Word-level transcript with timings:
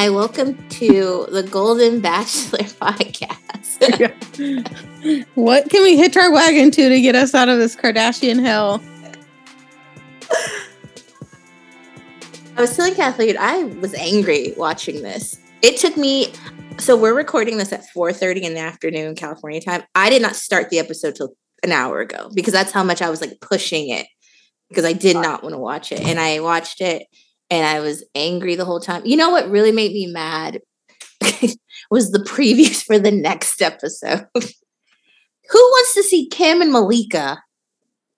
Hi, 0.00 0.08
welcome 0.08 0.56
to 0.70 1.26
the 1.30 1.42
Golden 1.42 2.00
Bachelor 2.00 2.60
podcast. 2.80 3.76
what 5.34 5.68
can 5.68 5.82
we 5.82 5.98
hitch 5.98 6.16
our 6.16 6.32
wagon 6.32 6.70
to 6.70 6.88
to 6.88 7.00
get 7.02 7.14
us 7.14 7.34
out 7.34 7.50
of 7.50 7.58
this 7.58 7.76
Kardashian 7.76 8.40
hell? 8.40 8.82
Oh, 10.32 10.48
I 12.56 12.62
was 12.62 12.74
telling 12.74 12.94
Kathleen 12.94 13.36
I 13.38 13.64
was 13.64 13.92
angry 13.92 14.54
watching 14.56 15.02
this. 15.02 15.38
It 15.60 15.76
took 15.76 15.98
me 15.98 16.32
so 16.78 16.96
we're 16.96 17.14
recording 17.14 17.58
this 17.58 17.70
at 17.70 17.84
4:30 17.94 18.40
in 18.40 18.54
the 18.54 18.60
afternoon 18.60 19.14
California 19.16 19.60
time. 19.60 19.82
I 19.94 20.08
did 20.08 20.22
not 20.22 20.34
start 20.34 20.70
the 20.70 20.78
episode 20.78 21.16
till 21.16 21.34
an 21.62 21.72
hour 21.72 22.00
ago 22.00 22.30
because 22.34 22.54
that's 22.54 22.72
how 22.72 22.84
much 22.84 23.02
I 23.02 23.10
was 23.10 23.20
like 23.20 23.38
pushing 23.42 23.90
it 23.90 24.06
because 24.70 24.86
I 24.86 24.94
did 24.94 25.16
uh, 25.16 25.20
not 25.20 25.42
want 25.42 25.54
to 25.54 25.60
watch 25.60 25.92
it. 25.92 26.00
And 26.00 26.18
I 26.18 26.40
watched 26.40 26.80
it 26.80 27.06
and 27.50 27.66
I 27.66 27.80
was 27.80 28.04
angry 28.14 28.54
the 28.54 28.64
whole 28.64 28.80
time. 28.80 29.04
You 29.04 29.16
know 29.16 29.30
what 29.30 29.50
really 29.50 29.72
made 29.72 29.92
me 29.92 30.06
mad 30.06 30.60
was 31.90 32.10
the 32.10 32.20
previews 32.20 32.82
for 32.84 32.98
the 32.98 33.10
next 33.10 33.60
episode. 33.60 34.26
Who 34.34 35.58
wants 35.58 35.94
to 35.94 36.02
see 36.04 36.28
Kim 36.28 36.62
and 36.62 36.72
Malika 36.72 37.42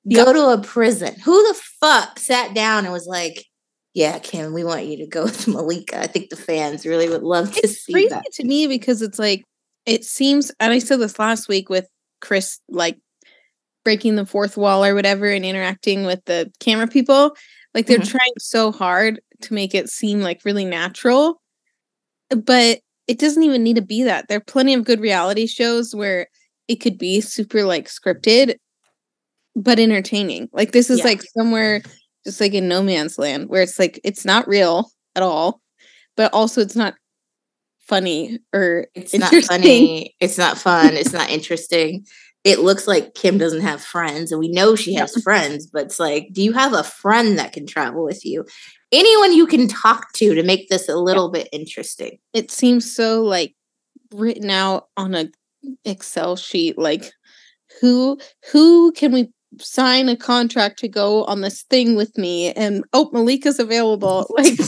yep. 0.04 0.26
go 0.26 0.32
to 0.34 0.60
a 0.60 0.62
prison? 0.62 1.14
Who 1.24 1.48
the 1.48 1.58
fuck 1.80 2.18
sat 2.18 2.54
down 2.54 2.84
and 2.84 2.92
was 2.92 3.06
like, 3.06 3.46
"Yeah, 3.94 4.18
Kim, 4.18 4.52
we 4.52 4.64
want 4.64 4.84
you 4.84 4.98
to 4.98 5.06
go 5.06 5.24
with 5.24 5.48
Malika." 5.48 5.98
I 5.98 6.06
think 6.06 6.28
the 6.28 6.36
fans 6.36 6.84
really 6.84 7.08
would 7.08 7.22
love 7.22 7.54
to 7.54 7.60
it's 7.60 7.84
see 7.84 7.92
crazy 7.94 8.08
that. 8.10 8.32
To 8.34 8.44
me, 8.44 8.66
because 8.66 9.00
it's 9.00 9.18
like 9.18 9.44
it 9.86 10.04
seems, 10.04 10.52
and 10.60 10.72
I 10.72 10.78
said 10.78 11.00
this 11.00 11.18
last 11.18 11.48
week 11.48 11.70
with 11.70 11.88
Chris, 12.20 12.60
like 12.68 12.98
breaking 13.82 14.16
the 14.16 14.26
fourth 14.26 14.58
wall 14.58 14.84
or 14.84 14.94
whatever, 14.94 15.26
and 15.26 15.44
interacting 15.44 16.04
with 16.04 16.22
the 16.26 16.52
camera 16.60 16.86
people. 16.86 17.34
Like 17.74 17.86
they're 17.86 17.98
mm-hmm. 17.98 18.10
trying 18.10 18.32
so 18.38 18.72
hard 18.72 19.20
to 19.42 19.54
make 19.54 19.74
it 19.74 19.88
seem 19.88 20.20
like 20.20 20.44
really 20.44 20.64
natural, 20.64 21.40
but 22.28 22.80
it 23.08 23.18
doesn't 23.18 23.42
even 23.42 23.62
need 23.62 23.76
to 23.76 23.82
be 23.82 24.02
that. 24.04 24.28
There 24.28 24.38
are 24.38 24.40
plenty 24.40 24.74
of 24.74 24.84
good 24.84 25.00
reality 25.00 25.46
shows 25.46 25.94
where 25.94 26.28
it 26.68 26.76
could 26.76 26.98
be 26.98 27.20
super 27.20 27.64
like 27.64 27.88
scripted, 27.88 28.56
but 29.56 29.78
entertaining. 29.78 30.48
Like 30.52 30.72
this 30.72 30.90
is 30.90 30.98
yeah. 30.98 31.06
like 31.06 31.22
somewhere 31.36 31.82
just 32.24 32.40
like 32.40 32.54
in 32.54 32.68
no 32.68 32.82
man's 32.82 33.18
land 33.18 33.48
where 33.48 33.62
it's 33.62 33.78
like 33.78 34.00
it's 34.04 34.24
not 34.24 34.46
real 34.46 34.90
at 35.16 35.22
all, 35.22 35.60
but 36.16 36.32
also 36.32 36.60
it's 36.60 36.76
not 36.76 36.94
funny 37.80 38.38
or 38.52 38.86
it's 38.94 39.14
not 39.14 39.34
funny. 39.44 40.14
It's 40.20 40.38
not 40.38 40.56
fun. 40.56 40.94
It's 40.94 41.12
not 41.12 41.30
interesting 41.30 42.04
it 42.44 42.58
looks 42.60 42.88
like 42.88 43.14
Kim 43.14 43.38
doesn't 43.38 43.60
have 43.60 43.82
friends, 43.82 44.32
and 44.32 44.38
we 44.40 44.48
know 44.48 44.74
she 44.74 44.94
has 44.94 45.20
friends, 45.22 45.66
but 45.66 45.84
it's 45.84 46.00
like, 46.00 46.28
do 46.32 46.42
you 46.42 46.52
have 46.52 46.72
a 46.72 46.82
friend 46.82 47.38
that 47.38 47.52
can 47.52 47.66
travel 47.66 48.04
with 48.04 48.24
you? 48.24 48.44
Anyone 48.90 49.32
you 49.32 49.46
can 49.46 49.68
talk 49.68 50.12
to 50.14 50.34
to 50.34 50.42
make 50.42 50.68
this 50.68 50.88
a 50.88 50.96
little 50.96 51.30
bit 51.30 51.48
interesting. 51.52 52.18
It 52.32 52.50
seems 52.50 52.94
so 52.94 53.22
like 53.22 53.54
written 54.12 54.50
out 54.50 54.88
on 54.96 55.14
a 55.14 55.28
Excel 55.84 56.36
sheet. 56.36 56.78
Like, 56.78 57.12
who 57.80 58.18
who 58.50 58.92
can 58.92 59.12
we 59.12 59.30
sign 59.60 60.08
a 60.08 60.16
contract 60.16 60.78
to 60.78 60.88
go 60.88 61.24
on 61.24 61.40
this 61.40 61.62
thing 61.62 61.94
with 61.94 62.16
me 62.16 62.52
and 62.52 62.84
oh 62.92 63.10
malika's 63.12 63.58
available 63.58 64.26
like 64.36 64.58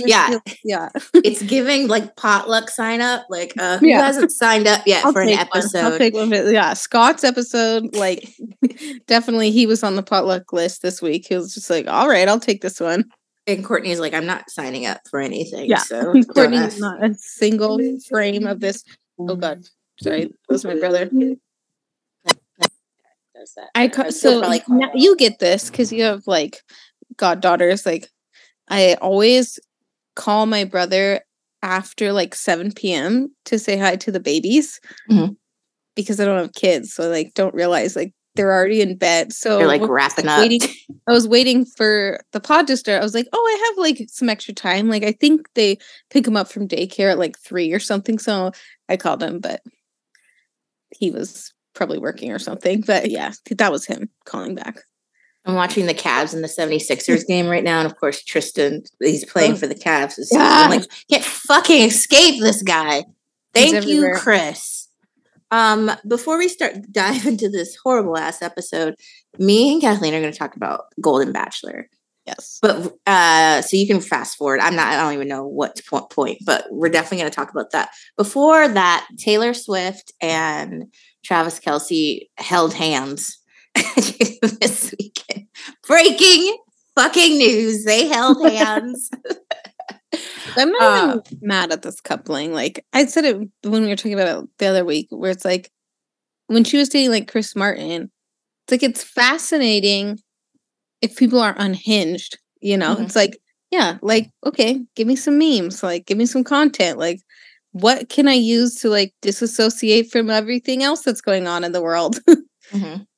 yeah 0.00 0.28
feels, 0.28 0.42
yeah 0.64 0.88
it's 1.14 1.42
giving 1.42 1.88
like 1.88 2.16
potluck 2.16 2.70
sign 2.70 3.00
up 3.00 3.26
like 3.28 3.52
uh 3.58 3.78
who 3.78 3.88
yeah. 3.88 4.00
hasn't 4.00 4.32
signed 4.32 4.66
up 4.66 4.82
yet 4.86 5.04
I'll 5.04 5.12
for 5.12 5.20
an 5.20 5.28
episode 5.30 5.84
I'll 5.84 5.98
take 5.98 6.14
one 6.14 6.30
yeah 6.30 6.74
scott's 6.74 7.24
episode 7.24 7.94
like 7.94 8.28
definitely 9.06 9.50
he 9.50 9.66
was 9.66 9.82
on 9.82 9.96
the 9.96 10.02
potluck 10.02 10.52
list 10.52 10.82
this 10.82 11.02
week 11.02 11.26
he 11.28 11.36
was 11.36 11.54
just 11.54 11.70
like 11.70 11.86
all 11.88 12.08
right 12.08 12.28
i'll 12.28 12.40
take 12.40 12.62
this 12.62 12.80
one 12.80 13.04
and 13.48 13.64
Kourtney's 13.64 14.00
like, 14.00 14.12
I'm 14.12 14.26
not 14.26 14.50
signing 14.50 14.86
up 14.86 15.02
for 15.08 15.20
anything. 15.20 15.70
Yeah. 15.70 15.78
So 15.78 16.14
Kourtney's 16.14 16.80
not 16.80 17.04
a 17.04 17.14
single 17.14 17.78
frame 18.08 18.44
of 18.44 18.58
this. 18.58 18.82
Oh 19.18 19.36
God. 19.36 19.64
Sorry. 20.00 20.24
That 20.24 20.32
was 20.48 20.64
my 20.64 20.74
brother 20.74 21.08
does 23.38 23.52
that. 23.56 23.70
I 23.74 23.88
ca- 23.88 24.10
so 24.10 24.40
now 24.68 24.90
you 24.94 25.16
get 25.16 25.38
this 25.38 25.70
because 25.70 25.92
you 25.92 26.02
have 26.02 26.26
like 26.26 26.62
goddaughters. 27.16 27.86
Like 27.86 28.08
I 28.68 28.94
always 29.00 29.58
call 30.14 30.46
my 30.46 30.64
brother 30.64 31.20
after 31.62 32.12
like 32.12 32.34
7 32.34 32.72
p.m. 32.72 33.34
to 33.46 33.58
say 33.58 33.76
hi 33.76 33.96
to 33.96 34.12
the 34.12 34.20
babies 34.20 34.80
mm-hmm. 35.10 35.32
because 35.94 36.20
I 36.20 36.24
don't 36.24 36.38
have 36.38 36.54
kids. 36.54 36.92
So 36.92 37.08
like 37.08 37.34
don't 37.34 37.54
realize 37.54 37.96
like 37.96 38.12
they're 38.34 38.52
already 38.52 38.82
in 38.82 38.96
bed. 38.96 39.32
So 39.32 39.58
they're 39.58 39.66
like 39.66 39.82
wrapping 39.82 40.28
up. 40.28 40.40
Waiting, 40.40 40.60
I 41.06 41.12
was 41.12 41.26
waiting 41.26 41.64
for 41.64 42.20
the 42.32 42.40
pod 42.40 42.66
to 42.68 42.76
start. 42.76 43.00
I 43.00 43.04
was 43.04 43.14
like, 43.14 43.26
oh, 43.32 43.38
I 43.38 43.66
have 43.68 43.78
like 43.78 44.06
some 44.08 44.28
extra 44.28 44.54
time. 44.54 44.88
Like 44.88 45.02
I 45.02 45.12
think 45.12 45.48
they 45.54 45.78
pick 46.10 46.24
them 46.24 46.36
up 46.36 46.48
from 46.48 46.68
daycare 46.68 47.12
at 47.12 47.18
like 47.18 47.38
three 47.38 47.72
or 47.72 47.78
something. 47.78 48.18
So 48.18 48.52
I 48.88 48.96
called 48.96 49.22
him, 49.22 49.40
but 49.40 49.62
he 50.94 51.10
was 51.10 51.52
probably 51.76 51.98
working 51.98 52.32
or 52.32 52.38
something. 52.38 52.80
But 52.80 53.10
yeah, 53.10 53.32
that 53.50 53.70
was 53.70 53.86
him 53.86 54.08
calling 54.24 54.54
back. 54.54 54.80
I'm 55.44 55.54
watching 55.54 55.86
the 55.86 55.94
Cavs 55.94 56.34
and 56.34 56.42
the 56.42 56.48
76ers 56.48 57.26
game 57.28 57.46
right 57.46 57.62
now. 57.62 57.78
And 57.78 57.86
of 57.86 57.96
course, 57.96 58.24
Tristan, 58.24 58.82
he's 59.00 59.24
playing 59.24 59.52
oh. 59.52 59.56
for 59.56 59.68
the 59.68 59.76
Cavs. 59.76 60.14
So 60.14 60.36
yeah. 60.36 60.64
I'm 60.64 60.70
like, 60.70 60.90
can't 61.08 61.24
fucking 61.24 61.82
escape 61.82 62.40
this 62.40 62.62
guy. 62.62 63.04
Thank 63.54 63.86
you, 63.86 64.12
Chris. 64.16 64.88
Um, 65.50 65.92
before 66.06 66.36
we 66.36 66.48
start 66.48 66.74
dive 66.90 67.26
into 67.26 67.48
this 67.48 67.76
horrible 67.76 68.18
ass 68.18 68.42
episode, 68.42 68.96
me 69.38 69.72
and 69.72 69.80
Kathleen 69.80 70.14
are 70.14 70.20
going 70.20 70.32
to 70.32 70.38
talk 70.38 70.56
about 70.56 70.86
Golden 71.00 71.32
Bachelor. 71.32 71.88
Yes. 72.26 72.58
But 72.60 72.92
uh 73.06 73.62
so 73.62 73.76
you 73.76 73.86
can 73.86 74.00
fast 74.00 74.36
forward. 74.36 74.58
I'm 74.58 74.74
not 74.74 74.88
I 74.88 74.96
don't 74.96 75.12
even 75.12 75.28
know 75.28 75.46
what 75.46 75.80
point, 76.10 76.38
but 76.44 76.66
we're 76.72 76.88
definitely 76.88 77.18
going 77.18 77.30
to 77.30 77.34
talk 77.36 77.52
about 77.52 77.70
that. 77.70 77.90
Before 78.16 78.66
that, 78.66 79.06
Taylor 79.16 79.54
Swift 79.54 80.12
and 80.20 80.86
Travis 81.26 81.58
Kelce 81.58 82.28
held 82.38 82.72
hands 82.72 83.38
this 83.74 84.94
weekend. 84.98 85.48
Breaking 85.86 86.56
fucking 86.94 87.36
news. 87.36 87.84
They 87.84 88.06
held 88.06 88.44
hands. 88.50 89.10
I'm 90.56 90.70
not 90.72 91.26
even 91.26 91.38
mad 91.42 91.72
at 91.72 91.82
this 91.82 92.00
coupling. 92.00 92.52
Like 92.52 92.84
I 92.92 93.06
said 93.06 93.24
it 93.24 93.36
when 93.64 93.82
we 93.82 93.88
were 93.88 93.96
talking 93.96 94.14
about 94.14 94.44
it 94.44 94.50
the 94.58 94.66
other 94.66 94.84
week, 94.84 95.08
where 95.10 95.32
it's 95.32 95.44
like 95.44 95.70
when 96.46 96.62
she 96.62 96.78
was 96.78 96.88
dating 96.88 97.10
like 97.10 97.30
Chris 97.30 97.56
Martin, 97.56 98.10
it's 98.64 98.72
like 98.72 98.82
it's 98.82 99.02
fascinating 99.02 100.18
if 101.02 101.16
people 101.16 101.40
are 101.40 101.56
unhinged, 101.58 102.38
you 102.60 102.76
know, 102.76 102.94
mm-hmm. 102.94 103.02
it's 103.02 103.16
like, 103.16 103.36
yeah, 103.70 103.98
like, 104.00 104.30
okay, 104.46 104.80
give 104.94 105.06
me 105.06 105.16
some 105.16 105.38
memes, 105.38 105.82
like, 105.82 106.06
give 106.06 106.16
me 106.16 106.24
some 106.24 106.44
content. 106.44 106.98
Like, 106.98 107.20
what 107.80 108.08
can 108.08 108.26
I 108.26 108.32
use 108.32 108.76
to 108.76 108.88
like 108.88 109.12
disassociate 109.20 110.10
from 110.10 110.30
everything 110.30 110.82
else 110.82 111.02
that's 111.02 111.20
going 111.20 111.46
on 111.46 111.62
in 111.62 111.72
the 111.72 111.82
world? 111.82 112.18
mm-hmm. 112.28 113.02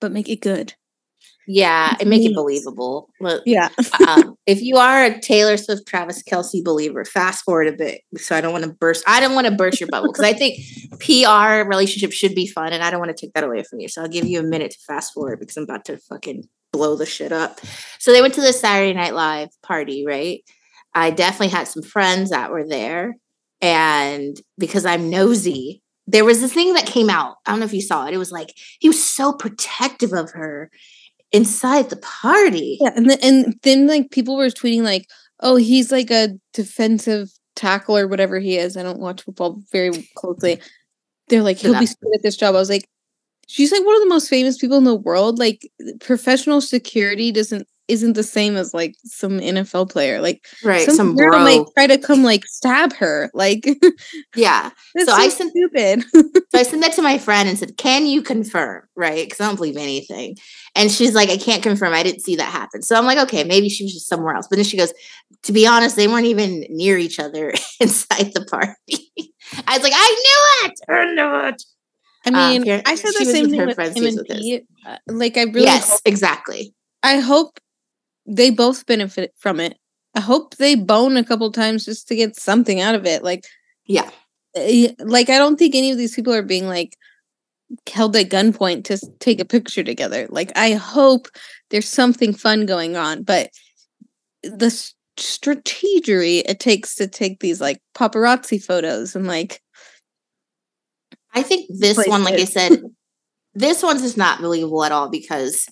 But 0.00 0.12
make 0.12 0.28
it 0.28 0.42
good. 0.42 0.74
Yeah, 1.46 1.94
and 1.98 2.10
make 2.10 2.22
it 2.22 2.34
believable. 2.34 3.08
Yeah. 3.46 3.70
um, 4.06 4.36
if 4.46 4.60
you 4.60 4.76
are 4.76 5.04
a 5.04 5.18
Taylor 5.18 5.56
Swift, 5.56 5.86
Travis 5.86 6.22
Kelce 6.22 6.62
believer, 6.62 7.06
fast 7.06 7.44
forward 7.44 7.68
a 7.68 7.72
bit. 7.72 8.02
So 8.16 8.36
I 8.36 8.42
don't 8.42 8.52
want 8.52 8.64
to 8.64 8.72
burst. 8.72 9.04
I 9.06 9.20
don't 9.20 9.34
want 9.34 9.46
to 9.46 9.54
burst 9.54 9.80
your 9.80 9.88
bubble 9.88 10.12
because 10.12 10.24
I 10.24 10.34
think 10.34 10.60
PR 11.00 11.66
relationship 11.66 12.12
should 12.12 12.34
be 12.34 12.46
fun, 12.46 12.72
and 12.72 12.82
I 12.82 12.90
don't 12.90 13.00
want 13.00 13.16
to 13.16 13.26
take 13.26 13.32
that 13.32 13.44
away 13.44 13.62
from 13.62 13.80
you. 13.80 13.88
So 13.88 14.02
I'll 14.02 14.08
give 14.08 14.26
you 14.26 14.40
a 14.40 14.42
minute 14.42 14.72
to 14.72 14.78
fast 14.86 15.14
forward 15.14 15.40
because 15.40 15.56
I'm 15.56 15.64
about 15.64 15.86
to 15.86 15.96
fucking 15.98 16.44
blow 16.72 16.96
the 16.96 17.06
shit 17.06 17.32
up. 17.32 17.60
So 17.98 18.12
they 18.12 18.20
went 18.20 18.34
to 18.34 18.42
the 18.42 18.52
Saturday 18.52 18.92
Night 18.92 19.14
Live 19.14 19.48
party, 19.62 20.04
right? 20.06 20.42
I 20.94 21.10
definitely 21.10 21.48
had 21.48 21.68
some 21.68 21.82
friends 21.82 22.30
that 22.30 22.50
were 22.50 22.66
there, 22.66 23.14
and 23.60 24.36
because 24.58 24.84
I'm 24.86 25.10
nosy, 25.10 25.82
there 26.06 26.24
was 26.24 26.40
this 26.40 26.52
thing 26.54 26.74
that 26.74 26.86
came 26.86 27.10
out. 27.10 27.36
I 27.46 27.50
don't 27.52 27.60
know 27.60 27.66
if 27.66 27.72
you 27.72 27.82
saw 27.82 28.06
it. 28.06 28.14
It 28.14 28.18
was 28.18 28.32
like 28.32 28.50
he 28.80 28.88
was 28.88 29.02
so 29.04 29.32
protective 29.32 30.12
of 30.12 30.30
her 30.32 30.70
inside 31.32 31.90
the 31.90 31.96
party. 31.98 32.78
Yeah, 32.80 32.92
and 32.96 33.10
then 33.10 33.18
and 33.22 33.54
then 33.62 33.86
like 33.88 34.10
people 34.10 34.36
were 34.36 34.46
tweeting 34.48 34.82
like, 34.82 35.06
"Oh, 35.40 35.56
he's 35.56 35.92
like 35.92 36.10
a 36.10 36.30
defensive 36.52 37.30
tackle 37.56 37.96
or 37.98 38.08
whatever 38.08 38.38
he 38.40 38.56
is." 38.58 38.76
I 38.76 38.82
don't 38.82 39.00
watch 39.00 39.22
football 39.22 39.60
very 39.72 39.92
closely. 40.16 40.60
They're 41.28 41.42
like, 41.42 41.58
"He'll 41.58 41.78
be 41.78 41.86
good 41.86 42.14
at 42.16 42.22
this 42.22 42.36
job." 42.36 42.54
I 42.54 42.58
was 42.60 42.70
like, 42.70 42.88
"She's 43.48 43.72
like 43.72 43.84
one 43.84 43.96
of 43.96 44.02
the 44.02 44.08
most 44.08 44.28
famous 44.30 44.58
people 44.58 44.78
in 44.78 44.84
the 44.84 44.94
world. 44.94 45.38
Like, 45.38 45.68
professional 46.00 46.60
security 46.62 47.32
doesn't 47.32 47.68
isn't 47.88 48.14
the 48.14 48.22
same 48.22 48.56
as 48.56 48.72
like 48.72 48.94
some 49.04 49.38
NFL 49.40 49.90
player. 49.90 50.20
Like 50.20 50.46
right, 50.64 50.84
some, 50.86 50.96
some 50.96 51.16
girl 51.16 51.38
might 51.38 51.64
try 51.74 51.86
to 51.86 51.98
come 51.98 52.22
like 52.22 52.44
stab 52.46 52.94
her. 52.94 53.30
Like 53.34 53.66
yeah. 54.36 54.70
so, 54.98 55.06
so 55.06 55.12
I 55.12 55.28
sent 55.28 55.50
stupid. 55.50 56.04
so 56.12 56.58
I 56.58 56.62
sent 56.62 56.82
that 56.82 56.94
to 56.94 57.02
my 57.02 57.18
friend 57.18 57.48
and 57.48 57.58
said, 57.58 57.76
"Can 57.76 58.06
you 58.06 58.22
confirm?" 58.22 58.82
Right? 58.96 59.26
Because 59.26 59.40
I 59.40 59.46
don't 59.46 59.56
believe 59.56 59.76
anything. 59.76 60.36
And 60.74 60.90
she's 60.90 61.14
like, 61.14 61.28
"I 61.28 61.36
can't 61.36 61.62
confirm. 61.62 61.92
I 61.92 62.02
didn't 62.02 62.22
see 62.22 62.36
that 62.36 62.50
happen." 62.50 62.82
So 62.82 62.96
I'm 62.96 63.04
like, 63.04 63.18
"Okay, 63.18 63.44
maybe 63.44 63.68
she 63.68 63.84
was 63.84 63.92
just 63.92 64.08
somewhere 64.08 64.34
else." 64.34 64.46
But 64.48 64.56
then 64.56 64.64
she 64.64 64.76
goes, 64.76 64.92
"To 65.42 65.52
be 65.52 65.66
honest, 65.66 65.96
they 65.96 66.08
weren't 66.08 66.26
even 66.26 66.64
near 66.70 66.96
each 66.96 67.18
other 67.18 67.52
inside 67.80 68.32
the 68.34 68.46
party." 68.46 69.12
I 69.66 69.76
was 69.76 69.82
like, 69.82 69.92
"I 69.94 70.62
knew 70.64 70.70
it. 70.70 70.80
I 70.88 71.14
knew 71.14 71.48
it." 71.48 71.62
I 72.26 72.30
mean, 72.30 72.62
um, 72.62 72.64
here, 72.64 72.82
I 72.86 72.94
said 72.94 73.12
the 73.18 73.26
same 73.26 73.50
thing 73.50 73.66
with 73.66 73.78
him 73.78 74.06
and 74.06 74.26
Pete. 74.26 74.64
Uh, 74.86 74.96
like, 75.08 75.36
I 75.36 75.42
really 75.42 75.64
yes, 75.64 75.90
hope, 75.90 76.00
exactly. 76.06 76.74
I 77.02 77.18
hope 77.18 77.60
they 78.26 78.50
both 78.50 78.86
benefit 78.86 79.34
from 79.36 79.60
it 79.60 79.78
I 80.14 80.20
hope 80.20 80.56
they 80.56 80.74
bone 80.76 81.16
a 81.16 81.24
couple 81.24 81.50
times 81.50 81.84
just 81.84 82.08
to 82.08 82.16
get 82.16 82.36
something 82.36 82.80
out 82.80 82.94
of 82.94 83.04
it. 83.04 83.24
Like, 83.24 83.46
yeah, 83.84 84.08
eh, 84.54 84.92
like 85.00 85.28
I 85.28 85.38
don't 85.38 85.58
think 85.58 85.74
any 85.74 85.90
of 85.90 85.98
these 85.98 86.14
people 86.14 86.32
are 86.32 86.42
being 86.42 86.68
like 86.68 86.96
held 87.90 88.14
at 88.14 88.28
gunpoint 88.28 88.84
to 88.84 88.98
take 89.18 89.40
a 89.40 89.44
picture 89.44 89.82
together. 89.82 90.28
Like, 90.30 90.56
I 90.56 90.72
hope 90.74 91.28
there's 91.70 91.88
something 91.88 92.32
fun 92.32 92.66
going 92.66 92.96
on, 92.96 93.24
but 93.24 93.50
the 94.44 94.92
strategery 95.16 96.42
it 96.46 96.60
takes 96.60 96.94
to 96.96 97.08
take 97.08 97.40
these 97.40 97.60
like 97.60 97.80
paparazzi 97.94 98.62
photos 98.62 99.14
and 99.16 99.26
like 99.26 99.60
I 101.32 101.42
think 101.42 101.66
this 101.68 101.94
places. 101.94 102.10
one, 102.10 102.22
like 102.22 102.34
I 102.34 102.44
said, 102.44 102.80
this 103.54 103.82
one's 103.82 104.02
just 104.02 104.16
not 104.16 104.40
believable 104.40 104.84
at 104.84 104.92
all 104.92 105.08
because 105.08 105.66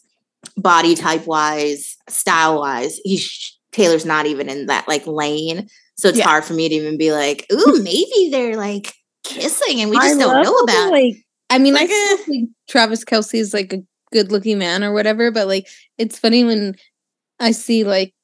body 0.56 0.94
type 0.94 1.26
wise, 1.26 1.96
style 2.08 2.60
wise, 2.60 3.00
he's 3.04 3.58
Taylor's 3.72 4.04
not 4.04 4.26
even 4.26 4.48
in 4.48 4.66
that 4.66 4.86
like 4.86 5.06
lane. 5.06 5.68
So 5.96 6.08
it's 6.08 6.18
yeah. 6.18 6.24
hard 6.24 6.44
for 6.44 6.52
me 6.52 6.68
to 6.68 6.74
even 6.74 6.98
be 6.98 7.12
like, 7.12 7.46
ooh, 7.52 7.82
maybe 7.82 8.28
they're 8.30 8.56
like 8.56 8.94
kissing 9.24 9.80
and 9.80 9.90
we 9.90 9.96
just 9.96 10.16
I 10.16 10.18
don't 10.18 10.42
know 10.42 10.56
about 10.58 10.90
like 10.90 11.16
I 11.52 11.58
mean, 11.58 11.74
like, 11.74 11.90
I 11.90 12.16
think 12.24 12.48
eh. 12.48 12.52
Travis 12.68 13.04
Kelce 13.04 13.34
is 13.34 13.52
like 13.52 13.74
a 13.74 13.82
good 14.10 14.32
looking 14.32 14.58
man 14.58 14.82
or 14.82 14.92
whatever, 14.92 15.30
but 15.30 15.46
like 15.46 15.68
it's 15.98 16.18
funny 16.18 16.44
when 16.44 16.76
I 17.38 17.50
see 17.50 17.84
like 17.84 18.14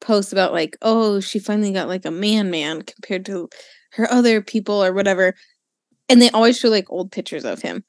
posts 0.00 0.32
about 0.32 0.52
like, 0.52 0.76
oh, 0.82 1.18
she 1.20 1.40
finally 1.40 1.72
got 1.72 1.88
like 1.88 2.04
a 2.04 2.12
man 2.12 2.50
man 2.50 2.82
compared 2.82 3.26
to 3.26 3.48
her 3.92 4.10
other 4.10 4.40
people 4.40 4.82
or 4.84 4.92
whatever. 4.92 5.34
And 6.08 6.22
they 6.22 6.30
always 6.30 6.58
show 6.58 6.68
like 6.68 6.90
old 6.90 7.10
pictures 7.10 7.44
of 7.44 7.60
him. 7.60 7.84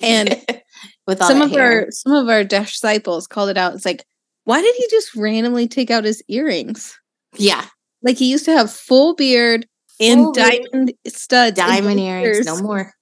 And 0.00 0.40
with 1.06 1.22
some 1.22 1.42
of 1.42 1.50
hair. 1.50 1.84
our 1.84 1.90
some 1.90 2.12
of 2.12 2.28
our 2.28 2.44
disciples 2.44 3.26
called 3.26 3.50
it 3.50 3.56
out. 3.56 3.74
It's 3.74 3.84
like, 3.84 4.04
why 4.44 4.60
did 4.60 4.74
he 4.76 4.86
just 4.90 5.14
randomly 5.14 5.68
take 5.68 5.90
out 5.90 6.04
his 6.04 6.22
earrings? 6.28 6.98
Yeah. 7.36 7.66
Like 8.02 8.18
he 8.18 8.30
used 8.30 8.44
to 8.46 8.52
have 8.52 8.70
full 8.70 9.14
beard 9.14 9.66
and 10.00 10.20
full 10.20 10.32
diamond 10.32 10.92
beard. 11.04 11.14
studs. 11.14 11.56
Diamond 11.56 12.00
earrings, 12.00 12.46
no 12.46 12.60
more. 12.60 12.92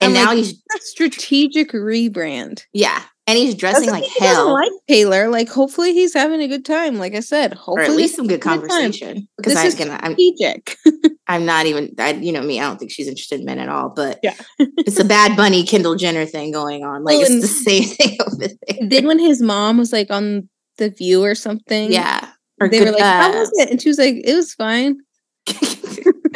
And, 0.00 0.08
and 0.08 0.14
now 0.14 0.26
like, 0.26 0.38
he's 0.38 0.52
a 0.52 0.78
strategic 0.80 1.72
rebrand. 1.72 2.62
Yeah 2.72 3.02
and 3.26 3.36
he's 3.36 3.54
dressing 3.54 3.90
like 3.90 4.04
hell. 4.18 4.52
like 4.52 4.70
Taylor. 4.88 5.28
Like, 5.28 5.48
hopefully, 5.48 5.92
he's 5.92 6.14
having 6.14 6.40
a 6.40 6.48
good 6.48 6.64
time. 6.64 6.96
Like 6.96 7.14
I 7.14 7.20
said, 7.20 7.54
hopefully, 7.54 7.88
or 7.88 7.90
at 7.90 7.96
least 7.96 8.14
some 8.14 8.28
good 8.28 8.40
conversation. 8.40 9.28
Because 9.36 9.54
this 9.54 9.74
I'm 9.74 9.88
gonna, 9.88 10.00
I'm 10.00 10.12
strategic. 10.12 10.76
I'm 11.26 11.44
not 11.44 11.66
even. 11.66 11.94
I, 11.98 12.12
you 12.12 12.32
know 12.32 12.42
me. 12.42 12.60
I 12.60 12.64
don't 12.64 12.78
think 12.78 12.92
she's 12.92 13.08
interested 13.08 13.40
in 13.40 13.46
men 13.46 13.58
at 13.58 13.68
all. 13.68 13.88
But 13.88 14.20
yeah, 14.22 14.36
it's 14.58 15.00
a 15.00 15.04
Bad 15.16 15.36
Bunny 15.36 15.64
Kendall 15.64 15.96
Jenner 15.96 16.24
thing 16.24 16.52
going 16.52 16.84
on. 16.84 17.02
Like 17.02 17.18
well, 17.18 17.26
it's 17.26 17.40
the 17.40 17.46
same 17.48 17.84
thing 17.96 18.16
over 18.24 18.36
there. 18.36 18.88
Then 18.88 19.06
when 19.06 19.18
his 19.18 19.42
mom 19.42 19.78
was 19.78 19.92
like 19.92 20.10
on 20.10 20.48
the 20.78 20.90
View 20.90 21.24
or 21.24 21.34
something, 21.34 21.90
yeah, 21.90 22.30
or 22.60 22.68
they 22.68 22.78
good, 22.78 22.86
were 22.86 22.92
like, 22.92 23.02
"How 23.02 23.32
was 23.32 23.48
uh 23.48 23.62
it?" 23.62 23.70
And 23.70 23.82
she 23.82 23.88
was 23.88 23.98
like, 23.98 24.14
"It 24.24 24.34
was 24.34 24.54
fine." 24.54 24.98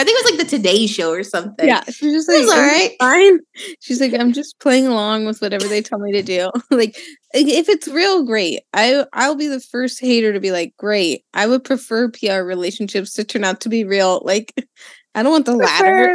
I 0.00 0.02
think 0.02 0.18
it 0.18 0.24
was 0.24 0.32
like 0.32 0.48
the 0.48 0.56
Today 0.56 0.86
Show 0.86 1.10
or 1.10 1.22
something. 1.22 1.68
Yeah, 1.68 1.84
she's 1.84 2.14
just 2.14 2.26
like, 2.26 2.48
all 2.48 2.58
right, 2.58 2.96
fine. 2.98 3.38
She's 3.80 4.00
like, 4.00 4.14
I'm 4.14 4.32
just 4.32 4.58
playing 4.58 4.86
along 4.86 5.26
with 5.26 5.42
whatever 5.42 5.68
they 5.68 5.82
tell 5.82 5.98
me 5.98 6.12
to 6.12 6.22
do. 6.22 6.50
like, 6.70 6.96
if 7.34 7.68
it's 7.68 7.86
real, 7.86 8.24
great. 8.24 8.62
I 8.72 9.04
I'll 9.12 9.34
be 9.34 9.46
the 9.46 9.60
first 9.60 10.00
hater 10.00 10.32
to 10.32 10.40
be 10.40 10.52
like, 10.52 10.74
great. 10.78 11.26
I 11.34 11.46
would 11.46 11.64
prefer 11.64 12.10
PR 12.10 12.40
relationships 12.40 13.12
to 13.14 13.24
turn 13.24 13.44
out 13.44 13.60
to 13.60 13.68
be 13.68 13.84
real. 13.84 14.22
Like, 14.24 14.54
I 15.14 15.22
don't 15.22 15.32
want 15.32 15.44
the 15.44 15.56
latter 15.56 16.14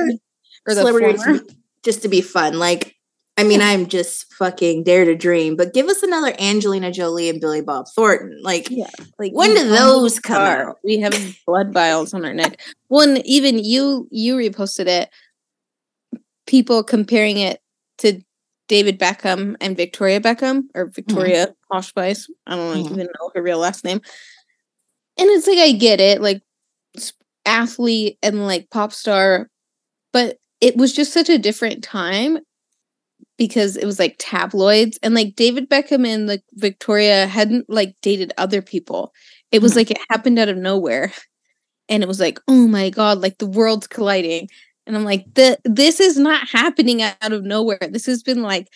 or 0.67 0.73
the 0.73 0.81
former. 0.81 1.41
just 1.83 2.01
to 2.01 2.07
be 2.07 2.21
fun. 2.21 2.57
Like, 2.57 2.94
I 3.37 3.43
mean, 3.43 3.61
I'm 3.63 3.87
just 3.87 4.33
fucking 4.33 4.83
dare 4.83 5.05
to 5.05 5.15
dream, 5.15 5.55
but 5.55 5.73
give 5.73 5.87
us 5.87 6.03
another 6.03 6.33
Angelina 6.39 6.91
Jolie 6.91 7.29
and 7.29 7.41
Billy 7.41 7.61
Bob 7.61 7.87
Thornton. 7.87 8.39
Like, 8.41 8.69
yeah, 8.69 8.89
like 9.17 9.31
when 9.33 9.53
do 9.53 9.67
those 9.67 10.19
come 10.19 10.41
out? 10.41 10.77
We 10.83 10.99
have 10.99 11.13
blood 11.47 11.73
vials 11.73 12.13
on 12.13 12.25
our 12.25 12.33
neck. 12.33 12.61
One, 12.87 13.17
even 13.25 13.59
you, 13.59 14.07
you 14.11 14.35
reposted 14.35 14.87
it. 14.87 15.09
People 16.47 16.83
comparing 16.83 17.37
it 17.37 17.59
to 17.99 18.21
David 18.67 18.99
Beckham 18.99 19.55
and 19.61 19.77
Victoria 19.77 20.19
Beckham 20.19 20.63
or 20.73 20.87
Victoria 20.87 21.47
mm-hmm. 21.71 21.79
I 22.47 22.55
don't 22.55 22.77
mm-hmm. 22.77 22.93
even 22.93 23.07
know 23.19 23.31
her 23.33 23.41
real 23.41 23.59
last 23.59 23.83
name. 23.83 24.01
And 25.17 25.29
it's 25.29 25.47
like 25.47 25.59
I 25.59 25.71
get 25.71 25.99
it, 25.99 26.21
like 26.21 26.41
athlete 27.45 28.17
and 28.21 28.45
like 28.45 28.69
pop 28.69 28.91
star, 28.91 29.49
but 30.11 30.37
it 30.61 30.75
was 30.77 30.93
just 30.93 31.13
such 31.13 31.29
a 31.29 31.37
different 31.37 31.83
time 31.83 32.39
because 33.37 33.75
it 33.75 33.85
was 33.85 33.99
like 33.99 34.15
tabloids 34.17 34.97
and 35.03 35.13
like 35.13 35.35
David 35.35 35.69
Beckham 35.69 36.07
and 36.07 36.27
like 36.27 36.43
Victoria 36.53 37.27
hadn't 37.27 37.69
like 37.69 37.95
dated 38.01 38.33
other 38.37 38.61
people. 38.61 39.13
It 39.51 39.61
was 39.61 39.71
mm-hmm. 39.71 39.79
like 39.79 39.91
it 39.91 39.99
happened 40.09 40.39
out 40.39 40.49
of 40.49 40.57
nowhere. 40.57 41.11
And 41.87 42.01
it 42.01 42.07
was 42.07 42.19
like, 42.19 42.39
oh 42.47 42.67
my 42.67 42.89
God, 42.89 43.19
like 43.19 43.37
the 43.37 43.45
world's 43.45 43.87
colliding. 43.87 44.49
And 44.87 44.95
I'm 44.95 45.03
like, 45.03 45.25
the 45.35 45.57
this 45.63 45.99
is 45.99 46.17
not 46.17 46.47
happening 46.47 47.01
out 47.01 47.31
of 47.31 47.43
nowhere. 47.43 47.79
This 47.81 48.05
has 48.05 48.23
been 48.23 48.41
like 48.41 48.67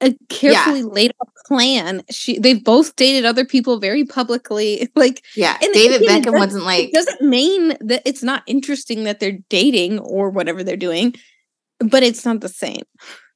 a 0.00 0.14
carefully 0.28 0.80
yeah. 0.80 0.86
laid 0.86 1.12
out 1.20 1.28
plan. 1.48 2.02
She 2.10 2.38
they've 2.38 2.62
both 2.62 2.94
dated 2.96 3.24
other 3.24 3.44
people 3.44 3.80
very 3.80 4.04
publicly. 4.04 4.88
Like 4.98 5.24
yeah, 5.36 5.56
and 5.62 5.72
David 5.72 6.02
Beckham 6.02 6.36
wasn't 6.36 6.64
like 6.64 6.90
doesn't 6.92 7.22
mean 7.22 7.76
that 7.80 8.02
it's 8.04 8.22
not 8.22 8.42
interesting 8.46 9.04
that 9.04 9.20
they're 9.20 9.38
dating 9.48 10.00
or 10.00 10.30
whatever 10.30 10.64
they're 10.64 10.76
doing, 10.76 11.14
but 11.80 12.02
it's 12.02 12.24
not 12.24 12.40
the 12.40 12.48
same. 12.48 12.82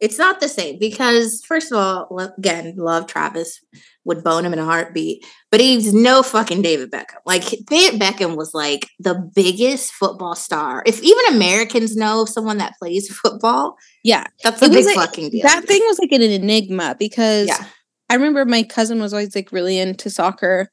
It's 0.01 0.19
not 0.19 0.41
the 0.41 0.49
same 0.49 0.79
because, 0.79 1.43
first 1.47 1.71
of 1.71 1.79
all, 1.79 2.19
again, 2.39 2.75
love 2.77 3.07
Travis, 3.07 3.61
would 4.05 4.25
bone 4.25 4.45
him 4.45 4.53
in 4.53 4.59
a 4.59 4.65
heartbeat, 4.65 5.25
but 5.51 5.61
he's 5.61 5.95
no 5.95 6.23
fucking 6.23 6.63
David 6.63 6.91
Beckham. 6.91 7.19
Like 7.25 7.45
David 7.67 8.01
Beckham 8.01 8.37
was 8.37 8.53
like 8.53 8.89
the 8.99 9.15
biggest 9.35 9.93
football 9.93 10.35
star. 10.35 10.83
If 10.87 11.01
even 11.03 11.37
Americans 11.37 11.97
know 11.97 12.25
someone 12.25 12.59
that 12.59 12.75
plays 12.79 13.15
football, 13.17 13.77
yeah, 14.03 14.27
that's 14.43 14.61
a 14.61 14.69
big 14.69 14.87
like, 14.87 14.97
fucking 14.97 15.31
deal. 15.31 15.43
That 15.43 15.65
thing 15.65 15.83
was 15.87 16.01
like 16.01 16.13
an 16.13 16.23
enigma 16.23 16.97
because 16.99 17.49
yeah. 17.49 17.65
I 18.11 18.15
remember 18.15 18.45
my 18.45 18.65
cousin 18.65 19.01
was 19.01 19.13
always 19.13 19.37
like 19.37 19.53
really 19.53 19.79
into 19.79 20.11
soccer, 20.11 20.69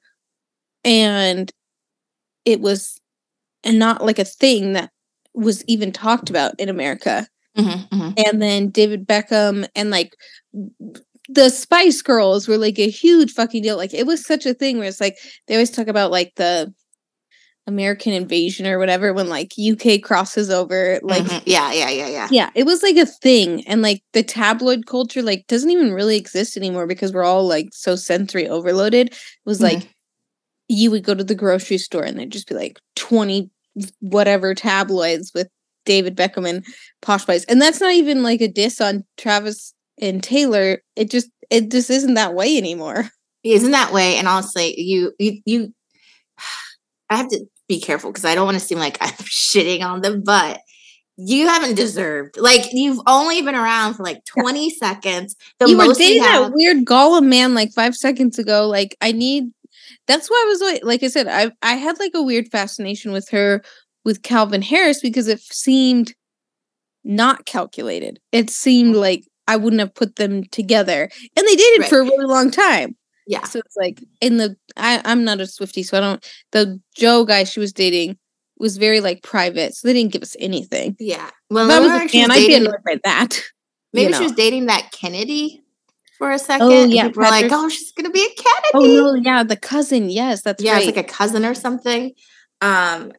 and 0.84 1.52
it 2.46 2.62
was 2.62 3.00
and 3.64 3.78
not 3.78 4.04
like 4.04 4.18
a 4.18 4.26
thing 4.26 4.74
that 4.74 4.90
was 5.36 5.64
even 5.66 5.92
talked 5.92 6.30
about 6.32 6.60
in 6.60 6.70
America. 6.70 7.28
Mm-hmm, 7.60 7.96
mm-hmm. 7.96 8.12
And 8.26 8.42
then 8.42 8.70
David 8.70 9.08
Beckham 9.08 9.68
and 9.76 9.90
like 9.90 10.16
the 11.30 11.50
Spice 11.50 12.02
Girls 12.02 12.48
were 12.48 12.58
like 12.58 12.80
a 12.80 12.90
huge 12.90 13.32
fucking 13.32 13.62
deal. 13.62 13.78
Like 13.78 13.94
it 13.94 14.08
was 14.08 14.26
such 14.26 14.46
a 14.46 14.54
thing 14.54 14.78
where 14.78 14.88
it's 14.88 15.02
like 15.02 15.18
they 15.48 15.56
always 15.56 15.72
talk 15.72 15.88
about 15.88 16.12
like 16.12 16.34
the 16.36 16.74
American 17.70 18.14
invasion 18.14 18.66
or 18.66 18.80
whatever 18.80 19.14
when 19.14 19.30
like 19.30 19.54
UK 19.60 20.02
crosses 20.02 20.50
over 20.50 21.00
like 21.04 21.24
mm-hmm. 21.24 21.44
yeah 21.46 21.72
yeah 21.72 21.90
yeah 21.90 22.08
yeah 22.08 22.28
yeah 22.32 22.50
it 22.56 22.66
was 22.66 22.82
like 22.82 22.98
a 22.98 23.06
thing 23.06 23.66
and 23.68 23.84
like 23.84 24.02
the 24.14 24.24
tabloid 24.24 24.88
culture 24.88 25.22
like 25.22 25.46
doesn't 25.48 25.70
even 25.70 25.94
really 25.94 26.18
exist 26.18 26.58
anymore 26.58 26.88
because 26.88 27.14
we're 27.14 27.24
all 27.24 27.48
like 27.48 27.68
so 27.72 27.96
sensory 27.96 28.50
overloaded 28.50 29.10
it 29.10 29.18
was 29.46 29.60
mm-hmm. 29.60 29.78
like 29.78 29.96
you 30.68 30.90
would 30.90 31.04
go 31.04 31.14
to 31.14 31.24
the 31.24 31.36
grocery 31.36 31.78
store 31.78 32.04
and 32.04 32.18
there'd 32.18 32.32
just 32.32 32.50
be 32.50 32.56
like 32.56 32.80
20 32.96 33.52
whatever 34.00 34.56
tabloids 34.56 35.32
with 35.34 35.48
David 35.86 36.16
Beckham 36.16 36.48
and 36.48 36.66
Posh 37.02 37.24
Spice. 37.24 37.46
And 37.46 37.62
that's 37.62 37.82
not 37.82 37.94
even 37.94 38.24
like 38.24 38.42
a 38.42 38.48
diss 38.48 38.82
on 38.82 39.06
Travis 39.18 39.74
and 40.00 40.24
Taylor. 40.24 40.82
It 40.96 41.10
just 41.10 41.30
it 41.50 41.72
just 41.72 41.90
isn't 41.90 42.14
that 42.16 42.34
way 42.34 42.58
anymore. 42.58 43.10
It 43.44 43.52
isn't 43.52 43.72
that 43.72 43.94
way. 43.94 44.18
And 44.18 44.28
honestly, 44.28 44.80
you 44.80 45.14
you 45.20 45.42
you 45.46 45.74
I 47.10 47.18
have 47.18 47.30
to 47.30 47.46
be 47.68 47.80
careful 47.80 48.12
because 48.12 48.26
I 48.26 48.36
don't 48.36 48.46
want 48.46 48.60
to 48.60 48.66
seem 48.66 48.80
like 48.80 48.98
I'm 49.02 49.14
shitting 49.14 49.84
on 49.84 50.02
them, 50.02 50.24
but 50.26 50.60
you 51.22 51.48
haven't 51.48 51.76
deserved. 51.76 52.38
Like 52.38 52.72
you've 52.72 53.02
only 53.06 53.42
been 53.42 53.56
around 53.56 53.96
for 53.96 54.04
like 54.04 54.24
20 54.26 54.64
yeah. 54.64 54.76
seconds. 54.78 55.36
The 55.60 55.70
you 55.70 55.78
were 55.78 55.94
dating 55.94 56.24
that 56.24 56.52
weird 56.54 56.86
Gollum 56.86 57.28
man 57.28 57.54
like 57.54 57.72
five 57.74 57.96
seconds 57.96 58.40
ago. 58.40 58.68
Like 58.68 58.96
I 59.02 59.12
need. 59.12 59.52
That's 60.08 60.30
why 60.30 60.44
I 60.46 60.50
was 60.50 60.62
like, 60.62 60.82
like 60.84 61.04
I 61.04 61.08
said, 61.08 61.28
I 61.28 61.52
I 61.62 61.76
had 61.76 62.00
like 62.00 62.12
a 62.16 62.24
weird 62.24 62.50
fascination 62.50 63.12
with 63.12 63.30
her 63.30 63.64
with 64.06 64.24
Calvin 64.24 64.62
Harris 64.62 65.02
because 65.02 65.28
it 65.28 65.40
seemed 65.40 66.14
not 67.04 67.46
calculated. 67.46 68.20
It 68.32 68.50
seemed 68.50 68.96
mm. 68.96 69.00
like 69.00 69.26
I 69.48 69.56
wouldn't 69.56 69.80
have 69.80 69.96
put 69.96 70.18
them 70.18 70.44
together. 70.46 71.10
And 71.36 71.48
they 71.48 71.56
dated 71.56 71.82
right. 71.82 71.90
for 71.90 72.00
a 72.00 72.04
really 72.04 72.26
long 72.26 72.52
time. 72.52 72.96
Yeah. 73.28 73.44
So 73.44 73.60
it's 73.60 73.76
like 73.76 74.04
in 74.22 74.38
the 74.38 74.56
I, 74.78 75.02
I'm 75.06 75.24
not 75.24 75.40
a 75.40 75.44
Swiftie, 75.44 75.86
so 75.86 75.98
I 75.98 76.02
don't 76.02 76.26
the 76.52 76.80
Joe 76.96 77.26
guy 77.26 77.44
she 77.44 77.60
was 77.60 77.74
dating 77.74 78.18
was 78.58 78.78
very 78.78 79.02
like 79.02 79.24
private, 79.24 79.76
so 79.76 79.88
they 79.88 79.94
didn't 79.94 80.12
give 80.12 80.22
us 80.22 80.36
anything. 80.40 80.96
Yeah. 81.00 81.30
Well, 81.50 81.72
I 81.72 81.80
was 81.80 81.92
a 81.92 82.10
fan, 82.10 82.32
I'd 82.32 82.48
be 82.48 82.56
annoyed 82.56 82.84
by 82.86 83.00
that. 83.04 83.40
Maybe 83.94 84.06
you 84.06 84.10
know. 84.12 84.18
she 84.18 84.24
was 84.24 84.34
dating 84.34 84.68
that 84.68 84.92
Kennedy 84.92 85.64
for 86.20 86.32
a 86.32 86.38
second. 86.38 86.68
Oh 86.68 86.86
yeah, 86.86 87.08
people 87.08 87.24
were 87.24 87.30
like, 87.30 87.52
"Oh, 87.52 87.70
she's 87.70 87.92
gonna 87.92 88.12
be 88.12 88.24
a 88.24 88.42
Kennedy." 88.42 89.00
Oh 89.00 89.14
no, 89.14 89.16
yeah, 89.16 89.44
the 89.44 89.56
cousin. 89.56 90.12
Yes, 90.12 90.44
that's 90.44 90.62
yeah, 90.62 90.74
right. 90.74 90.88
it's 90.88 90.96
like 90.96 91.06
a 91.06 91.08
cousin 91.08 91.46
or 91.46 91.56
something. 91.56 92.12
Um, 92.62 93.14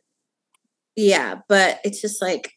yeah, 0.96 1.36
but 1.48 1.80
it's 1.84 2.00
just 2.00 2.20
like 2.20 2.52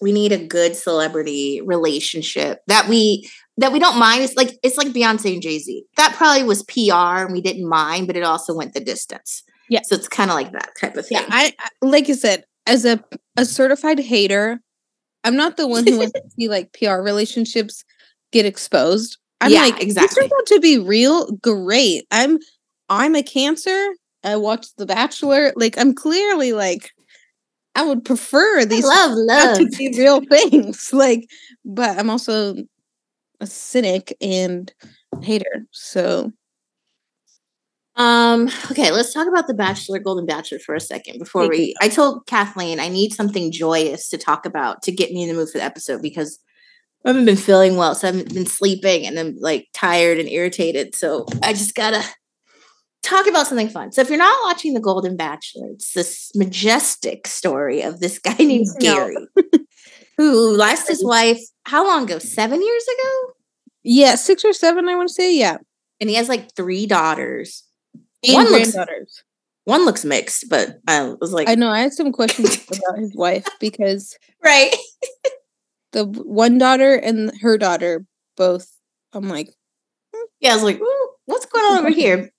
we 0.00 0.12
need 0.12 0.32
a 0.32 0.46
good 0.46 0.76
celebrity 0.76 1.60
relationship 1.64 2.60
that 2.66 2.88
we 2.88 3.28
that 3.56 3.72
we 3.72 3.78
don't 3.78 3.98
mind. 3.98 4.22
It's 4.22 4.36
like 4.36 4.58
it's 4.62 4.76
like 4.76 4.88
Beyonce 4.88 5.32
and 5.32 5.42
Jay 5.42 5.58
Z. 5.58 5.84
That 5.96 6.14
probably 6.14 6.42
was 6.42 6.62
PR 6.64 7.24
and 7.24 7.32
we 7.32 7.40
didn't 7.40 7.68
mind, 7.68 8.06
but 8.06 8.16
it 8.16 8.22
also 8.22 8.54
went 8.54 8.74
the 8.74 8.80
distance. 8.80 9.42
Yeah. 9.68 9.80
So 9.82 9.94
it's 9.94 10.08
kind 10.08 10.30
of 10.30 10.34
like 10.36 10.52
that 10.52 10.70
type 10.80 10.96
of 10.96 11.06
thing. 11.06 11.18
Yeah, 11.18 11.26
I, 11.28 11.52
I 11.58 11.68
like 11.86 12.08
I 12.08 12.12
said, 12.12 12.44
as 12.66 12.84
a 12.84 13.02
a 13.36 13.44
certified 13.44 13.98
hater, 13.98 14.60
I'm 15.24 15.36
not 15.36 15.56
the 15.56 15.66
one 15.66 15.86
who 15.86 15.98
wants 15.98 16.12
to 16.12 16.22
see 16.38 16.48
like 16.48 16.72
PR 16.72 16.96
relationships 16.96 17.84
get 18.32 18.46
exposed. 18.46 19.18
I'm 19.40 19.50
Yeah, 19.50 19.62
like, 19.62 19.82
exactly. 19.82 20.22
This 20.22 20.30
turns 20.30 20.32
out 20.40 20.46
to 20.46 20.60
be 20.60 20.78
real. 20.78 21.30
Great. 21.32 22.06
I'm 22.10 22.38
I'm 22.88 23.14
a 23.14 23.22
cancer. 23.22 23.88
I 24.22 24.36
watched 24.36 24.76
The 24.76 24.86
Bachelor. 24.86 25.52
Like 25.56 25.78
I'm 25.78 25.94
clearly 25.94 26.52
like 26.52 26.90
I 27.76 27.84
would 27.84 28.04
prefer 28.04 28.60
I 28.60 28.64
these 28.64 28.84
love 28.84 29.12
love. 29.14 29.58
to 29.58 29.66
be 29.66 29.94
real 29.96 30.22
things. 30.24 30.90
Like, 30.92 31.28
but 31.64 31.98
I'm 31.98 32.10
also 32.10 32.56
a 33.40 33.46
cynic 33.46 34.16
and 34.20 34.72
hater. 35.22 35.66
So 35.72 36.32
Um, 37.96 38.48
okay, 38.70 38.90
let's 38.92 39.12
talk 39.12 39.28
about 39.28 39.46
the 39.46 39.54
Bachelor, 39.54 39.98
Golden 39.98 40.24
Bachelor 40.26 40.58
for 40.58 40.74
a 40.74 40.80
second 40.80 41.18
before 41.18 41.42
Thank 41.42 41.52
we 41.52 41.74
I 41.82 41.88
told 41.88 42.26
Kathleen 42.26 42.80
I 42.80 42.88
need 42.88 43.12
something 43.12 43.52
joyous 43.52 44.08
to 44.08 44.18
talk 44.18 44.46
about 44.46 44.82
to 44.82 44.92
get 44.92 45.12
me 45.12 45.22
in 45.22 45.28
the 45.28 45.34
mood 45.34 45.50
for 45.50 45.58
the 45.58 45.64
episode 45.64 46.00
because 46.02 46.38
I 47.04 47.10
haven't 47.10 47.26
been 47.26 47.36
feeling 47.36 47.76
well, 47.76 47.94
so 47.94 48.08
I 48.08 48.12
haven't 48.12 48.34
been 48.34 48.46
sleeping 48.46 49.06
and 49.06 49.18
I'm 49.18 49.36
like 49.38 49.68
tired 49.74 50.18
and 50.18 50.28
irritated. 50.28 50.94
So 50.94 51.26
I 51.42 51.52
just 51.52 51.74
gotta 51.74 52.02
talk 53.02 53.26
about 53.26 53.46
something 53.46 53.68
fun. 53.68 53.92
So 53.92 54.00
if 54.00 54.08
you're 54.08 54.18
not 54.18 54.38
watching 54.44 54.74
the 54.74 54.80
Golden 54.80 55.16
Bachelor, 55.16 55.68
it's 55.70 55.92
this 55.92 56.30
majestic 56.34 57.26
story 57.26 57.82
of 57.82 58.00
this 58.00 58.18
guy 58.26 58.36
named 58.38 58.66
No. 58.80 58.94
Gary 58.94 59.16
who 60.16 60.56
lost 60.56 60.88
his 60.88 61.04
wife 61.04 61.40
how 61.64 61.86
long 61.86 62.04
ago? 62.04 62.18
Seven 62.18 62.62
years 62.62 62.84
ago? 62.84 63.32
yeah, 63.88 64.16
six 64.16 64.44
or 64.44 64.52
seven, 64.52 64.88
I 64.88 64.96
want 64.96 65.08
to 65.08 65.14
say. 65.14 65.36
Yeah. 65.36 65.58
And 66.00 66.10
he 66.10 66.16
has 66.16 66.28
like 66.28 66.52
three 66.56 66.86
daughters. 66.86 67.62
And 68.26 68.34
One 68.34 68.44
looks- 68.50 68.72
granddaughters. 68.72 69.22
One 69.64 69.84
looks 69.84 70.04
mixed, 70.04 70.48
but 70.48 70.78
I 70.86 71.02
was 71.20 71.32
like, 71.32 71.48
I 71.48 71.56
know. 71.56 71.70
I 71.70 71.80
had 71.80 71.92
some 71.92 72.12
questions 72.12 72.56
about 72.68 72.98
his 73.00 73.12
wife 73.16 73.46
because 73.58 74.16
right. 74.44 74.72
the 75.90 76.04
one 76.04 76.56
daughter 76.58 76.94
and 76.94 77.32
her 77.40 77.58
daughter 77.58 78.04
both. 78.36 78.70
I'm 79.12 79.28
like, 79.28 79.48
hmm. 80.14 80.22
Yeah, 80.38 80.52
I 80.52 80.54
was 80.54 80.62
like, 80.62 80.80
what's 81.24 81.46
going 81.46 81.64
on 81.64 81.78
over 81.78 81.90
here? 81.90 82.30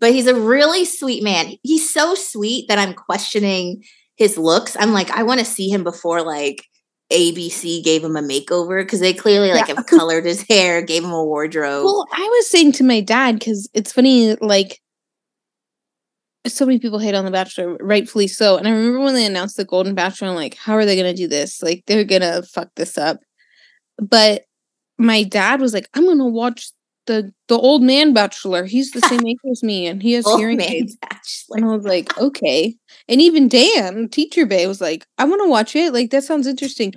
But 0.00 0.12
he's 0.12 0.26
a 0.26 0.34
really 0.34 0.84
sweet 0.84 1.22
man. 1.22 1.54
He's 1.62 1.92
so 1.92 2.14
sweet 2.14 2.66
that 2.68 2.78
I'm 2.78 2.94
questioning 2.94 3.84
his 4.16 4.36
looks. 4.38 4.76
I'm 4.78 4.92
like, 4.92 5.10
I 5.10 5.22
want 5.22 5.40
to 5.40 5.46
see 5.46 5.68
him 5.68 5.84
before 5.84 6.22
like 6.22 6.64
ABC 7.12 7.82
gave 7.84 8.02
him 8.04 8.16
a 8.16 8.22
makeover 8.22 8.82
because 8.82 9.00
they 9.00 9.12
clearly 9.12 9.50
like 9.52 9.68
Yeah. 9.68 9.74
have 9.76 9.86
colored 9.86 10.24
his 10.24 10.42
hair, 10.48 10.80
gave 10.82 11.04
him 11.04 11.10
a 11.12 11.24
wardrobe. 11.24 11.84
well, 11.84 12.06
I 12.12 12.20
was 12.22 12.48
saying 12.50 12.72
to 12.72 12.84
my 12.84 13.00
dad 13.00 13.38
because 13.38 13.68
it's 13.74 13.92
funny, 13.92 14.34
like. 14.36 14.80
So 16.46 16.64
many 16.64 16.78
people 16.78 16.98
hate 16.98 17.14
on 17.14 17.26
The 17.26 17.30
Bachelor, 17.30 17.74
rightfully 17.80 18.26
so. 18.26 18.56
And 18.56 18.66
I 18.66 18.70
remember 18.70 19.00
when 19.00 19.12
they 19.12 19.26
announced 19.26 19.58
the 19.58 19.64
Golden 19.64 19.94
Bachelor, 19.94 20.28
I'm 20.28 20.34
like, 20.34 20.54
how 20.54 20.72
are 20.72 20.86
they 20.86 20.96
going 20.96 21.14
to 21.14 21.22
do 21.22 21.28
this? 21.28 21.62
Like, 21.62 21.84
they're 21.86 22.02
going 22.02 22.22
to 22.22 22.42
fuck 22.42 22.70
this 22.76 22.96
up. 22.96 23.18
But 23.98 24.44
my 24.96 25.22
dad 25.22 25.60
was 25.60 25.74
like, 25.74 25.86
I'm 25.92 26.04
going 26.06 26.16
to 26.16 26.24
watch 26.24 26.70
the 27.10 27.32
the 27.48 27.56
old 27.58 27.82
man 27.82 28.12
Bachelor. 28.14 28.64
He's 28.64 28.92
the 28.92 29.00
same 29.00 29.26
age 29.26 29.36
as 29.50 29.62
me, 29.62 29.86
and 29.88 30.00
he 30.02 30.12
has 30.12 30.24
Old 30.28 30.38
hearing 30.38 30.60
aids. 30.60 30.96
Bachelor. 30.96 31.56
And 31.56 31.64
I 31.66 31.76
was 31.76 31.84
like, 31.84 32.16
okay. 32.18 32.76
And 33.08 33.20
even 33.20 33.48
Dan, 33.48 34.08
Teacher 34.08 34.46
Bay, 34.46 34.66
was 34.66 34.80
like, 34.80 35.04
I 35.18 35.24
want 35.24 35.42
to 35.42 35.48
watch 35.48 35.74
it. 35.74 35.92
Like, 35.92 36.10
that 36.10 36.24
sounds 36.24 36.46
interesting. 36.46 36.92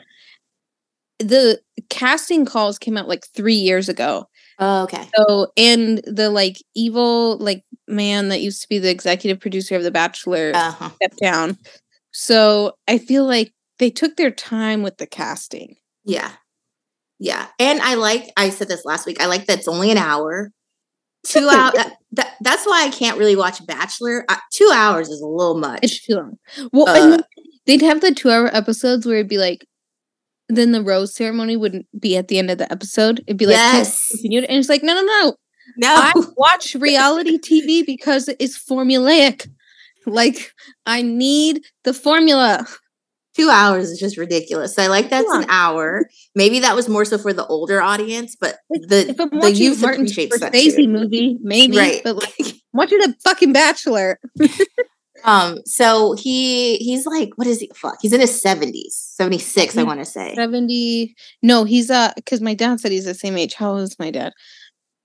The 1.19 1.59
casting 1.89 2.45
calls 2.45 2.77
came 2.77 2.97
out 2.97 3.07
like 3.07 3.25
three 3.35 3.55
years 3.55 3.89
ago. 3.89 4.27
Oh, 4.59 4.83
okay. 4.83 5.07
So, 5.15 5.47
and 5.57 5.99
the 6.05 6.29
like 6.29 6.57
evil, 6.75 7.37
like 7.37 7.63
man 7.87 8.29
that 8.29 8.41
used 8.41 8.61
to 8.61 8.69
be 8.69 8.77
the 8.79 8.89
executive 8.91 9.39
producer 9.39 9.75
of 9.75 9.83
The 9.83 9.91
Bachelor 9.91 10.51
Uh-huh. 10.53 10.89
stepped 10.95 11.19
down. 11.19 11.57
So 12.11 12.73
I 12.87 12.97
feel 12.99 13.25
like 13.25 13.51
they 13.79 13.89
took 13.89 14.15
their 14.17 14.31
time 14.31 14.83
with 14.83 14.97
the 14.97 15.07
casting. 15.07 15.75
Yeah. 16.05 16.31
Yeah. 17.19 17.47
And 17.59 17.79
I 17.81 17.95
like, 17.95 18.31
I 18.37 18.49
said 18.49 18.67
this 18.67 18.85
last 18.85 19.05
week, 19.05 19.21
I 19.21 19.27
like 19.27 19.45
that 19.45 19.59
it's 19.59 19.67
only 19.67 19.91
an 19.91 19.97
hour. 19.97 20.51
Two 21.25 21.47
hours. 21.47 21.73
That, 21.75 21.97
that, 22.11 22.33
that's 22.41 22.65
why 22.65 22.83
I 22.85 22.89
can't 22.89 23.17
really 23.17 23.35
watch 23.37 23.65
Bachelor. 23.65 24.25
Uh, 24.27 24.35
two 24.51 24.69
hours 24.73 25.07
is 25.07 25.21
a 25.21 25.25
little 25.25 25.57
much. 25.57 25.79
It's 25.81 26.05
too 26.05 26.15
long. 26.15 26.37
Well, 26.73 26.89
Uh, 26.89 27.13
and 27.13 27.23
they'd 27.65 27.81
have 27.81 28.01
the 28.01 28.13
two 28.13 28.29
hour 28.29 28.53
episodes 28.53 29.05
where 29.05 29.15
it'd 29.15 29.29
be 29.29 29.37
like, 29.37 29.65
then 30.49 30.73
the 30.73 30.83
rose 30.83 31.15
ceremony 31.15 31.55
wouldn't 31.55 31.85
be 31.97 32.17
at 32.17 32.27
the 32.27 32.37
end 32.37 32.51
of 32.51 32.57
the 32.57 32.69
episode. 32.69 33.23
It'd 33.25 33.37
be 33.37 33.45
like, 33.45 33.55
yes. 33.55 34.09
continued. 34.09 34.43
And 34.43 34.57
it's 34.57 34.67
like, 34.67 34.83
no, 34.83 34.93
no, 34.93 35.01
no. 35.01 35.35
No. 35.77 35.95
I 35.95 36.11
watch 36.35 36.75
reality 36.75 37.37
TV 37.37 37.85
because 37.85 38.29
it's 38.39 38.61
formulaic. 38.61 39.49
Like, 40.05 40.51
I 40.85 41.01
need 41.01 41.63
the 41.85 41.93
formula. 41.93 42.67
Two 43.35 43.49
hours 43.49 43.89
is 43.89 43.99
just 43.99 44.17
ridiculous. 44.17 44.75
So 44.75 44.83
I 44.83 44.87
like 44.87 45.09
that's 45.09 45.29
an 45.31 45.45
hour. 45.49 46.09
Maybe 46.35 46.59
that 46.59 46.75
was 46.75 46.87
more 46.89 47.05
so 47.05 47.17
for 47.17 47.33
the 47.33 47.45
older 47.45 47.81
audience, 47.81 48.35
but 48.39 48.59
the 48.69 49.29
the 49.41 49.51
youth 49.51 49.81
Martin 49.81 50.01
appreciates 50.01 50.39
that 50.39 50.53
too. 50.53 50.87
movie, 50.87 51.37
maybe. 51.41 51.77
Right. 51.77 52.01
But 52.03 52.17
like, 52.17 52.55
watching 52.73 53.01
a 53.03 53.13
fucking 53.23 53.53
Bachelor. 53.53 54.19
Um, 55.25 55.59
so 55.65 56.15
he 56.15 56.75
he's 56.77 57.05
like, 57.05 57.29
what 57.37 57.47
is 57.47 57.61
he? 57.61 57.71
Fuck, 57.73 57.99
he's 58.01 58.11
in 58.11 58.19
his 58.19 58.41
seventies, 58.41 58.93
seventy 58.97 59.37
six. 59.37 59.77
I 59.77 59.83
want 59.83 60.01
to 60.01 60.05
say. 60.05 60.35
70. 60.35 61.15
No, 61.41 61.63
he's 61.63 61.89
uh 61.89 62.11
because 62.17 62.41
my 62.41 62.53
dad 62.53 62.81
said 62.81 62.91
he's 62.91 63.05
the 63.05 63.13
same 63.13 63.37
age. 63.37 63.53
How 63.53 63.71
old 63.71 63.83
is 63.83 63.97
my 63.97 64.11
dad? 64.11 64.33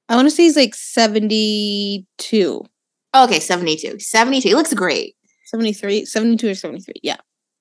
I 0.08 0.16
want 0.16 0.26
to 0.26 0.30
say 0.34 0.42
he's 0.42 0.56
like 0.56 0.74
72, 0.74 2.64
Okay, 3.14 3.40
72. 3.40 3.98
72. 3.98 4.48
He 4.48 4.54
looks 4.54 4.74
great. 4.74 5.14
73, 5.46 6.04
72 6.04 6.48
or 6.48 6.54
73. 6.54 6.94
Yeah. 7.02 7.16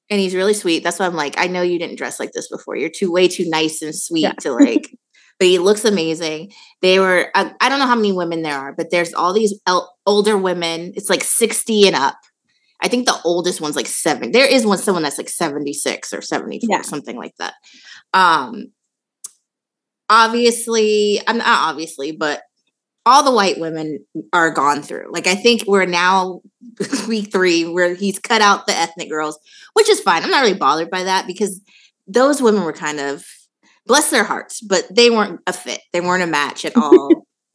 And 0.09 0.19
he's 0.19 0.35
really 0.35 0.53
sweet. 0.53 0.83
That's 0.83 0.99
why 0.99 1.05
I'm 1.05 1.15
like, 1.15 1.35
I 1.37 1.47
know 1.47 1.61
you 1.61 1.79
didn't 1.79 1.97
dress 1.97 2.19
like 2.19 2.31
this 2.31 2.47
before. 2.49 2.75
You're 2.77 2.89
too 2.89 3.11
way 3.11 3.27
too 3.27 3.49
nice 3.49 3.81
and 3.81 3.93
sweet 3.95 4.21
Yeah. 4.23 4.33
to 4.39 4.53
like. 4.53 4.89
but 5.39 5.47
he 5.47 5.59
looks 5.59 5.83
amazing. 5.85 6.51
They 6.81 6.97
were. 6.99 7.29
I, 7.35 7.53
I 7.59 7.69
don't 7.69 7.79
know 7.79 7.87
how 7.87 7.95
many 7.95 8.13
women 8.13 8.41
there 8.41 8.57
are, 8.57 8.73
but 8.73 8.89
there's 8.89 9.13
all 9.13 9.33
these 9.33 9.59
el- 9.67 9.93
older 10.05 10.37
women. 10.37 10.93
It's 10.95 11.09
like 11.09 11.23
60 11.23 11.87
and 11.87 11.95
up. 11.95 12.17
I 12.81 12.87
think 12.87 13.05
the 13.07 13.19
oldest 13.25 13.59
one's 13.59 13.75
like 13.75 13.87
seven. 13.87 14.31
There 14.31 14.45
is 14.47 14.65
one 14.65 14.77
someone 14.77 15.03
that's 15.03 15.17
like 15.17 15.29
76 15.29 16.13
or 16.13 16.21
74, 16.21 16.67
Yeah. 16.71 16.81
something 16.83 17.17
like 17.17 17.33
that. 17.39 17.55
Um 18.13 18.71
obviously, 20.09 21.21
I'm 21.27 21.37
not 21.39 21.47
obviously, 21.47 22.11
but 22.11 22.41
all 23.07 23.23
the 23.23 23.31
white 23.31 23.57
women 23.57 24.05
are 24.33 24.51
gone 24.51 24.81
through. 24.81 25.09
Like 25.09 25.27
I 25.27 25.35
think 25.35 25.63
we're 25.65 25.85
now 25.85 26.41
week 27.07 27.31
three 27.31 27.65
where 27.65 27.95
he's 27.95 28.19
cut 28.19 28.41
out 28.41 28.67
the 28.67 28.75
ethnic 28.75 29.09
girls, 29.09 29.39
which 29.73 29.89
is 29.89 30.01
fine. 30.01 30.23
I'm 30.23 30.29
not 30.29 30.41
really 30.41 30.57
bothered 30.57 30.89
by 30.89 31.03
that 31.03 31.25
because 31.25 31.61
those 32.05 32.41
women 32.41 32.63
were 32.63 32.73
kind 32.73 32.99
of 32.99 33.25
bless 33.85 34.09
their 34.09 34.25
hearts, 34.25 34.59
but 34.59 34.85
they 34.93 35.09
weren't 35.09 35.39
a 35.47 35.53
fit. 35.53 35.79
They 35.93 36.01
weren't 36.01 36.23
a 36.23 36.27
match 36.27 36.65
at 36.65 36.75
all. 36.75 37.09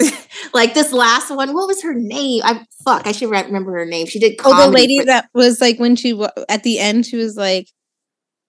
like 0.54 0.72
this 0.72 0.90
last 0.90 1.30
one, 1.30 1.52
what 1.52 1.68
was 1.68 1.82
her 1.82 1.94
name? 1.94 2.40
I 2.44 2.64
fuck, 2.82 3.06
I 3.06 3.12
should 3.12 3.30
re- 3.30 3.44
remember 3.44 3.72
her 3.72 3.84
name. 3.84 4.06
She 4.06 4.18
did 4.18 4.40
Oh, 4.44 4.56
the 4.56 4.72
lady 4.72 5.00
that 5.04 5.28
was 5.34 5.60
like 5.60 5.78
when 5.78 5.96
she 5.96 6.18
at 6.48 6.62
the 6.62 6.78
end, 6.78 7.04
she 7.04 7.16
was 7.16 7.36
like, 7.36 7.68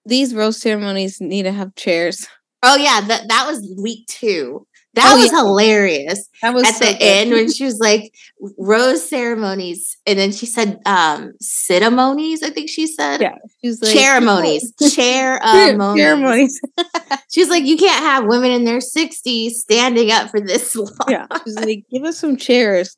"These 0.06 0.34
rose 0.34 0.58
ceremonies 0.58 1.20
need 1.20 1.42
to 1.42 1.52
have 1.52 1.74
chairs." 1.74 2.26
Oh 2.62 2.76
yeah, 2.76 3.02
that 3.02 3.28
that 3.28 3.46
was 3.46 3.74
week 3.78 4.06
two. 4.06 4.66
That 4.94 5.12
Oh, 5.12 5.16
was 5.20 5.30
yeah. 5.32 5.38
hilarious. 5.38 6.28
That 6.42 6.54
was 6.54 6.64
At 6.66 6.74
so 6.74 6.86
the 6.86 6.92
good. 6.92 7.02
end 7.02 7.30
when 7.32 7.52
she 7.52 7.64
was 7.64 7.78
like 7.78 8.12
rose 8.58 9.08
ceremonies, 9.08 9.96
and 10.06 10.18
then 10.18 10.30
she 10.32 10.46
said 10.46 10.80
um 10.86 11.32
ceremonies, 11.40 12.42
I 12.42 12.50
think 12.50 12.68
she 12.70 12.86
said. 12.86 13.20
Yeah, 13.20 13.34
she 13.60 13.68
was 13.68 13.82
like 13.82 13.96
ceremonies. 13.96 14.72
Chair 14.94 15.40
Cer- 15.44 15.66
ceremonies. 15.66 16.60
She 17.30 17.40
was 17.40 17.48
like, 17.48 17.64
you 17.64 17.76
can't 17.76 18.04
have 18.04 18.26
women 18.26 18.52
in 18.52 18.64
their 18.64 18.78
60s 18.78 19.50
standing 19.50 20.12
up 20.12 20.30
for 20.30 20.40
this 20.40 20.76
long. 20.76 20.88
yeah, 21.08 21.26
she's 21.44 21.58
like, 21.58 21.84
"Give 21.90 22.04
us 22.04 22.18
some 22.18 22.36
chairs." 22.36 22.96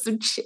some 0.00 0.18
chair. 0.18 0.44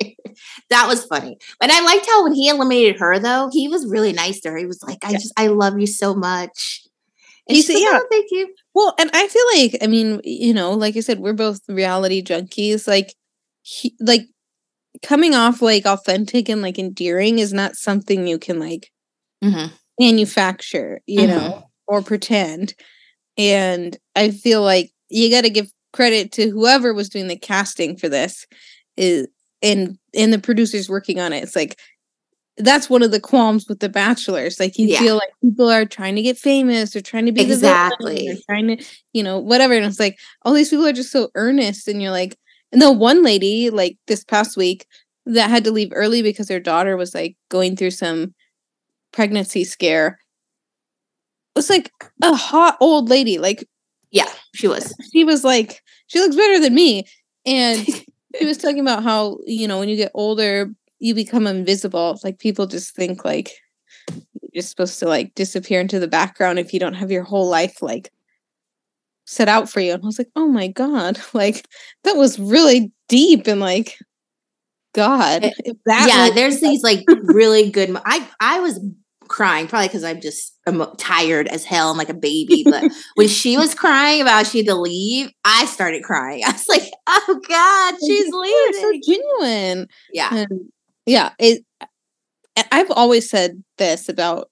That 0.71 0.87
was 0.88 1.04
funny. 1.04 1.38
And 1.61 1.71
I 1.71 1.80
liked 1.83 2.06
how 2.06 2.25
when 2.25 2.33
he 2.33 2.49
eliminated 2.49 2.99
her, 2.99 3.18
though, 3.18 3.50
he 3.52 3.68
was 3.68 3.87
really 3.87 4.12
nice 4.12 4.40
to 4.40 4.50
her. 4.50 4.56
He 4.56 4.66
was 4.66 4.83
like, 4.83 4.99
I 5.04 5.11
Yeah. 5.11 5.18
just, 5.18 5.33
I 5.37 5.47
love 5.49 5.78
you 5.78 5.87
so 5.87 6.14
much. 6.14 6.83
And 7.49 7.54
He 7.56 7.62
said, 7.62 7.75
yeah. 7.78 8.00
"Oh, 8.02 8.06
thank 8.11 8.26
you. 8.30 8.49
Well, 8.76 8.95
and 8.99 9.11
I 9.14 9.26
feel 9.28 9.45
like, 9.56 9.78
I 9.83 9.87
mean, 9.87 10.21
you 10.23 10.52
know, 10.52 10.73
like 10.73 10.99
I 10.99 11.00
said, 11.00 11.18
we're 11.18 11.33
both 11.33 11.62
reality 11.66 12.23
junkies. 12.23 12.87
Like, 12.87 13.14
he, 13.62 13.97
like 14.00 14.26
coming 15.02 15.35
off 15.35 15.62
like 15.62 15.87
authentic 15.87 16.49
and 16.49 16.62
like 16.62 16.78
endearing 16.78 17.38
is 17.38 17.52
not 17.52 17.76
something 17.76 18.26
you 18.26 18.38
can 18.38 18.61
like 18.61 18.90
Mhm. 19.45 19.73
manufacture, 20.00 21.00
you 21.06 21.26
know, 21.26 21.64
or 21.87 22.02
pretend. 22.02 22.75
And 23.38 23.97
I 24.16 24.30
feel 24.30 24.62
like 24.62 24.92
you 25.11 25.30
got 25.30 25.42
to 25.42 25.50
give 25.50 25.71
credit 25.92 26.33
to 26.33 26.50
whoever 26.50 26.95
was 26.95 27.09
doing 27.11 27.28
the 27.28 27.37
casting 27.38 27.97
for 27.97 28.09
this, 28.09 28.47
is 28.97 29.28
and 29.62 29.99
and 30.14 30.33
the 30.33 30.38
producers 30.38 30.88
working 30.90 31.21
on 31.21 31.33
it. 31.33 31.42
It's 31.45 31.56
like 31.56 31.78
that's 32.59 32.89
one 32.89 33.03
of 33.03 33.11
the 33.11 33.21
qualms 33.21 33.67
with 33.69 33.81
the 33.81 33.89
bachelors. 33.89 34.59
Like 34.59 34.79
you 34.79 34.89
Yeah. 34.89 34.99
feel 35.01 35.15
like 35.17 35.31
people 35.43 35.71
are 35.71 35.85
trying 35.85 36.17
to 36.17 36.23
get 36.23 36.39
famous 36.39 36.97
or 36.97 37.01
trying 37.01 37.27
to 37.27 37.33
be 37.33 37.43
Exactly. 37.43 38.43
trying 38.49 38.69
to, 38.79 38.85
you 39.13 39.23
know, 39.23 39.39
whatever. 39.39 39.75
And 39.75 39.85
it's 39.87 40.01
like 40.01 40.19
all 40.43 40.53
these 40.55 40.71
people 40.71 40.87
are 40.87 40.93
just 40.93 41.13
so 41.13 41.31
earnest, 41.35 41.89
and 41.89 42.01
you're 42.03 42.11
like, 42.13 42.37
and 42.73 42.81
the 42.83 42.93
one 42.93 43.23
lady, 43.23 43.71
like 43.71 43.99
this 44.07 44.25
past 44.25 44.57
week, 44.57 44.87
that 45.27 45.51
had 45.51 45.65
to 45.65 45.71
leave 45.73 45.91
early 45.93 46.23
because 46.23 46.49
her 46.49 46.61
daughter 46.61 46.97
was 46.97 47.15
like 47.15 47.37
going 47.51 47.77
through 47.77 47.91
some 47.91 48.35
pregnancy 49.13 49.65
scare. 49.65 50.19
It 51.55 51.59
was 51.59 51.71
like 51.71 51.91
a 52.23 52.35
hot 52.35 52.77
old 52.81 53.09
lady. 53.09 53.39
Like, 53.39 53.65
yeah, 54.11 54.31
she 54.55 54.69
was. 54.69 54.95
She 55.13 55.25
was 55.25 55.45
like, 55.45 55.83
she 56.09 56.21
looks 56.21 56.37
better 56.37 56.61
than 56.61 56.75
me. 56.75 57.05
And 57.47 57.87
she 58.39 58.45
was 58.45 58.59
talking 58.59 58.81
about 58.81 59.03
how, 59.03 59.39
you 59.47 59.67
know, 59.67 59.79
when 59.79 59.89
you 59.89 59.97
get 59.97 60.11
older, 60.15 60.71
you 60.99 61.15
become 61.15 61.47
invisible. 61.47 62.19
Like, 62.25 62.38
people 62.38 62.67
just 62.67 62.95
think 62.95 63.25
like 63.25 63.53
you're 64.53 64.62
supposed 64.62 64.99
to 65.00 65.07
like 65.07 65.35
disappear 65.35 65.81
into 65.81 65.99
the 65.99 66.09
background 66.09 66.59
if 66.59 66.73
you 66.73 66.81
don't 66.81 66.95
have 66.95 67.11
your 67.11 67.25
whole 67.25 67.49
life 67.49 67.83
like 67.83 68.11
set 69.26 69.49
out 69.49 69.69
for 69.69 69.81
you. 69.81 69.93
And 69.93 70.03
I 70.03 70.07
was 70.07 70.19
like, 70.19 70.31
oh 70.35 70.49
my 70.49 70.69
God, 70.69 71.19
like 71.35 71.67
that 72.05 72.17
was 72.17 72.38
really 72.38 72.93
deep 73.09 73.47
and 73.47 73.61
like 73.61 73.99
God. 74.95 75.45
Eh, 75.45 75.73
yeah, 75.87 76.31
there's 76.35 76.61
these 76.61 76.83
like 76.83 77.05
really 77.25 77.71
good. 77.71 77.95
I 78.07 78.26
I 78.41 78.61
was 78.61 78.81
crying 79.29 79.67
probably 79.67 79.88
because 79.88 80.05
I'm 80.05 80.21
just 80.21 80.57
I'm 80.67 80.83
tired 80.97 81.49
as 81.49 81.65
hell. 81.65 81.91
I'm 81.91 81.99
like 81.99 82.09
a 82.09 82.15
baby. 82.15 82.65
But 82.65 82.91
when 83.17 83.29
she 83.29 83.59
was 83.59 83.75
crying 83.75 84.23
about 84.23 84.47
she 84.47 84.59
had 84.59 84.67
to 84.69 84.75
leave, 84.75 85.31
I 85.45 85.67
started 85.67 86.03
crying. 86.03 86.45
I 86.47 86.53
was 86.53 86.67
like, 86.69 86.91
oh 87.07 87.41
God, 87.47 87.95
she's 88.00 88.33
leaving. 88.33 88.81
So 88.81 89.12
genuine. 89.12 89.88
Yeah. 90.12 90.35
And 90.35 90.73
yeah. 91.07 91.31
It 91.39 91.65
I've 92.73 92.91
always 92.91 93.29
said 93.29 93.63
this 93.79 94.09
about 94.09 94.51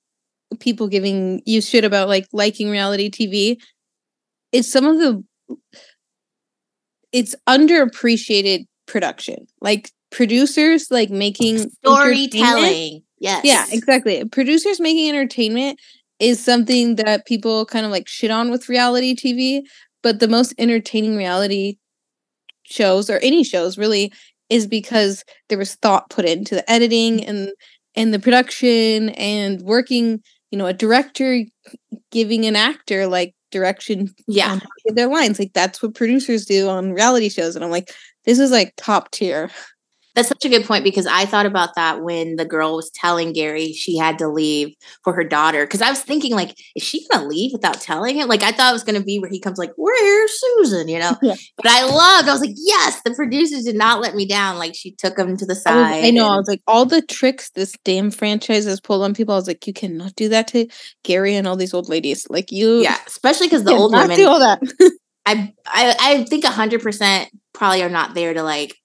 people 0.60 0.88
giving 0.88 1.42
you 1.46 1.60
shit 1.60 1.84
about 1.84 2.08
like 2.08 2.26
liking 2.32 2.70
reality 2.70 3.10
TV. 3.10 3.56
It's 4.52 4.70
some 4.70 4.86
of 4.86 4.98
the 4.98 5.24
it's 7.12 7.34
underappreciated 7.48 8.66
production. 8.86 9.46
Like 9.60 9.90
producers 10.10 10.88
like 10.90 11.10
making 11.10 11.70
storytelling. 11.70 13.02
Yes. 13.18 13.44
Yeah, 13.44 13.66
exactly. 13.70 14.24
Producers 14.26 14.80
making 14.80 15.08
entertainment 15.08 15.80
is 16.20 16.42
something 16.42 16.96
that 16.96 17.26
people 17.26 17.66
kind 17.66 17.86
of 17.86 17.92
like 17.92 18.06
shit 18.06 18.30
on 18.30 18.50
with 18.50 18.68
reality 18.68 19.14
TV, 19.14 19.62
but 20.02 20.20
the 20.20 20.28
most 20.28 20.54
entertaining 20.58 21.16
reality 21.16 21.76
shows 22.64 23.10
or 23.10 23.18
any 23.18 23.44
shows 23.44 23.76
really 23.76 24.12
is 24.54 24.68
because 24.68 25.24
there 25.48 25.58
was 25.58 25.74
thought 25.74 26.08
put 26.10 26.24
into 26.24 26.54
the 26.54 26.70
editing 26.70 27.18
mm-hmm. 27.18 27.30
and 27.30 27.48
and 27.96 28.14
the 28.14 28.18
production 28.18 29.10
and 29.10 29.60
working, 29.62 30.20
you 30.50 30.58
know, 30.58 30.66
a 30.66 30.72
director 30.72 31.42
giving 32.10 32.44
an 32.44 32.56
actor 32.56 33.06
like 33.06 33.34
direction 33.50 34.12
yeah. 34.26 34.58
their 34.86 35.08
lines. 35.08 35.38
Like 35.38 35.52
that's 35.52 35.82
what 35.82 35.94
producers 35.94 36.44
do 36.44 36.68
on 36.68 36.92
reality 36.92 37.28
shows. 37.28 37.56
And 37.56 37.64
i'm 37.64 37.70
like 37.70 37.92
this 38.24 38.38
is 38.38 38.50
like 38.50 38.72
top 38.76 39.10
tier 39.10 39.50
that's 40.14 40.28
such 40.28 40.44
a 40.44 40.48
good 40.48 40.64
point 40.64 40.84
because 40.84 41.06
I 41.06 41.24
thought 41.26 41.46
about 41.46 41.74
that 41.74 42.02
when 42.02 42.36
the 42.36 42.44
girl 42.44 42.76
was 42.76 42.90
telling 42.90 43.32
Gary 43.32 43.72
she 43.72 43.96
had 43.96 44.18
to 44.18 44.28
leave 44.28 44.74
for 45.02 45.12
her 45.12 45.24
daughter. 45.24 45.64
Because 45.66 45.82
I 45.82 45.90
was 45.90 46.00
thinking, 46.00 46.32
like, 46.34 46.54
is 46.76 46.82
she 46.82 47.06
gonna 47.08 47.26
leave 47.26 47.52
without 47.52 47.80
telling 47.80 48.16
him? 48.16 48.28
Like, 48.28 48.42
I 48.42 48.52
thought 48.52 48.70
it 48.70 48.74
was 48.74 48.84
gonna 48.84 49.02
be 49.02 49.18
where 49.18 49.30
he 49.30 49.40
comes, 49.40 49.58
like, 49.58 49.72
"Where's 49.76 50.32
Susan?" 50.40 50.88
You 50.88 51.00
know. 51.00 51.16
Yeah. 51.24 51.36
But 51.56 51.66
I 51.68 51.84
loved. 51.84 52.28
I 52.28 52.32
was 52.32 52.40
like, 52.42 52.54
yes, 52.54 53.00
the 53.02 53.14
producers 53.14 53.64
did 53.64 53.76
not 53.76 54.00
let 54.02 54.14
me 54.14 54.26
down. 54.26 54.58
Like, 54.58 54.74
she 54.74 54.90
took 54.90 55.18
him 55.18 55.38
to 55.38 55.46
the 55.46 55.54
side. 55.54 55.72
I, 55.74 55.96
was, 55.96 56.04
I 56.06 56.10
know. 56.10 56.24
And- 56.26 56.34
I 56.34 56.36
was 56.36 56.48
like, 56.48 56.60
all 56.66 56.84
the 56.84 57.00
tricks 57.00 57.50
this 57.50 57.72
damn 57.84 58.10
franchise 58.10 58.66
has 58.66 58.78
pulled 58.80 59.02
on 59.02 59.14
people. 59.14 59.32
I 59.34 59.38
was 59.38 59.46
like, 59.46 59.66
you 59.66 59.72
cannot 59.72 60.14
do 60.16 60.28
that 60.28 60.48
to 60.48 60.66
Gary 61.02 61.34
and 61.34 61.46
all 61.46 61.56
these 61.56 61.72
old 61.72 61.88
ladies. 61.88 62.26
Like 62.28 62.52
you, 62.52 62.80
yeah, 62.82 62.98
especially 63.06 63.46
because 63.46 63.64
the 63.64 63.72
old 63.72 63.92
women 63.92 64.16
do 64.16 64.28
all 64.28 64.40
that. 64.40 64.60
I, 65.26 65.54
I 65.66 65.96
I 66.00 66.24
think 66.24 66.44
hundred 66.44 66.82
percent 66.82 67.30
probably 67.54 67.82
are 67.82 67.88
not 67.88 68.14
there 68.14 68.34
to 68.34 68.42
like 68.42 68.76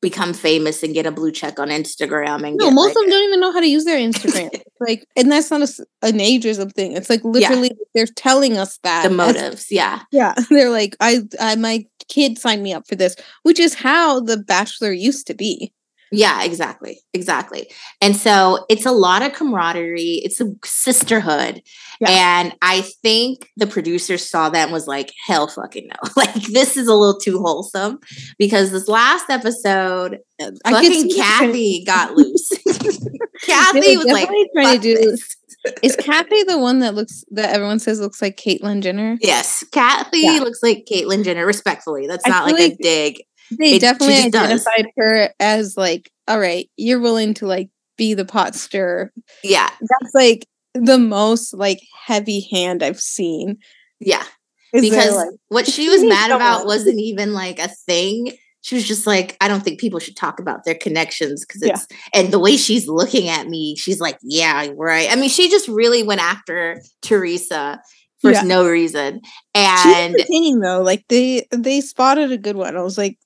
become 0.00 0.32
famous 0.32 0.82
and 0.82 0.94
get 0.94 1.06
a 1.06 1.10
blue 1.10 1.30
check 1.30 1.58
on 1.58 1.68
Instagram. 1.68 2.46
And 2.46 2.56
no, 2.56 2.70
most 2.70 2.88
like, 2.88 2.96
of 2.96 3.02
them 3.02 3.10
don't 3.10 3.28
even 3.28 3.40
know 3.40 3.52
how 3.52 3.60
to 3.60 3.66
use 3.66 3.84
their 3.84 3.98
Instagram. 3.98 4.60
like, 4.80 5.06
and 5.16 5.30
that's 5.30 5.50
not 5.50 5.60
a, 5.60 5.86
an 6.02 6.18
ageism 6.18 6.72
thing. 6.72 6.92
It's 6.92 7.10
like 7.10 7.22
literally 7.22 7.68
yeah. 7.68 7.84
they're 7.94 8.06
telling 8.06 8.56
us 8.56 8.78
that 8.82 9.04
the 9.08 9.14
motives. 9.14 9.70
yeah, 9.70 10.00
yeah. 10.10 10.34
They're 10.50 10.70
like, 10.70 10.96
I, 11.00 11.20
I, 11.38 11.56
my 11.56 11.86
kid 12.08 12.38
signed 12.38 12.62
me 12.62 12.72
up 12.72 12.86
for 12.88 12.96
this, 12.96 13.14
which 13.42 13.60
is 13.60 13.74
how 13.74 14.20
the 14.20 14.38
Bachelor 14.38 14.92
used 14.92 15.26
to 15.26 15.34
be. 15.34 15.72
Yeah, 16.12 16.42
exactly. 16.42 17.00
Exactly. 17.14 17.70
And 18.00 18.16
so 18.16 18.64
it's 18.68 18.86
a 18.86 18.92
lot 18.92 19.22
of 19.22 19.32
camaraderie, 19.32 20.20
it's 20.24 20.40
a 20.40 20.52
sisterhood. 20.64 21.62
Yeah. 22.00 22.08
And 22.10 22.56
I 22.62 22.80
think 22.80 23.48
the 23.56 23.66
producers 23.66 24.28
saw 24.28 24.48
that 24.50 24.64
and 24.64 24.72
was 24.72 24.86
like, 24.86 25.12
hell 25.26 25.46
fucking 25.46 25.88
no. 25.88 26.10
Like, 26.16 26.34
this 26.34 26.76
is 26.76 26.88
a 26.88 26.94
little 26.94 27.18
too 27.18 27.38
wholesome 27.38 27.98
because 28.38 28.72
this 28.72 28.88
last 28.88 29.30
episode, 29.30 30.18
uh, 30.42 30.50
I 30.64 30.72
fucking 30.72 31.10
Kathy 31.10 31.84
got 31.86 32.14
loose. 32.14 32.48
Kathy 33.42 33.96
was 33.96 34.06
like, 34.06 34.28
trying 34.54 34.76
to 34.76 34.82
do 34.82 34.94
this. 34.96 35.36
Is 35.82 35.94
Kathy 35.96 36.42
the 36.44 36.58
one 36.58 36.78
that 36.78 36.94
looks 36.94 37.22
that 37.32 37.50
everyone 37.50 37.78
says 37.78 38.00
looks 38.00 38.22
like 38.22 38.36
Caitlyn 38.36 38.82
Jenner? 38.82 39.18
Yes, 39.20 39.62
Kathy 39.72 40.20
yeah. 40.20 40.40
looks 40.40 40.62
like 40.62 40.86
Caitlyn 40.90 41.22
Jenner. 41.22 41.44
Respectfully, 41.44 42.06
that's 42.06 42.26
not 42.26 42.46
like, 42.46 42.54
like, 42.54 42.72
a 42.72 42.76
dig. 42.76 43.22
They 43.58 43.74
it, 43.74 43.80
definitely 43.80 44.16
identified 44.16 44.84
does. 44.84 44.92
her 44.96 45.30
as 45.40 45.76
like, 45.76 46.10
all 46.28 46.38
right, 46.38 46.70
you're 46.76 47.00
willing 47.00 47.34
to 47.34 47.46
like 47.46 47.70
be 47.96 48.14
the 48.14 48.24
pot 48.24 48.54
stir. 48.54 49.10
Yeah. 49.42 49.68
That's 49.80 50.14
like 50.14 50.46
the 50.74 50.98
most 50.98 51.52
like 51.52 51.80
heavy 52.06 52.48
hand 52.50 52.82
I've 52.82 53.00
seen. 53.00 53.58
Yeah. 53.98 54.24
Is 54.72 54.88
because 54.88 55.16
like, 55.16 55.28
what 55.48 55.66
she 55.66 55.88
was 55.88 56.02
mad 56.04 56.30
about 56.30 56.64
wasn't 56.64 57.00
even 57.00 57.32
like 57.32 57.58
a 57.58 57.68
thing. 57.86 58.32
She 58.62 58.74
was 58.74 58.86
just 58.86 59.06
like, 59.06 59.36
I 59.40 59.48
don't 59.48 59.62
think 59.62 59.80
people 59.80 60.00
should 60.00 60.16
talk 60.16 60.38
about 60.38 60.64
their 60.64 60.74
connections 60.74 61.44
because 61.44 61.62
it's 61.62 61.86
yeah. 61.90 61.96
and 62.14 62.32
the 62.32 62.38
way 62.38 62.56
she's 62.56 62.86
looking 62.86 63.28
at 63.28 63.48
me, 63.48 63.74
she's 63.76 64.00
like, 64.00 64.18
Yeah, 64.22 64.68
right. 64.76 65.10
I 65.10 65.16
mean, 65.16 65.30
she 65.30 65.50
just 65.50 65.66
really 65.66 66.02
went 66.02 66.20
after 66.20 66.80
Teresa 67.02 67.80
for 68.20 68.32
yeah. 68.32 68.42
no 68.42 68.68
reason. 68.68 69.20
And 69.54 70.14
entertaining 70.14 70.60
though, 70.60 70.82
like 70.82 71.04
they 71.08 71.46
they 71.50 71.80
spotted 71.80 72.32
a 72.32 72.38
good 72.38 72.56
one. 72.56 72.76
I 72.76 72.82
was 72.82 72.98
like, 72.98 73.18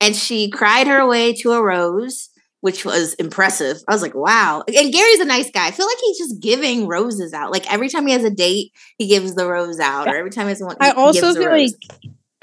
and 0.00 0.14
she 0.14 0.50
cried 0.50 0.86
her 0.86 1.06
way 1.06 1.32
to 1.34 1.52
a 1.52 1.62
rose 1.62 2.30
which 2.60 2.84
was 2.84 3.14
impressive. 3.14 3.78
I 3.88 3.92
was 3.92 4.02
like, 4.02 4.14
wow. 4.14 4.64
And 4.66 4.92
Gary's 4.92 5.20
a 5.20 5.24
nice 5.24 5.50
guy. 5.50 5.68
I 5.68 5.70
feel 5.70 5.86
like 5.86 5.98
he's 6.00 6.18
just 6.18 6.40
giving 6.40 6.88
roses 6.88 7.32
out. 7.32 7.52
Like 7.52 7.72
every 7.72 7.88
time 7.88 8.06
he 8.06 8.12
has 8.12 8.24
a 8.24 8.30
date, 8.30 8.72
he 8.96 9.06
gives 9.06 9.34
the 9.34 9.48
rose 9.48 9.78
out, 9.78 10.06
yeah. 10.06 10.12
or 10.12 10.16
every 10.16 10.30
time 10.30 10.46
he 10.46 10.50
has 10.50 10.60
one. 10.60 10.76
I 10.80 10.90
also 10.90 11.34
feel 11.34 11.50
like 11.50 11.72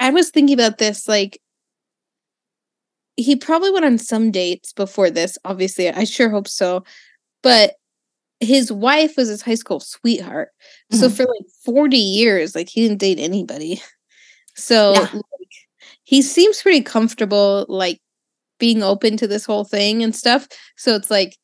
I 0.00 0.10
was 0.10 0.30
thinking 0.30 0.54
about 0.54 0.78
this. 0.78 1.06
Like 1.06 1.40
he 3.16 3.36
probably 3.36 3.70
went 3.70 3.84
on 3.84 3.98
some 3.98 4.30
dates 4.30 4.72
before 4.72 5.10
this. 5.10 5.36
Obviously, 5.44 5.90
I 5.90 6.04
sure 6.04 6.30
hope 6.30 6.48
so. 6.48 6.84
But 7.42 7.74
his 8.40 8.72
wife 8.72 9.16
was 9.16 9.28
his 9.28 9.42
high 9.42 9.54
school 9.54 9.80
sweetheart. 9.80 10.48
Mm-hmm. 10.92 11.00
So 11.00 11.10
for 11.10 11.24
like 11.24 11.46
40 11.64 11.96
years, 11.96 12.54
like 12.54 12.68
he 12.68 12.82
didn't 12.82 13.00
date 13.00 13.18
anybody. 13.18 13.82
So 14.58 14.94
yeah. 14.94 15.20
He 16.06 16.22
seems 16.22 16.62
pretty 16.62 16.82
comfortable, 16.82 17.66
like 17.68 17.98
being 18.60 18.82
open 18.82 19.16
to 19.16 19.26
this 19.26 19.44
whole 19.44 19.64
thing 19.64 20.04
and 20.04 20.14
stuff. 20.14 20.46
So 20.76 20.94
it's 20.94 21.10
like, 21.10 21.36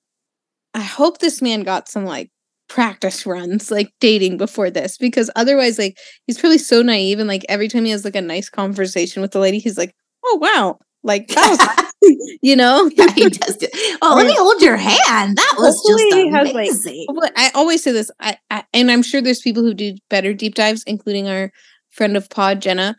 I 0.72 0.82
hope 0.82 1.18
this 1.18 1.42
man 1.42 1.64
got 1.64 1.88
some 1.88 2.04
like 2.04 2.30
practice 2.68 3.26
runs, 3.26 3.72
like 3.72 3.92
dating 4.00 4.38
before 4.38 4.70
this, 4.70 4.96
because 4.96 5.30
otherwise, 5.34 5.80
like, 5.80 5.98
he's 6.28 6.38
probably 6.38 6.58
so 6.58 6.80
naive. 6.80 7.18
And 7.18 7.28
like 7.28 7.44
every 7.48 7.66
time 7.66 7.84
he 7.84 7.90
has 7.90 8.04
like 8.04 8.14
a 8.14 8.22
nice 8.22 8.48
conversation 8.48 9.20
with 9.20 9.32
the 9.32 9.40
lady, 9.40 9.58
he's 9.58 9.76
like, 9.76 9.96
oh, 10.24 10.38
wow. 10.40 10.78
Like, 11.02 11.26
that 11.26 11.90
was, 12.00 12.38
you 12.42 12.54
know? 12.54 12.88
Yeah, 12.94 13.10
he 13.10 13.28
does. 13.30 13.56
Do. 13.56 13.66
Oh, 14.00 14.14
let 14.16 14.26
me 14.26 14.36
hold 14.38 14.62
your 14.62 14.76
hand. 14.76 15.38
That 15.38 15.54
was 15.58 15.74
Hopefully 15.84 16.30
just 16.30 16.52
amazing. 16.52 17.06
Has, 17.08 17.16
like, 17.16 17.32
I 17.36 17.50
always 17.56 17.82
say 17.82 17.90
this, 17.90 18.12
I, 18.20 18.36
I, 18.48 18.62
and 18.72 18.92
I'm 18.92 19.02
sure 19.02 19.20
there's 19.20 19.40
people 19.40 19.64
who 19.64 19.74
do 19.74 19.96
better 20.08 20.32
deep 20.32 20.54
dives, 20.54 20.84
including 20.84 21.26
our 21.26 21.50
friend 21.90 22.16
of 22.16 22.30
pod, 22.30 22.62
Jenna, 22.62 22.94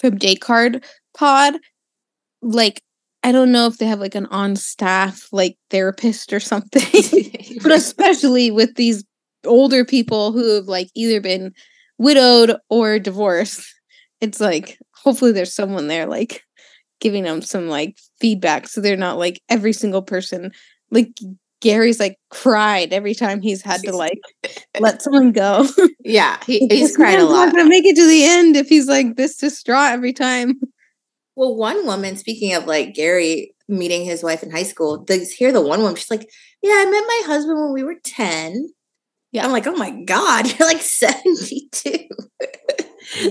from 0.00 0.18
Date 0.18 0.40
Card 0.40 0.84
Pod, 1.16 1.54
like 2.42 2.82
I 3.22 3.32
don't 3.32 3.52
know 3.52 3.66
if 3.66 3.78
they 3.78 3.86
have 3.86 4.00
like 4.00 4.14
an 4.14 4.26
on 4.26 4.56
staff 4.56 5.28
like 5.32 5.56
therapist 5.70 6.32
or 6.32 6.40
something, 6.40 6.82
but 7.62 7.72
especially 7.72 8.50
with 8.50 8.74
these 8.76 9.04
older 9.44 9.84
people 9.84 10.32
who 10.32 10.54
have 10.54 10.66
like 10.66 10.88
either 10.94 11.20
been 11.20 11.52
widowed 11.98 12.56
or 12.68 12.98
divorced, 12.98 13.66
it's 14.20 14.40
like 14.40 14.78
hopefully 14.94 15.32
there's 15.32 15.54
someone 15.54 15.88
there 15.88 16.06
like 16.06 16.42
giving 17.00 17.24
them 17.24 17.42
some 17.42 17.68
like 17.68 17.98
feedback 18.20 18.66
so 18.66 18.80
they're 18.80 18.96
not 18.96 19.18
like 19.18 19.42
every 19.48 19.72
single 19.72 20.02
person 20.02 20.50
like 20.90 21.10
Gary's 21.66 21.98
like 21.98 22.16
cried 22.30 22.92
every 22.92 23.12
time 23.12 23.42
he's 23.42 23.60
had 23.60 23.80
to 23.82 23.90
like 23.90 24.20
let 24.80 25.02
someone 25.02 25.32
go. 25.32 25.66
Yeah, 25.98 26.38
he, 26.46 26.64
he's 26.70 26.96
cried 26.96 27.18
a 27.18 27.24
lot. 27.24 27.46
Not 27.46 27.56
gonna 27.56 27.68
make 27.68 27.84
it 27.84 27.96
to 27.96 28.06
the 28.06 28.24
end 28.24 28.54
if 28.54 28.68
he's 28.68 28.86
like 28.86 29.16
this 29.16 29.36
distraught 29.36 29.90
every 29.90 30.12
time. 30.12 30.60
Well, 31.34 31.56
one 31.56 31.84
woman, 31.84 32.16
speaking 32.16 32.54
of 32.54 32.66
like 32.66 32.94
Gary 32.94 33.52
meeting 33.66 34.04
his 34.04 34.22
wife 34.22 34.44
in 34.44 34.52
high 34.52 34.62
school, 34.62 35.04
this 35.04 35.32
here 35.32 35.50
the 35.50 35.60
one 35.60 35.80
woman, 35.80 35.96
she's 35.96 36.08
like, 36.08 36.30
"Yeah, 36.62 36.70
I 36.70 36.84
met 36.84 37.04
my 37.04 37.22
husband 37.26 37.58
when 37.60 37.72
we 37.72 37.82
were 37.82 37.96
ten. 38.04 38.68
Yeah, 39.32 39.44
I'm 39.44 39.50
like, 39.50 39.66
"Oh 39.66 39.74
my 39.74 39.90
god, 39.90 40.46
you're 40.58 40.68
like 40.68 40.82
72." 40.82 42.06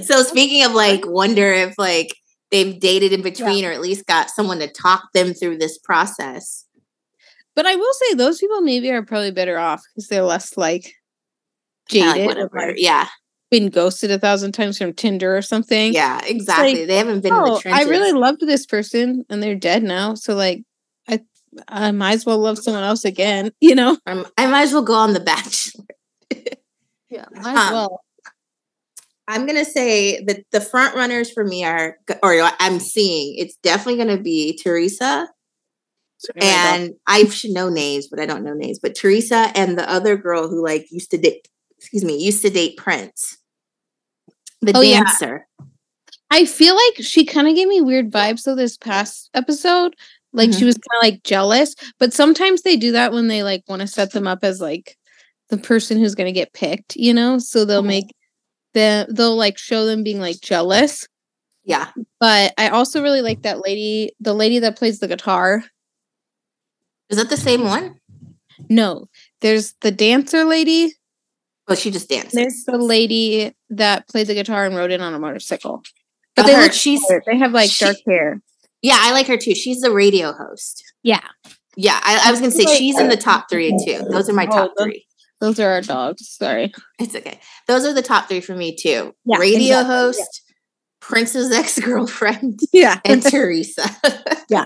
so 0.04 0.24
speaking 0.24 0.66
of 0.66 0.74
like, 0.74 1.08
wonder 1.08 1.54
if 1.54 1.76
like 1.78 2.10
they've 2.52 2.78
dated 2.82 3.14
in 3.14 3.22
between 3.22 3.64
yeah. 3.64 3.70
or 3.70 3.72
at 3.72 3.80
least 3.80 4.06
got 4.08 4.30
someone 4.30 4.60
to 4.60 4.68
talk 4.68 5.04
them 5.14 5.34
through 5.34 5.58
this 5.58 5.78
process. 5.78 6.65
But 7.56 7.66
I 7.66 7.76
will 7.76 7.94
say 7.94 8.16
those 8.16 8.40
people 8.40 8.62
maybe 8.62 8.92
are 8.92 9.04
probably 9.04 9.32
better 9.32 9.58
off 9.58 9.84
because 9.94 10.08
they're 10.08 10.24
less 10.24 10.58
like 10.58 10.94
jaded. 11.90 12.38
Like 12.38 12.54
like, 12.54 12.76
yeah. 12.78 13.08
Been 13.52 13.70
ghosted 13.70 14.12
a 14.12 14.20
thousand 14.20 14.54
times 14.54 14.78
from 14.78 14.94
Tinder 14.94 15.38
or 15.38 15.42
something. 15.42 15.94
Yeah, 15.94 16.20
exactly. 16.26 16.80
Like, 16.80 16.88
they 16.88 16.98
haven't 16.98 17.22
been 17.22 17.34
in 17.34 17.44
the 17.44 17.60
trenches. 17.60 17.72
oh, 17.72 17.88
I 17.88 17.90
really 17.90 18.12
loved 18.12 18.42
this 18.42 18.66
person 18.66 19.24
and 19.30 19.42
they're 19.42 19.56
dead 19.56 19.84
now. 19.84 20.16
So 20.16 20.36
like 20.36 20.64
I 21.08 21.22
I 21.68 21.92
might 21.92 22.14
as 22.14 22.26
well 22.26 22.40
love 22.40 22.58
someone 22.58 22.84
else 22.84 23.06
again, 23.06 23.52
you 23.62 23.76
know? 23.76 23.98
I'm, 24.06 24.26
I 24.38 24.48
might 24.48 24.64
as 24.64 24.74
well 24.74 24.84
go 24.84 24.96
on 24.96 25.14
the 25.14 25.20
bachelor. 25.20 25.86
yeah, 27.10 27.26
might 27.32 27.56
as 27.56 27.68
um, 27.68 27.74
well. 27.74 28.02
I'm 29.28 29.48
gonna 29.48 29.66
say 29.66 30.24
that 30.26 30.44
the 30.52 30.62
front 30.62 30.96
runners 30.96 31.32
for 31.32 31.44
me 31.44 31.64
are, 31.64 31.98
or 32.22 32.50
I'm 32.60 32.80
seeing 32.80 33.36
it's 33.38 33.56
definitely 33.58 33.98
gonna 33.98 34.22
be 34.22 34.60
Teresa, 34.62 35.28
and 36.36 36.94
I 37.08 37.26
should 37.26 37.52
know 37.52 37.70
names, 37.70 38.08
but 38.08 38.20
I 38.20 38.26
don't 38.26 38.44
know 38.44 38.54
names. 38.54 38.80
But 38.80 38.96
Teresa 38.96 39.52
and 39.56 39.78
the 39.78 39.90
other 39.90 40.18
girl 40.18 40.48
who 40.48 40.64
like 40.64 40.88
used 40.92 41.12
to 41.12 41.18
date, 41.18 41.48
excuse 41.78 42.04
me, 42.04 42.18
used 42.18 42.42
to 42.44 42.50
date 42.50 42.78
Prince, 42.78 43.38
the 44.62 44.74
oh, 44.76 44.82
dancer. 44.82 45.48
Yeah. 45.60 45.66
I 46.32 46.46
feel 46.46 46.76
like 46.76 47.06
she 47.06 47.26
kind 47.26 47.48
of 47.48 47.56
gave 47.56 47.68
me 47.68 47.82
weird 47.82 48.12
vibes 48.12 48.44
though 48.44 48.56
this 48.56 48.78
past 48.78 49.30
episode. 49.34 49.96
Like 50.34 50.50
mm-hmm. 50.50 50.60
she 50.60 50.66
was 50.66 50.76
kind 50.76 51.02
of 51.02 51.04
like 51.04 51.24
jealous, 51.24 51.76
but 51.98 52.14
sometimes 52.14 52.62
they 52.62 52.76
do 52.76 52.92
that 52.92 53.14
when 53.14 53.28
they 53.28 53.44
like 53.44 53.64
want 53.68 53.82
to 53.82 53.88
set 53.88 54.12
them 54.12 54.28
up 54.28 54.40
as 54.44 54.60
like 54.60 54.98
the 55.50 55.58
person 55.58 55.98
who's 55.98 56.16
going 56.16 56.28
to 56.28 56.38
get 56.38 56.54
picked, 56.54 56.96
you 56.96 57.14
know? 57.14 57.38
So 57.38 57.64
they'll 57.64 57.82
mm-hmm. 57.82 57.88
make 57.88 58.16
the 58.74 59.08
they'll 59.10 59.38
like 59.38 59.58
show 59.58 59.86
them 59.86 60.04
being 60.04 60.20
like 60.20 60.42
jealous. 60.42 61.08
Yeah. 61.64 61.90
But 62.20 62.54
I 62.58 62.70
also 62.70 63.02
really 63.02 63.22
like 63.22 63.44
that 63.44 63.64
lady, 63.64 64.12
the 64.20 64.34
lady 64.34 64.60
that 64.60 64.78
plays 64.78 65.00
the 65.00 65.08
guitar. 65.08 65.64
Is 67.10 67.18
that 67.18 67.30
the 67.30 67.38
same 67.38 67.64
one? 67.64 68.00
No. 68.70 69.08
There's 69.42 69.74
the 69.82 69.92
dancer 69.92 70.44
lady. 70.44 70.94
Oh, 71.68 71.76
she 71.76 71.92
just 71.92 72.10
dances. 72.10 72.34
There's 72.34 72.64
the 72.66 72.78
lady 72.78 73.54
that 73.70 74.08
played 74.08 74.28
the 74.28 74.34
guitar 74.34 74.66
and 74.66 74.76
rode 74.76 74.92
in 74.92 75.02
on 75.02 75.14
a 75.14 75.20
motorcycle. 75.20 75.84
But 76.36 76.46
oh, 76.46 76.48
they 76.48 76.56
her, 76.56 76.62
look 76.64 76.74
she's 76.74 77.02
they 77.26 77.38
have 77.38 77.52
like 77.52 77.72
she, 77.72 77.86
dark 77.86 77.98
hair. 78.08 78.42
Yeah, 78.82 78.98
I 79.00 79.12
like 79.14 79.28
her 79.28 79.38
too. 79.38 79.56
She's 79.56 79.82
the 79.82 79.92
radio 79.92 80.32
host. 80.34 80.84
Yeah. 81.02 81.22
Yeah, 81.76 82.00
I, 82.04 82.28
I 82.28 82.32
was 82.32 82.40
gonna 82.40 82.52
say 82.52 82.66
she's 82.78 83.00
in 83.00 83.10
the 83.10 83.18
top 83.18 83.50
three 83.50 83.76
too. 83.86 84.06
Those 84.10 84.30
are 84.30 84.34
my 84.34 84.46
top 84.46 84.74
oh, 84.78 84.84
three. 84.84 85.06
Those 85.42 85.60
are 85.60 85.70
our 85.70 85.82
dogs. 85.82 86.30
Sorry. 86.30 86.74
It's 87.00 87.16
okay. 87.16 87.40
Those 87.68 87.86
are 87.86 87.94
the 87.94 88.02
top 88.02 88.30
three 88.30 88.42
for 88.42 88.56
me 88.56 88.76
too. 88.76 89.14
Yeah, 89.26 89.38
Radio 89.38 89.80
exactly. 89.80 89.96
host, 89.96 90.20
yeah. 90.20 90.54
Prince's 91.02 91.52
ex 91.56 91.80
girlfriend, 91.80 92.60
yeah, 92.72 93.00
and 93.04 93.22
Teresa. 93.22 93.90
yeah. 94.50 94.66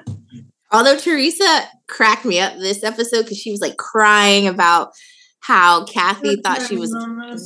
Although 0.71 0.97
Teresa 0.97 1.63
cracked 1.87 2.25
me 2.25 2.39
up 2.39 2.57
this 2.57 2.83
episode 2.83 3.23
because 3.23 3.39
she 3.39 3.51
was 3.51 3.61
like 3.61 3.77
crying 3.77 4.47
about 4.47 4.91
how 5.39 5.85
Kathy 5.85 6.41
thought 6.41 6.61
she 6.61 6.77
was 6.77 6.93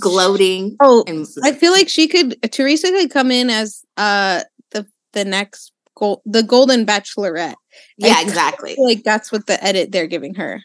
gloating. 0.02 0.76
Oh, 0.82 1.04
and 1.08 1.26
I 1.44 1.54
feel 1.54 1.72
like 1.72 1.90
she 1.90 2.08
could. 2.08 2.38
Teresa 2.52 2.90
could 2.90 3.12
come 3.12 3.32
in 3.32 3.50
as 3.50 3.84
uh 3.98 4.42
the 4.72 4.86
the 5.14 5.24
next 5.24 5.72
gold, 5.96 6.22
the 6.26 6.44
Golden 6.44 6.86
Bachelorette. 6.86 7.56
Yeah, 7.98 8.22
exactly. 8.22 8.76
like 8.78 9.04
that's 9.04 9.32
what 9.32 9.48
the 9.48 9.64
edit 9.64 9.92
they're 9.92 10.08
giving 10.08 10.36
her. 10.36 10.62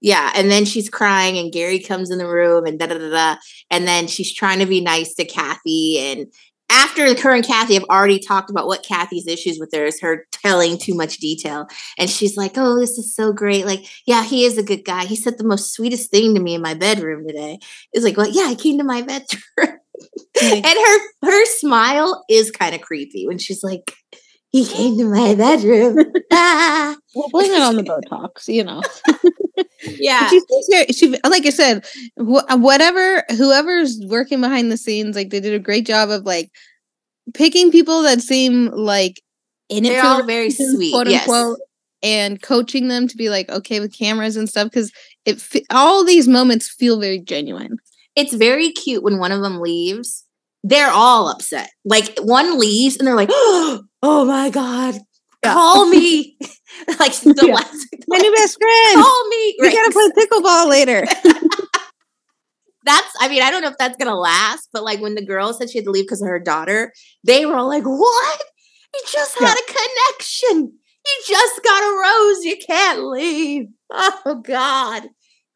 Yeah, 0.00 0.30
and 0.36 0.50
then 0.50 0.66
she's 0.66 0.90
crying, 0.90 1.38
and 1.38 1.52
Gary 1.52 1.80
comes 1.80 2.10
in 2.10 2.18
the 2.18 2.28
room, 2.28 2.66
and 2.66 2.78
da 2.78 2.86
da 2.86 2.98
da 2.98 3.10
da, 3.10 3.36
and 3.70 3.88
then 3.88 4.06
she's 4.06 4.32
trying 4.32 4.60
to 4.60 4.66
be 4.66 4.80
nice 4.80 5.14
to 5.14 5.24
Kathy, 5.24 5.98
and 5.98 6.26
after 6.68 7.18
her 7.20 7.34
and 7.34 7.46
Kathy 7.46 7.74
have 7.74 7.84
already 7.84 8.18
talked 8.18 8.50
about 8.50 8.66
what 8.66 8.84
Kathy's 8.84 9.26
issues 9.26 9.58
with 9.58 9.70
her 9.72 9.84
is 9.84 10.00
her 10.00 10.26
telling 10.46 10.78
too 10.78 10.94
much 10.94 11.18
detail. 11.18 11.66
And 11.98 12.08
she's 12.08 12.36
like, 12.36 12.52
Oh, 12.56 12.78
this 12.78 12.98
is 12.98 13.14
so 13.14 13.32
great. 13.32 13.66
Like, 13.66 13.84
yeah, 14.06 14.22
he 14.22 14.44
is 14.44 14.58
a 14.58 14.62
good 14.62 14.84
guy. 14.84 15.04
He 15.04 15.16
said 15.16 15.38
the 15.38 15.44
most 15.44 15.72
sweetest 15.72 16.10
thing 16.10 16.34
to 16.34 16.40
me 16.40 16.54
in 16.54 16.62
my 16.62 16.74
bedroom 16.74 17.26
today. 17.26 17.58
It's 17.92 18.04
like, 18.04 18.16
Well, 18.16 18.30
yeah, 18.30 18.46
I 18.48 18.54
came 18.54 18.78
to 18.78 18.84
my 18.84 19.02
bedroom. 19.12 19.78
and 20.42 20.64
her 20.64 20.98
her 21.22 21.44
smile 21.46 22.24
is 22.28 22.50
kind 22.50 22.74
of 22.74 22.80
creepy 22.80 23.26
when 23.26 23.38
she's 23.38 23.64
like, 23.64 23.92
he 24.50 24.64
came 24.64 24.96
to 24.98 25.04
my 25.04 25.34
bedroom. 25.34 25.96
well, 26.30 27.28
blame 27.30 27.52
it 27.52 27.60
on 27.60 27.76
the 27.76 27.82
Botox, 27.82 28.48
you 28.48 28.64
know. 28.64 28.82
yeah. 29.98 30.28
She, 30.28 30.92
she, 30.92 31.08
like 31.24 31.44
I 31.44 31.50
said, 31.50 31.84
wh- 32.16 32.46
whatever, 32.50 33.22
whoever's 33.36 34.00
working 34.06 34.40
behind 34.40 34.70
the 34.70 34.76
scenes, 34.76 35.16
like 35.16 35.30
they 35.30 35.40
did 35.40 35.54
a 35.54 35.58
great 35.58 35.86
job 35.86 36.10
of 36.10 36.24
like 36.24 36.50
picking 37.34 37.70
people 37.70 38.02
that 38.02 38.20
seem 38.20 38.66
like 38.68 39.20
in 39.68 39.84
it. 39.84 39.90
They're 39.90 40.04
all 40.04 40.24
very 40.24 40.50
sweet, 40.50 40.92
quote 40.92 41.08
unquote, 41.08 41.58
and 42.02 42.40
coaching 42.40 42.88
them 42.88 43.08
to 43.08 43.16
be 43.16 43.30
like 43.30 43.48
okay 43.48 43.80
with 43.80 43.96
cameras 43.96 44.36
and 44.36 44.48
stuff 44.48 44.70
because 44.70 44.92
it 45.24 45.42
all 45.70 46.04
these 46.04 46.28
moments 46.28 46.68
feel 46.68 47.00
very 47.00 47.18
genuine. 47.18 47.78
It's 48.14 48.34
very 48.34 48.70
cute 48.70 49.02
when 49.02 49.18
one 49.18 49.32
of 49.32 49.42
them 49.42 49.60
leaves 49.60 50.26
they're 50.68 50.90
all 50.90 51.28
upset. 51.28 51.70
Like 51.84 52.18
one 52.18 52.58
leaves 52.58 52.96
and 52.96 53.06
they're 53.06 53.14
like, 53.14 53.30
oh 53.32 53.84
my 54.02 54.50
God, 54.50 54.98
yeah. 55.44 55.54
call 55.54 55.88
me. 55.88 56.36
like 56.98 57.12
the 57.12 57.44
yeah. 57.46 57.54
last, 57.54 57.86
my 58.06 58.18
new 58.18 58.34
best 58.34 58.58
friend. 58.60 59.02
Call 59.02 59.28
me. 59.28 59.56
We 59.60 59.68
right. 59.68 59.74
gotta 59.74 59.92
play 59.92 60.24
pickleball 60.24 60.68
later. 60.68 61.06
that's 62.84 63.14
I 63.18 63.28
mean, 63.28 63.42
I 63.42 63.50
don't 63.50 63.62
know 63.62 63.68
if 63.68 63.78
that's 63.78 63.96
gonna 63.96 64.16
last, 64.16 64.68
but 64.74 64.84
like 64.84 65.00
when 65.00 65.14
the 65.14 65.24
girl 65.24 65.54
said 65.54 65.70
she 65.70 65.78
had 65.78 65.84
to 65.86 65.90
leave 65.90 66.04
because 66.04 66.20
of 66.20 66.28
her 66.28 66.40
daughter, 66.40 66.92
they 67.24 67.46
were 67.46 67.54
all 67.54 67.68
like, 67.68 67.84
What? 67.84 68.42
You 68.96 69.02
just 69.12 69.38
had 69.38 69.54
a 69.54 69.66
connection. 69.66 70.72
You 71.06 71.22
just 71.26 71.62
got 71.62 71.82
a 71.82 71.96
rose. 72.00 72.44
You 72.44 72.56
can't 72.56 73.04
leave. 73.04 73.68
Oh 73.92 74.42
God. 74.42 75.04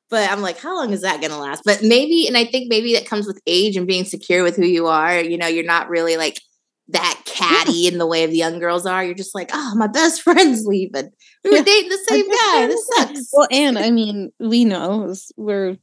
But 0.09 0.31
I'm 0.31 0.41
like, 0.41 0.59
how 0.59 0.77
long 0.77 0.93
is 0.93 1.03
that 1.03 1.21
going 1.21 1.33
to 1.33 1.39
last? 1.39 1.63
But 1.65 1.83
maybe, 1.83 2.29
and 2.29 2.37
I 2.37 2.45
think 2.45 2.69
maybe 2.69 2.95
that 2.95 3.07
comes 3.07 3.27
with 3.27 3.41
age 3.47 3.77
and 3.77 3.89
being 3.89 4.05
secure 4.05 4.45
with 4.45 4.57
who 4.57 4.65
you 4.65 4.87
are. 4.87 5.21
You 5.21 5.37
know, 5.37 5.49
you're 5.49 5.65
not 5.65 5.89
really 5.89 6.17
like 6.17 6.41
that 6.89 7.23
catty 7.25 7.73
yeah. 7.73 7.93
in 7.93 7.99
the 7.99 8.07
way 8.07 8.23
of 8.23 8.31
the 8.31 8.37
young 8.37 8.61
girls 8.61 8.87
are. 8.87 9.05
You're 9.05 9.15
just 9.15 9.35
like, 9.35 9.51
oh, 9.53 9.75
my 9.77 9.89
best 9.89 10.23
friend's 10.25 10.65
leaving. 10.65 11.11
We 11.45 11.51
were 11.51 11.57
yeah. 11.57 11.63
dating 11.65 11.91
the 11.91 12.05
same 12.09 12.29
guy. 12.29 12.67
This 12.67 12.89
sucks. 12.95 13.31
Well, 13.33 13.49
and 13.51 13.79
I 13.79 13.91
mean, 13.91 14.31
we 14.39 14.65
know 14.65 15.13
we're 15.37 15.77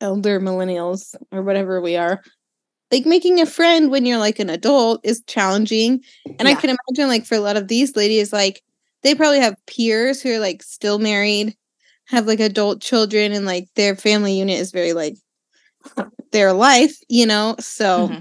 elder 0.00 0.40
millennials 0.40 1.14
or 1.32 1.42
whatever 1.42 1.80
we 1.80 1.96
are. 1.96 2.22
Like 2.90 3.06
making 3.06 3.40
a 3.40 3.46
friend 3.46 3.90
when 3.90 4.04
you're 4.04 4.18
like 4.18 4.38
an 4.38 4.50
adult 4.50 5.00
is 5.04 5.22
challenging. 5.26 6.02
And 6.38 6.42
yeah. 6.42 6.48
I 6.48 6.54
can 6.54 6.70
imagine, 6.70 7.08
like, 7.08 7.24
for 7.24 7.36
a 7.36 7.40
lot 7.40 7.56
of 7.56 7.68
these 7.68 7.94
ladies, 7.94 8.32
like, 8.32 8.62
they 9.02 9.14
probably 9.14 9.40
have 9.40 9.54
peers 9.66 10.20
who 10.20 10.34
are 10.34 10.40
like 10.40 10.62
still 10.62 10.98
married 10.98 11.56
have 12.10 12.26
like 12.26 12.40
adult 12.40 12.80
children 12.80 13.32
and 13.32 13.46
like 13.46 13.68
their 13.76 13.94
family 13.94 14.36
unit 14.36 14.58
is 14.58 14.72
very 14.72 14.92
like 14.92 15.16
their 16.32 16.52
life, 16.52 16.96
you 17.08 17.24
know? 17.24 17.54
So 17.60 18.08
mm-hmm. 18.08 18.18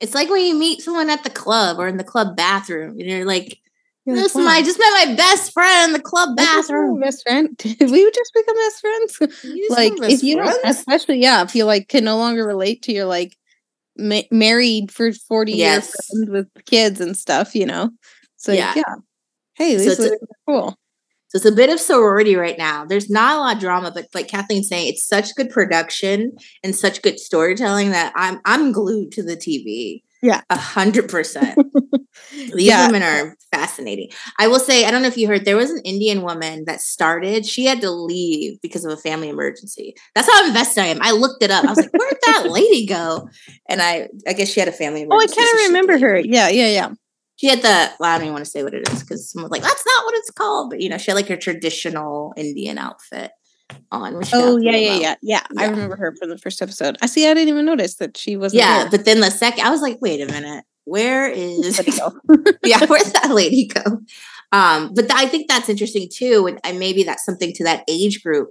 it's 0.00 0.14
like 0.14 0.28
when 0.28 0.44
you 0.44 0.54
meet 0.54 0.82
someone 0.82 1.08
at 1.08 1.24
the 1.24 1.30
club 1.30 1.78
or 1.78 1.88
in 1.88 1.96
the 1.96 2.04
club 2.04 2.36
bathroom 2.36 2.90
and 2.90 3.08
you're 3.08 3.24
like, 3.24 3.58
this 4.04 4.34
is 4.34 4.36
my 4.36 4.60
just 4.62 4.80
met 4.80 5.06
my 5.06 5.14
best 5.14 5.52
friend 5.52 5.90
in 5.90 5.92
the 5.92 6.02
club 6.02 6.36
bathroom. 6.36 7.00
Best 7.00 7.22
friend? 7.22 7.56
Did 7.56 7.88
we 7.90 8.10
just 8.10 8.34
become 8.34 8.56
best 8.56 8.80
friends? 8.80 9.18
like 9.70 9.92
if 10.10 10.24
you 10.24 10.36
friends? 10.36 10.56
don't, 10.56 10.70
especially 10.70 11.22
yeah, 11.22 11.42
if 11.42 11.54
you 11.54 11.64
like 11.64 11.88
can 11.88 12.04
no 12.04 12.16
longer 12.16 12.44
relate 12.44 12.82
to 12.82 12.92
your 12.92 13.04
like 13.04 13.36
ma- 13.96 14.28
married 14.30 14.90
for 14.90 15.12
forty 15.12 15.52
yes. 15.52 15.94
years 16.12 16.30
with 16.30 16.48
kids 16.66 17.00
and 17.00 17.16
stuff, 17.16 17.54
you 17.54 17.66
know. 17.66 17.90
So 18.36 18.52
yeah, 18.52 18.72
yeah. 18.76 18.94
hey, 19.54 19.76
these 19.76 19.96
so 19.96 20.04
are 20.04 20.18
cool. 20.46 20.76
So 21.32 21.36
it's 21.36 21.46
a 21.46 21.52
bit 21.52 21.70
of 21.70 21.80
sorority 21.80 22.36
right 22.36 22.58
now. 22.58 22.84
There's 22.84 23.08
not 23.08 23.36
a 23.36 23.38
lot 23.38 23.54
of 23.56 23.60
drama, 23.60 23.90
but 23.90 24.08
like 24.12 24.28
Kathleen's 24.28 24.68
saying, 24.68 24.88
it's 24.88 25.06
such 25.06 25.34
good 25.34 25.48
production 25.48 26.32
and 26.62 26.76
such 26.76 27.00
good 27.00 27.18
storytelling 27.18 27.90
that 27.92 28.12
I'm 28.14 28.40
I'm 28.44 28.70
glued 28.70 29.12
to 29.12 29.22
the 29.22 29.36
TV. 29.36 30.02
Yeah. 30.22 30.42
A 30.50 30.56
hundred 30.56 31.08
percent. 31.08 31.58
These 32.32 32.66
yeah. 32.66 32.86
women 32.86 33.02
are 33.02 33.36
fascinating. 33.50 34.10
I 34.38 34.48
will 34.48 34.60
say, 34.60 34.84
I 34.84 34.90
don't 34.90 35.02
know 35.02 35.08
if 35.08 35.16
you 35.16 35.26
heard, 35.26 35.44
there 35.44 35.56
was 35.56 35.70
an 35.70 35.80
Indian 35.84 36.22
woman 36.22 36.64
that 36.66 36.80
started. 36.80 37.44
She 37.44 37.64
had 37.64 37.80
to 37.80 37.90
leave 37.90 38.60
because 38.62 38.84
of 38.84 38.92
a 38.92 38.96
family 38.96 39.28
emergency. 39.28 39.94
That's 40.14 40.30
how 40.30 40.46
invested 40.46 40.82
I 40.82 40.86
am. 40.86 40.98
I 41.00 41.10
looked 41.10 41.42
it 41.42 41.50
up. 41.50 41.64
I 41.64 41.68
was 41.68 41.78
like, 41.78 41.92
where'd 41.92 42.18
that 42.26 42.46
lady 42.50 42.86
go? 42.86 43.28
And 43.68 43.82
I 43.82 44.08
I 44.26 44.32
guess 44.32 44.48
she 44.48 44.60
had 44.60 44.68
a 44.68 44.72
family 44.72 45.02
emergency. 45.02 45.34
Oh, 45.36 45.42
I 45.42 45.44
kind 45.44 45.54
of 45.54 45.60
so 45.60 45.66
remember 45.66 45.98
her. 45.98 46.18
Yeah, 46.18 46.48
yeah, 46.48 46.68
yeah 46.68 46.92
she 47.42 47.48
had 47.48 47.60
the 47.60 47.92
well, 47.98 48.10
I 48.10 48.18
don't 48.18 48.26
even 48.26 48.34
want 48.34 48.44
to 48.44 48.50
say 48.50 48.62
what 48.62 48.72
it 48.72 48.88
is 48.88 49.02
because 49.02 49.30
someone's 49.30 49.50
like, 49.50 49.62
that's 49.62 49.84
not 49.84 50.04
what 50.04 50.14
it's 50.14 50.30
called. 50.30 50.70
But 50.70 50.80
you 50.80 50.88
know, 50.88 50.96
she 50.96 51.10
had 51.10 51.16
like 51.16 51.26
her 51.26 51.36
traditional 51.36 52.32
Indian 52.36 52.78
outfit 52.78 53.32
on. 53.90 54.22
Oh 54.32 54.56
yeah, 54.58 54.76
yeah, 54.76 54.94
yeah, 54.94 55.14
yeah, 55.22 55.42
I 55.56 55.66
remember 55.66 55.96
her 55.96 56.14
from 56.16 56.30
the 56.30 56.38
first 56.38 56.62
episode. 56.62 56.96
I 57.02 57.06
see. 57.06 57.26
I 57.28 57.34
didn't 57.34 57.48
even 57.48 57.66
notice 57.66 57.96
that 57.96 58.16
she 58.16 58.36
was. 58.36 58.54
Yeah, 58.54 58.88
but 58.90 59.04
then 59.04 59.20
the 59.20 59.30
second, 59.30 59.64
I 59.64 59.70
was 59.70 59.82
like, 59.82 59.98
wait 60.00 60.20
a 60.20 60.26
minute, 60.26 60.64
where 60.84 61.28
is? 61.28 61.80
yeah, 62.64 62.84
where's 62.86 63.12
that 63.12 63.30
lady 63.30 63.66
go? 63.66 64.00
Um, 64.52 64.92
but 64.94 65.08
th- 65.08 65.14
I 65.14 65.26
think 65.26 65.48
that's 65.48 65.68
interesting 65.68 66.08
too, 66.12 66.46
and, 66.46 66.60
and 66.64 66.78
maybe 66.78 67.02
that's 67.02 67.24
something 67.24 67.52
to 67.54 67.64
that 67.64 67.84
age 67.88 68.22
group. 68.22 68.50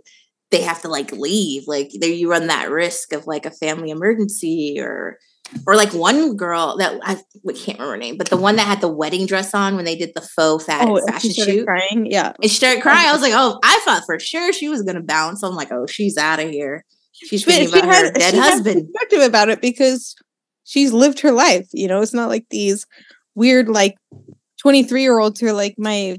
They 0.50 0.62
have 0.64 0.82
to 0.82 0.90
like 0.90 1.12
leave, 1.12 1.64
like 1.68 1.92
there 2.00 2.10
you 2.10 2.30
run 2.30 2.48
that 2.48 2.70
risk 2.70 3.14
of 3.14 3.28
like 3.28 3.46
a 3.46 3.52
family 3.52 3.90
emergency 3.90 4.78
or 4.80 5.18
or 5.68 5.76
like 5.76 5.94
one 5.94 6.36
girl 6.38 6.78
that 6.78 7.00
I, 7.04 7.16
can't 7.16 7.80
remember 7.80 7.92
her 7.92 7.98
name, 7.98 8.18
but 8.18 8.30
the 8.30 8.38
one 8.38 8.56
that 8.56 8.68
had 8.68 8.82
the 8.82 8.88
wedding 8.88 9.26
dress 9.26 9.54
on 9.54 9.76
when 9.76 9.86
they 9.86 9.96
did 9.96 10.12
the 10.16 10.22
faux 10.22 10.66
fat 10.66 10.88
Oh, 10.88 11.00
fashion 11.08 11.32
she 11.32 11.42
shoot. 11.44 11.66
crying. 11.66 12.08
Yeah. 12.10 12.34
And 12.42 12.50
she 12.50 12.56
started 12.58 12.82
crying. 12.82 13.08
I 13.08 13.12
was 13.14 13.22
like, 13.22 13.34
oh, 13.36 13.60
I 13.64 13.80
thought 13.84 14.04
for 14.06 14.20
sure 14.20 14.54
she 14.54 14.70
was 14.70 14.82
gonna 14.84 15.02
bounce. 15.04 15.44
I'm 15.44 15.56
like, 15.56 15.72
oh, 15.72 15.86
she's 15.88 16.18
out 16.18 16.40
of 16.40 16.50
here. 16.50 16.86
She's 17.14 17.44
thinking 17.46 17.68
she 17.72 17.80
about 17.80 17.86
her 17.94 18.06
had- 18.06 18.14
dead 18.14 18.32
she 18.34 18.40
had 18.40 18.52
husband. 18.54 18.88
perspective 18.94 19.22
about 19.22 19.50
it 19.50 19.62
because 19.62 20.16
she's 20.64 20.94
lived 20.94 21.20
her 21.22 21.32
life. 21.32 21.68
You 21.74 21.88
know, 21.88 22.02
it's 22.02 22.14
not 22.14 22.30
like 22.30 22.46
these 22.50 22.86
weird 23.36 23.68
like 23.70 23.96
23 24.62 25.02
year 25.02 25.20
olds 25.20 25.40
who 25.40 25.48
are 25.48 25.54
like 25.54 25.76
my 25.78 26.18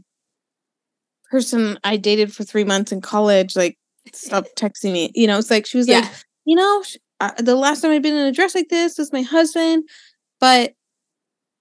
person 1.30 1.78
I 1.84 1.96
dated 1.96 2.32
for 2.34 2.44
three 2.44 2.64
months 2.64 2.92
in 2.92 3.00
college, 3.00 3.56
like 3.56 3.78
stop 4.12 4.44
texting 4.56 4.92
me. 4.92 5.10
You 5.14 5.26
know, 5.26 5.38
it's 5.38 5.50
like 5.50 5.66
she 5.66 5.78
was 5.78 5.88
like, 5.88 6.04
you 6.44 6.56
know, 6.56 6.82
uh, 7.22 7.30
the 7.38 7.54
last 7.54 7.80
time 7.80 7.92
I've 7.92 8.02
been 8.02 8.16
in 8.16 8.26
a 8.26 8.32
dress 8.32 8.54
like 8.54 8.68
this 8.68 8.98
was 8.98 9.12
my 9.12 9.22
husband, 9.22 9.88
but 10.40 10.74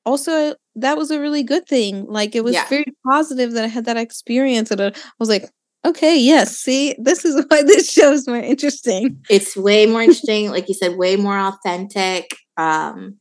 also 0.06 0.56
that 0.76 0.98
was 0.98 1.12
a 1.12 1.20
really 1.20 1.44
good 1.44 1.68
thing. 1.68 2.06
Like 2.08 2.36
it 2.36 2.44
was 2.44 2.54
Yeah. 2.56 2.68
very 2.68 2.86
positive 3.10 3.52
that 3.54 3.64
I 3.64 3.68
had 3.68 3.86
that 3.86 3.98
experience, 3.98 4.72
and 4.72 4.82
I 4.82 4.92
was 5.20 5.30
like, 5.30 5.50
okay, 5.86 6.18
yes, 6.18 6.58
see, 6.58 6.96
this 6.98 7.24
is 7.26 7.46
why 7.50 7.64
this 7.64 7.92
show 7.92 8.12
is 8.12 8.28
more 8.28 8.38
interesting. 8.38 9.24
It's 9.30 9.56
way 9.56 9.86
more 9.86 10.02
interesting, 10.02 10.50
like 10.50 10.68
you 10.68 10.74
said, 10.74 10.98
way 10.98 11.16
more 11.16 11.38
authentic. 11.38 12.36
Um, 12.58 13.18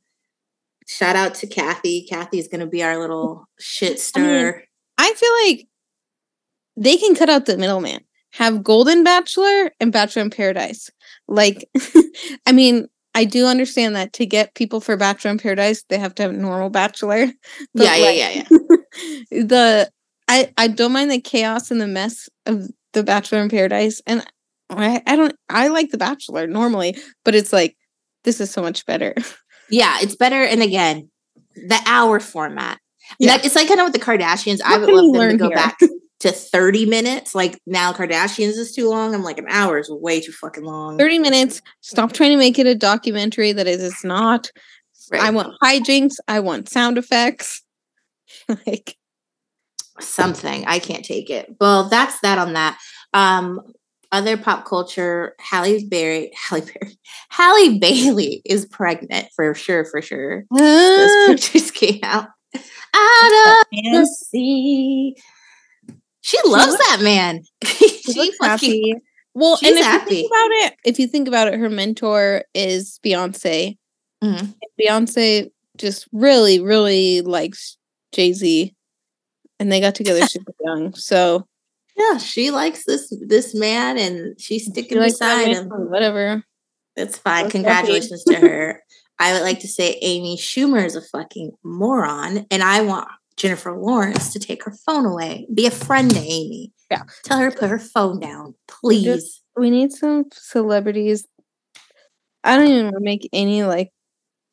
shout 0.87 1.17
out 1.17 1.35
to 1.37 1.47
Kathy. 1.47 2.07
Kathy's 2.09 2.49
gonna 2.49 2.67
be 2.67 2.83
our 2.83 2.99
little 2.99 3.47
shit 3.59 4.01
stir. 4.01 4.65
I 4.99 5.13
feel 5.15 5.33
like 5.49 5.67
they 6.77 6.97
can 6.97 7.15
cut 7.15 7.29
out 7.29 7.47
the 7.47 7.59
middleman. 7.59 8.01
Have 8.35 8.63
Golden 8.63 9.03
Bachelor 9.03 9.73
and 9.81 9.93
Bachelor 9.93 10.23
in 10.23 10.31
Paradise. 10.31 10.89
Like, 11.31 11.71
I 12.47 12.53
mean, 12.53 12.89
I 13.15 13.25
do 13.25 13.47
understand 13.47 13.97
that 13.97 14.13
to 14.15 14.27
get 14.27 14.55
people 14.55 14.81
for 14.81 14.97
Bachelor 14.97 15.31
in 15.31 15.39
Paradise, 15.39 15.85
they 15.89 15.99
have 15.99 16.15
to 16.17 16.25
have 16.25 16.33
normal 16.33 16.69
Bachelor. 16.69 17.27
but, 17.75 17.85
yeah, 17.85 17.97
yeah, 17.97 18.05
like, 18.05 18.19
yeah, 18.19 18.31
yeah. 18.31 18.77
the 19.45 19.91
I 20.29 20.53
I 20.59 20.69
don't 20.69 20.93
mind 20.93 21.11
the 21.11 21.21
chaos 21.21 21.71
and 21.71 21.81
the 21.81 21.87
mess 21.87 22.29
of 22.47 22.69
the 22.93 23.03
Bachelor 23.03 23.41
in 23.41 23.49
Paradise, 23.49 24.03
and 24.07 24.27
I 24.69 25.03
I 25.07 25.17
don't 25.17 25.35
I 25.49 25.69
like 25.69 25.91
the 25.91 25.99
Bachelor 25.99 26.47
normally, 26.47 26.97
but 27.25 27.35
it's 27.35 27.53
like 27.53 27.77
this 28.25 28.41
is 28.41 28.51
so 28.51 28.61
much 28.61 28.85
better. 28.87 29.15
Yeah, 29.71 29.99
it's 30.01 30.17
better. 30.17 30.43
And 30.43 30.63
again, 30.63 31.11
the 31.55 31.81
hour 31.87 32.21
format. 32.21 32.79
Yeah. 33.19 33.33
Like, 33.33 33.45
it's 33.45 33.55
like 33.55 33.69
kind 33.69 33.81
of 33.81 33.87
with 33.87 33.93
the 33.93 33.99
Kardashians. 34.01 34.61
I 34.65 34.79
would 34.79 34.89
love 34.89 35.13
them 35.13 35.31
to 35.31 35.37
go 35.37 35.47
here? 35.49 35.57
back 35.57 35.79
to 36.21 36.31
30 36.31 36.87
minutes. 36.87 37.35
Like 37.35 37.59
now 37.67 37.93
Kardashians 37.93 38.57
is 38.59 38.73
too 38.73 38.89
long. 38.89 39.15
I'm 39.15 39.23
like 39.23 39.39
an 39.39 39.47
hour 39.49 39.79
is 39.79 39.91
way 39.91 40.21
too 40.21 40.33
fucking 40.33 40.65
long. 40.65 40.99
30 40.99 41.19
minutes. 41.19 41.61
Stop 41.81 42.13
trying 42.13 42.31
to 42.31 42.37
make 42.37 42.59
it 42.59 42.67
a 42.67 42.75
documentary 42.75 43.53
that 43.53 43.67
is 43.67 43.83
it 43.83 43.87
is 43.87 44.05
not. 44.05 44.51
I 45.13 45.31
want 45.31 45.55
hijinks. 45.63 46.15
I 46.29 46.41
want 46.41 46.69
sound 46.69 46.99
effects. 46.99 47.63
like 48.67 48.97
something. 49.99 50.65
I 50.67 50.79
can't 50.79 51.05
take 51.05 51.31
it. 51.31 51.55
Well, 51.61 51.89
that's 51.89 52.21
that 52.21 52.39
on 52.39 52.53
that. 52.53 52.79
Um, 53.13 53.61
other 54.13 54.37
pop 54.37 54.65
culture, 54.65 55.35
Halle 55.39 55.87
Berry, 55.89 56.33
Halle 56.35 56.63
Berry, 56.63 56.99
Halle 57.29 57.79
Bailey 57.79 58.43
is 58.45 58.67
pregnant 58.67 59.29
for 59.35 59.55
sure, 59.55 59.85
for 59.85 60.03
sure. 60.03 60.45
Those 60.57 61.27
pictures 61.27 61.71
came 61.73 62.01
out. 62.03 62.29
Out 62.93 63.63
of 63.63 63.67
the 63.71 64.07
sea. 64.29 65.15
She 66.31 66.39
loves 66.45 66.77
that 66.79 66.99
man. 67.03 67.43
she 67.65 67.89
she 67.89 68.33
happy. 68.41 68.95
Well, 69.35 69.57
she's 69.57 69.71
and 69.71 69.79
if 69.79 69.87
you 69.87 69.99
think 70.09 70.31
about 70.31 70.51
it, 70.51 70.75
if 70.85 70.99
you 71.01 71.07
think 71.09 71.29
about 71.29 71.49
it, 71.49 71.59
her 71.59 71.69
mentor 71.69 72.45
is 72.55 73.01
Beyonce. 73.05 73.77
Mhm. 74.23 74.55
Beyonce 74.81 75.51
just 75.77 76.07
really, 76.13 76.61
really 76.61 77.21
likes 77.23 77.77
Jay 78.13 78.33
Z, 78.33 78.75
and 79.59 79.73
they 79.73 79.81
got 79.81 79.97
together 79.97 80.25
super 80.27 80.53
young. 80.65 80.95
So 80.95 81.49
yeah, 81.97 82.19
she 82.19 82.53
likes 82.53 82.85
this 82.87 83.13
this 83.27 83.53
man, 83.53 83.99
and 83.99 84.41
she's 84.41 84.67
sticking 84.67 84.99
that 84.99 85.07
beside 85.07 85.49
him. 85.49 85.69
Whatever. 85.69 86.45
That's 86.95 87.19
fine. 87.19 87.45
That's 87.45 87.55
happy. 87.55 87.65
Congratulations 87.65 88.25
to 88.25 88.37
her. 88.37 88.83
I 89.19 89.33
would 89.33 89.43
like 89.43 89.61
to 89.61 89.69
say 89.69 89.99
Amy 90.01 90.37
Schumer 90.37 90.85
is 90.85 90.95
a 90.95 91.03
fucking 91.03 91.53
moron, 91.65 92.47
and 92.53 92.63
I 92.63 92.83
want 92.83 93.09
Jennifer 93.41 93.73
Lawrence 93.73 94.35
to 94.35 94.39
take 94.39 94.65
her 94.65 94.73
phone 94.85 95.07
away. 95.07 95.47
Be 95.55 95.67
a 95.67 95.71
friend 95.71 96.11
to 96.11 96.19
Amy. 96.21 96.73
Yeah. 96.91 97.05
Tell 97.25 97.39
her 97.39 97.51
to 97.51 97.57
put 97.59 97.71
her 97.71 97.79
phone 97.79 98.21
down, 98.21 98.55
please. 98.69 99.41
We 99.57 99.71
need 99.71 99.93
some 99.93 100.27
celebrities. 100.31 101.27
I 102.45 102.57
don't 102.57 102.69
even 102.69 102.93
make 103.01 103.27
any 103.33 103.65
like 103.65 103.93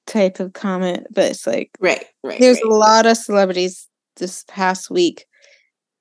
type 0.05 0.39
of 0.39 0.53
comment, 0.53 1.07
but 1.11 1.25
it's 1.31 1.45
like 1.45 1.71
Right, 1.81 2.05
right. 2.23 2.39
there's 2.39 2.61
right. 2.63 2.71
a 2.71 2.75
lot 2.75 3.05
of 3.05 3.17
celebrities 3.17 3.89
this 4.15 4.45
past 4.47 4.89
week 4.89 5.25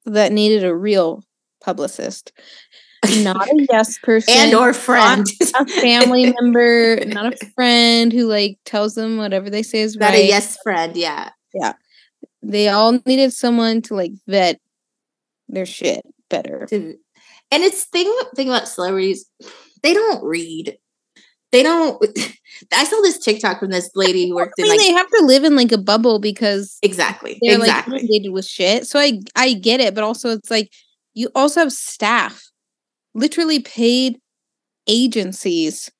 that 0.05 0.31
needed 0.31 0.63
a 0.65 0.75
real 0.75 1.25
publicist, 1.61 2.31
not 3.25 3.49
a 3.49 3.67
yes 3.69 3.99
person 4.03 4.33
and 4.33 4.55
or 4.55 4.73
friend. 4.73 5.27
a 5.59 5.67
family 5.67 6.33
member, 6.41 7.05
not 7.07 7.35
a 7.35 7.47
friend 7.57 8.13
who 8.13 8.29
like 8.29 8.59
tells 8.65 8.95
them 8.95 9.17
whatever 9.17 9.51
they 9.51 9.65
say 9.65 9.81
is 9.81 9.97
Not 9.97 10.11
right. 10.11 10.21
a 10.25 10.27
yes 10.29 10.57
friend. 10.63 10.97
Yeah 10.97 11.31
yeah. 11.57 11.73
They 12.47 12.69
all 12.69 13.01
needed 13.05 13.33
someone 13.33 13.83
to 13.83 13.95
like 13.95 14.13
vet 14.29 14.61
their 15.49 15.67
shit 15.67 16.03
better. 16.31 16.69
And 16.71 16.97
it's 17.51 17.85
thing 17.85 18.13
thing 18.37 18.49
about 18.49 18.69
celebrities, 18.69 19.29
they 19.83 19.93
don't 19.93 20.25
read. 20.25 20.79
They 21.51 21.65
don't. 21.65 22.01
I 22.73 22.85
saw 22.85 23.01
this 23.03 23.19
TikTok 23.19 23.59
from 23.59 23.71
this 23.71 23.91
lady 23.97 24.29
who 24.29 24.37
worked 24.37 24.61
I 24.61 24.63
in 24.63 24.69
like 24.69 24.79
they 24.79 24.93
have 24.93 25.11
to 25.11 25.25
live 25.25 25.43
in 25.43 25.57
like 25.57 25.73
a 25.73 25.79
bubble 25.79 26.21
because 26.21 26.79
exactly, 26.83 27.39
they're 27.43 27.59
exactly. 27.59 27.95
like 27.95 28.03
inundated 28.03 28.33
with 28.33 28.47
shit. 28.47 28.87
So 28.87 29.01
I 29.01 29.21
I 29.35 29.55
get 29.55 29.81
it, 29.81 29.95
but 29.95 30.05
also 30.05 30.31
it's 30.31 30.51
like 30.51 30.71
you 31.15 31.31
also 31.35 31.61
have 31.61 31.73
staff, 31.73 32.49
literally 33.15 33.59
paid 33.59 34.21
agencies. 34.87 35.91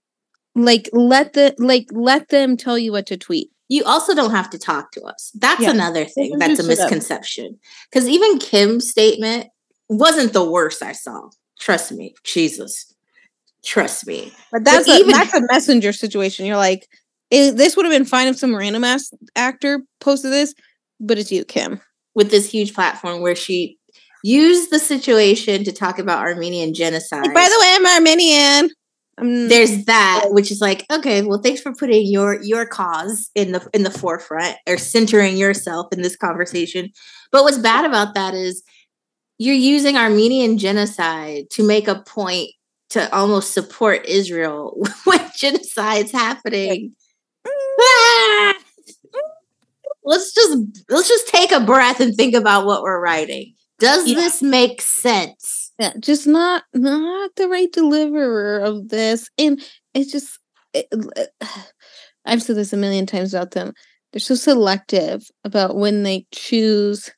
Like 0.55 0.89
let 0.93 1.33
the 1.33 1.57
like 1.59 1.89
let 1.91 2.29
them 2.29 2.57
tell 2.57 2.79
you 2.79 2.93
what 2.93 3.07
to 3.07 3.17
tweet. 3.17 3.51
You 3.69 3.83
also 3.85 4.15
don't 4.15 4.31
have 4.31 4.51
to 4.51 4.59
talk 4.59 4.93
to 4.93 5.03
us. 5.03 5.31
That's 5.35 5.61
Yeah. 5.63 5.71
another 5.71 6.05
thing 6.05 6.39
that's 6.39 6.55
a 6.61 6.63
just 6.63 6.69
shut 6.69 6.79
up. 6.79 6.91
misconception. 6.91 7.59
Because 7.91 8.09
even 8.09 8.39
Kim's 8.39 8.89
statement 8.89 9.49
wasn't 9.89 10.33
the 10.33 10.45
worst 10.45 10.83
I 10.83 10.93
saw. 10.93 11.29
Trust 11.59 11.93
me, 11.93 12.15
Jesus. 12.25 12.93
Trust 13.65 14.07
me. 14.07 14.33
But 14.53 14.65
that's 14.65 14.89
a 14.89 14.99
even- 14.99 15.11
that's 15.13 15.35
a 15.35 15.41
messenger 15.51 15.93
situation. 15.93 16.47
You're 16.47 16.57
like, 16.57 16.89
this 17.31 17.77
would 17.77 17.85
have 17.85 17.93
been 17.93 18.05
fine 18.05 18.29
if 18.29 18.39
some 18.39 18.55
random 18.55 18.85
ass 18.85 19.11
actor 19.35 19.81
posted 20.01 20.33
this, 20.33 20.55
but 21.01 21.19
it's 21.19 21.33
you, 21.33 21.45
Kim. 21.45 21.81
With 22.15 22.31
this 22.31 22.49
huge 22.51 22.73
platform 22.75 23.21
where 23.23 23.35
she 23.35 23.79
used 24.23 24.71
the 24.71 24.79
situation 24.79 25.65
to 25.65 25.73
talk 25.73 25.99
about 25.99 26.21
Armenian 26.21 26.75
genocide. 26.75 27.27
Like, 27.27 27.35
by 27.35 27.49
the 27.49 27.59
way, 27.61 27.73
I'm 27.75 27.87
Armenian. 27.87 28.71
I'm 29.19 29.49
there's 29.49 29.87
that 29.87 30.27
which 30.29 30.51
is 30.51 30.61
like 30.61 30.85
okay 30.93 31.23
well 31.23 31.41
thanks 31.43 31.61
for 31.63 31.73
putting 31.73 32.07
your 32.07 32.43
your 32.43 32.67
cause 32.67 33.31
in 33.35 33.53
the 33.53 33.67
in 33.73 33.83
the 33.83 33.91
forefront 33.91 34.57
or 34.69 34.77
centering 34.77 35.37
yourself 35.39 35.87
in 35.93 36.03
this 36.03 36.17
conversation 36.17 36.91
but 37.33 37.43
what's 37.43 37.59
bad 37.59 37.85
about 37.87 38.15
that 38.15 38.35
is 38.35 38.63
you're 39.39 39.55
using 39.55 39.97
armenian 39.97 40.59
genocide 40.59 41.49
to 41.51 41.67
make 41.67 41.89
a 41.89 42.03
point 42.07 42.51
to 42.91 43.13
almost 43.15 43.55
support 43.55 44.05
israel 44.07 44.77
when 45.05 45.19
genocide's 45.39 46.13
happening 46.13 46.93
Ah! 47.49 48.55
let's 50.05 50.33
just 50.35 50.59
let's 50.89 51.09
just 51.09 51.29
take 51.29 51.53
a 51.53 51.61
breath 51.61 52.01
and 52.01 52.15
think 52.15 52.35
about 52.35 52.67
what 52.67 52.83
we're 52.83 53.01
writing 53.01 53.55
does 53.79 54.07
Yeah. 54.09 54.15
this 54.17 54.43
make 54.43 54.81
sense 54.83 55.56
yeah, 55.79 55.93
just 56.01 56.27
not 56.27 56.65
not 56.75 57.31
the 57.37 57.49
right 57.49 57.71
deliverer 57.73 58.61
of 58.61 58.89
this, 58.89 59.29
and 59.39 59.63
it's 59.95 60.11
just 60.13 60.39
it, 60.73 60.87
uh, 60.93 61.47
I've 62.25 62.43
said 62.43 62.57
this 62.57 62.73
a 62.73 62.77
million 62.77 63.07
times 63.07 63.35
about 63.35 63.53
them. 63.53 63.73
They're 64.13 64.21
so 64.21 64.35
selective 64.35 65.23
about 65.45 65.77
when 65.77 66.03
they 66.03 66.27
choose 66.33 67.11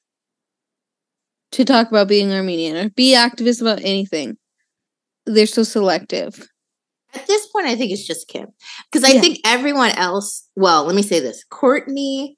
to 1.52 1.64
talk 1.64 1.88
about 1.88 2.08
being 2.08 2.32
Armenian 2.32 2.76
or 2.76 2.90
be 2.90 3.14
activist 3.14 3.60
about 3.60 3.80
anything. 3.80 4.36
They're 5.26 5.46
so 5.46 5.62
selective. 5.62 6.48
At 7.14 7.26
this 7.26 7.46
point, 7.48 7.66
I 7.66 7.74
think 7.76 7.90
it's 7.92 8.06
just 8.06 8.28
Kim. 8.28 8.48
Because 8.90 9.08
I 9.08 9.14
Yeah. 9.14 9.20
think 9.20 9.40
everyone 9.44 9.90
else, 9.92 10.46
well, 10.56 10.84
let 10.84 10.94
me 10.94 11.02
say 11.02 11.20
this 11.20 11.44
Kourtney, 11.50 12.34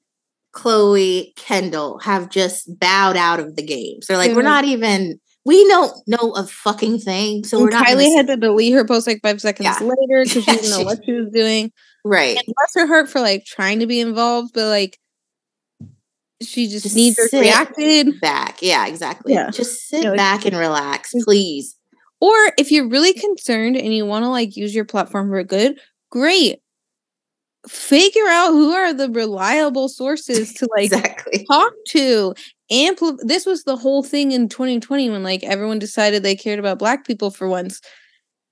Khloe, 0.55 1.35
Kendall 1.35 1.99
have 1.99 2.29
just 2.29 2.79
bowed 2.79 3.17
out 3.17 3.39
of 3.39 3.55
the 3.55 3.63
game. 3.63 4.01
So, 4.01 4.15
like, 4.15 4.33
we're 4.35 4.41
not 4.41 4.65
even, 4.65 5.19
we 5.45 5.67
don't 5.67 5.91
know 6.07 6.31
a 6.35 6.45
fucking 6.45 6.99
thing. 6.99 7.43
So, 7.43 7.57
and 7.57 7.65
we're 7.65 7.71
not. 7.71 7.87
Kylie 7.87 8.15
had 8.15 8.27
to 8.27 8.37
delete 8.37 8.73
her 8.73 8.85
post 8.85 9.07
like 9.07 9.21
five 9.23 9.41
seconds 9.41 9.65
Yeah. 9.65 9.79
later 9.87 10.23
because 10.23 10.43
she 10.43 10.51
didn't 10.51 10.69
know 10.69 10.81
what 10.85 10.99
she 11.05 11.13
was 11.13 11.31
doing. 11.33 11.71
right. 12.05 12.37
And 12.37 12.45
bless 12.45 12.73
her 12.75 12.87
heart 12.87 13.09
for 13.09 13.19
like 13.21 13.45
trying 13.45 13.79
to 13.79 13.87
be 13.87 13.99
involved, 13.99 14.51
but 14.53 14.67
like 14.67 14.99
she 16.41 16.67
just, 16.67 16.83
Just 16.83 16.95
needs 16.95 17.17
her 17.19 17.39
reacted. 17.39 18.19
Back. 18.19 18.61
Yeah, 18.61 18.87
exactly. 18.87 19.33
Yeah. 19.33 19.49
Just 19.51 19.87
sit 19.87 20.03
Yeah, 20.03 20.09
like- 20.09 20.17
back 20.17 20.45
and 20.45 20.55
relax, 20.57 21.11
please. 21.23 21.75
Or 22.19 22.33
if 22.57 22.71
you're 22.71 22.87
really 22.87 23.13
concerned 23.13 23.75
and 23.77 23.93
you 23.93 24.05
want 24.05 24.23
to 24.23 24.29
like 24.29 24.55
use 24.55 24.73
your 24.75 24.85
platform 24.85 25.29
for 25.29 25.43
good, 25.43 25.79
great. 26.11 26.60
Figure 27.67 28.27
out 28.27 28.51
who 28.51 28.71
are 28.71 28.93
the 28.93 29.09
reliable 29.09 29.87
sources 29.87 30.53
to 30.55 30.67
like 30.75 30.85
exactly. 30.85 31.45
talk 31.49 31.73
to. 31.89 32.33
Ampli- 32.71 33.19
this 33.23 33.45
was 33.45 33.63
the 33.63 33.75
whole 33.75 34.01
thing 34.01 34.31
in 34.31 34.47
2020 34.49 35.09
when 35.09 35.23
like 35.23 35.43
everyone 35.43 35.77
decided 35.79 36.23
they 36.23 36.35
cared 36.35 36.59
about 36.59 36.79
black 36.79 37.05
people 37.05 37.29
for 37.29 37.47
once. 37.47 37.81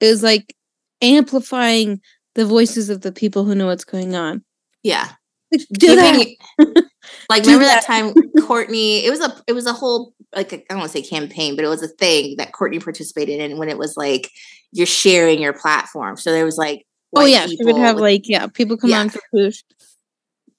It 0.02 0.08
was 0.08 0.24
like 0.24 0.56
amplifying 1.02 2.02
the 2.36 2.46
voices 2.46 2.90
of 2.90 3.02
the 3.02 3.12
people 3.12 3.46
who 3.46 3.56
know 3.56 3.66
what's 3.68 3.86
going 3.86 4.16
on. 4.16 4.44
Yeah. 4.84 5.10
Like, 5.52 5.62
do 5.74 5.96
that. 5.96 6.28
Like 7.30 7.44
Do 7.44 7.52
remember 7.52 7.66
that 7.66 7.86
that. 7.88 7.88
time 7.88 8.14
Kourtney 8.40 9.04
it 9.04 9.10
was 9.10 9.20
a 9.20 9.36
it 9.48 9.54
was 9.54 9.66
a 9.66 9.74
whole 9.74 10.14
like 10.36 10.54
I 10.54 10.64
don't 10.70 10.80
want 10.80 10.92
to 10.92 10.98
say 10.98 11.08
campaign 11.08 11.56
but 11.56 11.66
it 11.66 11.70
was 11.70 11.82
a 11.84 11.88
thing 11.88 12.36
that 12.38 12.52
Kourtney 12.54 12.84
participated 12.84 13.40
in 13.40 13.58
when 13.58 13.70
it 13.70 13.78
was 13.78 13.96
like 13.98 14.30
you're 14.72 14.86
sharing 14.86 15.42
your 15.42 15.54
platform 15.54 16.18
so 16.18 16.32
there 16.32 16.46
was 16.46 16.58
like 16.58 16.86
Oh 17.16 17.26
yeah, 17.26 17.48
she 17.48 17.58
would 17.62 17.78
have 17.78 17.96
with- 17.96 18.02
like 18.04 18.22
yeah, 18.28 18.48
people 18.48 18.78
come 18.78 18.90
Yeah. 18.90 19.00
on 19.02 19.10
for 19.10 19.20
push. 19.34 19.64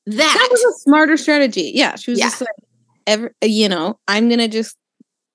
that, 0.07 0.17
That 0.17 0.49
was 0.51 0.61
a 0.63 0.73
smarter 0.81 1.17
strategy. 1.17 1.73
Yeah, 1.75 1.97
she 1.97 2.11
was 2.11 2.19
Yeah. 2.19 2.27
just 2.27 2.41
like, 2.41 2.51
ever, 3.07 3.35
you 3.43 3.69
know, 3.69 3.99
I'm 4.09 4.29
gonna 4.29 4.49
just 4.49 4.77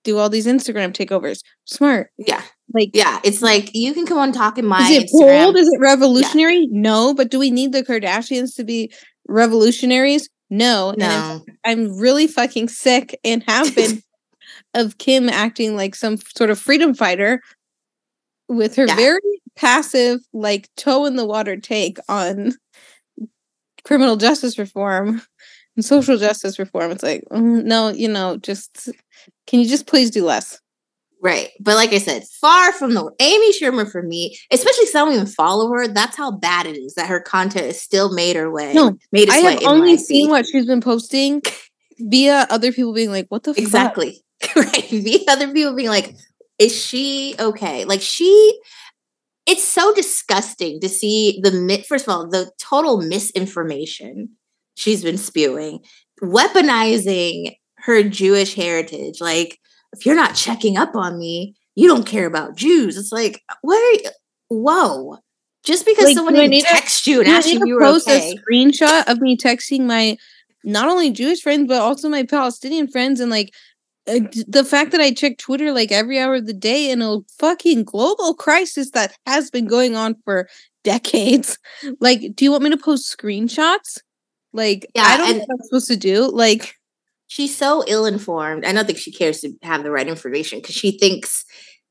do 0.03 0.17
all 0.17 0.29
these 0.29 0.45
Instagram 0.47 0.91
takeovers. 0.93 1.39
Smart. 1.65 2.11
yeah 2.17 2.41
Like, 2.73 2.89
yeah 2.93 3.19
it's 3.23 3.41
like 3.41 3.71
you 3.73 3.93
can 3.93 4.05
come 4.05 4.17
on 4.19 4.31
talking 4.31 4.65
my 4.65 4.81
is 4.81 4.89
it 5.03 5.03
Instagram 5.09 5.43
bold? 5.45 5.57
Is 5.57 5.67
it 5.67 5.79
revolutionary? 5.79 6.67
No, 6.71 7.13
but 7.13 7.31
do 7.31 7.39
we 7.39 7.49
need 7.51 7.71
the 7.71 7.83
Kardashians 7.83 8.55
to 8.57 8.63
be 8.63 8.91
revolutionaries? 9.27 10.29
No. 10.49 10.91
In 10.91 10.99
no 10.99 11.41
I'm 11.65 11.97
really 11.97 12.27
fucking 12.27 12.67
sick 12.69 13.17
and 13.23 13.43
have 13.47 13.73
been 13.75 14.03
of 14.75 14.97
Kim 14.99 15.27
acting 15.29 15.75
like 15.75 15.95
some 15.95 16.17
sort 16.37 16.49
of 16.51 16.59
freedom 16.59 16.93
fighter 16.93 17.41
with 18.47 18.75
her 18.75 18.85
Yeah. 18.87 18.95
very 18.95 19.41
passive, 19.55 20.19
like 20.33 20.69
toe 20.75 21.05
in 21.05 21.15
the 21.15 21.25
water 21.25 21.57
take 21.57 21.97
on 22.09 22.53
criminal 23.83 24.17
justice 24.17 24.57
reform 24.57 25.21
and 25.75 25.85
social 25.85 26.17
justice 26.17 26.59
reform. 26.59 26.91
It's 26.91 27.03
like, 27.03 27.23
mm, 27.31 27.63
no, 27.63 27.89
you 27.89 28.07
know, 28.07 28.37
just 28.37 28.89
can 29.47 29.59
you 29.59 29.67
just 29.67 29.87
please 29.87 30.11
do 30.11 30.25
less? 30.25 30.59
Right. 31.21 31.49
But 31.59 31.75
like 31.75 31.91
I 31.91 31.97
said, 31.97 32.23
far 32.39 32.71
from 32.73 32.93
the 32.93 33.11
Amy 33.19 33.51
Schumer 33.53 33.89
for 33.89 34.03
me, 34.03 34.37
especially 34.51 34.85
I 34.93 35.11
even 35.11 35.25
follow 35.25 35.71
her, 35.71 35.87
that's 35.87 36.15
how 36.15 36.31
bad 36.31 36.67
it 36.67 36.77
is 36.77 36.93
that 36.95 37.07
her 37.07 37.19
content 37.19 37.65
is 37.65 37.81
still 37.81 38.13
made 38.13 38.35
her 38.35 38.51
way. 38.51 38.73
No, 38.73 38.95
made 39.11 39.29
I 39.31 39.37
have 39.37 39.63
only 39.63 39.97
seen 39.97 40.29
what 40.29 40.45
she's 40.45 40.67
been 40.67 40.81
posting 40.81 41.41
via 41.97 42.45
other 42.49 42.71
people 42.71 42.93
being 42.93 43.09
like, 43.09 43.25
what 43.29 43.43
the 43.43 43.53
fuck? 43.53 43.63
Exactly. 43.63 44.23
right. 44.55 44.87
The 44.89 45.25
other 45.27 45.51
people 45.51 45.73
being 45.73 45.89
like, 45.89 46.15
is 46.59 46.75
she 46.75 47.35
okay? 47.39 47.85
Like 47.85 48.01
she 48.01 48.59
it's 49.45 49.63
so 49.63 49.93
disgusting 49.93 50.79
to 50.81 50.89
see 50.89 51.39
the 51.41 51.83
first 51.87 52.07
of 52.07 52.13
all, 52.13 52.27
the 52.27 52.51
total 52.59 53.01
misinformation 53.01 54.29
she's 54.75 55.03
been 55.03 55.17
spewing, 55.17 55.79
weaponizing 56.21 57.55
her 57.77 58.03
Jewish 58.03 58.55
heritage. 58.55 59.21
Like, 59.21 59.59
if 59.93 60.05
you're 60.05 60.15
not 60.15 60.35
checking 60.35 60.77
up 60.77 60.95
on 60.95 61.17
me, 61.17 61.55
you 61.75 61.87
don't 61.87 62.05
care 62.05 62.25
about 62.25 62.55
Jews. 62.55 62.97
It's 62.97 63.11
like, 63.11 63.41
what 63.61 63.77
are 63.77 64.03
you? 64.03 64.09
Whoa. 64.49 65.17
Just 65.63 65.85
because 65.85 66.05
Like, 66.05 66.15
someone 66.15 66.35
didn't 66.35 66.61
text 66.61 67.07
you 67.07 67.21
and 67.21 67.29
ask 67.29 67.47
you 67.47 67.59
to 67.59 67.67
you 67.67 67.75
were 67.75 67.81
post 67.81 68.07
okay. 68.07 68.31
a 68.31 68.35
screenshot 68.35 69.07
of 69.07 69.19
me 69.19 69.35
texting 69.35 69.81
my 69.81 70.17
not 70.63 70.87
only 70.87 71.11
Jewish 71.11 71.41
friends 71.41 71.67
but 71.67 71.81
also 71.81 72.07
my 72.07 72.23
Palestinian 72.23 72.87
friends 72.87 73.19
and 73.19 73.31
like 73.31 73.51
Uh, 74.07 74.19
the 74.47 74.63
fact 74.63 74.91
that 74.91 75.01
I 75.01 75.11
check 75.11 75.37
Twitter 75.37 75.71
like 75.71 75.91
every 75.91 76.19
hour 76.19 76.35
of 76.35 76.45
the 76.45 76.53
day 76.53 76.91
in 76.91 77.01
a 77.01 77.19
fucking 77.39 77.85
global 77.85 78.35
crisis 78.35 78.91
that 78.91 79.17
has 79.25 79.49
been 79.49 79.65
going 79.67 79.95
on 79.95 80.15
for 80.23 80.47
decades. 80.83 81.57
Like, 81.99 82.35
do 82.35 82.45
you 82.45 82.51
want 82.51 82.63
me 82.63 82.69
to 82.71 82.77
post 82.77 83.15
screenshots? 83.15 83.99
Like, 84.53 84.87
Yeah, 84.95 85.03
I 85.03 85.17
don't 85.17 85.37
know 85.37 85.39
what 85.39 85.49
I'm 85.59 85.65
supposed 85.65 85.87
to 85.87 85.97
do. 85.97 86.29
Like, 86.31 86.75
she's 87.27 87.55
so 87.55 87.83
ill-informed. 87.87 88.65
I 88.65 88.71
don't 88.71 88.85
think 88.85 88.97
she 88.97 89.11
cares 89.11 89.41
to 89.41 89.53
have 89.63 89.83
the 89.83 89.91
right 89.91 90.07
information 90.07 90.59
because 90.59 90.75
she 90.75 90.97
thinks 90.97 91.43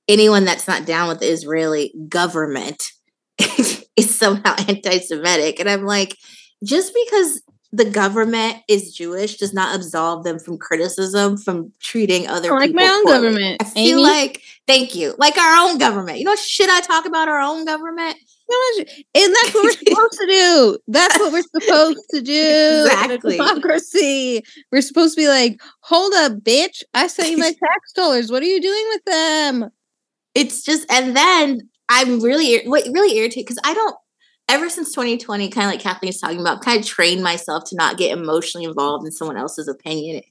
anyone 0.09 0.44
that's 0.44 0.66
not 0.68 0.87
down 0.87 1.09
with 1.09 1.20
the 1.20 1.27
Israeli 1.29 1.94
government 2.09 2.92
is 3.38 4.14
somehow 4.14 4.55
anti-Semitic. 4.68 5.61
And 5.61 5.68
I'm 5.68 5.85
like, 5.85 6.16
just 6.64 6.94
because 6.94 7.42
the 7.77 7.91
government 7.91 8.59
is 8.69 8.95
Jewish 8.95 9.37
does 9.37 9.53
not 9.53 9.75
absolve 9.75 10.25
them 10.25 10.39
from 10.39 10.59
criticism 10.59 11.37
from 11.37 11.73
treating 11.81 12.29
other 12.29 12.51
like 12.51 12.71
people 12.71 12.85
my 12.85 12.91
own 12.93 13.05
poorly. 13.05 13.19
government, 13.19 13.63
I 13.63 13.65
feel 13.65 13.99
Amy. 13.99 14.03
like, 14.03 14.43
thank 14.67 14.95
you, 14.95 15.15
like 15.19 15.37
our 15.39 15.69
own 15.69 15.79
government. 15.79 16.19
You 16.19 16.25
know, 16.25 16.37
should 16.37 16.71
I 16.71 16.81
talk 16.81 17.07
about 17.07 17.29
our 17.29 17.41
own 17.41 17.65
government? 17.65 18.17
and 19.15 19.35
that's 19.35 19.55
what 19.55 19.65
we're 19.65 19.71
supposed 19.73 20.19
to 20.21 20.27
do. 20.27 20.79
That's 20.89 21.19
what 21.19 21.33
we're 21.33 21.61
supposed 21.63 22.05
to 22.11 22.21
do. 22.21 22.87
Exactly. 22.87 23.37
Democracy. 23.39 24.43
We're 24.71 24.83
supposed 24.83 25.15
to 25.15 25.21
be 25.23 25.29
like, 25.29 25.61
hold 25.81 26.13
up, 26.15 26.33
bitch. 26.41 26.83
I 26.93 27.07
sent 27.07 27.31
you 27.31 27.39
my 27.39 27.53
tax 27.59 27.93
dollars. 27.95 28.31
What 28.31 28.43
are 28.43 28.47
you 28.47 28.61
doing 28.61 28.85
with 28.91 29.05
them? 29.07 29.71
it's 30.35 30.63
just 30.63 30.91
and 30.91 31.17
then 31.17 31.61
i'm 31.89 32.21
really 32.21 32.65
what 32.67 32.85
really 32.93 33.17
irritated 33.17 33.47
because 33.47 33.59
i 33.65 33.73
don't 33.73 33.97
ever 34.48 34.68
since 34.68 34.92
2020 34.92 35.48
kind 35.48 35.66
of 35.66 35.72
like 35.72 35.80
kathleen's 35.80 36.20
talking 36.20 36.40
about 36.40 36.62
kind 36.62 36.78
of 36.80 36.87
trained 36.87 37.22
myself 37.22 37.64
to 37.66 37.76
not 37.76 37.96
get 37.96 38.16
emotionally 38.16 38.64
involved 38.66 39.04
in 39.07 39.12
someone 39.12 39.37
else's 39.37 39.68
opinion 39.68 40.22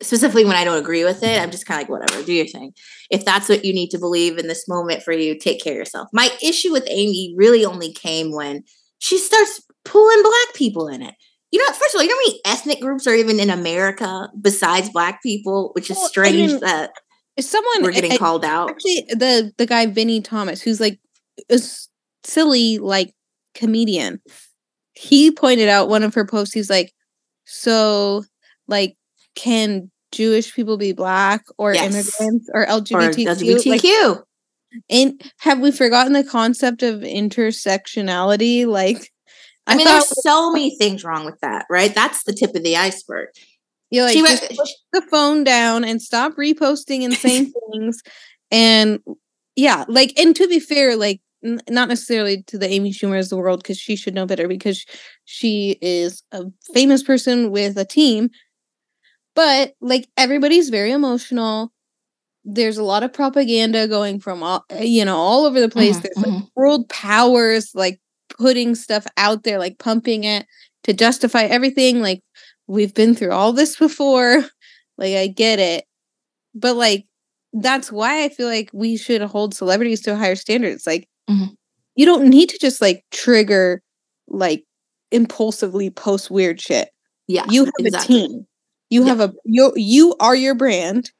specifically 0.00 0.44
when 0.44 0.54
i 0.56 0.64
don't 0.64 0.78
agree 0.78 1.04
with 1.04 1.22
it 1.24 1.40
i'm 1.42 1.50
just 1.50 1.66
kind 1.66 1.82
of 1.82 1.88
like 1.88 2.00
whatever 2.00 2.22
do 2.24 2.32
your 2.32 2.46
thing. 2.46 2.72
If 3.10 3.24
that's 3.24 3.48
what 3.48 3.64
you 3.64 3.72
need 3.72 3.88
to 3.90 3.98
believe 3.98 4.38
in 4.38 4.46
this 4.48 4.68
moment 4.68 5.02
for 5.02 5.12
you 5.12 5.38
take 5.38 5.62
care 5.62 5.72
of 5.72 5.78
yourself. 5.78 6.08
My 6.12 6.28
issue 6.42 6.70
with 6.72 6.84
amy 6.88 7.34
really 7.36 7.64
only 7.64 7.92
came 7.92 8.32
when 8.32 8.62
she 8.98 9.18
starts 9.18 9.62
pulling 9.84 10.22
black 10.22 10.54
people 10.54 10.88
in 10.88 11.00
it. 11.02 11.14
You 11.50 11.58
know, 11.60 11.72
first 11.72 11.94
of 11.94 11.98
all, 11.98 12.02
you 12.02 12.08
know 12.10 12.14
how 12.16 12.26
many 12.28 12.40
ethnic 12.44 12.80
groups 12.82 13.06
are 13.06 13.14
even 13.14 13.40
in 13.40 13.48
America 13.48 14.28
besides 14.38 14.90
black 14.90 15.22
people, 15.22 15.70
which 15.74 15.90
is 15.90 15.96
Well, 15.96 16.04
I 16.04 16.08
strange 16.08 16.50
mean, 16.52 16.60
that 16.60 16.90
Is 17.38 17.48
someone 17.48 17.82
we're 17.82 17.92
getting 17.92 18.12
I- 18.12 18.18
called 18.18 18.44
out. 18.44 18.70
actually 18.70 19.06
the 19.08 19.52
the 19.56 19.64
guy 19.66 19.86
Vinny 19.86 20.20
Thomas, 20.20 20.60
who's 20.60 20.78
like 20.80 21.00
a 21.50 21.54
s- 21.54 21.88
silly 22.24 22.76
like 22.78 23.14
comedian, 23.58 24.20
he 24.94 25.30
pointed 25.30 25.68
out 25.68 25.88
one 25.88 26.02
of 26.02 26.14
her 26.14 26.24
posts. 26.24 26.54
He's 26.54 26.70
like, 26.70 26.92
so 27.44 28.24
like, 28.66 28.96
can 29.34 29.90
Jewish 30.12 30.54
people 30.54 30.76
be 30.78 30.92
black 30.92 31.44
or 31.58 31.74
Yes. 31.74 31.84
immigrants 31.84 32.48
or 32.54 32.62
Or 32.62 32.66
LGBTQ? 32.66 34.14
Like, 34.16 34.24
and 34.90 35.32
have 35.38 35.60
we 35.60 35.70
forgotten 35.70 36.12
the 36.12 36.24
concept 36.24 36.82
of 36.82 37.00
intersectionality? 37.00 38.66
Like, 38.66 39.10
I, 39.66 39.76
mean, 39.76 39.86
thought 39.86 39.92
there's 39.94 40.22
so 40.22 40.52
many 40.52 40.76
things 40.76 41.04
wrong 41.04 41.24
with 41.24 41.38
that, 41.40 41.66
right? 41.70 41.94
That's 41.94 42.24
the 42.24 42.32
tip 42.32 42.54
of 42.54 42.62
the 42.62 42.76
iceberg. 42.76 43.28
you 43.90 44.02
like 44.02 44.12
she 44.12 44.22
went, 44.22 44.40
put 44.40 44.68
the 44.92 45.02
phone 45.10 45.44
down 45.44 45.84
and 45.84 46.00
stop 46.00 46.34
reposting 46.36 47.04
and 47.04 47.14
saying 47.14 47.52
things 47.72 48.02
and 48.50 49.00
yeah 49.56 49.84
like 49.88 50.18
and 50.18 50.34
to 50.36 50.48
be 50.48 50.60
fair 50.60 50.96
like 50.96 51.20
n- 51.44 51.60
not 51.68 51.88
necessarily 51.88 52.42
to 52.44 52.58
the 52.58 52.68
amy 52.68 52.92
schumer 52.92 53.18
of 53.20 53.28
the 53.28 53.36
world 53.36 53.62
because 53.62 53.78
she 53.78 53.96
should 53.96 54.14
know 54.14 54.26
better 54.26 54.48
because 54.48 54.84
she 55.24 55.78
is 55.80 56.22
a 56.32 56.44
famous 56.74 57.02
person 57.02 57.50
with 57.50 57.76
a 57.78 57.84
team 57.84 58.30
but 59.34 59.74
like 59.80 60.08
everybody's 60.16 60.68
very 60.68 60.90
emotional 60.92 61.72
there's 62.44 62.78
a 62.78 62.84
lot 62.84 63.02
of 63.02 63.12
propaganda 63.12 63.86
going 63.88 64.20
from 64.20 64.42
all 64.42 64.64
you 64.80 65.04
know 65.04 65.16
all 65.16 65.44
over 65.44 65.60
the 65.60 65.68
place 65.68 65.98
Mhm, 65.98 66.02
there's 66.02 66.22
like 66.22 66.32
mhm. 66.32 66.48
world 66.56 66.88
powers 66.88 67.70
like 67.74 68.00
putting 68.38 68.74
stuff 68.74 69.06
out 69.16 69.44
there 69.44 69.58
like 69.58 69.78
pumping 69.78 70.24
it 70.24 70.46
to 70.84 70.92
justify 70.92 71.44
everything 71.44 72.00
like 72.02 72.22
we've 72.66 72.94
been 72.94 73.14
through 73.14 73.32
all 73.32 73.52
this 73.52 73.76
before 73.76 74.44
like 74.98 75.14
i 75.14 75.26
get 75.26 75.58
it 75.58 75.84
but 76.54 76.76
like 76.76 77.06
that's 77.54 77.90
why 77.92 78.24
i 78.24 78.28
feel 78.28 78.48
like 78.48 78.70
we 78.72 78.96
should 78.96 79.22
hold 79.22 79.54
celebrities 79.54 80.02
to 80.02 80.16
higher 80.16 80.36
standards. 80.36 80.86
like 80.86 81.08
Mhm. 81.28 81.54
you 81.96 82.06
don't 82.06 82.28
need 82.28 82.48
to 82.50 82.58
just 82.58 82.80
like 82.80 83.04
trigger 83.10 83.82
like 84.28 84.64
impulsively 85.12 85.90
post 85.90 86.30
weird 86.30 86.60
shit. 86.60 86.90
Yeah, 87.28 87.44
you 87.50 87.64
have 87.66 87.74
exactly. 87.78 88.16
a 88.24 88.28
team. 88.28 88.46
You 88.90 89.02
Yeah. 89.02 89.08
have 89.08 89.20
a 89.20 89.34
you 89.44 89.72
you 89.76 90.16
are 90.20 90.36
your 90.36 90.54
brand. 90.54 91.10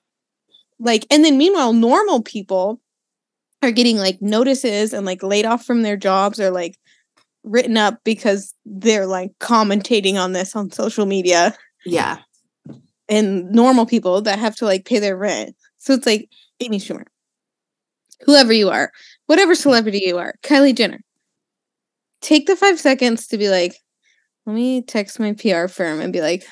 Like 0.81 1.07
and 1.11 1.25
then 1.25 1.39
meanwhile 1.39 1.73
normal 1.73 2.23
people 2.23 2.81
are 3.63 3.73
getting 3.73 3.99
like 3.99 4.23
notices 4.23 4.93
and 4.95 5.07
like 5.07 5.23
laid 5.23 5.47
off 5.47 5.65
from 5.65 5.83
their 5.83 5.97
jobs 5.97 6.41
or 6.41 6.51
like 6.51 6.77
written 7.45 7.77
up 7.79 8.01
because 8.05 8.55
they're 8.67 9.07
like 9.07 9.33
commentating 9.41 10.17
on 10.17 10.33
this 10.33 10.57
on 10.57 10.71
social 10.73 11.07
media. 11.07 11.57
Yeah, 11.87 12.19
and 13.09 13.51
normal 13.51 13.87
people 13.87 14.23
that 14.23 14.39
have 14.39 14.57
to 14.57 14.65
like 14.67 14.85
pay 14.87 14.99
their 15.01 15.17
rent. 15.17 15.57
So 15.79 15.95
it's 15.95 16.07
like 16.07 16.29
amy 16.61 16.79
schumer. 16.79 17.05
Whoever 18.25 18.53
you 18.53 18.69
are 18.71 18.93
whatever 19.29 19.55
celebrity 19.55 20.03
you 20.05 20.19
are 20.19 20.35
kylie 20.43 20.75
jenner 20.75 21.01
take 22.21 22.47
the 22.47 22.57
five 22.57 22.81
seconds 22.81 23.29
to 23.29 23.39
be 23.39 23.49
like 23.49 23.77
let 24.45 24.55
me 24.55 24.83
text 24.83 25.21
my 25.21 25.33
pr 25.33 25.69
firm 25.69 26.01
and 26.01 26.13
be 26.13 26.21
like 26.21 26.45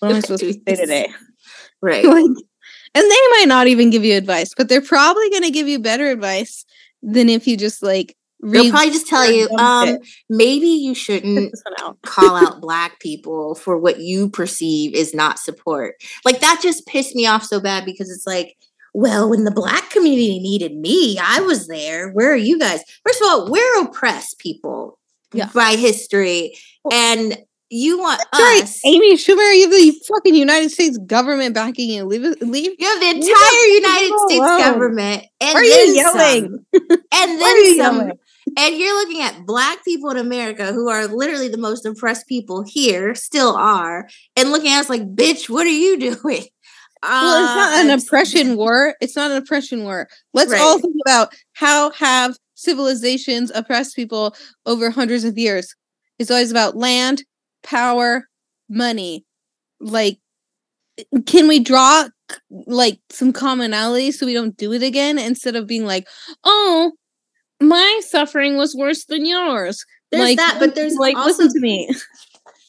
what 0.00 0.10
am 0.10 0.16
i 0.16 0.20
supposed 0.20 0.40
to 0.40 0.52
say 0.52 0.76
today 0.76 1.08
right. 1.82 2.04
like, 2.04 2.24
and 2.24 3.04
they 3.04 3.28
might 3.32 3.46
not 3.46 3.66
even 3.66 3.90
give 3.90 4.04
you 4.04 4.16
advice, 4.16 4.52
but 4.56 4.68
they're 4.68 4.80
probably 4.80 5.28
going 5.30 5.42
to 5.42 5.50
give 5.50 5.68
you 5.68 5.78
better 5.78 6.08
advice 6.08 6.64
than 7.02 7.28
if 7.28 7.46
you 7.46 7.56
just 7.56 7.82
like 7.82 8.16
They'll 8.42 8.70
probably 8.70 8.90
just 8.90 9.06
tell 9.06 9.30
you, 9.30 9.48
um, 9.58 9.96
maybe 10.28 10.66
you 10.66 10.94
shouldn't 10.94 11.54
out. 11.80 12.00
call 12.02 12.36
out 12.36 12.60
black 12.60 13.00
people 13.00 13.54
for 13.54 13.78
what 13.78 13.98
you 13.98 14.28
perceive 14.28 14.94
is 14.94 15.14
not 15.14 15.38
support. 15.38 15.94
Like 16.24 16.40
that 16.40 16.60
just 16.62 16.86
pissed 16.86 17.16
me 17.16 17.26
off 17.26 17.44
so 17.44 17.60
bad 17.60 17.86
because 17.86 18.10
it's 18.10 18.26
like, 18.26 18.54
well, 18.96 19.28
when 19.28 19.44
the 19.44 19.50
black 19.50 19.90
community 19.90 20.38
needed 20.38 20.74
me, 20.74 21.18
I 21.22 21.40
was 21.40 21.68
there. 21.68 22.10
Where 22.12 22.32
are 22.32 22.34
you 22.34 22.58
guys? 22.58 22.80
First 23.06 23.20
of 23.20 23.28
all, 23.28 23.50
we're 23.50 23.82
oppressed 23.82 24.38
people 24.38 24.98
yeah. 25.34 25.50
by 25.52 25.76
history. 25.76 26.56
And 26.90 27.36
you 27.68 27.98
want 27.98 28.22
That's 28.32 28.62
us. 28.62 28.80
Right. 28.82 28.94
Amy 28.94 29.16
Schumer, 29.16 29.54
you 29.54 29.62
have 29.64 29.70
the 29.70 30.00
fucking 30.08 30.34
United 30.34 30.70
States 30.70 30.96
government 30.96 31.54
backing 31.54 31.90
you. 31.90 32.04
Leave 32.04 32.40
leave. 32.40 32.72
You 32.78 32.86
have 32.86 33.00
the 33.00 33.10
entire 33.10 33.64
United 33.66 34.18
States 34.28 34.40
alone. 34.40 34.60
government. 34.60 35.24
And 35.42 35.54
Why 35.54 35.60
are 35.60 35.64
you 35.64 35.94
yelling? 35.94 36.64
Some. 36.74 36.98
And 37.12 37.40
then 37.40 37.76
some. 37.76 37.96
Yelling? 37.96 38.18
And 38.58 38.76
you're 38.76 38.98
looking 38.98 39.20
at 39.20 39.44
black 39.44 39.84
people 39.84 40.08
in 40.10 40.16
America 40.16 40.72
who 40.72 40.88
are 40.88 41.06
literally 41.06 41.48
the 41.48 41.58
most 41.58 41.84
oppressed 41.84 42.26
people 42.28 42.62
here, 42.66 43.14
still 43.14 43.54
are, 43.54 44.08
and 44.36 44.50
looking 44.52 44.70
at 44.70 44.80
us 44.80 44.88
like, 44.88 45.02
bitch, 45.14 45.50
what 45.50 45.66
are 45.66 45.70
you 45.70 45.98
doing? 46.22 46.44
Well, 47.02 47.44
it's 47.44 47.54
not 47.54 47.84
an 47.84 47.90
uh, 47.90 48.02
oppression 48.02 48.56
war. 48.56 48.94
It's 49.00 49.16
not 49.16 49.30
an 49.30 49.36
oppression 49.36 49.84
war. 49.84 50.08
Let's 50.32 50.52
right. 50.52 50.60
all 50.60 50.78
think 50.78 50.96
about 51.06 51.34
how 51.52 51.90
have 51.92 52.36
civilizations 52.54 53.52
oppressed 53.54 53.94
people 53.94 54.34
over 54.64 54.90
hundreds 54.90 55.24
of 55.24 55.38
years. 55.38 55.74
It's 56.18 56.30
always 56.30 56.50
about 56.50 56.76
land, 56.76 57.22
power, 57.62 58.26
money. 58.68 59.24
Like, 59.80 60.18
can 61.26 61.46
we 61.46 61.60
draw 61.60 62.08
like 62.66 62.98
some 63.10 63.32
commonality 63.32 64.10
so 64.10 64.26
we 64.26 64.34
don't 64.34 64.56
do 64.56 64.72
it 64.72 64.82
again 64.82 65.18
instead 65.18 65.56
of 65.56 65.66
being 65.66 65.84
like, 65.84 66.08
oh, 66.44 66.92
my 67.60 68.00
suffering 68.04 68.56
was 68.56 68.74
worse 68.74 69.04
than 69.04 69.26
yours. 69.26 69.84
There's 70.10 70.22
like, 70.22 70.36
that, 70.38 70.56
but 70.58 70.74
there's 70.74 70.94
like 70.94 71.16
also, 71.16 71.44
listen 71.44 71.52
to 71.52 71.60
me. 71.60 71.90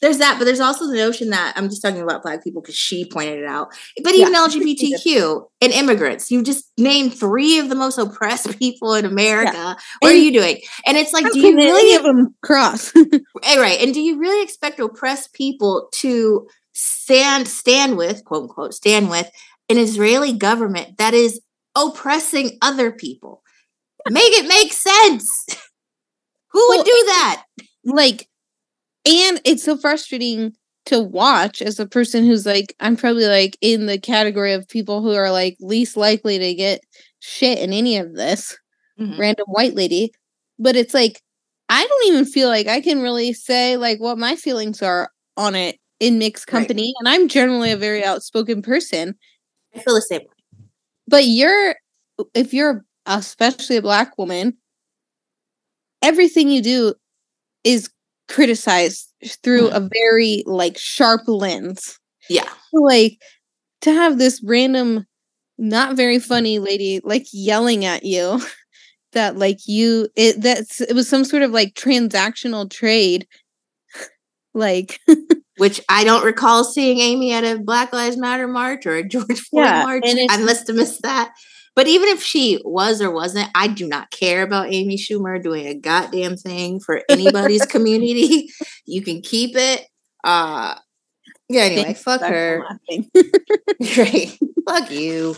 There's 0.00 0.18
that, 0.18 0.36
but 0.38 0.44
there's 0.44 0.60
also 0.60 0.86
the 0.86 0.96
notion 0.96 1.30
that 1.30 1.54
I'm 1.56 1.68
just 1.68 1.82
talking 1.82 2.00
about 2.00 2.22
black 2.22 2.44
people 2.44 2.62
because 2.62 2.76
she 2.76 3.04
pointed 3.04 3.40
it 3.40 3.46
out. 3.46 3.68
But 4.02 4.14
even 4.14 4.32
yeah. 4.32 4.46
LGBTQ 4.46 5.46
and 5.60 5.72
immigrants, 5.72 6.30
you 6.30 6.42
just 6.42 6.70
named 6.78 7.14
three 7.14 7.58
of 7.58 7.68
the 7.68 7.74
most 7.74 7.98
oppressed 7.98 8.58
people 8.58 8.94
in 8.94 9.04
America. 9.04 9.52
Yeah. 9.54 9.74
What 10.00 10.10
and 10.10 10.12
are 10.12 10.22
you 10.22 10.32
doing? 10.32 10.60
And 10.86 10.96
it's 10.96 11.12
like, 11.12 11.30
do 11.32 11.38
you 11.40 11.56
really 11.56 11.92
have 11.92 12.02
them 12.02 12.34
cross? 12.42 12.92
Eh, 13.44 13.58
right. 13.58 13.80
And 13.80 13.94
do 13.94 14.00
you 14.00 14.18
really 14.18 14.42
expect 14.42 14.80
oppressed 14.80 15.32
people 15.32 15.88
to 15.92 16.48
stand 16.74 17.46
stand 17.46 17.96
with, 17.96 18.24
quote 18.24 18.42
unquote, 18.44 18.74
stand 18.74 19.10
with 19.10 19.30
an 19.68 19.78
Israeli 19.78 20.32
government 20.32 20.98
that 20.98 21.14
is 21.14 21.40
oppressing 21.76 22.58
other 22.62 22.90
people? 22.90 23.42
Make 24.08 24.32
it 24.32 24.48
make 24.48 24.72
sense. 24.72 25.46
Who 26.52 26.66
well, 26.68 26.78
would 26.78 26.84
do 26.84 27.02
that? 27.06 27.44
Like, 27.84 28.28
and 29.08 29.40
it's 29.44 29.64
so 29.64 29.76
frustrating 29.76 30.52
to 30.86 31.00
watch 31.00 31.62
as 31.62 31.80
a 31.80 31.86
person 31.86 32.26
who's 32.26 32.44
like, 32.44 32.74
I'm 32.78 32.96
probably 32.96 33.26
like 33.26 33.56
in 33.60 33.86
the 33.86 33.98
category 33.98 34.52
of 34.52 34.68
people 34.68 35.02
who 35.02 35.14
are 35.14 35.30
like 35.30 35.56
least 35.60 35.96
likely 35.96 36.38
to 36.38 36.54
get 36.54 36.80
shit 37.20 37.58
in 37.58 37.72
any 37.72 37.96
of 37.96 38.14
this 38.14 38.56
mm-hmm. 39.00 39.18
random 39.18 39.46
white 39.48 39.74
lady. 39.74 40.12
But 40.58 40.76
it's 40.76 40.94
like, 40.94 41.22
I 41.68 41.86
don't 41.86 42.06
even 42.12 42.24
feel 42.26 42.48
like 42.48 42.66
I 42.66 42.80
can 42.80 43.00
really 43.00 43.32
say 43.32 43.76
like 43.76 43.98
what 43.98 44.18
my 44.18 44.36
feelings 44.36 44.82
are 44.82 45.10
on 45.36 45.54
it 45.54 45.78
in 46.00 46.18
mixed 46.18 46.46
company. 46.46 46.94
Right. 46.94 46.94
And 47.00 47.08
I'm 47.08 47.28
generally 47.28 47.72
a 47.72 47.76
very 47.76 48.04
outspoken 48.04 48.62
person. 48.62 49.14
I 49.74 49.80
feel 49.80 49.94
the 49.94 50.02
same 50.02 50.20
way. 50.20 50.64
But 51.06 51.24
you're, 51.26 51.76
if 52.34 52.52
you're 52.52 52.84
especially 53.06 53.76
a 53.76 53.82
black 53.82 54.16
woman, 54.18 54.56
everything 56.02 56.50
you 56.50 56.62
do 56.62 56.94
is 57.64 57.90
criticized 58.28 59.08
through 59.42 59.68
mm-hmm. 59.68 59.84
a 59.84 59.88
very 59.92 60.42
like 60.46 60.78
sharp 60.78 61.22
lens. 61.26 61.98
Yeah. 62.28 62.48
Like 62.72 63.18
to 63.82 63.92
have 63.92 64.18
this 64.18 64.42
random 64.44 65.06
not 65.56 65.96
very 65.96 66.18
funny 66.18 66.58
lady 66.58 67.00
like 67.02 67.26
yelling 67.32 67.84
at 67.84 68.04
you 68.04 68.40
that 69.12 69.36
like 69.36 69.58
you 69.66 70.08
it 70.14 70.40
that's 70.40 70.80
it 70.80 70.94
was 70.94 71.08
some 71.08 71.24
sort 71.24 71.42
of 71.42 71.50
like 71.50 71.74
transactional 71.74 72.70
trade 72.70 73.26
like 74.54 75.00
which 75.58 75.80
I 75.88 76.04
don't 76.04 76.24
recall 76.24 76.64
seeing 76.64 76.98
Amy 77.00 77.32
at 77.32 77.44
a 77.44 77.58
Black 77.58 77.92
Lives 77.92 78.16
Matter 78.16 78.46
march 78.46 78.86
or 78.86 78.94
a 78.94 79.06
George 79.06 79.40
Floyd 79.40 79.64
yeah, 79.64 79.82
march. 79.82 80.04
I 80.06 80.36
must 80.38 80.68
have 80.68 80.76
missed 80.76 81.02
that. 81.02 81.32
But 81.78 81.86
even 81.86 82.08
if 82.08 82.20
she 82.20 82.60
was 82.64 83.00
or 83.00 83.08
wasn't, 83.08 83.50
I 83.54 83.68
do 83.68 83.86
not 83.86 84.10
care 84.10 84.42
about 84.42 84.72
Amy 84.72 84.96
Schumer 84.96 85.40
doing 85.40 85.68
a 85.68 85.74
goddamn 85.74 86.36
thing 86.36 86.80
for 86.80 87.02
anybody's 87.08 87.64
community. 87.66 88.50
You 88.84 89.00
can 89.00 89.20
keep 89.20 89.52
it. 89.54 89.86
Uh 90.24 90.74
yeah, 91.48 91.60
anyway, 91.60 91.84
Thanks 91.84 92.02
fuck 92.02 92.20
her. 92.22 92.64
Great. 93.94 94.40
fuck 94.68 94.90
you. 94.90 95.36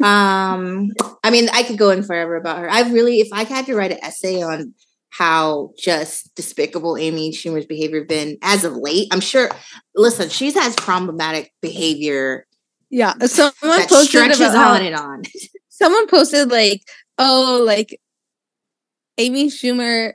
Um, 0.00 0.90
I 1.24 1.30
mean, 1.32 1.48
I 1.52 1.64
could 1.64 1.76
go 1.76 1.90
in 1.90 2.04
forever 2.04 2.36
about 2.36 2.58
her. 2.58 2.70
I've 2.70 2.92
really, 2.92 3.18
if 3.18 3.28
I 3.32 3.42
had 3.42 3.66
to 3.66 3.74
write 3.74 3.90
an 3.90 3.98
essay 4.00 4.42
on 4.42 4.74
how 5.08 5.72
just 5.76 6.32
despicable 6.36 6.98
Amy 6.98 7.32
Schumer's 7.32 7.66
behavior 7.66 8.04
been 8.04 8.38
as 8.42 8.62
of 8.62 8.76
late, 8.76 9.08
I'm 9.10 9.20
sure. 9.20 9.50
Listen, 9.96 10.28
she's 10.28 10.54
has 10.54 10.76
problematic 10.76 11.52
behavior. 11.60 12.46
Yeah, 12.90 13.14
someone 13.26 13.52
that 13.62 13.90
stretches 13.90 14.40
on 14.40 14.82
and 14.82 14.94
on 14.94 15.22
someone 15.80 16.06
posted 16.08 16.50
like, 16.50 16.82
oh, 17.18 17.62
like 17.66 17.98
Amy 19.18 19.48
Schumer, 19.48 20.12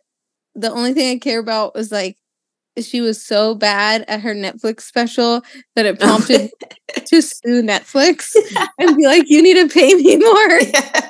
the 0.53 0.71
only 0.71 0.93
thing 0.93 1.15
I 1.15 1.19
care 1.19 1.39
about 1.39 1.75
was 1.75 1.91
like 1.91 2.17
she 2.81 3.01
was 3.01 3.25
so 3.25 3.55
bad 3.55 4.03
at 4.07 4.21
her 4.21 4.33
Netflix 4.35 4.81
special 4.81 5.41
that 5.75 5.85
it 5.85 5.97
oh. 6.01 6.05
prompted 6.05 6.51
to 7.05 7.21
sue 7.21 7.61
Netflix 7.61 8.35
and 8.79 8.97
be 8.97 9.05
like, 9.05 9.23
you 9.27 9.41
need 9.41 9.55
to 9.55 9.73
pay 9.73 9.93
me 9.93 10.17
more. 10.17 10.59
Yeah. 10.61 11.09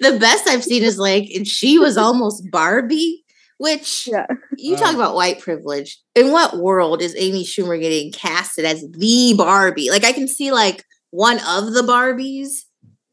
The 0.00 0.18
best 0.18 0.48
I've 0.48 0.64
seen 0.64 0.82
is 0.82 0.98
like, 0.98 1.30
and 1.34 1.46
she 1.46 1.78
was 1.78 1.96
almost 1.96 2.50
Barbie, 2.50 3.24
which 3.58 4.08
yeah. 4.10 4.26
you 4.56 4.76
talk 4.76 4.94
about 4.94 5.14
white 5.14 5.38
privilege. 5.38 6.00
In 6.14 6.32
what 6.32 6.58
world 6.58 7.00
is 7.00 7.14
Amy 7.16 7.44
Schumer 7.44 7.80
getting 7.80 8.10
casted 8.10 8.64
as 8.64 8.84
the 8.90 9.34
Barbie? 9.36 9.90
Like, 9.90 10.04
I 10.04 10.12
can 10.12 10.26
see 10.26 10.50
like 10.50 10.84
one 11.12 11.38
of 11.46 11.72
the 11.72 11.82
Barbies 11.82 12.64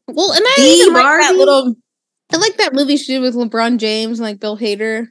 well, 0.08 0.32
and 0.32 0.44
I 0.44 0.54
the 0.56 0.62
even 0.62 0.94
like 0.94 1.20
that 1.20 1.36
little. 1.36 1.74
I 2.32 2.36
like 2.36 2.56
that 2.58 2.74
movie 2.74 2.96
she 2.96 3.14
did 3.14 3.20
with 3.20 3.34
LeBron 3.34 3.78
James 3.78 4.18
and 4.18 4.26
like 4.26 4.40
Bill 4.40 4.58
Hader. 4.58 5.06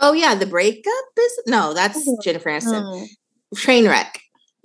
Oh 0.00 0.12
yeah, 0.12 0.34
the 0.34 0.46
breakup 0.46 1.04
is 1.18 1.40
no, 1.46 1.74
that's 1.74 2.04
oh, 2.06 2.18
Jennifer 2.22 2.50
Aniston. 2.50 2.82
Oh. 2.84 3.06
Trainwreck. 3.54 4.18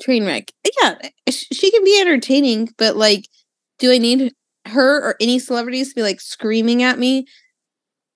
Trainwreck. 0.06 0.50
Yeah, 0.80 0.96
she 1.30 1.72
can 1.72 1.84
be 1.84 2.00
entertaining, 2.00 2.70
but 2.78 2.96
like, 2.96 3.28
do 3.80 3.92
I 3.92 3.98
need 3.98 4.34
her 4.68 5.02
or 5.02 5.16
any 5.20 5.40
celebrities 5.40 5.90
to 5.90 5.96
be 5.96 6.04
like 6.04 6.22
screaming 6.22 6.84
at 6.84 7.00
me? 7.00 7.26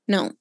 No. 0.07 0.31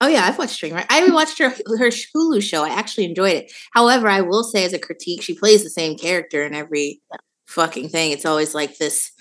Oh 0.00 0.08
yeah, 0.08 0.24
I've 0.24 0.38
watched 0.38 0.60
Trainwreck. 0.60 0.86
I 0.90 1.08
watched 1.10 1.38
her 1.38 1.50
her 1.50 1.90
Hulu 1.90 2.42
show. 2.42 2.64
I 2.64 2.70
actually 2.70 3.04
enjoyed 3.04 3.36
it. 3.36 3.52
However, 3.72 4.08
I 4.08 4.20
will 4.20 4.42
say 4.42 4.64
as 4.64 4.72
a 4.72 4.78
critique, 4.78 5.22
she 5.22 5.34
plays 5.34 5.62
the 5.62 5.70
same 5.70 5.96
character 5.96 6.42
in 6.44 6.54
every 6.54 7.00
fucking 7.46 7.88
thing. 7.88 8.10
It's 8.10 8.26
always 8.26 8.54
like 8.54 8.78
this 8.78 9.12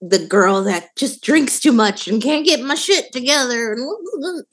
the 0.00 0.18
girl 0.18 0.62
that 0.64 0.94
just 0.96 1.22
drinks 1.22 1.58
too 1.58 1.72
much 1.72 2.06
and 2.06 2.22
can't 2.22 2.44
get 2.44 2.60
my 2.60 2.74
shit 2.74 3.12
together. 3.12 3.76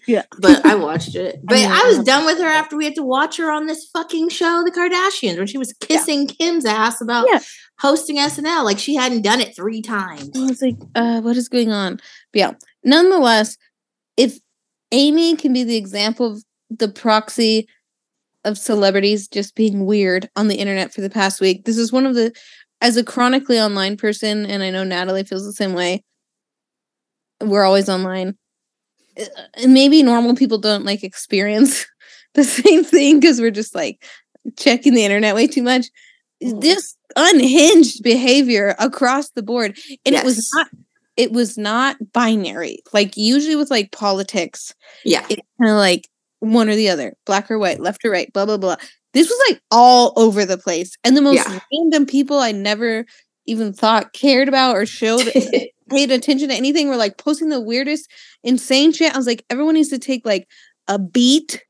Yeah. 0.07 0.23
But 0.39 0.65
I 0.65 0.75
watched 0.75 1.15
it. 1.15 1.41
But 1.43 1.57
I, 1.57 1.83
I 1.83 1.87
was 1.87 1.99
done 1.99 2.25
with 2.25 2.39
her 2.39 2.47
after 2.47 2.77
we 2.77 2.85
had 2.85 2.95
to 2.95 3.03
watch 3.03 3.37
her 3.37 3.51
on 3.51 3.67
this 3.67 3.89
fucking 3.91 4.29
show, 4.29 4.63
The 4.63 4.71
Kardashians, 4.71 5.37
when 5.37 5.47
she 5.47 5.57
was 5.57 5.73
kissing 5.73 6.27
yeah. 6.27 6.33
Kim's 6.39 6.65
ass 6.65 7.01
about 7.01 7.27
yeah. 7.31 7.39
hosting 7.79 8.17
SNL. 8.17 8.63
Like 8.63 8.79
she 8.79 8.95
hadn't 8.95 9.21
done 9.21 9.41
it 9.41 9.55
three 9.55 9.81
times. 9.81 10.31
I 10.35 10.45
was 10.45 10.61
like, 10.61 10.77
uh, 10.95 11.21
what 11.21 11.37
is 11.37 11.49
going 11.49 11.71
on? 11.71 11.97
But 12.31 12.39
yeah. 12.39 12.51
Nonetheless, 12.83 13.57
if 14.17 14.39
Amy 14.91 15.35
can 15.35 15.53
be 15.53 15.63
the 15.63 15.77
example 15.77 16.31
of 16.31 16.43
the 16.69 16.87
proxy 16.87 17.67
of 18.43 18.57
celebrities 18.57 19.27
just 19.27 19.55
being 19.55 19.85
weird 19.85 20.29
on 20.35 20.47
the 20.47 20.55
internet 20.55 20.93
for 20.93 21.01
the 21.01 21.09
past 21.09 21.41
week, 21.41 21.65
this 21.65 21.77
is 21.77 21.91
one 21.91 22.05
of 22.05 22.15
the 22.15 22.33
as 22.81 22.97
a 22.97 23.03
chronically 23.03 23.59
online 23.59 23.95
person, 23.95 24.45
and 24.45 24.63
I 24.63 24.71
know 24.71 24.83
Natalie 24.83 25.23
feels 25.23 25.45
the 25.45 25.53
same 25.53 25.73
way, 25.73 26.03
we're 27.39 27.63
always 27.63 27.87
online. 27.87 28.35
Uh, 29.19 29.67
maybe 29.67 30.03
normal 30.03 30.35
people 30.35 30.57
don't 30.57 30.85
like 30.85 31.03
experience 31.03 31.85
the 32.33 32.43
same 32.43 32.83
thing 32.83 33.19
because 33.19 33.39
we're 33.39 33.51
just 33.51 33.75
like 33.75 34.03
checking 34.57 34.93
the 34.93 35.05
internet 35.05 35.35
way 35.35 35.47
too 35.47 35.63
much. 35.63 35.87
Mm-hmm. 36.43 36.59
This 36.59 36.97
unhinged 37.15 38.01
behavior 38.03 38.75
across 38.79 39.29
the 39.29 39.43
board, 39.43 39.77
and 40.05 40.13
yes. 40.13 40.23
it 40.23 40.25
was 40.25 40.49
not. 40.53 40.67
It 41.17 41.33
was 41.33 41.57
not 41.57 41.97
binary. 42.13 42.79
Like 42.93 43.15
usually 43.15 43.55
with 43.55 43.69
like 43.69 43.91
politics, 43.91 44.73
yeah, 45.05 45.23
it's 45.29 45.41
kind 45.59 45.69
of 45.69 45.77
like 45.77 46.09
one 46.39 46.69
or 46.69 46.75
the 46.75 46.89
other, 46.89 47.13
black 47.25 47.51
or 47.51 47.59
white, 47.59 47.79
left 47.79 48.03
or 48.03 48.09
right, 48.09 48.31
blah 48.33 48.45
blah 48.45 48.57
blah. 48.57 48.77
This 49.13 49.29
was 49.29 49.39
like 49.49 49.61
all 49.71 50.13
over 50.15 50.45
the 50.45 50.57
place. 50.57 50.95
And 51.03 51.15
the 51.17 51.21
most 51.21 51.35
yeah. 51.35 51.59
random 51.73 52.05
people 52.05 52.39
I 52.39 52.51
never 52.51 53.05
even 53.45 53.73
thought 53.73 54.13
cared 54.13 54.47
about 54.47 54.75
or 54.75 54.85
showed 54.85 55.31
paid 55.89 56.11
attention 56.11 56.49
to 56.49 56.55
anything 56.55 56.87
were 56.87 56.95
like 56.95 57.17
posting 57.17 57.49
the 57.49 57.61
weirdest, 57.61 58.09
insane 58.43 58.93
shit. 58.93 59.13
I 59.13 59.17
was 59.17 59.27
like, 59.27 59.45
everyone 59.49 59.75
needs 59.75 59.89
to 59.89 59.99
take 59.99 60.25
like 60.25 60.47
a 60.87 60.97
beat, 60.97 61.63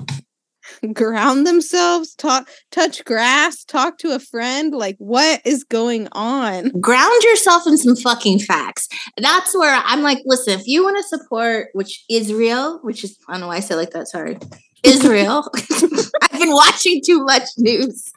ground 0.92 1.46
themselves, 1.46 2.14
talk, 2.14 2.48
touch 2.70 3.04
grass, 3.04 3.64
talk 3.64 3.98
to 3.98 4.14
a 4.14 4.18
friend. 4.18 4.72
Like, 4.74 4.96
what 4.98 5.40
is 5.44 5.64
going 5.64 6.08
on? 6.12 6.68
Ground 6.80 7.22
yourself 7.22 7.66
in 7.66 7.78
some 7.78 7.96
fucking 7.96 8.40
facts. 8.40 8.88
That's 9.16 9.56
where 9.56 9.80
I'm 9.84 10.02
like, 10.02 10.18
listen, 10.24 10.58
if 10.58 10.66
you 10.66 10.82
want 10.82 10.98
to 10.98 11.18
support 11.18 11.68
which 11.72 12.04
is 12.10 12.32
real, 12.32 12.78
which 12.80 13.04
is 13.04 13.18
I 13.28 13.32
don't 13.32 13.42
know 13.42 13.48
why 13.48 13.56
I 13.56 13.60
say 13.60 13.74
like 13.74 13.90
that, 13.90 14.08
sorry. 14.08 14.38
Israel. 14.82 15.50
I've 15.70 16.40
been 16.40 16.52
watching 16.52 17.02
too 17.04 17.24
much 17.24 17.48
news. 17.58 18.10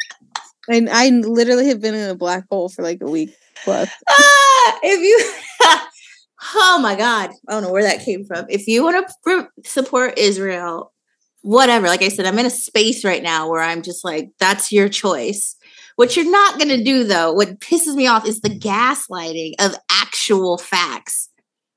And 0.68 0.89
I 0.89 1.09
literally 1.09 1.68
have 1.68 1.82
been 1.82 1.93
in 1.93 2.09
a 2.09 2.16
black 2.16 2.45
hole 2.49 2.70
for 2.70 2.82
like 2.82 2.99
a 3.01 3.09
week 3.09 3.36
plus. 3.63 3.89
Ah, 4.09 4.80
if 4.84 5.01
you 5.01 5.80
oh 6.55 6.80
my 6.82 6.95
god 6.95 7.32
i 7.47 7.51
don't 7.51 7.63
know 7.63 7.72
where 7.72 7.84
that 7.84 8.03
came 8.03 8.26
from 8.26 8.45
if 8.49 8.68
you 8.68 8.84
want 8.84 9.07
to 9.26 9.47
support 9.63 10.18
israel 10.18 10.93
whatever 11.41 11.88
like 11.88 12.01
i 12.01 12.09
said 12.09 12.26
i'm 12.26 12.38
in 12.39 12.45
a 12.45 12.51
space 12.51 13.03
right 13.03 13.24
now 13.24 13.49
where 13.49 13.61
i'm 13.61 13.82
just 13.82 14.03
like 14.03 14.30
that's 14.39 14.72
your 14.72 14.89
choice 14.89 15.55
what 15.95 16.16
you're 16.16 16.30
not 16.30 16.57
going 16.57 16.70
to 16.70 16.84
do 16.84 17.03
though 17.03 17.32
what 17.34 17.59
pisses 17.59 17.95
me 17.95 18.05
off 18.05 18.28
is 18.28 18.41
the 18.41 18.49
gaslighting 18.49 19.53
of 19.59 19.76
actual 19.89 20.57
facts 20.57 21.30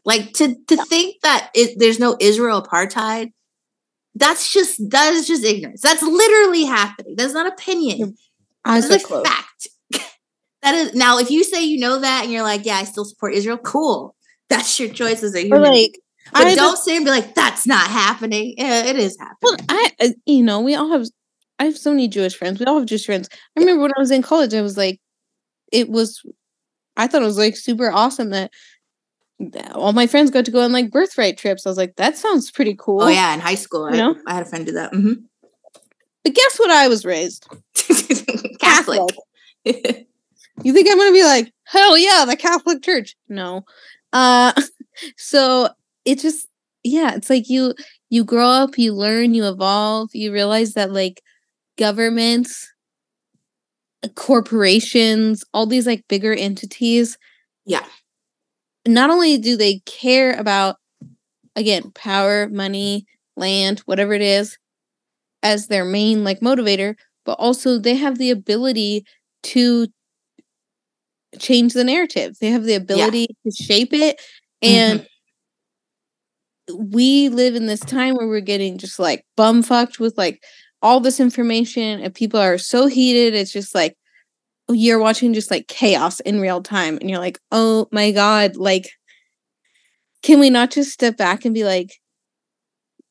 like 0.04 0.32
to 0.32 0.56
to 0.66 0.76
think 0.86 1.16
that 1.22 1.50
it, 1.54 1.78
there's 1.78 2.00
no 2.00 2.16
israel 2.20 2.62
apartheid 2.62 3.32
that's 4.18 4.52
just 4.52 4.80
that 4.90 5.12
is 5.14 5.26
just 5.26 5.44
ignorance 5.44 5.80
that's 5.80 6.02
literally 6.02 6.64
happening 6.64 7.14
that's 7.16 7.32
not 7.32 7.46
opinion 7.46 8.16
that's 8.64 8.90
a 8.90 8.98
closed. 8.98 9.26
fact 9.26 9.68
that 10.62 10.74
is 10.74 10.94
now 10.94 11.18
if 11.18 11.30
you 11.30 11.44
say 11.44 11.62
you 11.62 11.78
know 11.78 11.98
that 12.00 12.24
and 12.24 12.32
you're 12.32 12.42
like 12.42 12.64
yeah 12.64 12.76
i 12.76 12.84
still 12.84 13.04
support 13.04 13.34
israel 13.34 13.58
cool 13.58 14.14
that's 14.48 14.78
your 14.80 14.88
choice 14.88 15.22
as 15.22 15.34
a 15.34 15.42
human 15.42 15.62
like, 15.62 15.98
but 16.32 16.42
I 16.46 16.54
don't 16.54 16.72
just- 16.72 16.84
say 16.84 16.96
and 16.96 17.04
be 17.04 17.10
like, 17.10 17.34
that's 17.34 17.66
not 17.66 17.88
happening. 17.88 18.54
Yeah, 18.56 18.84
it 18.84 18.96
is 18.96 19.16
well, 19.42 19.52
happening. 19.52 19.66
I, 19.70 20.06
uh, 20.06 20.08
you 20.26 20.42
know, 20.42 20.60
we 20.60 20.74
all 20.74 20.90
have. 20.92 21.06
I 21.58 21.64
have 21.64 21.76
so 21.76 21.90
many 21.90 22.06
Jewish 22.06 22.36
friends. 22.36 22.60
We 22.60 22.66
all 22.66 22.78
have 22.78 22.86
Jewish 22.86 23.06
friends. 23.06 23.28
I 23.56 23.60
remember 23.60 23.82
when 23.82 23.92
I 23.96 24.00
was 24.00 24.10
in 24.10 24.22
college, 24.22 24.54
I 24.54 24.62
was 24.62 24.76
like, 24.76 25.00
it 25.72 25.88
was. 25.88 26.22
I 26.96 27.06
thought 27.06 27.22
it 27.22 27.26
was 27.26 27.38
like 27.38 27.56
super 27.56 27.90
awesome 27.90 28.30
that 28.30 28.50
all 29.72 29.92
my 29.92 30.06
friends 30.06 30.30
got 30.30 30.44
to 30.46 30.50
go 30.50 30.60
on 30.62 30.72
like 30.72 30.90
birthright 30.90 31.38
trips. 31.38 31.66
I 31.66 31.70
was 31.70 31.78
like, 31.78 31.96
that 31.96 32.16
sounds 32.16 32.50
pretty 32.50 32.74
cool. 32.78 33.02
oh 33.02 33.08
yeah, 33.08 33.32
in 33.34 33.40
high 33.40 33.54
school, 33.54 33.88
You 33.88 33.94
I, 33.94 33.98
know? 33.98 34.16
I 34.26 34.34
had 34.34 34.42
a 34.42 34.46
friend 34.46 34.66
do 34.66 34.72
that. 34.72 34.92
hmm 34.94 35.12
But 36.24 36.34
guess 36.34 36.58
what? 36.58 36.70
I 36.70 36.88
was 36.88 37.04
raised 37.04 37.46
Catholic. 38.60 39.00
You 40.64 40.72
think 40.72 40.88
I'm 40.90 40.98
gonna 40.98 41.12
be 41.12 41.22
like, 41.22 41.52
hell 41.62 41.96
yeah, 41.96 42.24
the 42.26 42.36
Catholic 42.36 42.82
Church? 42.82 43.14
No. 43.28 43.64
Uh 44.12 44.52
so 45.16 45.68
it 46.04 46.18
just 46.18 46.48
yeah, 46.82 47.14
it's 47.14 47.30
like 47.30 47.48
you 47.48 47.74
you 48.10 48.24
grow 48.24 48.48
up, 48.48 48.76
you 48.76 48.92
learn, 48.92 49.34
you 49.34 49.46
evolve, 49.46 50.10
you 50.14 50.32
realize 50.32 50.72
that 50.74 50.90
like 50.90 51.22
governments, 51.76 52.72
uh, 54.02 54.08
corporations, 54.16 55.44
all 55.54 55.66
these 55.66 55.86
like 55.86 56.02
bigger 56.08 56.32
entities, 56.32 57.18
yeah, 57.64 57.84
not 58.94 59.10
only 59.10 59.38
do 59.38 59.56
they 59.56 59.80
care 59.80 60.38
about 60.38 60.76
again, 61.58 61.90
power, 61.94 62.48
money, 62.48 63.04
land, 63.36 63.80
whatever 63.80 64.12
it 64.12 64.22
is, 64.22 64.56
as 65.42 65.66
their 65.66 65.84
main 65.84 66.24
like 66.24 66.40
motivator, 66.40 66.94
but 67.24 67.32
also 67.32 67.78
they 67.78 67.94
have 67.94 68.18
the 68.18 68.30
ability 68.30 69.04
to 69.42 69.88
change 71.38 71.74
the 71.74 71.84
narrative. 71.84 72.36
They 72.40 72.50
have 72.50 72.64
the 72.64 72.74
ability 72.74 73.28
to 73.44 73.50
shape 73.50 73.92
it. 73.92 74.20
And 74.62 75.06
mm-hmm. 76.70 76.90
we 76.90 77.28
live 77.28 77.54
in 77.54 77.66
this 77.66 77.80
time 77.80 78.14
where 78.14 78.28
we're 78.28 78.40
getting 78.40 78.78
just 78.78 78.98
like 78.98 79.24
bumfucked 79.36 79.98
with 79.98 80.16
like 80.16 80.42
all 80.80 81.00
this 81.00 81.20
information 81.20 82.00
and 82.00 82.14
people 82.14 82.40
are 82.40 82.58
so 82.58 82.86
heated. 82.86 83.34
It's 83.34 83.52
just 83.52 83.74
like 83.74 83.96
you're 84.70 84.98
watching 84.98 85.34
just 85.34 85.50
like 85.50 85.66
chaos 85.68 86.20
in 86.20 86.40
real 86.40 86.62
time 86.62 86.98
and 86.98 87.08
you're 87.08 87.18
like, 87.18 87.38
oh 87.50 87.88
my 87.90 88.10
God, 88.10 88.56
like 88.56 88.90
can 90.22 90.40
we 90.40 90.50
not 90.50 90.70
just 90.70 90.92
step 90.92 91.16
back 91.16 91.44
and 91.44 91.54
be 91.54 91.64
like, 91.64 92.00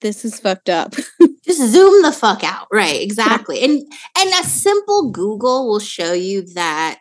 this 0.01 0.25
is 0.25 0.39
fucked 0.39 0.69
up? 0.69 0.93
just 1.45 1.71
zoom 1.71 2.01
the 2.01 2.11
fuck 2.11 2.43
out. 2.43 2.67
Right, 2.71 3.01
exactly. 3.01 3.63
And 3.63 3.81
and 4.17 4.29
a 4.29 4.43
simple 4.43 5.11
Google 5.11 5.67
will 5.67 5.79
show 5.79 6.13
you 6.13 6.45
that 6.53 6.99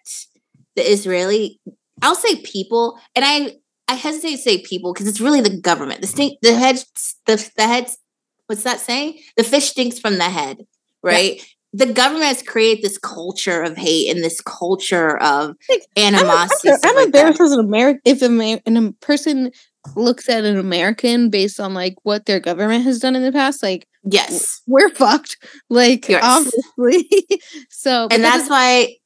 the 0.76 0.82
Israeli, 0.82 1.60
I'll 2.02 2.14
say 2.14 2.36
people, 2.36 2.98
and 3.14 3.24
I 3.24 3.56
I 3.88 3.94
hesitate 3.94 4.36
to 4.36 4.38
say 4.38 4.62
people 4.62 4.92
because 4.92 5.08
it's 5.08 5.20
really 5.20 5.40
the 5.40 5.60
government. 5.60 6.00
The 6.00 6.06
stink, 6.06 6.38
the 6.42 6.54
head, 6.54 6.82
the 7.26 7.50
the 7.56 7.66
heads. 7.66 7.98
What's 8.46 8.62
that 8.62 8.80
saying? 8.80 9.18
The 9.36 9.42
fish 9.42 9.70
stinks 9.70 9.98
from 9.98 10.18
the 10.18 10.24
head, 10.24 10.58
right? 11.02 11.44
The 11.76 11.92
government 11.92 12.24
has 12.26 12.42
created 12.42 12.82
this 12.84 12.96
culture 12.98 13.62
of 13.62 13.76
hate 13.76 14.10
and 14.14 14.24
this 14.24 14.40
culture 14.40 15.18
of 15.22 15.56
animosity. 15.96 16.70
I'm, 16.70 16.74
I'm, 16.82 16.88
I'm 16.90 16.96
like 16.96 17.04
embarrassed 17.06 17.40
as 17.40 17.52
an 17.52 17.60
American. 17.60 18.00
If 18.04 18.22
a, 18.22 18.26
Amer- 18.26 18.88
a 18.88 18.92
person 19.00 19.50
looks 19.94 20.28
at 20.28 20.44
an 20.44 20.58
American 20.58 21.30
based 21.30 21.60
on 21.60 21.74
like 21.74 21.94
what 22.02 22.26
their 22.26 22.40
government 22.40 22.84
has 22.84 22.98
done 22.98 23.14
in 23.16 23.22
the 23.22 23.32
past, 23.32 23.62
like 23.62 23.86
Yes. 24.04 24.62
we're 24.66 24.88
fucked. 24.90 25.36
Like 25.68 26.08
Yes. 26.08 26.22
obviously. 26.24 27.26
so, 27.70 28.08
and 28.10 28.22
that's 28.24 28.48
why 28.48 28.96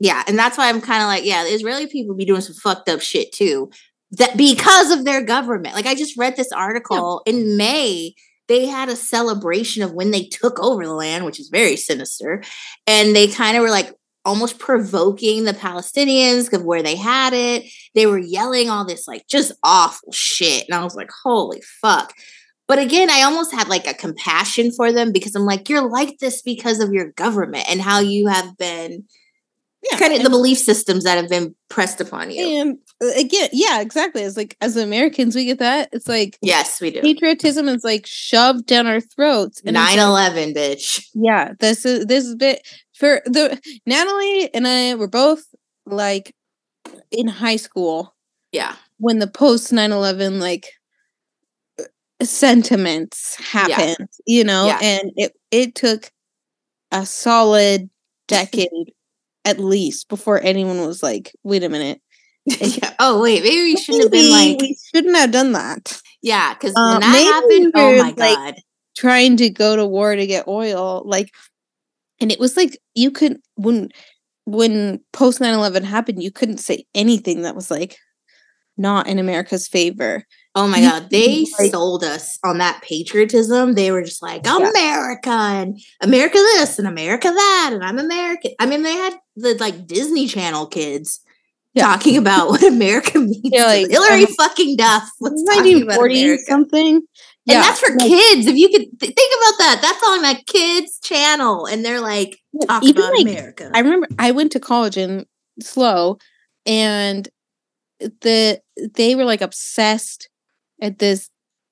yeah 0.00 0.22
and 0.28 0.38
that's 0.38 0.56
why 0.56 0.68
i'm 0.68 0.80
kind 0.80 1.02
of 1.02 1.08
like 1.08 1.24
yeah 1.24 1.42
the 1.42 1.50
israeli 1.50 1.88
people 1.88 2.14
be 2.14 2.24
doing 2.24 2.40
some 2.40 2.54
fucked 2.54 2.88
up 2.88 3.00
shit 3.00 3.32
too 3.32 3.68
that 4.12 4.36
because 4.36 4.92
of 4.92 5.04
their 5.04 5.20
government 5.22 5.74
like 5.74 5.86
i 5.86 5.94
just 5.94 6.16
read 6.16 6.36
this 6.36 6.52
article 6.52 7.20
in 7.26 7.56
may 7.56 8.14
they 8.48 8.66
had 8.66 8.88
a 8.88 8.96
celebration 8.96 9.82
of 9.82 9.92
when 9.92 10.10
they 10.10 10.24
took 10.24 10.58
over 10.60 10.84
the 10.84 10.94
land 10.94 11.24
which 11.24 11.40
is 11.40 11.48
very 11.48 11.76
sinister 11.76 12.42
and 12.86 13.14
they 13.14 13.28
kind 13.28 13.56
of 13.56 13.62
were 13.62 13.70
like 13.70 13.94
almost 14.24 14.58
provoking 14.58 15.44
the 15.44 15.52
palestinians 15.52 16.52
of 16.52 16.64
where 16.64 16.82
they 16.82 16.96
had 16.96 17.32
it 17.32 17.64
they 17.94 18.06
were 18.06 18.18
yelling 18.18 18.68
all 18.68 18.84
this 18.84 19.08
like 19.08 19.26
just 19.28 19.52
awful 19.62 20.12
shit 20.12 20.64
and 20.68 20.74
i 20.74 20.82
was 20.82 20.94
like 20.94 21.10
holy 21.24 21.62
fuck 21.80 22.12
but 22.68 22.78
again, 22.78 23.08
I 23.08 23.22
almost 23.22 23.50
had 23.50 23.68
like 23.68 23.86
a 23.86 23.94
compassion 23.94 24.70
for 24.70 24.92
them 24.92 25.10
because 25.10 25.34
I'm 25.34 25.46
like, 25.46 25.70
you're 25.70 25.88
like 25.88 26.18
this 26.18 26.42
because 26.42 26.80
of 26.80 26.92
your 26.92 27.12
government 27.12 27.64
and 27.68 27.80
how 27.80 28.00
you 28.00 28.26
have 28.26 28.58
been 28.58 29.04
yeah, 29.90 29.98
kind 29.98 30.12
of 30.12 30.22
the 30.22 30.30
belief 30.30 30.58
systems 30.58 31.04
that 31.04 31.16
have 31.16 31.30
been 31.30 31.54
pressed 31.70 32.00
upon 32.00 32.30
you. 32.30 32.60
And 32.60 32.78
again, 33.00 33.48
yeah, 33.52 33.80
exactly. 33.80 34.22
It's 34.22 34.36
like 34.36 34.56
as 34.60 34.76
Americans, 34.76 35.34
we 35.36 35.44
get 35.44 35.58
that. 35.60 35.88
It's 35.92 36.08
like 36.08 36.38
Yes, 36.42 36.80
we 36.80 36.90
do. 36.90 37.00
patriotism 37.00 37.68
is 37.68 37.84
like 37.84 38.06
shoved 38.06 38.66
down 38.66 38.86
our 38.86 39.00
throats. 39.00 39.60
and 39.64 39.76
it's 39.76 39.96
9 39.96 39.98
like, 39.98 40.06
11, 40.32 40.54
bitch. 40.54 41.06
yeah, 41.14 41.52
this 41.60 41.84
is 41.84 42.06
this 42.06 42.24
is 42.24 42.34
bit 42.34 42.66
for 42.94 43.22
the 43.26 43.60
Natalie 43.86 44.52
and 44.54 44.66
I 44.66 44.94
were 44.96 45.08
both 45.08 45.44
like 45.86 46.34
in 47.10 47.28
high 47.28 47.56
school 47.56 48.14
Yeah. 48.52 48.74
when 48.98 49.18
the 49.20 49.26
post 49.28 49.72
9-11 49.72 50.40
like 50.40 50.72
uh, 51.78 51.84
sentiments 52.22 53.36
happened, 53.36 54.08
you 54.26 54.44
know, 54.44 54.66
Yeah. 54.66 54.78
and 54.82 55.12
it 55.16 55.32
it 55.50 55.74
took 55.74 56.10
a 56.90 57.04
solid 57.06 57.88
decade 58.26 58.92
at 59.44 59.58
least 59.58 60.08
before 60.08 60.40
anyone 60.42 60.80
was 60.86 61.02
like, 61.02 61.32
wait 61.42 61.62
a 61.62 61.68
minute. 61.68 62.00
yeah. 62.60 62.94
Oh, 62.98 63.20
wait. 63.22 63.42
Maybe 63.42 63.56
we 63.62 63.76
shouldn't 63.76 64.04
have 64.04 64.12
been 64.12 64.30
like, 64.30 64.60
we 64.60 64.76
shouldn't 64.94 65.16
have 65.16 65.30
done 65.30 65.52
that. 65.52 66.00
yeah, 66.22 66.54
because 66.54 66.72
Uh, 66.76 66.98
when 67.00 67.00
that 67.00 67.32
happened, 67.32 67.72
we 67.74 67.80
oh 67.80 68.02
my 68.02 68.14
like, 68.16 68.36
God. 68.36 68.54
trying 68.96 69.36
to 69.38 69.50
go 69.50 69.76
to 69.76 69.86
war 69.86 70.14
to 70.16 70.26
get 70.26 70.48
oil 70.48 71.02
like 71.06 71.32
and 72.20 72.32
it 72.32 72.40
was 72.40 72.56
like 72.56 72.76
you 72.94 73.10
could 73.12 73.38
when 73.54 73.90
when 74.44 74.98
post 75.12 75.38
9-11 75.40 75.84
happened 75.84 76.22
you 76.22 76.32
couldn't 76.32 76.58
say 76.58 76.84
anything 76.94 77.42
that 77.42 77.54
was 77.54 77.70
like 77.70 77.96
not 78.76 79.06
in 79.06 79.18
america's 79.20 79.68
favor 79.68 80.24
Oh 80.54 80.66
my 80.66 80.80
God. 80.80 81.08
They 81.10 81.46
like- 81.60 81.70
sold 81.70 82.02
us 82.02 82.36
on 82.42 82.58
that 82.58 82.82
patriotism. 82.82 83.74
They 83.74 83.92
were 83.92 84.02
just 84.02 84.20
like, 84.22 84.44
Yeah. 84.44 84.56
America 84.70 85.30
and 85.30 85.78
America 86.00 86.34
this 86.38 86.80
and 86.80 86.88
America 86.88 87.28
that. 87.30 87.70
And 87.74 87.84
I'm 87.84 87.96
American. 88.00 88.52
I 88.58 88.66
mean, 88.66 88.82
they 88.82 88.94
had 88.94 89.14
the 89.36 89.54
like 89.60 89.86
Disney 89.86 90.26
Channel 90.26 90.66
kids 90.66 91.20
Yeah. 91.74 91.84
talking 91.84 92.16
about 92.16 92.48
what 92.48 92.62
America 92.62 93.18
means. 93.18 93.40
Yeah, 93.44 93.64
like. 93.64 93.90
Hilary 93.90 94.24
um, 94.24 94.34
fucking 94.34 94.76
Duff 94.76 95.08
about 95.20 95.32
1940 95.32 96.22
America. 96.22 96.42
something 96.48 96.94
And 96.96 97.02
yeah 97.44 97.60
that's 97.60 97.80
for 97.80 97.90
like, 97.90 98.08
kids. 98.08 98.46
If 98.46 98.56
you 98.56 98.68
could 98.68 99.00
th- 99.00 99.14
think 99.14 99.32
about 99.40 99.58
that, 99.58 99.78
that's 99.82 100.02
on 100.08 100.22
that 100.22 100.46
kids 100.46 100.98
channel, 101.00 101.66
and 101.66 101.84
they're 101.84 102.00
like 102.00 102.38
talking 102.66 102.88
even 102.88 103.02
about 103.02 103.12
like 103.14 103.22
America. 103.22 103.70
i 103.74 103.80
remember 103.80 104.08
i 104.18 104.30
went 104.30 104.52
to 104.52 104.60
college 104.60 104.96
in 104.96 105.24
SLO 105.60 106.18
and 106.66 107.28
the 108.00 108.60
they 108.94 109.14
were 109.14 109.24
like 109.24 109.40
obsessed 109.40 110.28
at 110.80 110.98
this 110.98 111.30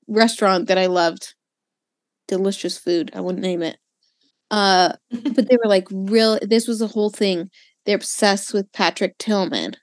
restaurant 0.09 0.69
that 0.69 0.79
i 0.79 0.87
loved 0.87 1.35
delicious 2.29 2.79
food 2.79 3.11
i 3.15 3.21
wouldn't 3.21 3.43
name 3.43 3.63
it 3.63 3.79
uh 4.51 4.93
but 5.11 5.49
they 5.49 5.57
were 5.57 5.69
like 5.69 5.87
real 5.91 6.39
this 6.43 6.67
was 6.67 6.81
a 6.81 6.87
whole 6.89 7.11
thing 7.11 7.51
they're 7.85 7.97
obsessed 7.97 8.53
with 8.53 8.71
patrick 8.73 9.17
tillman 9.19 9.77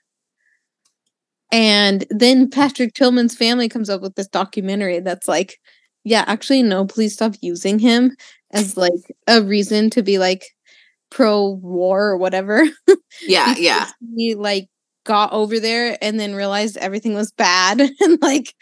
And 1.54 2.04
then 2.10 2.50
Patrick 2.50 2.94
Tillman's 2.94 3.36
family 3.36 3.68
comes 3.70 3.88
up 3.88 4.02
with 4.02 4.16
this 4.16 4.26
documentary 4.28 5.00
that's 5.00 5.28
like, 5.28 5.60
yeah, 6.04 6.24
actually, 6.26 6.64
no, 6.64 6.84
please 6.86 7.14
stop 7.14 7.36
using 7.42 7.78
him 7.78 8.16
as 8.52 8.76
like 8.76 8.92
a 9.28 9.40
reason 9.42 9.90
to 9.90 10.02
be 10.02 10.18
like 10.18 10.44
pro 11.10 11.50
war 11.62 12.06
or 12.08 12.18
whatever. 12.18 12.64
Yeah, 13.22 13.54
yeah. 13.58 13.88
He 14.16 14.34
like 14.34 14.68
got 15.06 15.32
over 15.32 15.60
there 15.60 15.96
and 16.02 16.20
then 16.20 16.34
realized 16.34 16.76
everything 16.78 17.14
was 17.14 17.32
bad 17.32 17.80
and 18.00 18.18
like 18.22 18.54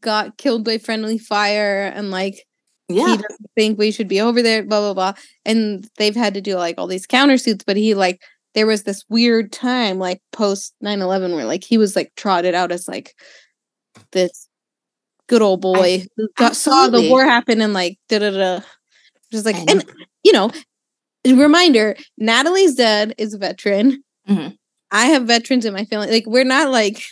got 0.00 0.38
killed 0.38 0.64
by 0.64 0.78
friendly 0.78 1.18
fire 1.18 1.84
and 1.94 2.10
like 2.10 2.44
Yeah. 2.88 3.06
he 3.08 3.16
doesn't 3.16 3.50
think 3.56 3.78
we 3.78 3.90
should 3.92 4.08
be 4.08 4.20
over 4.20 4.42
there, 4.42 4.62
blah 4.64 4.80
blah 4.80 4.94
blah. 4.94 5.14
And 5.44 5.86
they've 5.98 6.16
had 6.16 6.34
to 6.34 6.40
do 6.40 6.56
like 6.56 6.76
all 6.78 6.86
these 6.86 7.06
countersuits, 7.06 7.62
but 7.66 7.76
he 7.76 7.94
like 7.94 8.20
there 8.54 8.66
was 8.66 8.82
this 8.82 9.04
weird 9.08 9.52
time 9.52 9.98
like 9.98 10.20
post 10.32 10.74
9-11 10.84 11.34
where 11.34 11.44
like 11.44 11.64
he 11.64 11.78
was 11.78 11.96
like 11.96 12.12
trotted 12.16 12.54
out 12.54 12.72
as 12.72 12.86
like 12.88 13.14
this 14.12 14.48
good 15.26 15.42
old 15.42 15.60
boy 15.60 16.04
who 16.16 16.28
got, 16.36 16.56
saw 16.56 16.88
the 16.88 17.08
war 17.08 17.24
happen 17.24 17.60
and 17.60 17.72
like 17.72 17.98
da 18.08 18.18
da 18.18 18.30
da. 18.30 18.60
Just 19.30 19.46
like 19.46 19.56
I 19.56 19.64
and 19.68 19.84
you 20.22 20.32
know, 20.32 20.50
reminder, 21.24 21.96
Natalie's 22.18 22.74
dad 22.74 23.14
is 23.18 23.34
a 23.34 23.38
veteran. 23.38 24.04
Mhm. 24.28 24.56
I 24.90 25.06
have 25.06 25.24
veterans 25.24 25.64
in 25.64 25.72
my 25.72 25.86
family. 25.86 26.10
Like 26.10 26.26
we're 26.26 26.44
not 26.44 26.70
like 26.70 27.02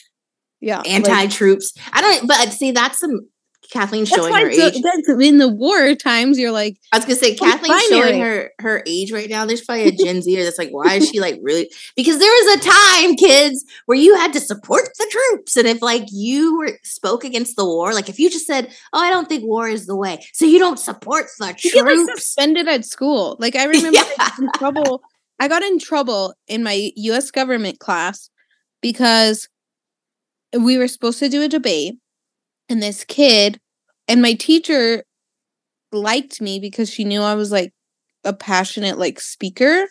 yeah, 0.60 0.78
like- 0.78 0.90
Anti 0.90 1.26
troops. 1.28 1.72
I 1.92 2.02
don't 2.02 2.28
but 2.28 2.52
see 2.52 2.72
that's 2.72 2.98
some 2.98 3.26
Kathleen 3.72 4.04
showing 4.04 4.32
her 4.32 4.48
age. 4.48 4.74
in 5.20 5.38
the 5.38 5.48
war 5.48 5.94
times 5.94 6.38
you're 6.38 6.50
like 6.50 6.76
I 6.92 6.98
was 6.98 7.04
gonna 7.04 7.16
say 7.16 7.34
Kathleen 7.34 7.78
showing 7.88 8.20
her 8.20 8.50
her 8.58 8.82
age 8.86 9.12
right 9.12 9.28
now. 9.28 9.44
There's 9.44 9.60
probably 9.60 9.88
a 9.88 9.92
Gen 9.92 10.22
Zer 10.22 10.42
that's 10.42 10.58
like, 10.58 10.70
why 10.70 10.94
is 10.94 11.08
she 11.08 11.20
like 11.20 11.38
really? 11.42 11.70
Because 11.94 12.18
there 12.18 12.30
was 12.30 12.56
a 12.56 12.68
time, 12.68 13.16
kids, 13.16 13.64
where 13.86 13.98
you 13.98 14.16
had 14.16 14.32
to 14.32 14.40
support 14.40 14.88
the 14.98 15.06
troops, 15.10 15.56
and 15.56 15.68
if 15.68 15.82
like 15.82 16.04
you 16.10 16.58
were 16.58 16.78
spoke 16.82 17.22
against 17.24 17.56
the 17.56 17.64
war, 17.64 17.94
like 17.94 18.08
if 18.08 18.18
you 18.18 18.30
just 18.30 18.46
said, 18.46 18.72
"Oh, 18.92 19.00
I 19.00 19.10
don't 19.10 19.28
think 19.28 19.44
war 19.44 19.68
is 19.68 19.86
the 19.86 19.96
way," 19.96 20.26
so 20.32 20.44
you 20.44 20.58
don't 20.58 20.78
support 20.78 21.26
the 21.38 21.54
you 21.62 21.72
get 21.72 21.84
like 21.84 21.94
troops. 21.94 22.24
suspended 22.24 22.66
at 22.66 22.84
school. 22.84 23.36
Like 23.38 23.56
I 23.56 23.64
remember 23.66 24.00
I 24.18 24.32
in 24.38 24.48
trouble. 24.56 25.02
I 25.38 25.48
got 25.48 25.62
in 25.62 25.78
trouble 25.78 26.34
in 26.48 26.62
my 26.62 26.90
U.S. 26.96 27.30
government 27.30 27.78
class 27.78 28.30
because 28.82 29.48
we 30.58 30.76
were 30.76 30.88
supposed 30.88 31.18
to 31.20 31.28
do 31.28 31.42
a 31.42 31.48
debate, 31.48 31.96
and 32.70 32.82
this 32.82 33.04
kid 33.04 33.60
and 34.08 34.22
my 34.22 34.34
teacher 34.34 35.04
liked 35.92 36.40
me 36.40 36.60
because 36.60 36.90
she 36.90 37.04
knew 37.04 37.22
I 37.22 37.34
was 37.34 37.52
like 37.52 37.72
a 38.24 38.32
passionate 38.34 38.98
like 38.98 39.20
speaker, 39.20 39.86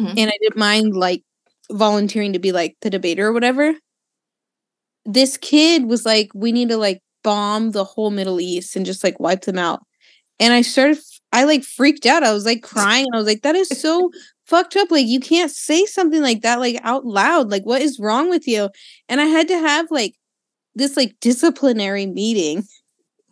Mhm. 0.00 0.14
and 0.18 0.30
I 0.30 0.38
didn't 0.42 0.56
mind 0.58 0.96
like 0.96 1.24
volunteering 1.72 2.34
to 2.34 2.40
be 2.40 2.52
like 2.52 2.76
the 2.82 2.90
debater 2.90 3.28
or 3.28 3.32
whatever. 3.34 3.74
This 5.04 5.36
kid 5.36 5.86
was 5.86 6.04
like, 6.04 6.30
"We 6.34 6.52
need 6.52 6.68
to 6.70 6.76
like 6.76 7.00
bomb 7.22 7.70
the 7.72 7.84
whole 7.84 8.10
Middle 8.10 8.40
East 8.40 8.76
and 8.76 8.86
just 8.86 9.04
like 9.04 9.20
wipe 9.20 9.42
them 9.42 9.58
out." 9.58 9.80
and 10.40 10.54
I 10.54 10.62
started 10.62 10.98
I 11.32 11.44
like 11.44 11.64
freaked 11.64 12.06
out. 12.06 12.22
I 12.24 12.32
was 12.32 12.46
like 12.46 12.62
crying 12.62 13.06
I 13.14 13.18
was 13.18 13.26
like, 13.26 13.42
that 13.42 13.56
is 13.56 13.68
so 13.70 14.10
fucked 14.46 14.76
up. 14.76 14.90
Like 14.90 15.06
you 15.08 15.20
can't 15.20 15.50
say 15.52 15.84
something 15.86 16.22
like 16.22 16.42
that 16.42 16.60
like 16.60 16.80
out 16.84 17.06
loud. 17.06 17.50
Like 17.50 17.64
what 17.66 17.82
is 17.82 17.98
wrong 18.00 18.30
with 18.30 18.48
you? 18.48 18.70
And 19.10 19.20
I 19.20 19.26
had 19.26 19.48
to 19.48 19.58
have 19.58 19.90
like 19.92 20.14
this 20.76 20.96
like 20.96 21.16
disciplinary 21.20 22.06
meeting. 22.06 22.64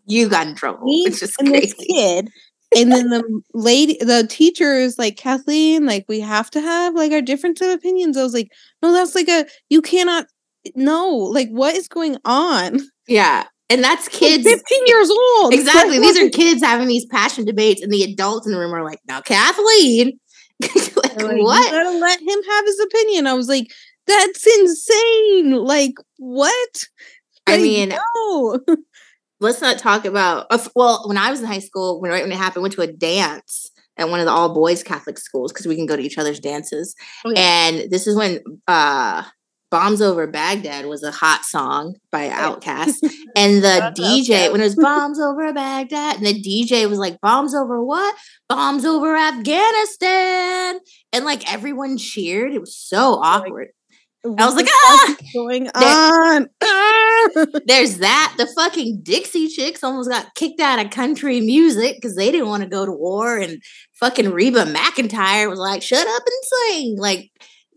You 0.07 0.29
got 0.29 0.47
in 0.47 0.55
trouble, 0.55 0.85
Me 0.85 1.05
which 1.07 1.23
is 1.23 1.35
and 1.39 1.49
this 1.49 1.73
crazy. 1.75 1.93
kid. 1.93 2.29
And 2.77 2.91
then 2.91 3.11
the 3.11 3.23
lady 3.55 3.97
the 4.01 4.27
teacher 4.29 4.75
is 4.75 4.99
like, 4.99 5.17
Kathleen, 5.17 5.87
like 5.87 6.05
we 6.09 6.21
have 6.21 6.51
to 6.51 6.61
have 6.61 6.95
like 6.95 7.13
our 7.13 7.23
difference 7.23 7.61
of 7.61 7.69
opinions. 7.69 8.17
I 8.17 8.23
was 8.23 8.35
like, 8.35 8.49
no, 8.83 8.93
that's 8.93 9.15
like 9.15 9.29
a 9.29 9.47
you 9.69 9.81
cannot 9.81 10.27
no, 10.75 11.09
like 11.09 11.49
what 11.51 11.75
is 11.75 11.89
going 11.89 12.17
on? 12.25 12.81
Yeah, 13.07 13.45
and 13.69 13.85
that's 13.85 14.09
kids. 14.09 14.45
15 14.45 14.87
years 14.87 15.11
old. 15.11 15.55
Exactly. 15.55 15.99
These 15.99 16.19
are 16.19 16.31
kids 16.31 16.63
having 16.63 16.89
these 16.89 17.07
passion 17.07 17.45
debates, 17.45 17.83
and 17.83 17.93
the 17.93 18.03
adults 18.03 18.47
in 18.47 18.53
the 18.53 18.59
room 18.59 18.75
are 18.75 18.85
like, 18.85 18.99
"Now, 19.07 19.21
Kathleen, 19.21 20.19
like, 20.63 20.95
like, 20.97 21.37
what?" 21.37 21.65
You 21.67 21.71
gotta 21.71 21.99
let 21.99 22.21
him 22.21 22.43
have 22.51 22.65
his 22.65 22.81
opinion. 22.81 23.27
I 23.27 23.35
was 23.35 23.49
like, 23.49 23.67
that's 24.07 24.47
insane. 24.47 25.53
Like, 25.53 25.95
what? 26.19 26.85
I 27.47 27.59
mean, 27.59 27.91
no. 27.91 28.59
let's 29.41 29.61
not 29.61 29.79
talk 29.79 30.05
about 30.05 30.47
well 30.75 31.03
when 31.07 31.19
i 31.19 31.31
was 31.31 31.41
in 31.41 31.47
high 31.47 31.59
school 31.59 32.01
when 32.01 32.11
right 32.11 32.23
when 32.23 32.33
it 32.33 32.39
happened 32.39 32.63
went 32.63 32.75
to 32.75 32.83
a 32.83 32.87
dance 32.87 33.71
at 33.97 34.09
one 34.09 34.21
of 34.21 34.27
the 34.27 34.33
all 34.33 34.55
boys 34.55 34.83
catholic 34.83 35.19
schools 35.19 35.53
because 35.53 35.67
we 35.67 35.77
can 35.77 35.87
go 35.87 35.97
to 35.97 36.03
each 36.03 36.19
other's 36.19 36.41
dances. 36.41 36.95
Oh, 37.25 37.31
yeah. 37.31 37.69
and 37.69 37.91
this 37.91 38.07
is 38.07 38.17
when 38.17 38.41
uh 38.67 39.23
bombs 39.71 40.01
over 40.01 40.27
baghdad 40.29 40.87
was 40.87 41.03
a 41.03 41.11
hot 41.11 41.45
song 41.45 41.97
by 42.13 42.29
OutKast 42.29 43.03
and 43.37 43.63
the 43.63 43.93
dj 43.99 44.53
when 44.53 44.61
it 44.61 44.65
was 44.65 44.77
bombs 44.81 45.19
over 45.19 45.53
baghdad 45.53 46.17
and 46.17 46.27
the 46.27 46.41
dj 46.41 46.89
was 46.89 46.99
like 46.99 47.21
bombs 47.21 47.55
over 47.55 47.83
what? 47.83 48.15
Bombs 48.49 48.85
over 48.85 49.17
afghanistan. 49.17 50.79
And 51.13 51.25
like 51.25 51.53
everyone 51.53 51.97
cheered. 51.97 52.53
It 52.53 52.61
was 52.61 52.77
so 52.77 53.15
awkward 53.21 53.71
I 54.27 54.47
was 54.47 54.55
like, 54.55 54.67
ah! 54.71 55.15
What's 55.19 55.33
going 55.33 55.69
on? 55.69 56.49
Ah! 56.63 57.29
There's 57.67 57.99
that. 57.99 58.35
The 58.39 58.47
fucking 58.47 59.01
Dixie 59.03 59.49
Chicks 59.49 59.83
almost 59.85 60.11
got 60.11 60.35
kicked 60.35 60.61
out 60.61 60.85
of 60.85 60.91
country 60.91 61.41
music 61.41 61.97
because 61.97 62.17
they 62.17 62.31
didn't 62.31 62.49
want 62.49 62.63
to 62.63 62.69
go 62.69 62.85
to 62.85 62.93
war. 62.93 63.39
And 63.39 63.63
fucking 63.95 64.31
Reba 64.31 64.65
McEntire 64.65 65.49
was 65.49 65.59
like, 65.59 65.83
shut 65.83 66.07
up 66.07 66.23
and 66.27 66.45
sing. 66.75 66.97
Like, 66.99 67.31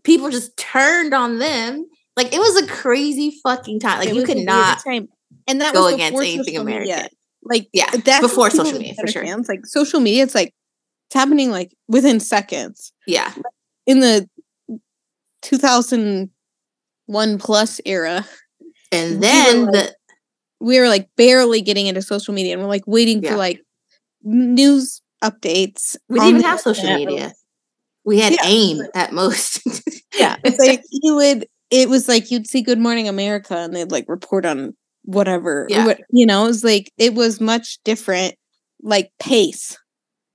people 0.04 0.30
just 0.30 0.56
turned 0.56 1.14
on 1.14 1.38
them. 1.38 1.86
Like, 2.16 2.34
it 2.34 2.38
was 2.38 2.62
a 2.62 2.66
crazy 2.66 3.38
fucking 3.42 3.80
time. 3.80 3.98
Like, 4.00 4.08
It 4.10 4.16
you 4.16 4.24
could 4.24 4.38
not. 4.38 4.82
time. 4.84 5.08
And 5.46 5.60
that 5.60 5.72
go 5.74 5.84
was 5.84 5.94
against 5.94 6.18
anything 6.18 6.44
media. 6.44 6.60
American. 6.60 7.08
Like, 7.42 7.68
Yeah, 7.72 7.90
that's 7.90 8.20
before 8.20 8.50
social 8.50 8.78
media, 8.78 8.94
for 8.98 9.06
sure. 9.06 9.22
It's 9.24 9.48
like 9.48 9.64
social 9.66 10.00
media, 10.00 10.24
it's 10.24 10.34
like 10.34 10.52
it's 11.06 11.14
happening 11.14 11.50
like 11.50 11.72
within 11.88 12.20
seconds. 12.20 12.92
Yeah. 13.06 13.32
In 13.86 14.00
the 14.00 14.28
2001 17.08 17.38
plus 17.38 17.80
era, 17.84 18.26
And 18.92 19.14
We 19.14 19.16
then 19.20 19.66
were, 19.66 19.72
the. 19.72 19.94
we 20.60 20.78
were 20.80 20.88
like 20.88 21.08
barely 21.16 21.60
getting 21.60 21.86
into 21.86 22.02
social 22.02 22.32
media 22.34 22.52
and 22.54 22.62
we're 22.62 22.68
like 22.68 22.84
waiting 22.86 23.22
Yeah. 23.22 23.32
for 23.32 23.36
like 23.36 23.60
news 24.22 25.02
updates. 25.22 25.96
We 26.08 26.18
didn't 26.18 26.36
even 26.36 26.42
have 26.42 26.60
social 26.60 26.94
media. 26.94 27.32
We 28.04 28.20
had 28.20 28.32
Yeah. 28.32 28.44
AIM 28.46 28.82
at 28.94 29.12
most. 29.12 29.60
Yeah. 30.18 30.36
It's 30.42 30.58
like 30.58 30.82
you 30.90 31.14
would 31.16 31.46
it 31.70 31.88
was 31.90 32.08
like 32.08 32.30
you'd 32.30 32.46
see 32.46 32.62
Good 32.62 32.78
Morning 32.80 33.06
America 33.08 33.54
and 33.56 33.76
they'd 33.76 33.92
like 33.92 34.06
report 34.08 34.44
on 34.46 34.74
whatever. 35.04 35.66
Yeah. 35.68 35.84
what- 35.84 36.00
you 36.10 36.26
know, 36.26 36.44
it 36.44 36.48
was 36.48 36.64
like 36.64 36.90
it 36.98 37.14
was 37.14 37.40
much 37.40 37.78
different 37.84 38.34
like 38.82 39.12
pace. 39.20 39.76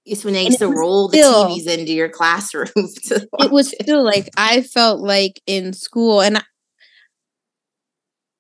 it's 0.06 0.24
when 0.24 0.36
they 0.36 0.44
used 0.46 0.60
to 0.60 0.68
roll 0.68 1.08
the 1.10 1.18
TVs 1.18 1.68
into 1.68 1.92
your 1.92 2.08
classroom. 2.10 2.68
It 2.76 3.52
was 3.52 3.70
still 3.82 4.04
like 4.06 4.30
I 4.38 4.62
felt 4.62 5.02
like 5.02 5.42
in 5.48 5.74
school 5.74 6.22
and 6.22 6.42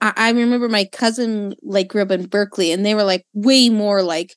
I, 0.03 0.13
I 0.17 0.31
remember 0.31 0.69
my 0.69 0.85
cousin 0.85 1.55
like 1.63 1.87
grew 1.87 2.03
up 2.03 2.11
in 2.11 2.27
Berkeley 2.27 2.71
and 2.73 2.85
they 2.85 2.93
were 2.95 3.05
like 3.05 3.25
way 3.33 3.69
more 3.69 4.03
like 4.03 4.35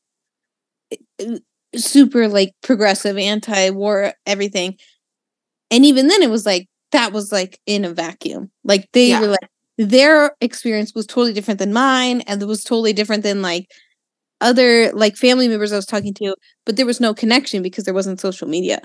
uh, 1.21 1.39
super 1.77 2.29
like 2.29 2.53
progressive 2.63 3.19
anti-war 3.19 4.13
everything. 4.27 4.77
And 5.71 5.85
even 5.85 6.09
then 6.09 6.23
it 6.23 6.31
was 6.31 6.47
like 6.47 6.69
that 6.93 7.13
was 7.13 7.33
like 7.33 7.61
in 7.67 7.85
a 7.85 7.93
vacuum. 7.93 8.51
Like 8.65 8.89
they 8.93 9.11
Yeah. 9.11 9.21
were 9.21 9.29
like 9.29 9.49
their 9.79 10.33
experience 10.41 10.95
was 10.95 11.07
totally 11.07 11.33
different 11.33 11.59
than 11.59 11.73
mine 11.73 12.23
and 12.23 12.41
it 12.43 12.47
was 12.47 12.65
totally 12.65 12.93
different 12.93 13.23
than 13.23 13.43
like 13.43 13.67
other 14.41 14.93
like 14.93 15.17
family 15.17 15.49
members 15.49 15.73
I 15.73 15.77
was 15.77 15.87
talking 15.87 16.15
to, 16.15 16.35
but 16.67 16.77
there 16.77 16.87
was 16.87 17.01
no 17.01 17.15
connection 17.15 17.63
because 17.63 17.85
there 17.85 17.95
wasn't 17.95 18.21
social 18.21 18.49
media. 18.49 18.81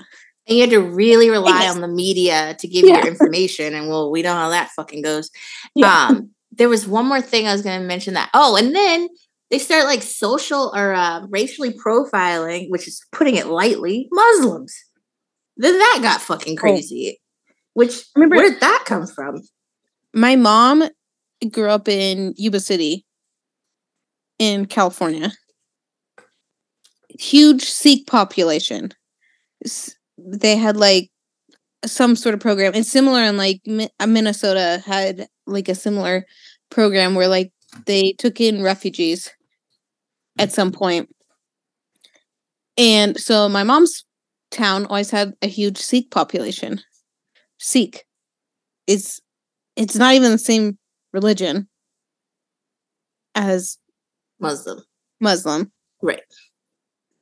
And 0.48 0.56
you 0.56 0.62
had 0.62 0.70
to 0.70 0.80
really 0.82 1.30
rely 1.30 1.62
Yes. 1.62 1.74
on 1.74 1.80
the 1.82 1.88
media 1.88 2.56
to 2.58 2.68
give 2.68 2.84
you 2.86 2.92
Yeah. 2.92 2.98
your 2.98 3.08
information. 3.08 3.74
And 3.74 3.88
well, 3.88 4.10
we 4.10 4.22
know 4.22 4.34
how 4.34 4.50
that 4.50 4.70
fucking 4.70 5.02
goes. 5.02 5.30
Yeah. 5.76 6.08
Um, 6.08 6.30
there 6.52 6.68
was 6.68 6.86
one 6.86 7.06
more 7.06 7.20
thing 7.20 7.46
I 7.46 7.52
was 7.52 7.62
going 7.62 7.80
to 7.80 7.86
mention 7.86 8.14
that. 8.14 8.30
Oh, 8.34 8.56
and 8.56 8.74
then 8.74 9.08
they 9.50 9.58
start 9.58 9.84
like 9.86 10.02
social 10.02 10.72
or 10.74 10.92
uh, 10.92 11.26
racially 11.28 11.72
profiling, 11.72 12.66
which 12.70 12.86
is 12.86 13.04
putting 13.12 13.36
it 13.36 13.46
lightly, 13.46 14.08
Muslims. 14.12 14.74
Then 15.56 15.78
that 15.78 16.00
got 16.02 16.20
fucking 16.22 16.56
crazy. 16.56 17.20
Which 17.74 18.04
Remember- 18.14 18.36
where 18.36 18.50
did 18.50 18.60
that 18.60 18.84
come 18.86 19.06
from? 19.06 19.40
my 20.14 20.36
mom 20.36 20.84
grew 21.50 21.68
up 21.70 21.88
in 21.88 22.34
Yuba 22.36 22.60
City 22.60 23.06
in 24.38 24.66
California. 24.66 25.32
Huge 27.18 27.62
Sikh 27.62 28.06
population. 28.06 28.90
They 30.18 30.56
had 30.56 30.76
like 30.76 31.10
some 31.86 32.16
sort 32.16 32.34
of 32.34 32.40
program. 32.40 32.74
It's 32.74 32.90
similar 32.90 33.22
in 33.22 33.36
like 33.36 33.60
uh, 34.00 34.06
Minnesota 34.06 34.82
had 34.84 35.28
like 35.46 35.68
a 35.68 35.74
similar 35.74 36.24
program 36.70 37.14
where 37.14 37.28
like 37.28 37.52
they 37.86 38.12
took 38.12 38.40
in 38.40 38.62
refugees 38.62 39.30
at 40.38 40.52
some 40.52 40.72
point. 40.72 41.08
And 42.76 43.18
so 43.18 43.48
my 43.48 43.62
mom's 43.62 44.04
town 44.50 44.86
always 44.86 45.10
had 45.10 45.34
a 45.42 45.46
huge 45.46 45.78
Sikh 45.78 46.10
population. 46.10 46.80
Sikh 47.58 48.04
is 48.86 49.20
it's 49.76 49.96
not 49.96 50.14
even 50.14 50.32
the 50.32 50.38
same 50.38 50.78
religion 51.12 51.68
as 53.34 53.78
Muslim. 54.40 54.82
Muslim. 55.20 55.72
Right. 56.02 56.22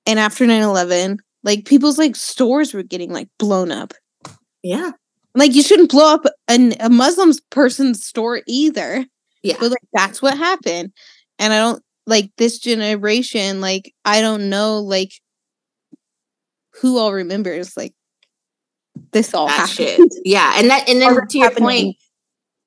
And 0.07 0.19
after 0.19 0.45
9-11, 0.45 1.19
like 1.45 1.67
people's 1.67 1.99
like 1.99 2.17
stores 2.17 2.75
were 2.75 2.83
getting 2.83 3.13
like 3.13 3.29
blown 3.39 3.71
up. 3.71 3.93
Yeah. 4.63 4.93
Like 5.35 5.55
you 5.55 5.63
shouldn't 5.63 5.91
blow 5.91 6.15
up 6.15 6.25
an, 6.49 6.75
a 6.81 6.91
Muslim 6.91 7.33
person's 7.51 8.05
store 8.05 8.43
either. 8.47 9.05
Yeah. 9.43 9.57
But 9.61 9.71
like 9.71 9.83
that's 9.93 10.21
what 10.21 10.37
happened. 10.37 10.93
And 11.39 11.53
I 11.53 11.59
don't 11.59 11.83
like 12.07 12.31
this 12.37 12.59
generation, 12.59 13.61
like 13.61 13.95
I 14.05 14.21
don't 14.21 14.51
know 14.51 14.81
like 14.81 15.13
who 16.81 16.99
all 16.99 17.13
remembers 17.13 17.77
like 17.77 17.95
this 19.13 19.35
all 19.35 19.47
that 19.47 19.69
happened. 19.69 19.77
shit. 19.77 20.01
Yeah. 20.25 20.55
And 20.57 20.71
that 20.71 20.89
and 20.89 21.01
then 21.03 21.27
to 21.29 21.39
your 21.39 21.49
happening. 21.49 21.65
point, 21.67 21.97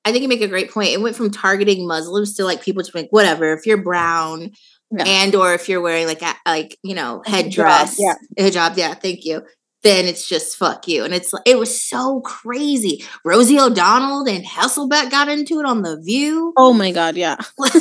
I 0.05 0.11
think 0.11 0.22
you 0.24 0.28
make 0.30 0.41
a 0.41 0.47
great 0.47 0.72
point. 0.72 0.89
It 0.89 1.01
went 1.01 1.16
from 1.16 1.32
targeting 1.32 1.88
Muslims 1.88 2.36
to 2.36 2.43
like 2.45 2.61
people 2.64 2.82
just 2.82 2.95
like 2.95 3.07
whatever. 3.11 3.53
If 3.53 3.66
you're 3.66 3.82
brown 3.82 4.51
Yeah. 4.91 5.03
and 5.05 5.36
or 5.36 5.53
if 5.53 5.68
you're 5.70 5.82
wearing 5.82 6.07
like 6.07 6.22
a, 6.22 6.34
like 6.45 6.78
you 6.84 6.95
know 6.95 7.22
hijab, 7.26 7.43
headdress, 7.45 7.97
yeah. 7.99 8.16
hijab, 8.39 8.78
yeah, 8.78 8.93
thank 8.95 9.26
you. 9.26 9.43
Then 9.84 10.05
it's 10.05 10.27
just 10.29 10.55
fuck 10.57 10.88
you, 10.88 11.03
and 11.03 11.13
it's 11.13 11.34
it 11.45 11.59
was 11.59 11.81
so 11.81 12.21
crazy. 12.21 13.03
Rosie 13.25 13.59
O'Donnell 13.59 14.25
and 14.27 14.45
Hasselbeck 14.45 15.11
got 15.11 15.27
into 15.27 15.59
it 15.59 15.65
on 15.65 15.81
the 15.81 15.99
View. 16.01 16.53
Oh 16.55 16.71
my 16.71 16.91
god, 16.93 17.17
yeah. 17.17 17.36
like, 17.57 17.73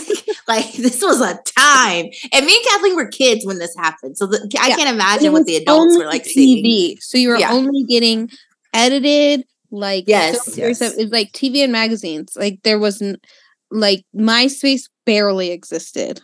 like 0.49 0.73
this 0.73 1.01
was 1.01 1.21
a 1.21 1.39
time, 1.57 2.07
and 2.33 2.45
me 2.47 2.57
and 2.57 2.67
Kathleen 2.67 2.97
were 2.97 3.07
kids 3.07 3.47
when 3.47 3.59
this 3.59 3.77
happened, 3.77 4.19
so 4.19 4.27
the, 4.27 4.39
I 4.61 4.69
Yeah. 4.69 4.77
can't 4.77 4.91
imagine 4.91 5.33
what 5.33 5.47
the 5.47 5.55
adults 5.57 5.97
were 5.97 6.07
like 6.07 6.25
seeing. 6.25 6.65
TV. 6.65 7.01
So 7.01 7.19
you 7.19 7.29
were 7.29 7.39
Yeah. 7.39 7.53
only 7.53 7.85
getting 7.85 8.31
edited 8.75 9.45
like 9.71 10.05
Yes, 10.09 10.45
so 10.45 10.53
very 10.53 10.75
stuff- 10.75 10.91
yes. 10.91 10.99
It 10.99 11.03
was 11.05 11.13
like 11.13 11.31
TV 11.33 11.63
and 11.63 11.71
magazines. 11.73 12.33
Like 12.37 12.59
there 12.65 12.79
wasn't 12.81 13.25
like 13.71 14.05
MySpace 14.15 14.89
barely 15.07 15.51
existed. 15.53 16.21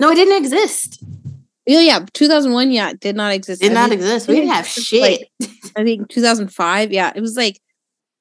No, 0.00 0.10
it 0.10 0.14
didn't 0.14 0.36
exist. 0.42 1.02
Yeah, 1.68 1.80
yeah. 1.80 2.06
2001, 2.14 2.70
yeah, 2.70 2.94
did 2.98 3.14
not 3.14 3.32
exist. 3.32 3.60
Did 3.60 3.72
I 3.72 3.74
not 3.74 3.92
exist. 3.92 4.26
We 4.26 4.36
didn't 4.36 4.52
have 4.52 4.66
shit. 4.66 5.28
like- 5.40 5.50
I 5.76 5.84
think 5.84 6.08
2005. 6.08 6.92
Yeah, 6.92 7.12
it 7.14 7.20
was 7.20 7.36
like 7.36 7.60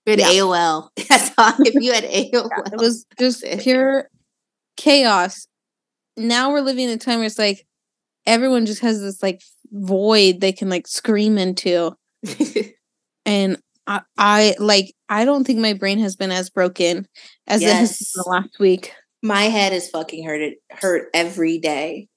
we 0.05 0.11
had 0.11 0.19
yeah. 0.19 0.31
AOL. 0.31 0.89
That's 1.09 1.31
all. 1.37 1.53
If 1.59 1.81
you 1.81 1.93
had 1.93 2.03
AOL, 2.03 2.31
yeah, 2.33 2.73
it 2.73 2.77
was 2.77 3.05
just 3.17 3.45
pure 3.59 4.09
chaos. 4.75 5.47
Now 6.17 6.51
we're 6.51 6.61
living 6.61 6.89
in 6.89 6.91
a 6.91 6.97
time 6.97 7.19
where 7.19 7.25
it's 7.25 7.39
like 7.39 7.65
everyone 8.25 8.65
just 8.65 8.81
has 8.81 8.99
this 8.99 9.23
like 9.23 9.41
void 9.71 10.41
they 10.41 10.51
can 10.51 10.69
like 10.69 10.85
scream 10.85 11.37
into. 11.37 11.95
and 13.25 13.57
I, 13.85 14.01
I 14.17 14.55
like 14.59 14.93
I 15.07 15.23
don't 15.23 15.45
think 15.45 15.59
my 15.59 15.73
brain 15.73 15.99
has 15.99 16.17
been 16.17 16.31
as 16.31 16.49
broken 16.49 17.07
as 17.47 17.61
it 17.61 17.69
has 17.69 17.97
been 17.97 18.23
the 18.23 18.29
last 18.29 18.59
week. 18.59 18.93
my 19.23 19.43
head 19.43 19.71
is 19.71 19.89
fucking 19.89 20.25
hurt. 20.25 20.41
It 20.41 20.57
hurt 20.69 21.09
every 21.13 21.59
day, 21.59 22.09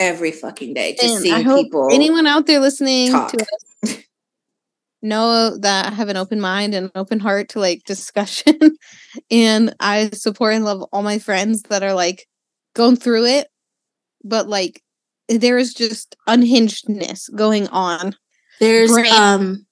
every 0.00 0.32
fucking 0.32 0.74
day. 0.74 0.96
Just 1.00 1.24
And 1.24 1.44
hope 1.44 1.66
people. 1.66 1.88
anyone 1.92 2.26
out 2.26 2.46
there 2.46 2.60
listening 2.60 3.12
talk. 3.12 3.32
to 3.32 3.38
us 3.38 3.98
know 5.02 5.56
that 5.58 5.86
I 5.86 5.90
have 5.90 6.08
an 6.08 6.16
open 6.16 6.40
mind 6.40 6.74
and 6.74 6.86
an 6.86 6.92
open 6.94 7.20
heart 7.20 7.50
to 7.50 7.60
like 7.60 7.84
discussion, 7.84 8.58
and 9.30 9.74
I 9.80 10.10
support 10.10 10.54
and 10.54 10.64
love 10.64 10.82
all 10.92 11.02
my 11.02 11.18
friends 11.18 11.62
that 11.64 11.82
are 11.82 11.94
like 11.94 12.26
going 12.74 12.96
through 12.96 13.26
it, 13.26 13.48
but 14.24 14.48
like 14.48 14.82
there 15.28 15.58
is 15.58 15.74
just 15.74 16.16
unhingedness 16.28 17.34
going 17.34 17.68
on. 17.68 18.14
there's 18.60 18.90
brain 18.90 19.12
um 19.12 19.66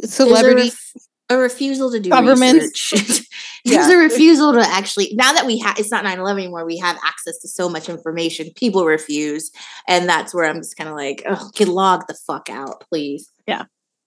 there's 0.00 0.12
Celebrity 0.12 0.62
ref- 0.62 0.92
a, 1.30 1.36
refusal 1.36 1.90
to 1.90 2.00
do 2.00 2.10
Governments. 2.10 2.92
research. 2.92 3.26
there's 3.64 3.88
Yeah. 3.88 3.94
a 3.94 3.98
refusal 3.98 4.52
to 4.54 4.60
actually 4.62 5.12
now 5.14 5.32
that 5.32 5.46
we 5.46 5.58
have 5.58 5.78
it's 5.78 5.90
not 5.90 6.04
9-11 6.04 6.32
anymore 6.32 6.64
we 6.64 6.78
have 6.78 6.96
access 7.04 7.38
to 7.40 7.48
so 7.48 7.68
much 7.68 7.88
information 7.88 8.48
people 8.56 8.84
refuse 8.86 9.50
and 9.86 10.08
that's 10.08 10.32
where 10.34 10.46
i'm 10.48 10.56
just 10.56 10.76
kind 10.76 10.88
of 10.88 10.96
like 10.96 11.22
oh 11.28 11.50
get 11.54 11.68
log 11.68 12.06
the 12.08 12.14
fuck 12.26 12.48
out 12.48 12.84
please 12.88 13.30
Yeah. 13.46 13.64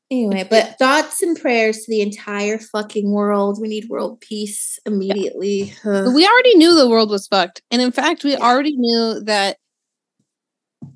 anyway 0.09 0.47
but 0.49 0.79
thoughts 0.79 1.21
and 1.21 1.39
prayers 1.39 1.79
to 1.79 1.91
the 1.91 2.01
entire 2.01 2.57
fucking 2.57 3.11
world 3.11 3.59
we 3.61 3.67
need 3.67 3.87
world 3.89 4.19
peace 4.21 4.79
immediately 4.85 5.73
Ugh. 5.85 6.13
we 6.15 6.25
already 6.25 6.55
knew 6.57 6.75
the 6.75 6.89
world 6.89 7.09
was 7.11 7.27
fucked. 7.27 7.61
And 7.69 7.81
in 7.81 7.91
fact, 7.91 8.23
we 8.23 8.31
Yeah. 8.31 8.39
already 8.39 8.75
knew 8.75 9.21
that 9.25 9.57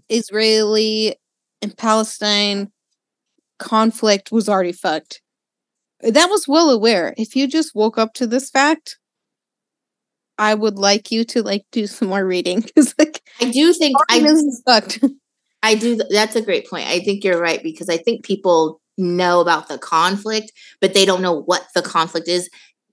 Israeli 0.10 1.16
and 1.62 1.76
Palestine 1.78 2.72
conflict 3.60 4.32
was 4.32 4.50
already 4.50 4.72
fucked. 4.72 5.22
That 6.06 6.30
was 6.30 6.48
well 6.48 6.70
aware. 6.70 7.14
If 7.18 7.36
you 7.36 7.48
just 7.48 7.76
woke 7.76 7.98
up 7.98 8.14
to 8.16 8.28
this 8.28 8.50
fact, 8.50 8.98
I 10.38 10.54
would 10.54 10.78
like 10.78 11.12
you 11.12 11.24
to 11.26 11.42
like 11.44 11.66
do 11.72 11.88
some 11.96 12.10
more 12.10 12.26
reading 12.26 12.62
because 12.62 12.94
like 12.98 13.22
i 13.42 13.50
do 13.50 13.74
think 13.74 13.98
I, 14.10 14.20
i 14.20 14.24
is 14.24 14.62
fucked. 14.66 15.04
I 15.64 15.74
do. 15.74 16.00
That's 16.12 16.36
a 16.36 16.42
great 16.44 16.70
point. 16.70 16.88
I 16.88 17.00
think 17.00 17.24
you're 17.24 17.42
right 17.42 17.62
because 17.64 17.90
I 17.90 17.98
think 17.98 18.24
people 18.24 18.80
know 19.00 19.42
about 19.42 19.68
the 19.68 19.80
conflict, 19.80 20.52
but 20.80 20.94
they 20.94 21.06
don't 21.06 21.24
know 21.24 21.42
what 21.42 21.66
the 21.74 21.82
conflict 21.82 22.28
is. 22.28 22.50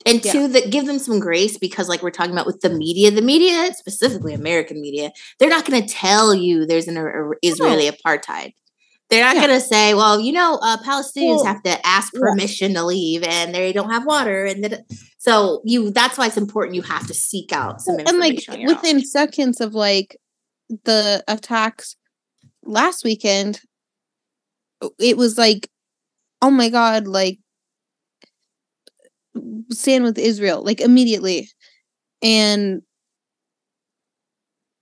And 0.06 0.24
Yeah. 0.24 0.32
two, 0.32 0.48
that 0.48 0.70
give 0.70 0.86
them 0.86 0.98
some 0.98 1.20
grace 1.20 1.58
because, 1.58 1.88
like 1.88 2.02
we're 2.02 2.10
talking 2.10 2.32
about 2.32 2.46
with 2.46 2.60
the 2.60 2.70
media, 2.70 3.10
the 3.10 3.20
media, 3.20 3.72
specifically 3.74 4.32
American 4.32 4.80
media, 4.80 5.12
they're 5.38 5.50
not 5.50 5.66
going 5.66 5.82
to 5.82 5.86
tell 5.88 6.34
you 6.34 6.64
there's 6.64 6.88
an 6.88 6.96
Ar- 6.96 7.36
Israeli 7.42 7.90
apartheid. 7.90 8.54
They're 9.12 9.22
not 9.24 9.36
Yeah. 9.36 9.46
going 9.46 9.60
to 9.60 9.64
say, 9.66 9.92
"Well, 9.92 10.18
you 10.18 10.32
know, 10.32 10.58
uh, 10.62 10.78
Palestinians 10.78 11.36
Well, 11.36 11.44
have 11.44 11.62
to 11.64 11.86
ask 11.86 12.12
yeah. 12.14 12.20
permission 12.20 12.72
to 12.74 12.82
leave, 12.84 13.22
and 13.22 13.54
they 13.54 13.70
don't 13.72 13.90
have 13.90 14.06
water." 14.06 14.46
And 14.46 14.64
that, 14.64 14.84
so 15.18 15.60
you, 15.64 15.90
that's 15.90 16.16
why 16.16 16.26
it's 16.28 16.38
important. 16.38 16.74
You 16.76 16.82
have 16.82 17.06
to 17.08 17.14
seek 17.14 17.52
out 17.52 17.82
some 17.82 17.98
information. 18.00 18.14
and 18.14 18.18
like 18.20 18.46
your 18.46 18.56
own. 18.70 18.74
within 18.74 19.04
seconds 19.04 19.60
of 19.60 19.74
like 19.74 20.16
the 20.84 21.22
attacks 21.28 21.94
last 22.64 23.04
weekend 23.04 23.60
it 24.98 25.16
was 25.18 25.36
like 25.36 25.68
oh 26.40 26.50
my 26.50 26.70
god 26.70 27.06
like 27.06 27.38
stand 29.70 30.04
with 30.04 30.18
israel 30.18 30.64
like 30.64 30.80
immediately 30.80 31.48
and 32.22 32.82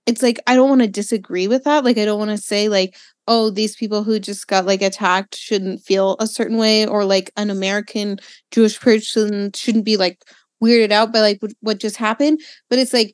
it's 0.06 0.22
like 0.22 0.38
i 0.46 0.54
don't 0.54 0.68
want 0.68 0.80
to 0.82 0.88
disagree 0.88 1.48
with 1.48 1.64
that 1.64 1.84
like 1.84 1.98
i 1.98 2.04
don't 2.04 2.18
want 2.18 2.30
to 2.30 2.38
say 2.38 2.68
like 2.68 2.94
oh 3.28 3.50
these 3.50 3.76
people 3.76 4.02
who 4.04 4.18
just 4.18 4.46
got 4.48 4.66
like 4.66 4.82
attacked 4.82 5.34
shouldn't 5.36 5.80
feel 5.82 6.16
a 6.20 6.26
certain 6.26 6.56
way 6.58 6.86
or 6.86 7.04
like 7.04 7.30
an 7.36 7.50
american 7.50 8.18
jewish 8.50 8.80
person 8.80 9.50
shouldn't 9.54 9.84
be 9.84 9.96
like 9.96 10.22
weirded 10.62 10.92
out 10.92 11.12
by 11.12 11.20
like 11.20 11.40
what, 11.40 11.52
what 11.60 11.78
just 11.80 11.96
happened 11.96 12.40
but 12.68 12.78
it's 12.78 12.92
like 12.92 13.12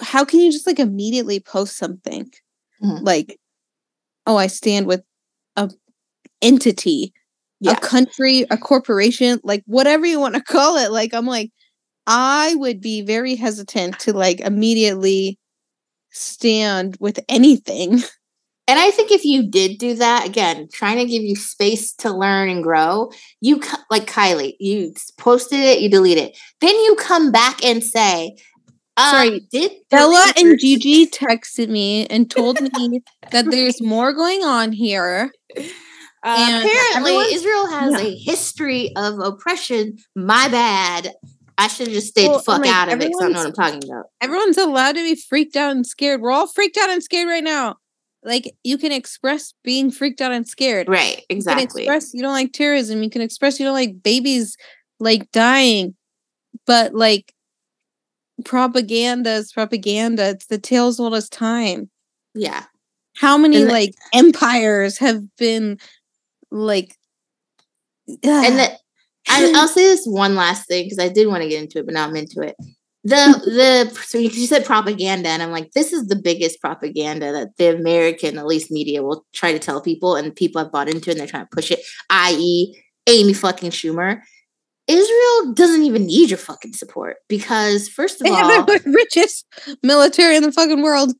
how 0.00 0.24
can 0.24 0.40
you 0.40 0.50
just 0.52 0.66
like 0.66 0.78
immediately 0.78 1.40
post 1.40 1.76
something 1.76 2.30
Mhm. 2.82 3.02
like 3.02 3.38
oh 4.26 4.36
i 4.36 4.46
stand 4.46 4.86
with 4.86 5.02
a 5.56 5.70
entity 6.42 7.12
Yeah. 7.60 7.72
a 7.72 7.76
country 7.80 8.46
a 8.50 8.56
corporation 8.58 9.40
like 9.44 9.62
whatever 9.66 10.06
you 10.06 10.20
want 10.20 10.34
to 10.36 10.42
call 10.42 10.76
it 10.78 10.90
like 10.92 11.12
i'm 11.14 11.26
like 11.26 11.50
i 12.06 12.54
would 12.56 12.80
be 12.80 13.02
very 13.02 13.36
hesitant 13.36 13.98
to 14.00 14.12
like 14.14 14.40
immediately 14.40 15.38
stand 16.12 16.96
with 17.00 17.20
anything 17.28 18.02
And 18.70 18.78
I 18.78 18.92
think 18.92 19.10
if 19.10 19.24
you 19.24 19.50
did 19.50 19.78
do 19.78 19.94
that, 19.94 20.24
again, 20.24 20.68
trying 20.72 20.98
to 20.98 21.04
give 21.04 21.24
you 21.24 21.34
space 21.34 21.92
to 21.94 22.12
learn 22.12 22.48
and 22.48 22.62
grow, 22.62 23.10
you 23.40 23.60
like 23.90 24.06
Kylie, 24.06 24.54
you 24.60 24.94
posted 25.18 25.58
it, 25.58 25.80
you 25.80 25.90
delete 25.90 26.18
it. 26.18 26.38
Then 26.60 26.76
you 26.76 26.94
come 26.94 27.32
back 27.32 27.64
and 27.64 27.82
say, 27.82 28.36
uh, 28.96 29.10
Sorry, 29.10 29.40
did 29.50 29.72
Bella 29.90 30.32
and 30.36 30.56
Gigi 30.60 31.06
texted 31.10 31.68
me 31.68 32.06
and 32.06 32.30
told 32.30 32.60
me 32.60 33.00
that 33.32 33.50
there's 33.50 33.82
more 33.82 34.12
going 34.12 34.44
on 34.44 34.70
here. 34.70 35.32
Uh, 36.22 36.62
apparently, 36.62 37.34
Israel 37.34 37.66
has 37.66 38.00
Yeah. 38.00 38.06
a 38.06 38.16
history 38.18 38.92
of 38.94 39.18
oppression. 39.18 39.98
My 40.14 40.46
bad. 40.46 41.12
I 41.58 41.66
should 41.66 41.88
have 41.88 41.94
just 41.94 42.06
stayed 42.06 42.28
Well, 42.28 42.38
the 42.38 42.44
fuck 42.44 42.60
like, 42.60 42.70
out 42.70 42.88
of 42.88 43.00
it 43.00 43.08
because 43.08 43.20
I 43.20 43.24
don't 43.24 43.32
know 43.32 43.38
what 43.40 43.46
I'm 43.48 43.52
talking 43.52 43.90
about. 43.90 44.06
Everyone's 44.20 44.58
allowed 44.58 44.92
to 44.92 45.02
be 45.02 45.16
freaked 45.16 45.56
out 45.56 45.72
and 45.72 45.84
scared. 45.84 46.20
We're 46.20 46.30
all 46.30 46.46
freaked 46.46 46.76
out 46.76 46.88
and 46.88 47.02
scared 47.02 47.26
right 47.26 47.42
now. 47.42 47.78
Like 48.22 48.54
you 48.64 48.76
can 48.78 48.92
express 48.92 49.54
being 49.64 49.90
freaked 49.90 50.20
out 50.20 50.32
and 50.32 50.46
scared. 50.46 50.88
Right, 50.88 51.16
You 51.30 51.36
can 51.42 51.58
exactly. 51.58 51.82
express 51.82 52.12
you 52.14 52.20
don't 52.22 52.32
like 52.32 52.52
terrorism. 52.52 53.02
You 53.02 53.10
can 53.10 53.22
express 53.22 53.58
you 53.58 53.64
don't 53.66 53.74
like 53.74 54.02
babies 54.02 54.56
like 54.98 55.30
dying. 55.32 55.94
But 56.66 56.94
like 56.94 57.32
propaganda 58.44 59.32
is 59.32 59.52
propaganda. 59.52 60.30
It's 60.30 60.46
the 60.46 60.58
tales 60.58 61.00
old 61.00 61.14
as 61.14 61.28
time. 61.28 61.90
yeah. 62.34 62.64
How 63.16 63.36
many 63.36 63.58
the- 63.58 63.70
like 63.72 63.94
empires 64.14 64.98
have 64.98 65.22
been 65.36 65.78
like 66.50 66.96
and 68.06 68.58
the, 68.58 68.70
I, 69.28 69.52
I'll 69.54 69.68
say 69.68 69.82
this 69.86 70.06
one 70.06 70.34
last 70.34 70.66
thing 70.68 70.84
because 70.86 70.98
I 70.98 71.08
did 71.08 71.28
want 71.28 71.42
to 71.42 71.48
get 71.48 71.62
into 71.62 71.78
it, 71.78 71.84
but 71.86 71.94
now 71.94 72.06
I'm 72.06 72.16
into 72.16 72.40
it. 72.40 72.56
The 73.02 73.88
the 73.94 74.00
so 74.02 74.18
you 74.18 74.28
said 74.46 74.66
propaganda, 74.66 75.30
and 75.30 75.42
I'm 75.42 75.52
like, 75.52 75.72
this 75.72 75.92
is 75.92 76.08
the 76.08 76.16
biggest 76.16 76.60
propaganda 76.60 77.32
that 77.32 77.56
the 77.56 77.74
American, 77.74 78.36
at 78.36 78.46
least 78.46 78.70
media, 78.70 79.02
will 79.02 79.24
try 79.32 79.52
to 79.52 79.58
tell 79.58 79.80
people, 79.80 80.16
and 80.16 80.36
people 80.36 80.62
have 80.62 80.70
bought 80.70 80.88
into, 80.88 81.10
it 81.10 81.14
and 81.14 81.20
they're 81.20 81.26
trying 81.26 81.46
to 81.46 81.50
push 81.50 81.70
it. 81.70 81.80
I.e., 82.10 82.76
Amy 83.06 83.32
fucking 83.32 83.70
Schumer. 83.70 84.20
Israel 84.86 85.52
doesn't 85.54 85.84
even 85.84 86.06
need 86.06 86.30
your 86.30 86.38
fucking 86.38 86.72
support 86.72 87.18
because 87.28 87.88
first 87.88 88.20
of 88.20 88.26
They 88.26 88.30
all, 88.32 88.64
the 88.64 88.82
richest 88.86 89.46
military 89.82 90.36
in 90.36 90.42
the 90.42 90.52
fucking 90.52 90.82
world. 90.82 91.12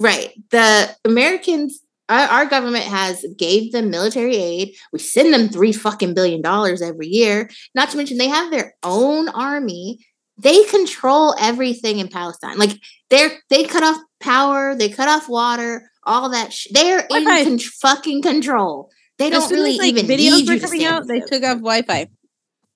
right, 0.00 0.32
the 0.50 0.94
Americans, 1.04 1.80
our, 2.08 2.26
our 2.28 2.46
government 2.46 2.84
has 2.84 3.24
gave 3.38 3.72
them 3.72 3.90
military 3.90 4.36
aid. 4.36 4.74
We 4.92 4.98
send 4.98 5.32
them 5.32 5.48
three 5.48 5.72
fucking 5.72 6.14
billion 6.14 6.42
dollars 6.42 6.82
every 6.82 7.06
year. 7.06 7.48
Not 7.74 7.90
to 7.90 7.96
mention 7.96 8.18
they 8.18 8.28
have 8.28 8.50
their 8.50 8.74
own 8.82 9.28
army. 9.28 10.04
They 10.36 10.64
control 10.64 11.34
everything 11.38 11.98
in 11.98 12.08
Palestine. 12.08 12.58
Like 12.58 12.80
they're 13.10 13.38
they 13.50 13.64
cut 13.64 13.82
off 13.82 13.98
power, 14.20 14.74
they 14.74 14.88
cut 14.88 15.08
off 15.08 15.28
water, 15.28 15.90
all 16.04 16.30
that. 16.30 16.52
Sh- 16.52 16.68
they're 16.72 17.06
in 17.10 17.24
con- 17.24 17.58
fucking 17.58 18.22
control. 18.22 18.90
They 19.18 19.26
As 19.26 19.32
don't 19.32 19.50
really 19.50 19.72
as 19.72 19.78
like 19.78 19.94
even 19.94 20.06
videos 20.06 20.48
were 20.48 20.58
coming 20.58 20.84
out, 20.84 21.06
they 21.06 21.20
took 21.20 21.44
off 21.44 21.58
Wi-Fi. 21.58 22.08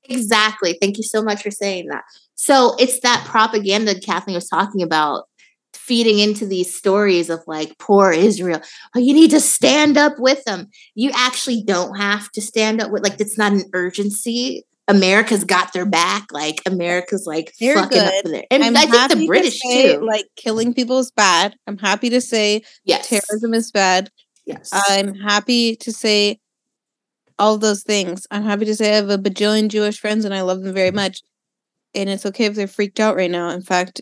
Exactly. 0.04 0.78
Thank 0.80 0.96
you 0.96 1.02
so 1.02 1.22
much 1.22 1.42
for 1.42 1.50
saying 1.50 1.88
that. 1.88 2.04
So 2.34 2.76
it's 2.78 3.00
that 3.00 3.24
propaganda 3.26 3.98
Kathleen 3.98 4.34
was 4.34 4.48
talking 4.48 4.82
about 4.82 5.24
feeding 5.74 6.18
into 6.18 6.46
these 6.46 6.74
stories 6.74 7.30
of 7.30 7.40
like 7.46 7.76
poor 7.78 8.12
Israel. 8.12 8.60
Oh, 8.94 9.00
you 9.00 9.12
need 9.14 9.30
to 9.30 9.40
stand 9.40 9.96
up 9.96 10.14
with 10.18 10.44
them. 10.44 10.68
You 10.94 11.10
actually 11.14 11.62
don't 11.62 11.96
have 11.96 12.30
to 12.32 12.40
stand 12.40 12.80
up 12.80 12.90
with 12.90 13.02
like 13.02 13.20
it's 13.20 13.38
not 13.38 13.52
an 13.52 13.64
urgency. 13.72 14.64
America's 14.88 15.44
got 15.44 15.72
their 15.72 15.84
back. 15.86 16.26
Like 16.32 16.60
America's 16.66 17.26
like 17.26 17.54
They're 17.60 17.74
fucking 17.76 17.98
up 17.98 18.10
good. 18.10 18.24
with 18.24 18.34
it. 18.34 18.46
And 18.50 18.64
I'm 18.64 18.76
I 18.76 18.86
think 18.86 19.10
the 19.10 19.16
to 19.16 19.26
British 19.26 19.60
say, 19.60 19.94
too. 19.96 20.04
Like 20.04 20.26
killing 20.36 20.74
people 20.74 20.98
is 20.98 21.10
bad. 21.10 21.54
I'm 21.66 21.78
happy 21.78 22.10
to 22.10 22.20
say 22.20 22.62
yes. 22.84 23.08
terrorism 23.08 23.54
is 23.54 23.70
bad. 23.70 24.10
Yes. 24.46 24.70
I'm 24.72 25.14
happy 25.14 25.76
to 25.76 25.92
say 25.92 26.40
all 27.38 27.58
those 27.58 27.82
things. 27.82 28.26
I'm 28.30 28.42
happy 28.44 28.64
to 28.64 28.74
say 28.74 28.92
I 28.92 28.96
have 28.96 29.10
a 29.10 29.18
bajillion 29.18 29.68
Jewish 29.68 30.00
friends 30.00 30.24
and 30.24 30.34
I 30.34 30.40
love 30.40 30.62
them 30.62 30.74
very 30.74 30.90
much. 30.90 31.20
And 31.94 32.08
it's 32.08 32.26
okay 32.26 32.46
if 32.46 32.54
they're 32.54 32.66
freaked 32.66 32.98
out 32.98 33.14
right 33.16 33.30
now. 33.30 33.50
In 33.50 33.62
fact, 33.62 34.00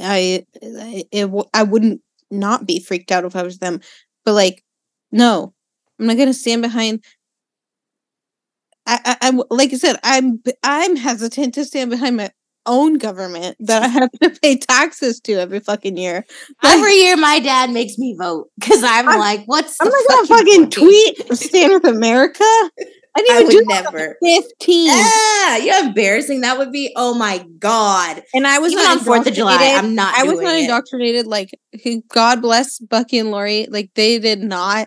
I 0.00 0.46
I- 0.62 1.04
it, 1.12 1.30
I 1.52 1.62
wouldn't 1.64 2.00
not 2.30 2.66
be 2.66 2.78
freaked 2.80 3.10
out 3.10 3.24
if 3.24 3.34
I 3.36 3.42
was 3.42 3.58
them. 3.58 3.80
But 4.24 4.34
like, 4.34 4.62
no, 5.12 5.52
I'm 5.98 6.06
not 6.06 6.16
gonna 6.16 6.32
stand 6.32 6.62
behind. 6.62 7.04
I, 9.04 9.16
I'm 9.22 9.42
like 9.50 9.72
I 9.72 9.76
said, 9.76 9.96
I'm 10.02 10.40
I'm 10.62 10.96
hesitant 10.96 11.54
to 11.54 11.64
stand 11.64 11.90
behind 11.90 12.16
my 12.16 12.30
own 12.66 12.98
government 12.98 13.56
that 13.60 13.82
I 13.82 13.88
have 13.88 14.10
to 14.22 14.30
pay 14.42 14.58
taxes 14.58 15.20
to 15.22 15.32
every 15.34 15.60
fucking 15.60 15.96
year. 15.96 16.24
Every 16.64 16.94
year 16.94 17.16
my 17.16 17.38
dad 17.40 17.70
makes 17.70 17.96
me 17.98 18.16
vote 18.18 18.48
because 18.58 18.82
I'm, 18.82 19.08
I'm- 19.08 19.18
like, 19.18 19.42
what's 19.46 19.76
I'm 19.80 19.88
not 19.88 20.08
gonna 20.08 20.26
fucking 20.26 20.60
point? 20.62 20.72
tweet 20.72 21.36
stand 21.38 21.72
with 21.72 21.84
America. 21.84 22.44
I 23.16 23.22
didn't 23.22 23.50
even 23.50 23.64
do 23.64 23.64
never. 23.66 24.16
15. 24.22 24.86
Yeah, 24.86 25.56
you're 25.56 25.84
embarrassing 25.88 26.42
that 26.42 26.58
would 26.58 26.70
be. 26.70 26.92
Oh 26.94 27.12
my 27.12 27.44
god! 27.58 28.22
And 28.32 28.46
I 28.46 28.60
was 28.60 28.70
Even 28.72 28.84
not 28.84 28.98
on 28.98 29.04
Fourth 29.04 29.26
of 29.26 29.34
July. 29.34 29.74
I'm 29.76 29.96
not. 29.96 30.14
I 30.16 30.22
was 30.22 30.40
not 30.40 30.54
it. 30.54 30.62
indoctrinated. 30.62 31.26
Like, 31.26 31.50
God 32.14 32.40
bless 32.40 32.78
Bucky 32.78 33.18
and 33.18 33.32
Lori. 33.32 33.66
Like, 33.68 33.90
they 33.96 34.20
did 34.20 34.38
not 34.42 34.86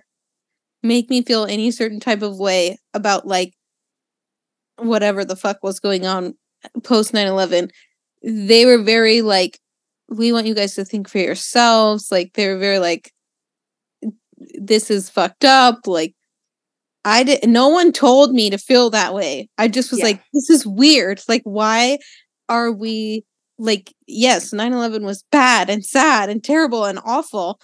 make 0.81 1.09
me 1.09 1.21
feel 1.21 1.43
any 1.43 1.69
certain 1.71 1.99
type 1.99 2.21
of 2.21 2.37
way 2.37 2.77
about, 2.93 3.27
like, 3.27 3.53
whatever 4.77 5.23
the 5.25 5.35
fuck 5.35 5.57
was 5.63 5.79
going 5.79 6.05
on 6.05 6.35
post 6.83 7.13
9 7.13 7.27
11. 7.27 7.69
They 8.23 8.65
were 8.65 8.81
very, 8.81 9.21
like, 9.21 9.59
we 10.09 10.31
want 10.31 10.47
you 10.47 10.53
guys 10.55 10.75
to 10.75 10.85
think 10.85 11.09
for 11.09 11.17
yourselves. 11.19 12.09
Like, 12.11 12.33
they 12.33 12.47
were 12.47 12.57
very, 12.57 12.79
like, 12.79 13.11
this 14.55 14.89
is 14.91 15.09
fucked 15.09 15.45
up. 15.45 15.87
Like, 15.87 16.15
I 17.05 17.23
did. 17.23 17.47
No 17.47 17.67
one 17.69 17.91
told 17.91 18.33
me 18.33 18.49
to 18.49 18.57
feel 18.57 18.89
that 18.91 19.13
way. 19.13 19.49
I 19.57 19.67
just 19.67 19.91
was 19.91 19.99
Yeah. 19.99 20.05
like, 20.05 20.21
this 20.33 20.49
is 20.49 20.65
weird. 20.65 21.21
Like, 21.27 21.41
why 21.43 21.97
are 22.49 22.71
we 22.71 23.25
like? 23.57 23.93
Yes, 24.07 24.51
9-11 24.53 25.03
was 25.03 25.23
bad 25.31 25.69
and 25.69 25.85
sad 25.85 26.29
and 26.29 26.43
terrible 26.43 26.85
and 26.85 26.99
awful. 27.03 27.59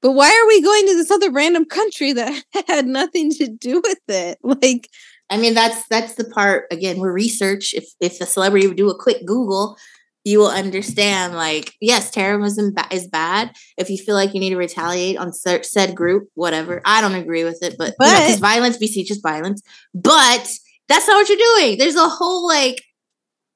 But 0.00 0.12
why 0.12 0.26
are 0.28 0.48
we 0.48 0.60
going 0.62 0.86
to 0.88 0.94
this 0.96 1.10
other 1.10 1.30
random 1.30 1.64
country 1.64 2.12
that 2.12 2.42
had 2.66 2.86
nothing 2.86 3.30
to 3.32 3.48
do 3.48 3.80
with 3.84 4.00
it? 4.08 4.38
Like, 4.42 4.88
I 5.30 5.36
mean, 5.38 5.54
that's 5.54 5.86
that's 5.88 6.14
the 6.14 6.24
part. 6.24 6.66
Again, 6.70 6.98
we're 6.98 7.12
research. 7.12 7.72
If 7.74 7.86
if 8.00 8.20
a 8.20 8.26
celebrity 8.26 8.66
would 8.66 8.76
do 8.76 8.90
a 8.90 8.98
quick 8.98 9.24
Google, 9.26 9.76
you 10.24 10.38
will 10.38 10.50
understand. 10.50 11.34
Like, 11.34 11.72
yes, 11.80 12.10
terrorism 12.10 12.74
is 12.90 13.08
bad. 13.08 13.52
If 13.78 13.88
you 13.90 13.96
feel 13.98 14.14
like 14.14 14.34
you 14.34 14.40
need 14.40 14.50
to 14.50 14.56
retaliate 14.56 15.16
on 15.16 15.32
said 15.32 15.94
group, 15.94 16.28
whatever. 16.34 16.82
I 16.84 17.00
don't 17.00 17.14
agree 17.14 17.44
with 17.44 17.62
it, 17.62 17.76
but 17.78 17.94
because 17.98 18.32
But- 18.32 18.40
violence 18.40 18.76
beseeches 18.76 19.18
violence. 19.22 19.62
But 19.94 20.52
that's 20.88 21.06
not 21.08 21.14
what 21.16 21.28
you're 21.28 21.38
doing. 21.38 21.78
There's 21.78 21.96
a 21.96 22.08
whole 22.08 22.46
like 22.46 22.82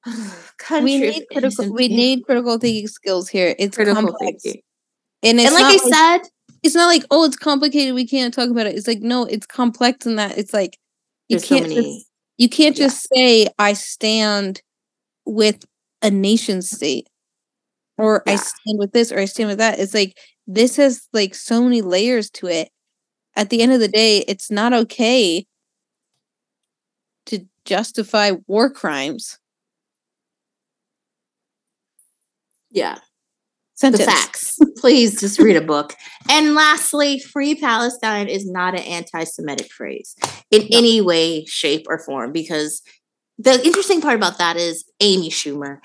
country. 0.57 0.83
we 0.83 0.99
need 1.11 1.25
critical. 1.31 1.73
We 1.73 1.87
need 1.89 2.23
critical 2.25 2.57
thinking 2.57 2.87
skills 2.87 3.29
here. 3.29 3.55
It's 3.59 3.75
critical 3.75 4.01
complex, 4.03 4.43
thinking. 4.43 4.61
and 5.23 5.39
it's 5.39 5.47
And 5.47 5.55
like 5.55 5.65
I 5.65 5.83
like- 5.85 6.21
said, 6.23 6.29
it's 6.63 6.73
not 6.75 6.87
like 6.87 7.03
oh 7.11 7.23
it's 7.23 7.37
complicated 7.37 7.93
we 7.93 8.07
can't 8.07 8.33
talk 8.33 8.49
about 8.49 8.65
it 8.65 8.75
it's 8.75 8.87
like 8.87 8.99
no 8.99 9.25
it's 9.25 9.45
complex 9.45 10.07
in 10.07 10.15
that 10.15 10.37
it's 10.39 10.53
like 10.53 10.75
you 11.29 11.37
there's 11.37 11.47
can't 11.47 11.69
many. 11.69 11.75
just 11.75 12.07
you 12.37 12.49
can't 12.49 12.77
yeah. 12.77 12.85
just 12.85 13.07
say 13.13 13.47
i 13.59 13.73
stand 13.73 14.61
with 15.25 15.65
a 16.01 16.09
nation 16.09 16.61
state 16.61 17.09
or 17.97 18.23
i 18.27 18.35
stand 18.35 18.79
with 18.79 18.91
this 18.91 19.11
or 19.11 19.19
i 19.19 19.25
stand 19.25 19.49
with 19.49 19.57
that 19.57 19.79
it's 19.79 19.93
like 19.93 20.17
this 20.45 20.77
has 20.77 21.07
like 21.13 21.35
so 21.35 21.63
many 21.63 21.81
layers 21.81 22.29
to 22.29 22.47
it 22.47 22.69
at 23.35 23.49
the 23.49 23.61
end 23.61 23.71
of 23.71 23.79
the 23.79 23.87
day 23.87 24.19
it's 24.27 24.51
not 24.51 24.73
okay 24.73 25.45
to 27.25 27.45
justify 27.65 28.31
war 28.47 28.69
crimes 28.69 29.37
yeah. 32.69 32.99
Sentence 33.77 34.05
the 34.05 34.11
facts. 34.11 34.59
Please 34.77 35.19
just 35.19 35.39
read 35.39 35.55
a 35.55 35.61
book. 35.61 35.95
And 36.29 36.53
lastly, 36.55 37.19
free 37.19 37.55
Palestine 37.55 38.27
is 38.27 38.49
not 38.49 38.73
an 38.73 38.81
anti 38.81 39.23
Semitic 39.23 39.71
phrase 39.71 40.15
in 40.51 40.61
No. 40.63 40.67
any 40.77 41.01
way, 41.01 41.45
shape, 41.45 41.85
or 41.87 41.99
form 41.99 42.31
because 42.31 42.81
the 43.39 43.63
interesting 43.63 44.01
part 44.01 44.15
about 44.15 44.39
that 44.39 44.57
is 44.57 44.83
Amy 44.99 45.29
Schumer. 45.29 45.77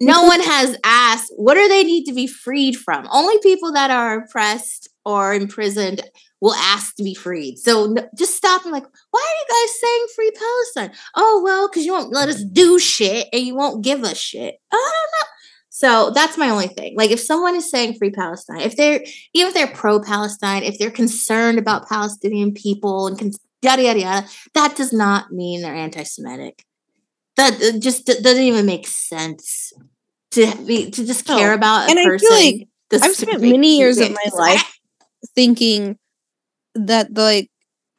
No 0.00 0.22
one 0.26 0.40
has 0.40 0.76
asked, 0.84 1.32
what 1.36 1.54
do 1.54 1.68
they 1.68 1.84
need 1.84 2.04
to 2.04 2.12
be 2.12 2.26
freed 2.26 2.76
from? 2.76 3.06
Only 3.10 3.38
people 3.40 3.72
that 3.72 3.90
are 3.90 4.20
oppressed 4.20 4.88
or 5.04 5.34
imprisoned 5.34 6.02
will 6.40 6.54
ask 6.54 6.94
to 6.96 7.02
be 7.02 7.14
freed. 7.14 7.58
So 7.58 7.94
just 8.16 8.34
stop 8.36 8.62
and 8.62 8.72
like, 8.72 8.86
why 9.10 9.20
are 9.20 9.56
you 9.56 9.66
guys 9.66 9.80
saying 9.80 10.06
free 10.14 10.30
Palestine? 10.30 10.98
Oh, 11.14 11.42
well, 11.44 11.68
because 11.68 11.84
you 11.84 11.92
won't 11.92 12.12
let 12.12 12.28
us 12.28 12.42
do 12.42 12.78
shit 12.78 13.28
and 13.32 13.42
you 13.42 13.54
won't 13.54 13.84
give 13.84 14.04
us 14.04 14.16
shit. 14.16 14.54
Oh, 14.72 14.76
I 14.76 14.92
don't 14.92 15.20
know. 15.20 15.39
So 15.80 16.10
that's 16.14 16.36
my 16.36 16.50
only 16.50 16.66
thing. 16.68 16.94
Like, 16.94 17.10
if 17.10 17.20
someone 17.20 17.56
is 17.56 17.70
saying 17.70 17.94
free 17.94 18.10
Palestine, 18.10 18.60
if 18.60 18.76
they're 18.76 19.00
even 19.32 19.48
if 19.48 19.54
they're 19.54 19.66
pro 19.66 19.98
Palestine, 19.98 20.62
if 20.62 20.78
they're 20.78 20.90
concerned 20.90 21.58
about 21.58 21.88
Palestinian 21.88 22.52
people 22.52 23.06
and 23.06 23.18
cons- 23.18 23.38
yada 23.62 23.82
yada 23.84 23.98
yada, 24.00 24.28
that 24.52 24.76
does 24.76 24.92
not 24.92 25.32
mean 25.32 25.62
they're 25.62 25.74
anti-Semitic. 25.74 26.62
That 27.36 27.78
just 27.80 28.04
doesn't 28.04 28.42
even 28.42 28.66
make 28.66 28.86
sense 28.86 29.72
to 30.32 30.54
be 30.66 30.90
to 30.90 31.06
just 31.06 31.26
No. 31.26 31.38
care 31.38 31.54
about 31.54 31.86
a 31.86 31.90
And 31.92 31.98
I 31.98 32.02
feel 32.02 32.10
person. 32.10 32.28
like 32.36 32.68
I've 33.02 33.16
spent 33.16 33.40
many 33.40 33.78
years 33.78 33.96
of 33.98 34.10
my 34.10 34.30
life 34.34 34.78
thinking 35.34 35.96
that 36.74 37.14
the, 37.14 37.22
like 37.22 37.50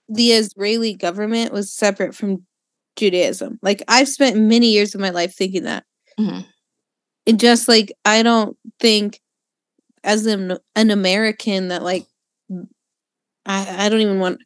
the 0.07 0.33
Israeli 0.33 0.93
government 0.93 1.51
was 1.51 1.73
separate 1.73 2.13
from 2.13 2.45
Judaism. 2.95 3.57
Like 3.63 3.81
I've 3.87 4.07
spent 4.07 4.37
many 4.37 4.67
years 4.67 4.93
of 4.93 5.01
my 5.01 5.09
life 5.09 5.33
thinking 5.35 5.63
that. 5.63 5.83
Mhm. 6.19 6.45
It 7.25 7.37
just 7.37 7.67
like 7.67 7.91
I 8.05 8.23
don't 8.23 8.57
think 8.79 9.19
as 10.03 10.25
an 10.25 10.57
an 10.75 10.91
American 10.91 11.69
that 11.69 11.83
like 11.83 12.05
I 13.45 13.85
I 13.85 13.89
don't 13.89 14.01
even 14.01 14.19
want 14.19 14.41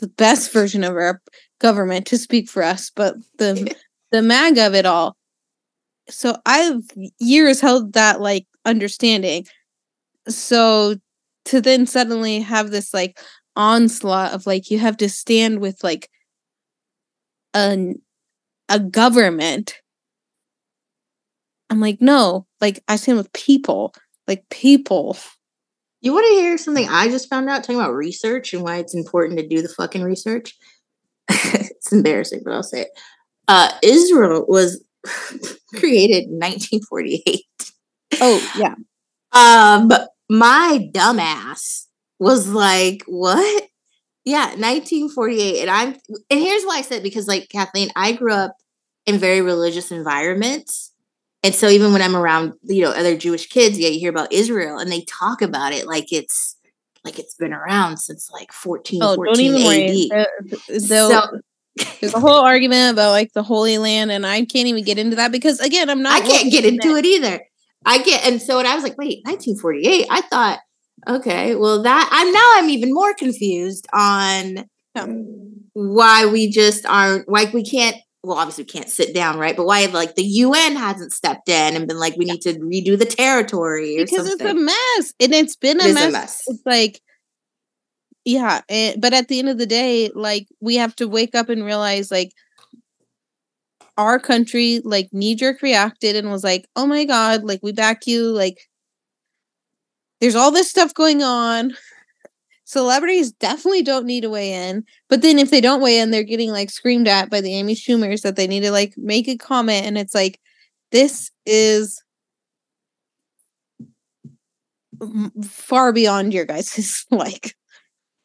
the 0.00 0.08
best 0.08 0.52
version 0.52 0.84
of 0.84 0.94
our 0.94 1.20
government 1.60 2.06
to 2.08 2.18
speak 2.18 2.48
for 2.48 2.62
us, 2.62 2.90
but 2.94 3.16
the 3.38 3.74
the 4.12 4.22
mag 4.22 4.58
of 4.58 4.74
it 4.74 4.86
all. 4.86 5.16
So 6.08 6.36
I've 6.46 6.82
years 7.18 7.60
held 7.60 7.94
that 7.94 8.20
like 8.20 8.46
understanding. 8.64 9.46
So 10.28 10.96
to 11.46 11.60
then 11.60 11.86
suddenly 11.86 12.40
have 12.40 12.70
this 12.70 12.94
like 12.94 13.20
onslaught 13.56 14.32
of 14.32 14.46
like 14.46 14.70
you 14.70 14.78
have 14.78 14.96
to 14.98 15.08
stand 15.08 15.60
with 15.60 15.82
like 15.84 16.10
an 17.54 18.00
a 18.68 18.80
government. 18.80 19.79
I'm 21.70 21.80
like, 21.80 22.00
no, 22.00 22.46
like 22.60 22.82
I 22.88 22.96
stand 22.96 23.18
with 23.18 23.32
people, 23.32 23.94
like 24.26 24.44
people. 24.50 25.16
You 26.02 26.12
want 26.12 26.26
to 26.26 26.32
hear 26.32 26.58
something 26.58 26.88
I 26.88 27.08
just 27.08 27.28
found 27.28 27.48
out 27.48 27.62
talking 27.62 27.76
about 27.76 27.94
research 27.94 28.52
and 28.52 28.62
why 28.62 28.78
it's 28.78 28.94
important 28.94 29.38
to 29.38 29.46
do 29.46 29.62
the 29.62 29.68
fucking 29.68 30.02
research? 30.02 30.56
it's 31.30 31.92
embarrassing, 31.92 32.42
but 32.44 32.52
I'll 32.52 32.62
say 32.62 32.82
it. 32.82 32.88
Uh, 33.48 33.70
Israel 33.82 34.44
was 34.48 34.84
created 35.76 36.24
in 36.24 36.38
1948. 36.38 37.44
Oh 38.20 38.52
yeah, 38.58 38.74
Um, 39.32 39.90
my 40.28 40.90
dumbass 40.92 41.86
was 42.18 42.48
like, 42.48 43.02
"What? 43.06 43.68
Yeah, 44.24 44.46
1948. 44.56 45.62
And 45.62 45.70
I'm 45.70 45.94
and 46.30 46.40
here's 46.40 46.64
why 46.64 46.78
I 46.78 46.82
said 46.82 47.02
because 47.02 47.26
like 47.26 47.48
Kathleen, 47.48 47.90
I 47.96 48.12
grew 48.12 48.32
up 48.32 48.56
in 49.06 49.18
very 49.18 49.40
religious 49.40 49.90
environments. 49.90 50.89
And 51.42 51.54
so 51.54 51.68
even 51.68 51.92
when 51.92 52.02
I'm 52.02 52.16
around, 52.16 52.54
you 52.62 52.82
know, 52.82 52.90
other 52.90 53.16
Jewish 53.16 53.48
kids, 53.48 53.78
yeah, 53.78 53.88
you 53.88 53.98
hear 53.98 54.10
about 54.10 54.32
Israel 54.32 54.78
and 54.78 54.92
they 54.92 55.02
talk 55.02 55.40
about 55.40 55.72
it 55.72 55.86
like 55.86 56.12
it's 56.12 56.56
like 57.04 57.18
it's 57.18 57.34
been 57.34 57.54
around 57.54 57.96
since 57.96 58.30
like 58.30 58.52
14, 58.52 59.02
oh, 59.02 59.14
14 59.14 59.24
don't 59.24 59.40
even 59.40 59.60
AD. 59.60 60.10
Worry. 60.10 60.26
Uh, 60.76 60.78
so, 60.78 61.40
there's 62.00 62.14
a 62.14 62.20
whole 62.20 62.44
argument 62.44 62.92
about 62.92 63.12
like 63.12 63.32
the 63.32 63.42
Holy 63.42 63.78
Land, 63.78 64.10
and 64.10 64.26
I 64.26 64.44
can't 64.44 64.68
even 64.68 64.84
get 64.84 64.98
into 64.98 65.16
that 65.16 65.32
because 65.32 65.60
again, 65.60 65.88
I'm 65.88 66.02
not. 66.02 66.20
I 66.20 66.26
can't 66.26 66.50
get 66.50 66.64
into 66.64 66.96
it. 66.96 67.04
it 67.04 67.08
either. 67.08 67.40
I 67.86 68.02
get, 68.02 68.26
and 68.26 68.42
so 68.42 68.56
when 68.56 68.66
I 68.66 68.74
was 68.74 68.84
like, 68.84 68.98
wait, 68.98 69.20
1948. 69.24 70.06
I 70.10 70.20
thought, 70.22 70.58
okay, 71.08 71.54
well 71.54 71.82
that 71.82 72.08
I'm 72.12 72.32
now 72.32 72.52
I'm 72.56 72.70
even 72.70 72.92
more 72.92 73.14
confused 73.14 73.86
on 73.92 74.68
why 75.72 76.26
we 76.26 76.50
just 76.50 76.84
aren't 76.84 77.28
like 77.28 77.52
we 77.52 77.64
can't 77.64 77.96
well, 78.22 78.38
obviously 78.38 78.64
we 78.64 78.68
can't 78.68 78.88
sit 78.88 79.14
down, 79.14 79.38
right? 79.38 79.56
But 79.56 79.66
why 79.66 79.86
like 79.86 80.14
the 80.14 80.24
UN 80.24 80.76
hasn't 80.76 81.12
stepped 81.12 81.48
in 81.48 81.76
and 81.76 81.88
been 81.88 81.98
like, 81.98 82.16
we 82.16 82.26
need 82.26 82.42
to 82.42 82.54
redo 82.54 82.98
the 82.98 83.06
territory 83.06 83.96
because 83.96 84.28
something. 84.28 84.46
it's 84.46 84.58
a 84.58 84.62
mess, 84.62 85.14
and 85.20 85.34
it's 85.34 85.56
been 85.56 85.80
a, 85.80 85.84
it 85.86 85.94
mess. 85.94 86.08
a 86.08 86.12
mess. 86.12 86.42
It's 86.46 86.66
like, 86.66 87.00
yeah, 88.24 88.60
it, 88.68 89.00
but 89.00 89.14
at 89.14 89.28
the 89.28 89.38
end 89.38 89.48
of 89.48 89.58
the 89.58 89.66
day, 89.66 90.10
like 90.14 90.46
we 90.60 90.76
have 90.76 90.94
to 90.96 91.08
wake 91.08 91.34
up 91.34 91.48
and 91.48 91.64
realize, 91.64 92.10
like, 92.10 92.32
our 93.96 94.18
country 94.18 94.80
like 94.84 95.08
knee 95.12 95.34
jerk 95.34 95.62
reacted 95.62 96.16
and 96.16 96.30
was 96.30 96.44
like, 96.44 96.66
oh 96.76 96.86
my 96.86 97.04
god, 97.04 97.44
like 97.44 97.60
we 97.62 97.72
back 97.72 98.06
you, 98.06 98.30
like. 98.30 98.58
There's 100.20 100.34
all 100.34 100.50
this 100.50 100.68
stuff 100.68 100.92
going 100.92 101.22
on 101.22 101.72
celebrities 102.70 103.32
definitely 103.32 103.82
don't 103.82 104.06
need 104.06 104.20
to 104.20 104.30
weigh 104.30 104.52
in. 104.52 104.84
But 105.08 105.22
then 105.22 105.40
if 105.40 105.50
they 105.50 105.60
don't 105.60 105.82
weigh 105.82 105.98
in, 105.98 106.12
they're 106.12 106.22
getting 106.22 106.52
like 106.52 106.70
screamed 106.70 107.08
at 107.08 107.28
by 107.28 107.40
the 107.40 107.52
Amy 107.54 107.74
Schumers 107.74 108.22
that 108.22 108.36
they 108.36 108.46
need 108.46 108.60
to 108.60 108.70
like 108.70 108.94
make 108.96 109.26
a 109.26 109.36
comment. 109.36 109.86
And 109.86 109.98
it's 109.98 110.14
like, 110.14 110.38
this 110.92 111.32
is 111.44 112.02
far 115.42 115.92
beyond 115.92 116.32
your 116.32 116.44
guys' 116.44 117.06
like. 117.10 117.56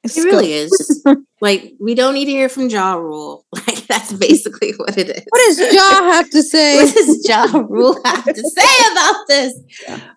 It 0.03 0.15
really 0.17 0.53
is. 0.53 1.03
like 1.41 1.73
we 1.79 1.95
don't 1.95 2.13
need 2.13 2.25
to 2.25 2.31
hear 2.31 2.47
from 2.47 2.69
Ja 2.69 2.93
Rule. 2.93 3.45
Like 3.67 3.87
that's 3.87 4.13
basically 4.13 4.73
what 4.77 4.97
it 4.97 5.09
is. 5.09 5.23
What 5.27 5.41
does 5.47 5.73
Ja 5.73 6.11
have 6.11 6.29
to 6.31 6.43
say? 6.43 6.83
what 6.83 6.93
does 6.93 7.27
Ja 7.27 7.45
Rule 7.67 7.99
have 8.03 8.25
to 8.25 8.49
say 8.49 8.91
about 8.91 9.27
this? 9.27 9.53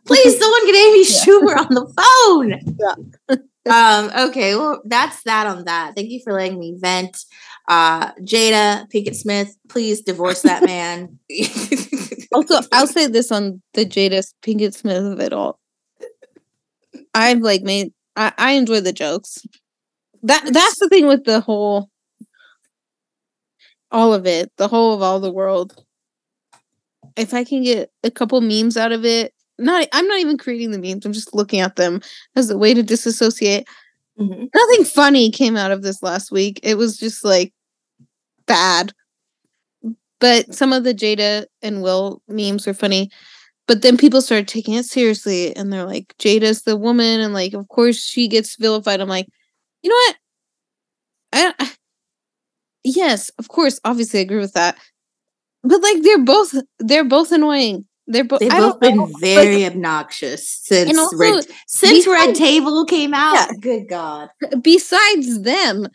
Please, 0.05 0.39
someone 0.39 0.67
get 0.67 0.75
Amy 0.75 0.99
yeah. 0.99 1.25
Schumer 1.25 1.57
on 1.57 1.75
the 1.75 1.87
phone. 1.97 3.37
Yeah 3.37 3.37
um, 3.71 4.11
okay, 4.29 4.57
well, 4.57 4.83
that's 4.85 5.23
that 5.25 5.47
on 5.47 5.65
that. 5.65 5.95
Thank 5.95 6.11
you 6.11 6.21
for 6.23 6.33
letting 6.33 6.59
me 6.59 6.77
vent. 6.79 7.17
Uh, 7.69 8.13
Jada 8.15 8.91
Pinkett 8.91 9.15
Smith, 9.15 9.55
please 9.69 10.01
divorce 10.01 10.43
that 10.43 10.65
man. 10.65 11.19
also, 12.33 12.67
I'll 12.73 12.87
say 12.87 13.07
this 13.07 13.31
on 13.31 13.63
the 13.75 13.85
Jada 13.85 14.27
Pinkett 14.43 14.75
Smith 14.75 15.05
of 15.05 15.21
it 15.21 15.33
all. 15.33 15.59
I've 17.15 17.41
like 17.41 17.63
made 17.63 17.93
I, 18.17 18.33
I 18.37 18.53
enjoy 18.53 18.81
the 18.81 18.93
jokes. 18.93 19.39
That 20.23 20.45
that's 20.53 20.79
the 20.81 20.89
thing 20.89 21.07
with 21.07 21.25
the 21.25 21.41
whole 21.41 21.89
all 23.91 24.13
of 24.13 24.27
it, 24.27 24.51
the 24.57 24.69
whole 24.69 24.95
of 24.95 25.03
all 25.03 25.21
the 25.21 25.33
world. 25.33 25.85
If 27.17 27.33
I 27.35 27.45
can 27.45 27.63
get 27.63 27.91
a 28.05 28.11
couple 28.11 28.41
memes 28.41 28.77
out 28.77 28.93
of 28.93 29.05
it, 29.05 29.33
not 29.59 29.89
I'm 29.93 30.07
not 30.07 30.21
even 30.21 30.39
creating 30.39 30.71
the 30.71 30.79
memes. 30.79 31.05
I'm 31.05 31.13
just 31.13 31.35
looking 31.35 31.61
at 31.61 31.77
them 31.77 32.01
as 32.37 32.51
a 32.51 32.59
way 32.59 32.75
to 32.75 32.83
disassociate. 32.83 33.67
Mm-hmm. 34.19 34.47
Nothing 34.55 34.85
funny 34.85 35.31
came 35.31 35.57
out 35.57 35.71
of 35.71 35.83
this 35.83 36.03
last 36.03 36.33
week. 36.33 36.61
It 36.63 36.77
was 36.77 36.97
just 36.99 37.25
like 37.25 37.53
bad. 38.47 38.93
But 40.21 40.55
some 40.55 40.73
of 40.73 40.83
the 40.83 40.95
Jada 40.95 41.47
and 41.63 41.83
Will 41.83 42.23
memes 42.29 42.67
were 42.67 42.75
funny. 42.75 43.11
But 43.69 43.83
then 43.83 43.97
people 43.97 44.23
started 44.23 44.49
taking 44.49 44.75
it 44.75 44.87
seriously 44.87 45.55
and 45.55 45.73
they're 45.73 45.85
like, 45.85 46.15
Jada's 46.19 46.63
the 46.63 46.77
woman, 46.77 47.21
and 47.21 47.35
like, 47.35 47.53
of 47.53 47.69
course 47.69 48.03
she 48.03 48.27
gets 48.27 48.57
vilified. 48.57 49.01
I'm 49.01 49.09
like, 49.09 49.29
you 49.83 49.91
know 49.91 49.97
what? 49.97 50.17
I, 51.33 51.55
I 51.65 51.73
yes, 52.83 53.31
of 53.39 53.49
course, 53.49 53.79
obviously 53.85 54.21
I 54.21 54.23
agree 54.23 54.39
with 54.39 54.55
that. 54.55 54.79
But 55.63 55.83
like 55.83 56.03
they're 56.03 56.25
both 56.25 56.55
they're 56.79 57.05
both 57.05 57.31
annoying. 57.31 57.85
They're 58.11 58.25
bo- 58.25 58.39
They've 58.39 58.51
both 58.51 58.81
been 58.81 58.97
know, 58.97 59.11
very 59.21 59.65
like, 59.65 59.73
obnoxious 59.73 60.49
since 60.49 60.97
also, 60.99 61.17
Red, 61.17 61.47
since 61.67 62.07
besides, 62.07 62.07
Red 62.07 62.35
Table 62.35 62.87
came 62.87 63.13
out. 63.13 63.35
Yeah. 63.35 63.49
Good 63.61 63.89
God! 63.89 64.31
Besides 64.63 65.43
them, 65.43 65.89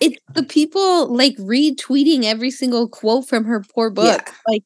it's 0.00 0.18
the 0.34 0.42
people 0.42 1.14
like 1.14 1.36
retweeting 1.36 2.24
every 2.24 2.50
single 2.50 2.88
quote 2.88 3.28
from 3.28 3.44
her 3.44 3.62
poor 3.74 3.90
book. 3.90 4.22
Yeah. 4.26 4.32
Like, 4.48 4.64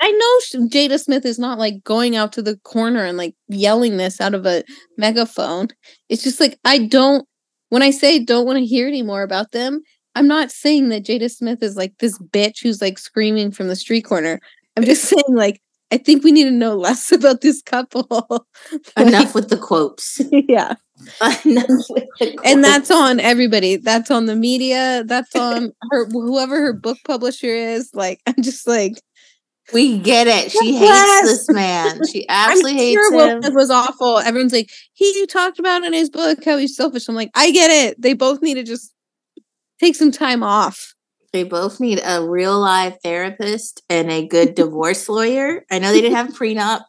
I 0.00 0.10
know 0.10 0.66
Jada 0.66 0.98
Smith 0.98 1.24
is 1.24 1.38
not 1.38 1.60
like 1.60 1.84
going 1.84 2.16
out 2.16 2.32
to 2.32 2.42
the 2.42 2.56
corner 2.58 3.04
and 3.04 3.16
like 3.16 3.36
yelling 3.46 3.96
this 3.96 4.20
out 4.20 4.34
of 4.34 4.44
a 4.44 4.64
megaphone. 4.98 5.68
It's 6.08 6.24
just 6.24 6.40
like 6.40 6.58
I 6.64 6.78
don't. 6.78 7.26
When 7.68 7.82
I 7.82 7.90
say 7.90 8.18
don't 8.18 8.44
want 8.44 8.58
to 8.58 8.66
hear 8.66 8.88
anymore 8.88 9.22
about 9.22 9.52
them, 9.52 9.82
I'm 10.16 10.26
not 10.26 10.50
saying 10.50 10.88
that 10.88 11.04
Jada 11.04 11.30
Smith 11.30 11.62
is 11.62 11.76
like 11.76 11.96
this 11.98 12.18
bitch 12.18 12.60
who's 12.60 12.82
like 12.82 12.98
screaming 12.98 13.52
from 13.52 13.68
the 13.68 13.76
street 13.76 14.02
corner. 14.02 14.40
I'm 14.76 14.84
just 14.84 15.04
saying 15.04 15.22
like 15.28 15.62
I 15.92 15.98
think 15.98 16.24
we 16.24 16.32
need 16.32 16.44
to 16.44 16.50
know 16.50 16.74
less 16.74 17.12
about 17.12 17.42
this 17.42 17.62
couple. 17.62 18.06
like, 18.96 19.06
Enough 19.06 19.34
with 19.34 19.50
the 19.50 19.58
quotes. 19.58 20.20
Yeah. 20.32 20.74
And 22.44 22.62
that's 22.64 22.90
on 22.90 23.18
everybody. 23.18 23.76
That's 23.76 24.10
on 24.10 24.26
the 24.26 24.36
media. 24.36 25.02
That's 25.04 25.34
on 25.34 25.72
her 25.90 26.06
whoever 26.06 26.60
her 26.60 26.72
book 26.72 26.98
publisher 27.04 27.48
is. 27.48 27.90
Like 27.92 28.20
I'm 28.26 28.40
just 28.40 28.68
like 28.68 29.02
we 29.72 29.98
get 29.98 30.26
it. 30.26 30.52
She 30.52 30.76
hates 30.76 31.22
this 31.22 31.50
man. 31.50 32.00
She 32.06 32.26
absolutely 32.28 32.74
hates 32.74 33.00
sure 33.00 33.28
him. 33.28 33.42
It 33.42 33.54
was 33.54 33.70
awful. 33.70 34.18
Everyone's 34.18 34.52
like, 34.52 34.70
he 34.92 35.26
talked 35.26 35.58
about 35.58 35.84
in 35.84 35.92
his 35.92 36.10
book 36.10 36.44
how 36.44 36.56
he's 36.56 36.76
selfish. 36.76 37.08
I'm 37.08 37.14
like, 37.14 37.30
I 37.34 37.50
get 37.50 37.70
it. 37.70 38.00
They 38.00 38.12
both 38.12 38.42
need 38.42 38.54
to 38.54 38.62
just 38.62 38.92
take 39.80 39.96
some 39.96 40.12
time 40.12 40.42
off. 40.42 40.91
They 41.32 41.44
both 41.44 41.80
need 41.80 42.00
a 42.04 42.26
real 42.26 42.58
live 42.58 42.98
therapist 43.02 43.82
and 43.88 44.10
a 44.10 44.26
good 44.26 44.54
divorce 44.54 45.08
lawyer. 45.08 45.64
I 45.70 45.78
know 45.78 45.92
they 45.92 46.00
didn't 46.00 46.16
have 46.16 46.30
a 46.30 46.32
prenup, 46.32 46.82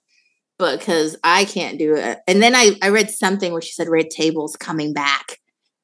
but 0.59 0.79
because 0.79 1.15
I 1.23 1.45
can't 1.45 1.79
do 1.79 1.95
it. 1.95 2.19
And 2.27 2.41
then 2.41 2.55
I, 2.55 2.71
I 2.81 2.89
read 2.89 3.09
something 3.09 3.51
where 3.51 3.61
she 3.61 3.71
said 3.71 3.87
Red 3.89 4.09
Table's 4.09 4.55
coming 4.55 4.93
back 4.93 5.39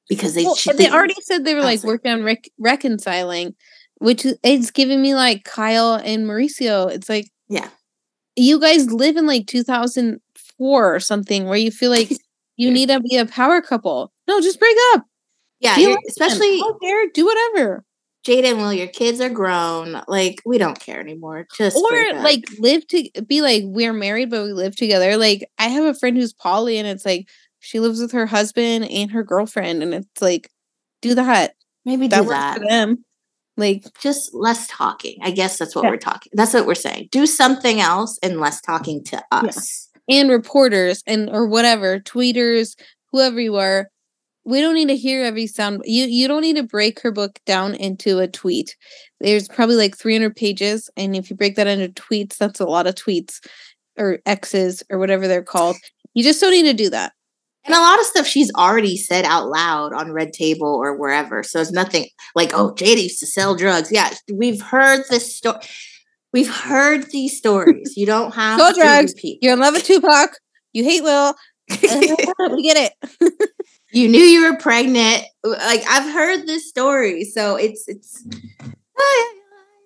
because 0.09 0.33
they 0.33 0.43
well, 0.43 0.55
she, 0.55 0.73
they 0.73 0.89
already 0.89 1.15
said 1.21 1.45
they 1.45 1.53
were 1.53 1.61
oh, 1.61 1.65
like 1.65 1.83
working 1.83 2.11
on 2.11 2.23
rec- 2.23 2.49
reconciling, 2.57 3.55
which 3.99 4.25
is 4.43 4.71
giving 4.71 5.01
me 5.01 5.15
like 5.15 5.43
Kyle 5.45 5.95
and 5.95 6.25
Mauricio. 6.25 6.91
It's 6.91 7.07
like 7.07 7.29
yeah, 7.47 7.69
you 8.35 8.59
guys 8.59 8.91
live 8.91 9.15
in 9.15 9.27
like 9.27 9.47
2004 9.47 10.95
or 10.95 10.99
something 10.99 11.45
where 11.45 11.57
you 11.57 11.71
feel 11.71 11.91
like 11.91 12.09
you 12.57 12.71
need 12.71 12.89
to 12.89 12.99
be 12.99 13.17
a 13.17 13.25
power 13.25 13.61
couple. 13.61 14.11
No, 14.27 14.41
just 14.41 14.59
break 14.59 14.75
up. 14.93 15.05
Yeah, 15.59 15.95
especially 16.07 16.61
care, 16.81 17.07
do 17.13 17.25
whatever. 17.25 17.83
Jaden, 18.25 18.57
well, 18.57 18.73
your 18.73 18.87
kids 18.87 19.21
are 19.21 19.29
grown. 19.29 20.01
Like, 20.07 20.41
we 20.45 20.57
don't 20.57 20.79
care 20.79 20.99
anymore. 20.99 21.47
Just 21.55 21.77
or 21.77 22.13
like 22.15 22.43
live 22.59 22.85
to 22.87 23.09
be 23.25 23.41
like 23.41 23.63
we're 23.65 23.93
married, 23.93 24.29
but 24.29 24.43
we 24.43 24.51
live 24.51 24.75
together. 24.75 25.15
Like, 25.15 25.49
I 25.57 25.69
have 25.69 25.85
a 25.85 25.97
friend 25.97 26.17
who's 26.17 26.33
poly, 26.33 26.77
and 26.77 26.87
it's 26.87 27.05
like 27.05 27.29
she 27.59 27.79
lives 27.79 28.01
with 28.01 28.11
her 28.11 28.25
husband 28.25 28.89
and 28.89 29.11
her 29.11 29.23
girlfriend, 29.23 29.83
and 29.83 29.93
it's 29.93 30.21
like 30.21 30.49
do 31.01 31.15
that. 31.15 31.53
Maybe 31.85 32.07
that 32.09 32.23
do 32.23 32.29
that 32.29 32.57
for 32.57 32.67
them. 32.67 33.05
Like, 33.55 33.85
just 33.99 34.33
less 34.33 34.67
talking. 34.67 35.17
I 35.21 35.31
guess 35.31 35.57
that's 35.57 35.75
what 35.75 35.85
yeah. 35.85 35.91
we're 35.91 35.97
talking. 35.97 36.31
That's 36.33 36.53
what 36.53 36.65
we're 36.65 36.75
saying. 36.75 37.09
Do 37.11 37.25
something 37.25 37.79
else 37.79 38.19
and 38.21 38.39
less 38.39 38.61
talking 38.61 39.03
to 39.05 39.23
us 39.31 39.89
yeah. 40.07 40.21
and 40.21 40.29
reporters 40.29 41.03
and 41.07 41.29
or 41.29 41.47
whatever 41.47 41.99
tweeters, 41.99 42.77
whoever 43.11 43.39
you 43.39 43.55
are 43.55 43.89
we 44.45 44.61
don't 44.61 44.73
need 44.75 44.87
to 44.87 44.95
hear 44.95 45.23
every 45.23 45.47
sound 45.47 45.81
you 45.85 46.05
you 46.05 46.27
don't 46.27 46.41
need 46.41 46.55
to 46.55 46.63
break 46.63 46.99
her 47.01 47.11
book 47.11 47.39
down 47.45 47.75
into 47.75 48.19
a 48.19 48.27
tweet. 48.27 48.75
There's 49.19 49.47
probably 49.47 49.75
like 49.75 49.97
300 49.97 50.35
pages 50.35 50.89
and 50.97 51.15
if 51.15 51.29
you 51.29 51.35
break 51.35 51.55
that 51.55 51.67
into 51.67 51.89
tweets 51.89 52.37
that's 52.37 52.59
a 52.59 52.65
lot 52.65 52.87
of 52.87 52.95
tweets 52.95 53.39
or 53.97 54.19
x's 54.25 54.81
or 54.89 54.97
whatever 54.97 55.27
they're 55.27 55.43
called. 55.43 55.75
You 56.13 56.23
just 56.23 56.41
don't 56.41 56.51
need 56.51 56.63
to 56.63 56.73
do 56.73 56.89
that. 56.89 57.13
And 57.65 57.75
a 57.75 57.79
lot 57.79 57.99
of 57.99 58.05
stuff 58.05 58.25
she's 58.25 58.51
already 58.55 58.97
said 58.97 59.25
out 59.25 59.49
loud 59.49 59.93
on 59.93 60.11
red 60.11 60.33
table 60.33 60.67
or 60.81 60.97
wherever 60.97 61.43
so 61.43 61.59
it's 61.59 61.71
nothing 61.71 62.07
like 62.35 62.51
oh 62.53 62.73
jada 62.73 63.03
used 63.03 63.19
to 63.19 63.27
sell 63.27 63.55
drugs. 63.55 63.91
Yeah 63.91 64.11
we've 64.33 64.61
heard 64.61 65.03
this 65.09 65.35
story 65.35 65.59
we've 66.33 66.49
heard 66.53 67.09
these 67.11 67.37
stories. 67.37 67.93
You 67.97 68.05
don't 68.05 68.33
have 68.33 68.59
Sell 68.59 68.73
drugs. 68.73 69.13
repeat. 69.15 69.39
you're 69.41 69.53
in 69.53 69.59
love 69.59 69.73
with 69.73 69.83
tupac. 69.83 70.31
You 70.73 70.83
hate 70.83 71.03
will 71.03 71.35
we 71.69 72.63
get 72.63 72.77
it 72.77 72.93
you 73.91 74.07
knew 74.07 74.21
you 74.21 74.49
were 74.49 74.57
pregnant. 74.57 75.23
Like 75.43 75.83
I've 75.89 76.13
heard 76.13 76.47
this 76.47 76.69
story, 76.69 77.23
so 77.25 77.55
it's 77.55 77.87
it's. 77.87 78.23
Mm-hmm. 78.23 78.69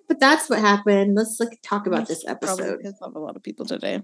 But 0.07 0.19
that's 0.19 0.49
what 0.49 0.59
happened. 0.59 1.15
Let's 1.15 1.39
like 1.39 1.59
talk 1.63 1.87
about 1.87 2.07
this 2.07 2.25
episode. 2.27 2.81
Piss 2.81 3.01
off 3.01 3.15
a 3.15 3.19
lot 3.19 3.35
of 3.35 3.43
people 3.43 3.65
today. 3.65 4.01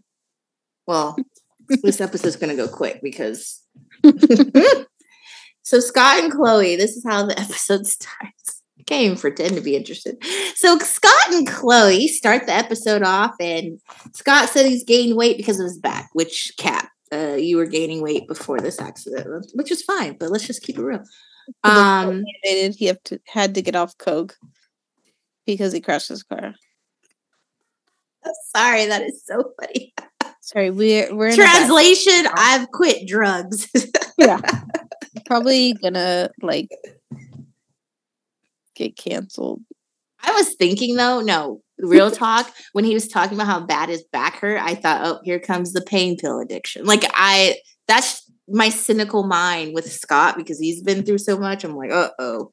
Well, 0.87 1.17
this 1.67 2.01
episode's 2.01 2.35
gonna 2.35 2.55
go 2.55 2.67
quick 2.67 3.01
because. 3.01 3.61
So 5.69 5.79
Scott 5.79 6.23
and 6.23 6.33
Khloe, 6.33 6.77
this 6.77 6.97
is 6.97 7.03
how 7.07 7.27
the 7.27 7.39
episode 7.39 7.85
starts. 7.85 8.63
Can't 8.87 9.03
even 9.03 9.17
pretend 9.19 9.53
to 9.53 9.61
be 9.61 9.75
interested. 9.75 10.17
So 10.55 10.79
Scott 10.79 11.31
and 11.31 11.47
Khloe 11.47 12.07
start 12.07 12.47
the 12.47 12.53
episode 12.53 13.03
off, 13.03 13.35
and 13.39 13.79
Scott 14.15 14.49
said 14.49 14.65
he's 14.65 14.83
gained 14.83 15.15
weight 15.15 15.37
because 15.37 15.59
of 15.59 15.65
his 15.65 15.77
back, 15.77 16.09
which 16.13 16.53
Cap, 16.57 16.89
uh, 17.13 17.35
you 17.35 17.57
were 17.57 17.65
gaining 17.65 18.01
weight 18.01 18.27
before 18.27 18.59
this 18.59 18.79
accident, 18.79 19.51
which 19.53 19.71
is 19.71 19.81
fine, 19.81 20.15
but 20.19 20.29
let's 20.29 20.47
just 20.47 20.63
keep 20.63 20.77
it 20.77 20.83
real. 20.83 21.03
Um, 21.63 22.25
he 22.43 22.85
have 22.85 23.01
to 23.05 23.19
had 23.25 23.55
to 23.55 23.63
get 23.63 23.75
off 23.75 23.97
coke 23.97 24.37
because 25.47 25.73
he 25.73 25.81
crashed 25.81 26.09
his 26.09 26.21
car. 26.21 26.53
Sorry, 28.55 28.85
that 28.85 29.01
is 29.01 29.23
so 29.25 29.51
funny. 29.59 29.93
Sorry, 30.41 30.69
we're 30.69 31.15
we're 31.15 31.33
translation. 31.35 32.27
I've 32.33 32.69
quit 32.71 33.07
drugs. 33.07 33.67
yeah, 34.19 34.39
probably 35.25 35.73
gonna 35.73 36.29
like 36.41 36.69
get 38.75 38.95
canceled. 38.95 39.61
I 40.21 40.31
was 40.33 40.55
thinking 40.55 40.95
though, 40.95 41.21
no, 41.21 41.61
real 41.79 42.11
talk. 42.11 42.51
when 42.73 42.85
he 42.85 42.93
was 42.93 43.07
talking 43.07 43.37
about 43.37 43.47
how 43.47 43.59
bad 43.59 43.89
his 43.89 44.03
back 44.11 44.37
hurt, 44.37 44.59
I 44.61 44.75
thought, 44.75 45.01
oh, 45.05 45.19
here 45.23 45.39
comes 45.39 45.73
the 45.73 45.81
pain 45.81 46.17
pill 46.17 46.39
addiction. 46.39 46.85
Like 46.85 47.03
I, 47.13 47.57
that's 47.87 48.29
my 48.47 48.69
cynical 48.69 49.23
mind 49.23 49.73
with 49.73 49.91
Scott 49.91 50.37
because 50.37 50.59
he's 50.59 50.81
been 50.81 51.03
through 51.03 51.19
so 51.19 51.37
much. 51.37 51.63
I'm 51.63 51.75
like, 51.75 51.91
uh 51.91 52.09
oh, 52.19 52.51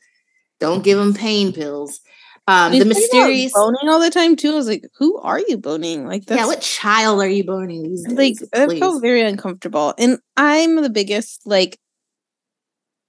don't 0.61 0.85
give 0.85 0.99
him 0.99 1.15
pain 1.15 1.53
pills. 1.53 2.01
Um, 2.49 2.79
the 2.79 2.85
mysterious 2.85 3.53
boning 3.53 3.89
all 3.89 3.99
the 4.01 4.11
time 4.11 4.37
too. 4.37 4.53
I 4.53 4.55
was 4.55 4.69
like, 4.69 4.85
"Who 4.99 5.19
are 5.19 5.41
you 5.49 5.59
boning?" 5.59 6.07
Like, 6.07 6.27
that's, 6.27 6.41
yeah, 6.41 6.47
what 6.47 6.61
child 6.61 7.21
are 7.21 7.29
you 7.29 7.43
boning 7.43 7.83
these 7.83 8.07
days? 8.07 8.17
Like, 8.17 8.37
I 8.55 8.79
felt 8.79 9.03
very 9.03 9.23
uncomfortable, 9.23 9.95
and 9.99 10.21
I'm 10.37 10.77
the 10.77 10.91
biggest 10.91 11.45
like 11.45 11.81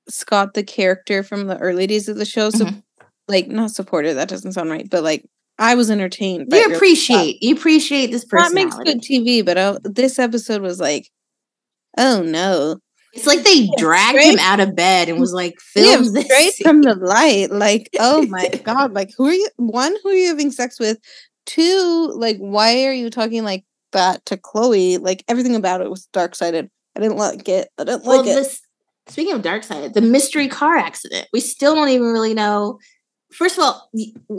Scott, 0.09 0.55
the 0.55 0.63
character 0.63 1.21
from 1.21 1.45
the 1.45 1.57
early 1.59 1.85
days 1.85 2.09
of 2.09 2.17
the 2.17 2.25
show. 2.25 2.49
So, 2.49 2.65
mm-hmm. 2.65 2.79
like, 3.27 3.47
not 3.47 3.71
supporter. 3.71 4.15
That 4.15 4.29
doesn't 4.29 4.53
sound 4.53 4.71
right, 4.71 4.89
but 4.89 5.03
like, 5.03 5.23
I 5.59 5.75
was 5.75 5.89
entertained. 5.89 6.47
You 6.51 6.75
appreciate 6.75 7.41
you 7.41 7.55
appreciate 7.55 8.11
this 8.11 8.25
person. 8.25 8.53
That 8.53 8.63
makes 8.63 8.75
good 8.77 9.01
TV, 9.01 9.43
but 9.45 9.57
uh, 9.57 9.79
this 9.83 10.19
episode 10.19 10.61
was 10.61 10.79
like, 10.79 11.09
oh 11.97 12.21
no, 12.21 12.77
it's 13.13 13.25
like 13.25 13.43
they 13.43 13.67
dragged 13.77 14.19
straight, 14.19 14.33
him 14.33 14.39
out 14.39 14.59
of 14.59 14.75
bed 14.75 15.09
and 15.09 15.19
was 15.19 15.33
like, 15.33 15.59
film 15.59 16.03
yeah, 16.03 16.09
this 16.11 16.25
straight 16.25 16.53
from 16.61 16.81
the 16.81 16.95
light. 16.95 17.51
Like, 17.51 17.89
oh 17.99 18.25
my 18.27 18.47
god! 18.63 18.93
Like, 18.93 19.11
who 19.17 19.27
are 19.27 19.33
you? 19.33 19.49
One, 19.57 19.95
who 20.03 20.09
are 20.09 20.15
you 20.15 20.27
having 20.27 20.51
sex 20.51 20.79
with? 20.79 20.99
Two, 21.45 22.11
like, 22.15 22.37
why 22.37 22.85
are 22.85 22.93
you 22.93 23.09
talking 23.09 23.43
like 23.43 23.65
that 23.93 24.25
to 24.27 24.37
Khloe? 24.37 25.01
Like, 25.01 25.23
everything 25.27 25.55
about 25.55 25.81
it 25.81 25.89
was 25.89 26.05
dark 26.07 26.35
sided. 26.35 26.69
I 26.95 26.99
didn't 26.99 27.17
like 27.17 27.47
it. 27.49 27.69
I 27.77 27.83
didn't 27.83 28.05
well, 28.05 28.17
like 28.17 28.25
this, 28.25 28.55
it. 28.55 29.11
Speaking 29.11 29.33
of 29.33 29.41
dark 29.41 29.63
side, 29.63 29.93
the 29.93 30.01
mystery 30.01 30.47
car 30.47 30.75
accident. 30.77 31.27
We 31.31 31.39
still 31.39 31.73
don't 31.73 31.89
even 31.89 32.07
really 32.07 32.33
know. 32.33 32.79
First 33.31 33.57
of 33.57 33.63
all, 33.63 33.89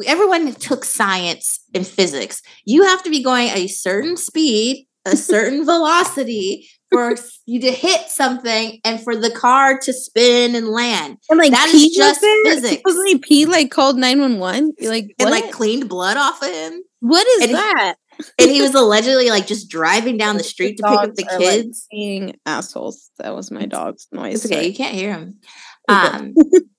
everyone 0.06 0.52
took 0.54 0.84
science 0.84 1.60
and 1.74 1.86
physics. 1.86 2.42
You 2.64 2.84
have 2.84 3.02
to 3.02 3.10
be 3.10 3.22
going 3.22 3.48
a 3.48 3.66
certain 3.66 4.16
speed, 4.16 4.86
a 5.04 5.16
certain 5.16 5.64
velocity 5.64 6.68
for 6.90 7.14
you 7.46 7.60
to 7.60 7.70
hit 7.70 8.08
something 8.08 8.80
and 8.84 9.00
for 9.02 9.14
the 9.14 9.30
car 9.30 9.78
to 9.78 9.92
spin 9.92 10.54
and 10.54 10.68
land. 10.68 11.18
And 11.28 11.38
like 11.38 11.50
that 11.50 11.68
is 11.68 11.94
just 11.94 12.20
physics. 12.44 12.76
Supposedly 12.76 13.18
P 13.18 13.46
like 13.46 13.70
called 13.70 13.96
911. 13.96 14.74
Like 14.80 15.14
and 15.18 15.30
like 15.30 15.52
cleaned 15.52 15.88
blood 15.88 16.16
off 16.16 16.42
of 16.42 16.50
him. 16.50 16.82
What 17.00 17.26
is 17.26 17.42
and 17.44 17.54
that? 17.54 17.96
He, 18.16 18.24
and 18.38 18.50
he 18.50 18.62
was 18.62 18.74
allegedly 18.74 19.30
like 19.30 19.46
just 19.46 19.68
driving 19.68 20.16
down 20.16 20.36
the 20.36 20.44
street 20.44 20.78
to 20.78 20.82
pick 20.82 20.98
up 20.98 21.14
the 21.14 21.24
kids. 21.38 21.86
Like 21.92 21.98
being 21.98 22.36
assholes. 22.46 23.10
That 23.18 23.34
was 23.34 23.50
my 23.50 23.66
dog's 23.66 24.08
noise. 24.10 24.44
It's 24.44 24.52
okay, 24.52 24.66
you 24.66 24.74
can't 24.74 24.94
hear 24.94 25.12
him. 25.12 25.40
Um 25.88 26.34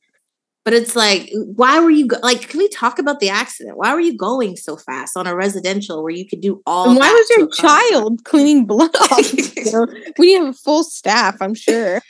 But 0.70 0.76
it's 0.76 0.96
like, 0.96 1.32
why 1.56 1.80
were 1.80 1.90
you 1.90 2.06
go- 2.06 2.20
like? 2.22 2.48
Can 2.48 2.60
we 2.60 2.68
talk 2.68 3.00
about 3.00 3.20
the 3.20 3.30
accident? 3.30 3.76
Why 3.76 3.92
were 3.92 4.00
you 4.00 4.16
going 4.16 4.56
so 4.56 4.78
fast 4.78 5.18
on 5.18 5.26
a 5.26 5.36
residential 5.36 6.04
where 6.04 6.12
you 6.14 6.28
could 6.28 6.42
do 6.42 6.62
all? 6.68 6.92
And 6.92 7.00
why 7.00 7.12
was 7.12 7.30
your 7.32 7.50
child 7.50 8.24
cleaning 8.24 8.68
blood 8.68 8.96
off? 9.02 9.34
you 9.34 9.72
know? 9.72 9.88
We 10.20 10.34
have 10.34 10.50
a 10.50 10.54
full 10.54 10.84
staff, 10.84 11.38
I'm 11.42 11.56
sure. 11.56 12.04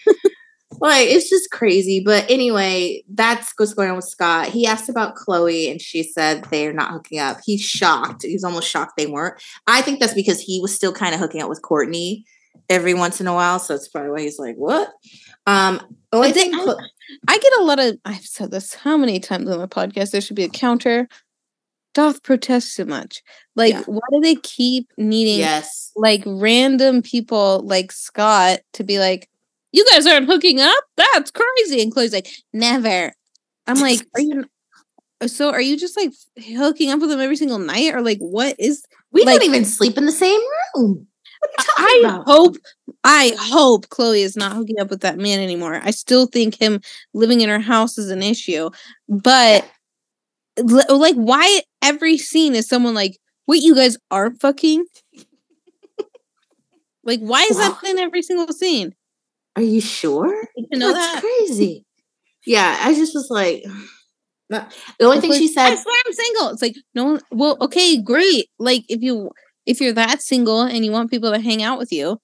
like 0.81 1.07
it's 1.07 1.29
just 1.29 1.51
crazy. 1.51 2.03
But 2.05 2.29
anyway, 2.29 3.01
that's 3.07 3.53
what's 3.55 3.73
going 3.73 3.91
on 3.91 3.95
with 3.95 4.03
Scott. 4.03 4.47
He 4.47 4.67
asked 4.67 4.89
about 4.89 5.15
Khloe, 5.15 5.71
and 5.71 5.79
she 5.81 6.03
said 6.03 6.43
they're 6.51 6.73
not 6.73 6.91
hooking 6.91 7.19
up. 7.19 7.37
He's 7.45 7.61
shocked. 7.61 8.23
He's 8.23 8.43
almost 8.43 8.69
shocked 8.69 8.97
they 8.97 9.07
weren't. 9.07 9.41
I 9.67 9.81
think 9.81 10.01
that's 10.01 10.13
because 10.13 10.41
he 10.41 10.59
was 10.59 10.75
still 10.75 10.91
kind 10.91 11.13
of 11.13 11.21
hooking 11.21 11.41
up 11.41 11.47
with 11.47 11.61
Kourtney 11.61 12.23
every 12.67 12.93
once 12.93 13.21
in 13.21 13.27
a 13.27 13.33
while. 13.33 13.57
So 13.59 13.71
that's 13.71 13.87
probably 13.87 14.11
why 14.11 14.19
he's 14.19 14.37
like, 14.37 14.55
"What?" 14.57 14.91
Um, 15.49 15.81
only 16.13 16.31
thing. 16.31 16.53
I 17.27 17.37
get 17.37 17.53
a 17.59 17.63
lot 17.63 17.79
of, 17.79 17.97
I've 18.05 18.25
said 18.25 18.51
this 18.51 18.73
how 18.75 18.97
many 18.97 19.19
times 19.19 19.49
on 19.49 19.59
the 19.59 19.67
podcast, 19.67 20.11
there 20.11 20.21
should 20.21 20.35
be 20.35 20.43
a 20.43 20.49
counter. 20.49 21.07
Doth 21.95 22.21
protest 22.21 22.75
too 22.75 22.85
much. 22.85 23.23
Like, 23.55 23.73
yeah. 23.73 23.83
why 23.87 24.01
do 24.11 24.21
they 24.21 24.35
keep 24.35 24.91
needing 24.97 25.39
yes. 25.39 25.91
like 25.95 26.21
random 26.25 27.01
people 27.01 27.61
like 27.65 27.91
Scott 27.91 28.59
to 28.73 28.83
be 28.83 28.99
like, 28.99 29.27
you 29.71 29.85
guys 29.91 30.05
aren't 30.05 30.27
hooking 30.27 30.61
up? 30.61 30.83
That's 30.97 31.31
crazy. 31.31 31.81
And 31.81 31.93
Khloe's 31.93 32.13
like, 32.13 32.29
never. 32.53 33.11
I'm 33.65 33.77
like, 33.79 34.01
are 34.15 34.21
you 34.21 34.45
so 35.27 35.51
are 35.51 35.61
you 35.61 35.77
just 35.77 35.97
like 35.97 36.13
hooking 36.55 36.91
up 36.91 36.99
with 37.01 37.09
them 37.09 37.19
every 37.19 37.35
single 37.35 37.59
night? 37.59 37.93
Or 37.93 38.01
like 38.01 38.19
what 38.19 38.55
is 38.59 38.85
we 39.11 39.23
like, 39.23 39.39
don't 39.39 39.49
even 39.49 39.65
sleep 39.65 39.97
in 39.97 40.05
the 40.05 40.11
same 40.11 40.39
room. 40.75 41.07
I 41.77 42.01
about? 42.03 42.25
hope 42.25 42.57
I 43.03 43.33
hope 43.37 43.87
Khloe 43.87 44.21
is 44.21 44.35
not 44.35 44.53
hooking 44.53 44.79
up 44.79 44.89
with 44.89 45.01
that 45.01 45.17
man 45.17 45.39
anymore. 45.39 45.79
I 45.83 45.91
still 45.91 46.27
think 46.27 46.59
him 46.59 46.81
living 47.13 47.41
in 47.41 47.49
her 47.49 47.59
house 47.59 47.97
is 47.97 48.09
an 48.11 48.21
issue. 48.21 48.69
But 49.07 49.69
like 50.57 51.15
why 51.15 51.61
every 51.81 52.17
scene 52.17 52.55
is 52.55 52.67
someone 52.67 52.93
like, 52.93 53.17
wait, 53.47 53.63
you 53.63 53.75
guys 53.75 53.97
are 54.11 54.31
fucking? 54.41 54.85
like, 57.03 57.19
why 57.19 57.43
is 57.49 57.57
that 57.57 57.79
in 57.85 57.97
every 57.99 58.21
single 58.21 58.53
scene? 58.53 58.93
Are 59.55 59.61
you 59.61 59.81
sure? 59.81 60.43
You 60.55 60.77
know 60.77 60.93
That's 60.93 61.15
that? 61.15 61.21
crazy. 61.21 61.85
Yeah, 62.45 62.77
I 62.81 62.93
just 62.93 63.13
was 63.13 63.29
like 63.29 63.63
the 64.49 64.65
only 65.01 65.21
thing 65.21 65.33
she 65.33 65.47
said 65.47 65.67
I 65.67 65.75
swear 65.75 65.95
I'm 66.05 66.13
single. 66.13 66.49
It's 66.49 66.61
like, 66.61 66.75
no 66.95 67.19
well, 67.31 67.57
okay, 67.61 68.01
great. 68.01 68.47
Like 68.59 68.83
if 68.89 69.01
you 69.01 69.31
if 69.69 69.79
you're 69.79 69.93
that 69.93 70.23
single 70.23 70.61
and 70.61 70.83
you 70.83 70.91
want 70.91 71.11
people 71.11 71.31
to 71.31 71.39
hang 71.39 71.61
out 71.61 71.77
with 71.77 71.91
you, 71.91 72.19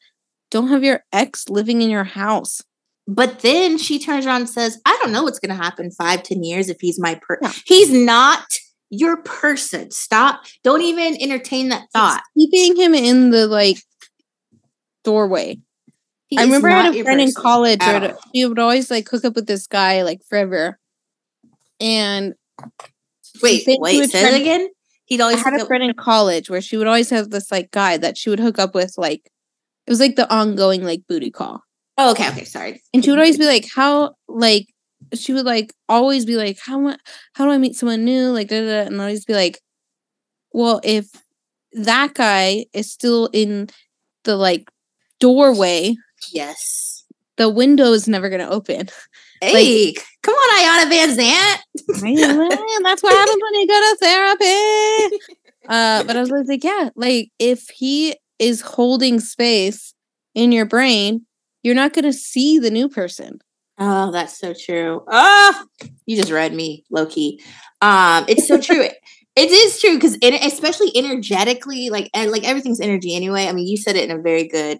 don't 0.50 0.70
have 0.70 0.84
your 0.84 1.04
ex 1.14 1.48
living 1.48 1.84
in 1.84 1.92
your 1.92 2.04
house. 2.04 2.64
But 3.08 3.42
then 3.42 3.78
she 3.78 4.00
turns 4.00 4.26
around 4.26 4.42
and 4.42 4.50
says, 4.50 4.82
I 4.84 4.98
don't 5.00 5.12
know 5.12 5.22
what's 5.22 5.38
going 5.38 5.56
to 5.56 5.64
happen 5.64 5.92
five, 5.92 6.24
ten 6.24 6.44
years 6.44 6.70
if 6.70 6.78
he's 6.82 7.00
my 7.00 7.14
person. 7.22 7.44
Yeah. 7.44 7.54
He's 7.66 7.94
not 7.94 8.58
your 8.90 9.18
person. 9.18 9.92
Stop. 9.92 10.42
Don't 10.64 10.82
even 10.82 11.22
entertain 11.22 11.70
that 11.70 11.86
thought. 11.94 12.24
keeping 12.36 12.82
him 12.82 12.96
in 12.96 13.30
the 13.30 13.46
like 13.46 13.78
doorway. 15.04 15.60
He 16.26 16.40
I 16.40 16.46
remember 16.46 16.70
I 16.70 16.82
had 16.82 16.96
a 16.96 17.04
friend 17.04 17.22
in 17.22 17.32
college 17.32 17.80
where 17.82 18.18
she 18.34 18.44
would 18.44 18.58
always 18.58 18.90
like 18.90 19.08
hook 19.08 19.24
up 19.24 19.36
with 19.36 19.46
this 19.46 19.68
guy 19.68 20.02
like 20.02 20.22
forever. 20.28 20.80
And 21.80 22.34
wait, 23.44 23.68
wait, 23.68 24.10
say 24.10 24.36
it 24.36 24.42
again. 24.42 24.68
He'd 25.06 25.22
always 25.22 25.38
I 25.46 25.52
had 25.52 25.62
a 25.62 25.66
friend 25.66 25.84
in 25.84 25.94
college 25.94 26.50
where 26.50 26.62
she 26.62 26.78
would 26.78 26.88
always 26.88 27.10
have 27.12 27.30
this 27.30 27.52
like 27.52 27.72
guy 27.72 27.98
that 27.98 28.18
she 28.18 28.30
would 28.30 28.40
hook 28.40 28.60
up 28.60 28.74
with 28.76 28.96
like 28.98 29.32
it 29.88 29.92
was 29.92 30.00
like 30.00 30.16
the 30.16 30.32
ongoing 30.34 30.84
like 30.84 31.02
booty 31.08 31.32
call. 31.32 31.62
Oh, 31.98 32.12
okay, 32.12 32.30
okay, 32.30 32.44
sorry. 32.46 32.82
And 32.94 33.04
she 33.04 33.12
would 33.12 33.20
always 33.20 33.38
be 33.38 33.46
like, 33.46 33.68
"How 33.74 34.16
like?" 34.28 34.68
She 35.14 35.34
would 35.34 35.46
like 35.46 35.74
always 35.90 36.26
be 36.26 36.38
like, 36.38 36.58
"How 36.60 36.96
how 37.34 37.46
do 37.46 37.52
I 37.52 37.58
meet 37.58 37.76
someone 37.76 38.06
new?" 38.06 38.30
Like, 38.32 38.50
da, 38.50 38.62
da, 38.62 38.84
da. 38.84 38.88
and 38.88 39.00
always 39.00 39.26
be 39.26 39.34
like, 39.34 39.62
"Well, 40.54 40.82
if 40.84 41.10
that 41.74 42.14
guy 42.14 42.66
is 42.74 42.92
still 42.92 43.30
in 43.34 43.70
the 44.26 44.36
like 44.38 44.70
doorway, 45.20 45.96
yes, 46.34 47.06
the 47.38 47.50
window 47.50 47.94
is 47.94 48.08
never 48.08 48.30
gonna 48.30 48.50
open." 48.50 48.90
Hey, 49.42 49.88
like, 49.88 50.06
come 50.24 50.34
on, 50.34 50.86
Ayana 50.86 50.90
Van 50.90 51.10
Zant. 51.10 52.84
that's 52.84 53.04
what 53.04 53.14
happens 53.14 53.42
when 53.42 53.62
you 53.62 53.68
go 53.68 53.80
to 53.80 53.98
therapy. 54.00 55.18
Uh, 55.68 56.04
but 56.04 56.16
I 56.16 56.22
was 56.22 56.48
like, 56.48 56.64
yeah, 56.64 56.90
like 56.96 57.32
if 57.40 57.70
he 57.70 58.16
is 58.40 58.62
holding 58.62 59.20
space 59.20 59.94
in 60.34 60.52
your 60.52 60.66
brain, 60.66 61.26
you're 61.64 61.76
not 61.76 61.94
going 61.94 62.06
to 62.06 62.14
see 62.14 62.60
the 62.60 62.70
new 62.70 62.88
person. 62.88 63.40
Oh, 63.78 64.12
that's 64.12 64.38
so 64.38 64.54
true. 64.54 65.04
Oh, 65.08 65.66
you 66.06 66.16
just 66.16 66.32
read 66.32 66.54
me, 66.54 66.86
low 66.90 67.06
key. 67.06 67.42
Um, 67.82 68.26
it's 68.28 68.48
so 68.48 68.60
true. 68.60 68.84
it 69.36 69.52
is 69.52 69.82
true 69.82 69.96
because, 69.96 70.18
especially 70.24 70.92
energetically, 70.96 71.90
like 71.90 72.10
and 72.14 72.32
like 72.32 72.46
everything's 72.46 72.80
energy 72.80 73.16
anyway. 73.16 73.48
I 73.48 73.52
mean, 73.52 73.68
you 73.68 73.78
said 73.78 73.96
it 73.96 74.10
in 74.10 74.18
a 74.18 74.22
very 74.22 74.48
good 74.48 74.80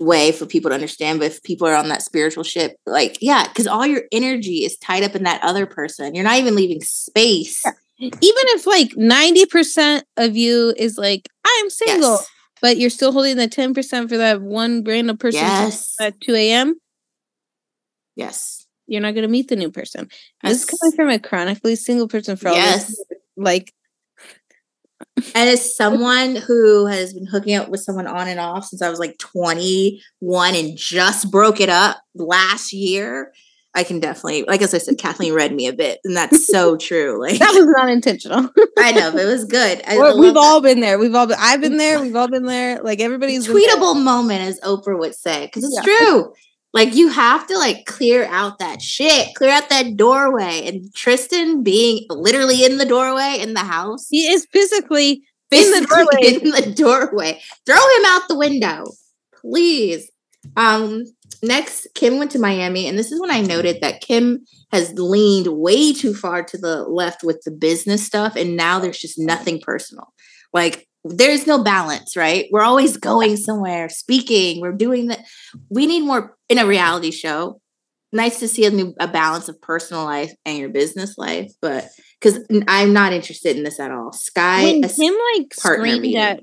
way 0.00 0.32
for 0.32 0.46
people 0.46 0.70
to 0.70 0.74
understand. 0.74 1.20
But 1.20 1.26
if 1.26 1.42
people 1.42 1.66
are 1.66 1.74
on 1.74 1.88
that 1.88 2.02
spiritual 2.02 2.44
ship, 2.44 2.76
like 2.86 3.18
yeah, 3.20 3.46
because 3.48 3.66
all 3.66 3.86
your 3.86 4.02
energy 4.12 4.64
is 4.64 4.76
tied 4.78 5.02
up 5.02 5.14
in 5.14 5.24
that 5.24 5.42
other 5.42 5.66
person. 5.66 6.14
You're 6.14 6.24
not 6.24 6.38
even 6.38 6.54
leaving 6.54 6.80
space. 6.82 7.64
Even 8.00 8.12
if 8.20 8.66
like 8.66 8.96
ninety 8.96 9.46
percent 9.46 10.04
of 10.16 10.36
you 10.36 10.74
is 10.76 10.98
like, 10.98 11.28
I'm 11.46 11.70
single. 11.70 12.12
Yes 12.12 12.30
but 12.64 12.78
you're 12.78 12.88
still 12.88 13.12
holding 13.12 13.36
the 13.36 13.46
10% 13.46 14.08
for 14.08 14.16
that 14.16 14.40
one 14.40 14.82
random 14.84 15.18
person 15.18 15.42
yes. 15.42 15.94
at 16.00 16.18
2 16.22 16.34
a.m. 16.34 16.76
Yes. 18.16 18.66
you're 18.86 19.02
not 19.02 19.12
going 19.12 19.26
to 19.26 19.28
meet 19.30 19.48
the 19.48 19.56
new 19.56 19.70
person. 19.70 20.08
This 20.42 20.62
is 20.62 20.64
coming 20.64 20.96
from 20.96 21.10
a 21.10 21.18
chronically 21.18 21.76
single 21.76 22.08
person 22.08 22.36
for 22.36 22.48
all 22.48 22.54
Yes. 22.54 22.86
this. 22.86 23.02
Like, 23.36 23.74
as 25.34 25.76
someone 25.76 26.36
who 26.36 26.86
has 26.86 27.12
been 27.14 27.26
hooking 27.26 27.54
up 27.54 27.68
with 27.68 27.80
someone 27.80 28.06
on 28.06 28.28
and 28.28 28.40
off 28.40 28.64
since 28.66 28.82
I 28.82 28.90
was 28.90 28.98
like 28.98 29.18
21 29.18 30.54
and 30.54 30.76
just 30.76 31.30
broke 31.30 31.60
it 31.60 31.68
up 31.68 32.00
last 32.14 32.72
year, 32.72 33.32
I 33.76 33.82
can 33.82 33.98
definitely, 33.98 34.44
like 34.44 34.62
as 34.62 34.72
I 34.72 34.78
said, 34.78 34.98
Kathleen 34.98 35.34
read 35.34 35.52
me 35.52 35.66
a 35.66 35.72
bit, 35.72 35.98
and 36.04 36.16
that's 36.16 36.46
so 36.46 36.76
true. 36.88 37.20
Like 37.20 37.38
that 37.40 37.52
was 37.54 37.66
not 37.76 37.88
intentional. 37.90 38.48
I 38.78 38.92
know, 38.92 39.10
but 39.10 39.22
it 39.22 39.26
was 39.26 39.44
good. 39.46 39.78
We've 39.88 40.34
that. 40.34 40.36
all 40.36 40.60
been 40.60 40.78
there. 40.80 40.96
We've 40.98 41.14
all 41.14 41.26
been. 41.26 41.38
I've 41.40 41.60
been 41.60 41.76
there. 41.76 42.00
We've 42.00 42.14
all 42.14 42.28
been 42.28 42.44
there. 42.44 42.80
Like 42.82 43.00
everybody's 43.00 43.48
tweetable 43.48 44.00
moment, 44.00 44.42
as 44.42 44.60
Oprah 44.60 44.96
would 44.98 45.14
say, 45.16 45.46
because 45.46 45.64
it's 45.64 45.74
Yeah. 45.76 45.82
true. 45.82 46.32
Like 46.74 46.94
you 46.94 47.08
have 47.08 47.46
to 47.46 47.56
like 47.56 47.86
clear 47.86 48.24
out 48.24 48.58
that 48.58 48.82
shit, 48.82 49.34
clear 49.36 49.50
out 49.50 49.68
that 49.70 49.96
doorway. 49.96 50.66
And 50.66 50.92
Tristan 50.92 51.62
being 51.62 52.04
literally 52.10 52.64
in 52.64 52.78
the 52.78 52.84
doorway 52.84 53.38
in 53.38 53.54
the 53.54 53.60
house, 53.60 54.08
He 54.10 54.26
is 54.26 54.46
physically 54.52 55.22
in 55.52 55.70
the 55.70 55.86
doorway. 55.86 56.34
in 56.42 56.50
the 56.50 56.74
doorway. 56.74 57.40
Throw 57.64 57.76
him 57.76 58.04
out 58.06 58.28
the 58.28 58.36
window, 58.36 58.86
please. 59.40 60.10
Um, 60.56 61.04
next, 61.44 61.86
Kim 61.94 62.18
went 62.18 62.32
to 62.32 62.40
Miami, 62.40 62.88
and 62.88 62.98
this 62.98 63.12
is 63.12 63.20
when 63.20 63.30
I 63.30 63.40
noted 63.40 63.80
that 63.80 64.00
Kim 64.00 64.44
has 64.72 64.92
leaned 64.94 65.46
way 65.46 65.92
too 65.92 66.12
far 66.12 66.42
to 66.42 66.58
the 66.58 66.82
left 66.82 67.22
with 67.22 67.40
the 67.44 67.52
business 67.52 68.04
stuff, 68.04 68.34
and 68.34 68.56
now 68.56 68.80
there's 68.80 68.98
just 68.98 69.18
nothing 69.18 69.60
personal. 69.60 70.12
Like 70.52 70.88
there's 71.04 71.46
no 71.46 71.62
balance, 71.62 72.16
right? 72.16 72.46
We're 72.50 72.62
always 72.62 72.96
going 73.10 73.36
somewhere, 73.36 73.88
speaking, 73.88 74.60
we're 74.60 74.72
doing 74.72 75.08
that. 75.08 75.24
We 75.68 75.86
need 75.86 76.02
more 76.02 76.36
in 76.48 76.58
a 76.58 76.66
reality 76.66 77.10
show. 77.10 77.60
Nice 78.12 78.38
to 78.40 78.48
see 78.48 78.64
a 78.64 78.70
new 78.70 78.94
a 79.00 79.08
balance 79.08 79.48
of 79.48 79.60
personal 79.60 80.04
life 80.04 80.32
and 80.46 80.56
your 80.56 80.68
business 80.68 81.18
life, 81.18 81.50
but 81.60 81.88
because 82.20 82.38
I'm 82.68 82.92
not 82.92 83.12
interested 83.12 83.56
in 83.56 83.64
this 83.64 83.80
at 83.80 83.90
all. 83.90 84.12
Sky, 84.12 84.62
when 84.62 84.82
Kim 84.82 85.14
like 85.34 85.52
partner 85.60 85.84
screamed 85.84 86.02
meeting. 86.02 86.20
at 86.20 86.40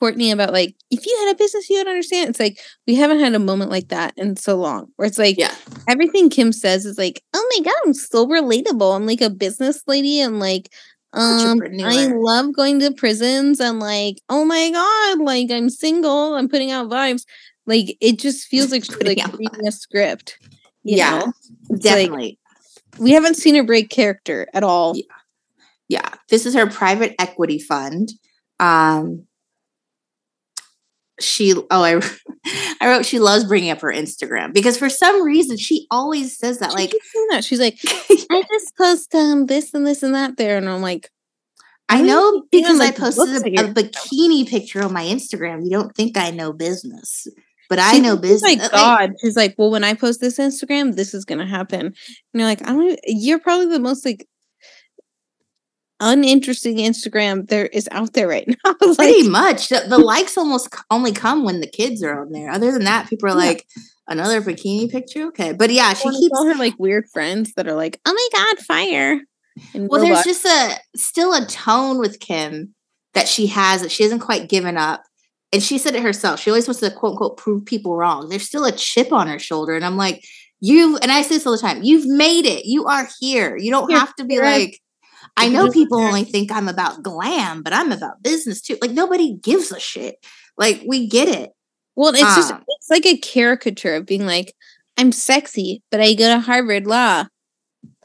Kourtney 0.00 0.32
about 0.32 0.52
like 0.52 0.74
if 0.90 1.06
you 1.06 1.16
had 1.20 1.34
a 1.34 1.38
business 1.38 1.70
you 1.70 1.78
would 1.78 1.88
understand. 1.88 2.30
It's 2.30 2.40
like 2.40 2.58
we 2.86 2.94
haven't 2.96 3.20
had 3.20 3.34
a 3.34 3.38
moment 3.38 3.70
like 3.70 3.88
that 3.88 4.14
in 4.16 4.36
so 4.36 4.56
long. 4.56 4.88
Where 4.96 5.06
it's 5.06 5.18
like 5.18 5.38
yeah, 5.38 5.54
everything 5.88 6.30
Kim 6.30 6.52
says 6.52 6.84
is 6.84 6.98
like, 6.98 7.22
oh 7.34 7.52
my 7.56 7.64
god, 7.64 7.74
I'm 7.84 7.94
so 7.94 8.26
relatable. 8.26 8.94
I'm 8.94 9.06
like 9.06 9.20
a 9.20 9.30
business 9.30 9.82
lady 9.86 10.20
and 10.20 10.38
like 10.38 10.72
um 11.16 11.60
I 11.82 12.06
love 12.06 12.54
going 12.54 12.80
to 12.80 12.92
prisons 12.92 13.60
and 13.60 13.80
like, 13.80 14.18
oh 14.28 14.44
my 14.44 14.70
god, 14.70 15.20
like 15.24 15.50
I'm 15.50 15.70
single, 15.70 16.34
I'm 16.34 16.48
putting 16.48 16.70
out 16.70 16.90
vibes. 16.90 17.24
Like 17.66 17.96
it 18.00 18.18
just 18.18 18.46
feels 18.50 18.70
like 18.70 18.84
she's 18.84 19.02
like 19.02 19.18
reading 19.38 19.66
a 19.66 19.72
script. 19.72 20.38
you 20.84 20.96
Yeah, 20.98 21.18
know? 21.18 21.32
It's 21.70 21.70
like, 21.70 21.82
definitely. 21.82 22.38
we 22.98 23.12
haven't 23.12 23.34
seen 23.36 23.54
her 23.56 23.64
break 23.64 23.90
character 23.90 24.46
at 24.54 24.62
all. 24.64 24.94
Yeah. 24.96 25.02
yeah 25.88 26.14
this 26.30 26.46
is 26.46 26.54
her 26.54 26.66
private 26.66 27.14
equity 27.18 27.58
fund 27.58 28.10
um 28.60 29.26
she 31.20 31.54
oh 31.70 31.82
i 31.82 32.00
i 32.80 32.88
wrote 32.88 33.06
she 33.06 33.18
loves 33.18 33.44
bringing 33.44 33.70
up 33.70 33.80
her 33.80 33.92
instagram 33.92 34.52
because 34.52 34.76
for 34.76 34.88
some 34.90 35.22
reason 35.22 35.56
she 35.56 35.86
always 35.90 36.36
says 36.38 36.58
that 36.58 36.70
She 36.70 36.76
like 36.76 36.92
that. 37.30 37.44
She's 37.44 37.60
like, 37.60 37.78
I 38.30 38.42
just 38.48 38.76
post 38.76 39.14
um 39.14 39.46
this 39.46 39.72
and 39.74 39.86
this 39.86 40.02
and 40.02 40.14
that 40.14 40.36
there, 40.36 40.56
and 40.58 40.68
I'm 40.68 40.82
like, 40.82 41.10
i 41.88 42.02
know 42.02 42.42
because 42.50 42.80
i 42.80 42.86
Like, 42.86 42.98
looks 42.98 43.16
posted 43.16 43.58
a, 43.58 43.60
a 43.70 43.72
bikini 43.72 44.48
picture 44.48 44.82
on 44.82 44.92
my 44.92 45.04
instagram 45.04 45.62
you 45.64 45.70
don't 45.70 45.94
think 45.94 46.18
i 46.18 46.30
know 46.32 46.52
business 46.52 47.26
but 47.68 47.78
i 47.78 47.92
She 47.92 48.00
know 48.00 48.16
thinks, 48.16 48.42
business 48.42 48.62
Like 48.62 48.72
Like, 48.72 48.72
God, 48.72 49.10
she's 49.20 49.36
like, 49.36 49.54
well, 49.58 49.70
when 49.70 49.82
I 49.84 49.94
post 49.94 50.20
this 50.20 50.38
Instagram, 50.38 50.94
this 50.94 51.14
is 51.14 51.24
gonna 51.24 51.46
happen. 51.46 51.80
And 51.86 51.94
you're 52.34 52.44
like, 52.44 52.62
I 52.62 52.66
don't. 52.72 52.82
even- 52.84 52.98
You're 53.06 53.40
probably 53.40 53.66
the 53.66 53.80
most 53.80 54.04
like 54.04 54.28
uninteresting 56.00 56.76
Instagram 56.76 57.48
there 57.48 57.66
is 57.66 57.88
out 57.90 58.12
there 58.12 58.28
right 58.28 58.46
now. 58.48 58.74
like, 58.80 58.96
pretty 58.96 59.28
much 59.28 59.68
the, 59.68 59.84
the 59.88 59.98
likes 59.98 60.36
almost 60.36 60.74
only 60.90 61.12
come 61.12 61.44
when 61.44 61.60
the 61.60 61.66
kids 61.66 62.02
are 62.02 62.20
on 62.22 62.32
there 62.32 62.50
other 62.50 62.72
than 62.72 62.84
that 62.84 63.08
people 63.08 63.26
are 63.28 63.32
Yeah. 63.32 63.36
like 63.36 63.66
another 64.08 64.40
bikini 64.40 64.88
picture 64.90 65.26
okay 65.28 65.52
but 65.52 65.68
yeah 65.70 65.92
she 65.92 66.08
keeps 66.10 66.38
all 66.38 66.46
her 66.46 66.54
like 66.54 66.74
weird 66.78 67.06
friends 67.12 67.52
that 67.54 67.66
are 67.66 67.74
like, 67.74 68.00
oh 68.06 68.12
my 68.12 68.38
God, 68.38 68.58
fire. 68.64 69.20
And 69.74 69.88
Well, 69.88 70.00
there's 70.02 70.22
just 70.24 70.44
a 70.44 70.76
still 70.96 71.32
a 71.34 71.46
tone 71.46 71.98
with 71.98 72.20
Kim 72.20 72.74
that 73.14 73.26
she 73.26 73.46
has 73.48 73.80
that 73.82 73.90
she 73.90 74.02
hasn't 74.02 74.20
quite 74.20 74.48
given 74.50 74.76
up. 74.76 75.02
And 75.52 75.62
she 75.62 75.78
said 75.78 75.94
it 75.94 76.02
herself. 76.02 76.40
She 76.40 76.50
always 76.50 76.68
wants 76.68 76.80
to 76.80 76.90
quote 76.90 77.12
unquote 77.12 77.38
prove 77.38 77.64
people 77.64 77.96
wrong. 77.96 78.28
There's 78.28 78.46
still 78.46 78.66
a 78.66 78.72
chip 78.72 79.12
on 79.12 79.28
her 79.28 79.38
shoulder. 79.38 79.74
And 79.74 79.84
I'm 79.84 79.96
like, 79.96 80.22
you 80.60 80.98
and 80.98 81.10
I 81.10 81.22
say 81.22 81.36
this 81.36 81.46
all 81.46 81.52
the 81.52 81.58
time, 81.58 81.82
you've 81.82 82.06
made 82.06 82.44
it. 82.44 82.66
You 82.66 82.84
are 82.86 83.08
here. 83.20 83.56
You 83.56 83.70
don't 83.70 83.88
You're 83.88 83.98
have 83.98 84.14
to 84.16 84.24
be 84.24 84.38
like, 84.40 84.78
I 85.36 85.48
know 85.48 85.70
people 85.70 85.98
only 85.98 86.24
think 86.24 86.50
I'm 86.50 86.68
about 86.68 87.02
glam, 87.02 87.62
but 87.62 87.72
I'm 87.72 87.92
about 87.92 88.22
business 88.22 88.60
too. 88.62 88.78
Like 88.80 88.92
nobody 88.92 89.34
gives 89.36 89.70
a 89.72 89.78
shit. 89.80 90.16
Like 90.56 90.82
we 90.86 91.06
get 91.08 91.28
it. 91.28 91.50
Well, 91.94 92.10
it's 92.12 92.20
just 92.20 92.52
Um, 92.52 92.64
it's 92.68 92.90
like 92.90 93.06
a 93.06 93.16
caricature 93.18 93.94
of 93.96 94.06
being 94.06 94.26
like, 94.26 94.54
I'm 94.96 95.12
sexy, 95.12 95.82
but 95.90 96.00
I 96.00 96.14
go 96.14 96.28
to 96.28 96.40
Harvard 96.40 96.86
Law. 96.86 97.24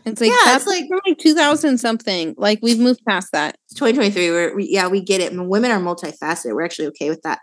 It's 0.05 0.19
like 0.19 0.29
Yeah, 0.29 0.37
that's 0.45 0.65
it's 0.65 0.67
like- 0.67 0.89
like 1.07 1.17
2000 1.19 1.77
something. 1.77 2.33
Like 2.37 2.59
we've 2.61 2.79
moved 2.79 3.01
past 3.07 3.31
that. 3.33 3.55
2023. 3.75 4.29
We're, 4.31 4.55
we, 4.55 4.67
yeah, 4.69 4.87
we 4.87 5.01
get 5.01 5.21
it. 5.21 5.31
And 5.31 5.47
women 5.47 5.71
are 5.71 5.79
multifaceted. 5.79 6.53
We're 6.53 6.63
actually 6.65 6.87
okay 6.87 7.09
with 7.09 7.21
that. 7.21 7.39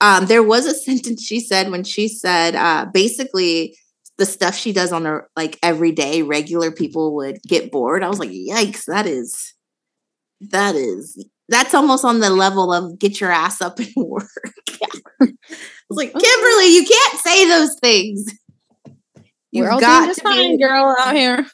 Um, 0.00 0.26
there 0.26 0.42
was 0.42 0.66
a 0.66 0.74
sentence 0.86 1.22
she 1.22 1.40
said 1.40 1.70
when 1.70 1.84
she 1.84 2.08
said 2.08 2.54
uh, 2.54 2.86
basically 2.92 3.76
the 4.18 4.26
stuff 4.26 4.54
she 4.56 4.72
does 4.72 4.92
on 4.92 5.06
a 5.06 5.20
like 5.36 5.58
everyday 5.62 6.22
regular 6.22 6.70
people 6.70 7.14
would 7.16 7.38
get 7.42 7.70
bored. 7.70 8.02
I 8.02 8.08
was 8.08 8.18
like, 8.18 8.30
yikes, 8.30 8.84
that 8.86 9.06
is 9.06 9.54
that 10.40 10.74
is 10.74 11.22
that's 11.48 11.74
almost 11.74 12.04
on 12.04 12.20
the 12.20 12.30
level 12.30 12.72
of 12.72 12.98
get 12.98 13.20
your 13.20 13.30
ass 13.30 13.60
up 13.60 13.78
and 13.78 13.88
work. 13.96 14.28
I 15.20 15.28
was 15.88 15.96
like, 15.96 16.12
Kimberly, 16.12 16.74
you 16.74 16.84
can't 16.84 17.18
say 17.20 17.48
those 17.48 17.76
things. 17.80 18.26
We're 19.52 19.62
You've 19.64 19.72
all 19.72 19.80
got 19.80 20.14
to 20.14 20.20
be- 20.20 20.28
fine, 20.28 20.58
girl, 20.58 20.94
out 20.98 21.14
here. 21.16 21.46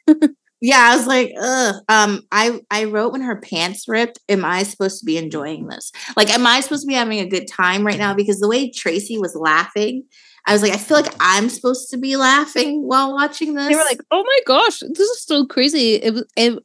yeah, 0.60 0.90
I 0.90 0.96
was 0.96 1.06
like, 1.06 1.32
ugh. 1.40 1.74
Um, 1.88 2.22
I 2.32 2.60
I 2.70 2.84
wrote 2.84 3.12
when 3.12 3.20
her 3.22 3.40
pants 3.40 3.86
ripped. 3.86 4.18
Am 4.28 4.44
I 4.44 4.62
supposed 4.62 4.98
to 5.00 5.04
be 5.06 5.18
enjoying 5.18 5.68
this? 5.68 5.92
Like, 6.16 6.30
am 6.30 6.46
I 6.46 6.60
supposed 6.60 6.82
to 6.82 6.88
be 6.88 6.94
having 6.94 7.20
a 7.20 7.28
good 7.28 7.46
time 7.46 7.86
right 7.86 7.98
now? 7.98 8.14
Because 8.14 8.40
the 8.40 8.48
way 8.48 8.70
Tracy 8.70 9.18
was 9.18 9.36
laughing, 9.36 10.04
I 10.46 10.52
was 10.52 10.62
like, 10.62 10.72
I 10.72 10.76
feel 10.76 10.96
like 10.96 11.14
I'm 11.20 11.48
supposed 11.48 11.90
to 11.90 11.96
be 11.96 12.16
laughing 12.16 12.82
while 12.86 13.12
watching 13.12 13.54
this. 13.54 13.68
They 13.68 13.76
were 13.76 13.84
like, 13.84 14.00
"Oh 14.10 14.24
my 14.24 14.38
gosh, 14.46 14.80
this 14.80 14.98
is 14.98 15.22
so 15.22 15.46
crazy!" 15.46 15.94
It 15.94 16.14
was. 16.14 16.24
It, 16.36 16.58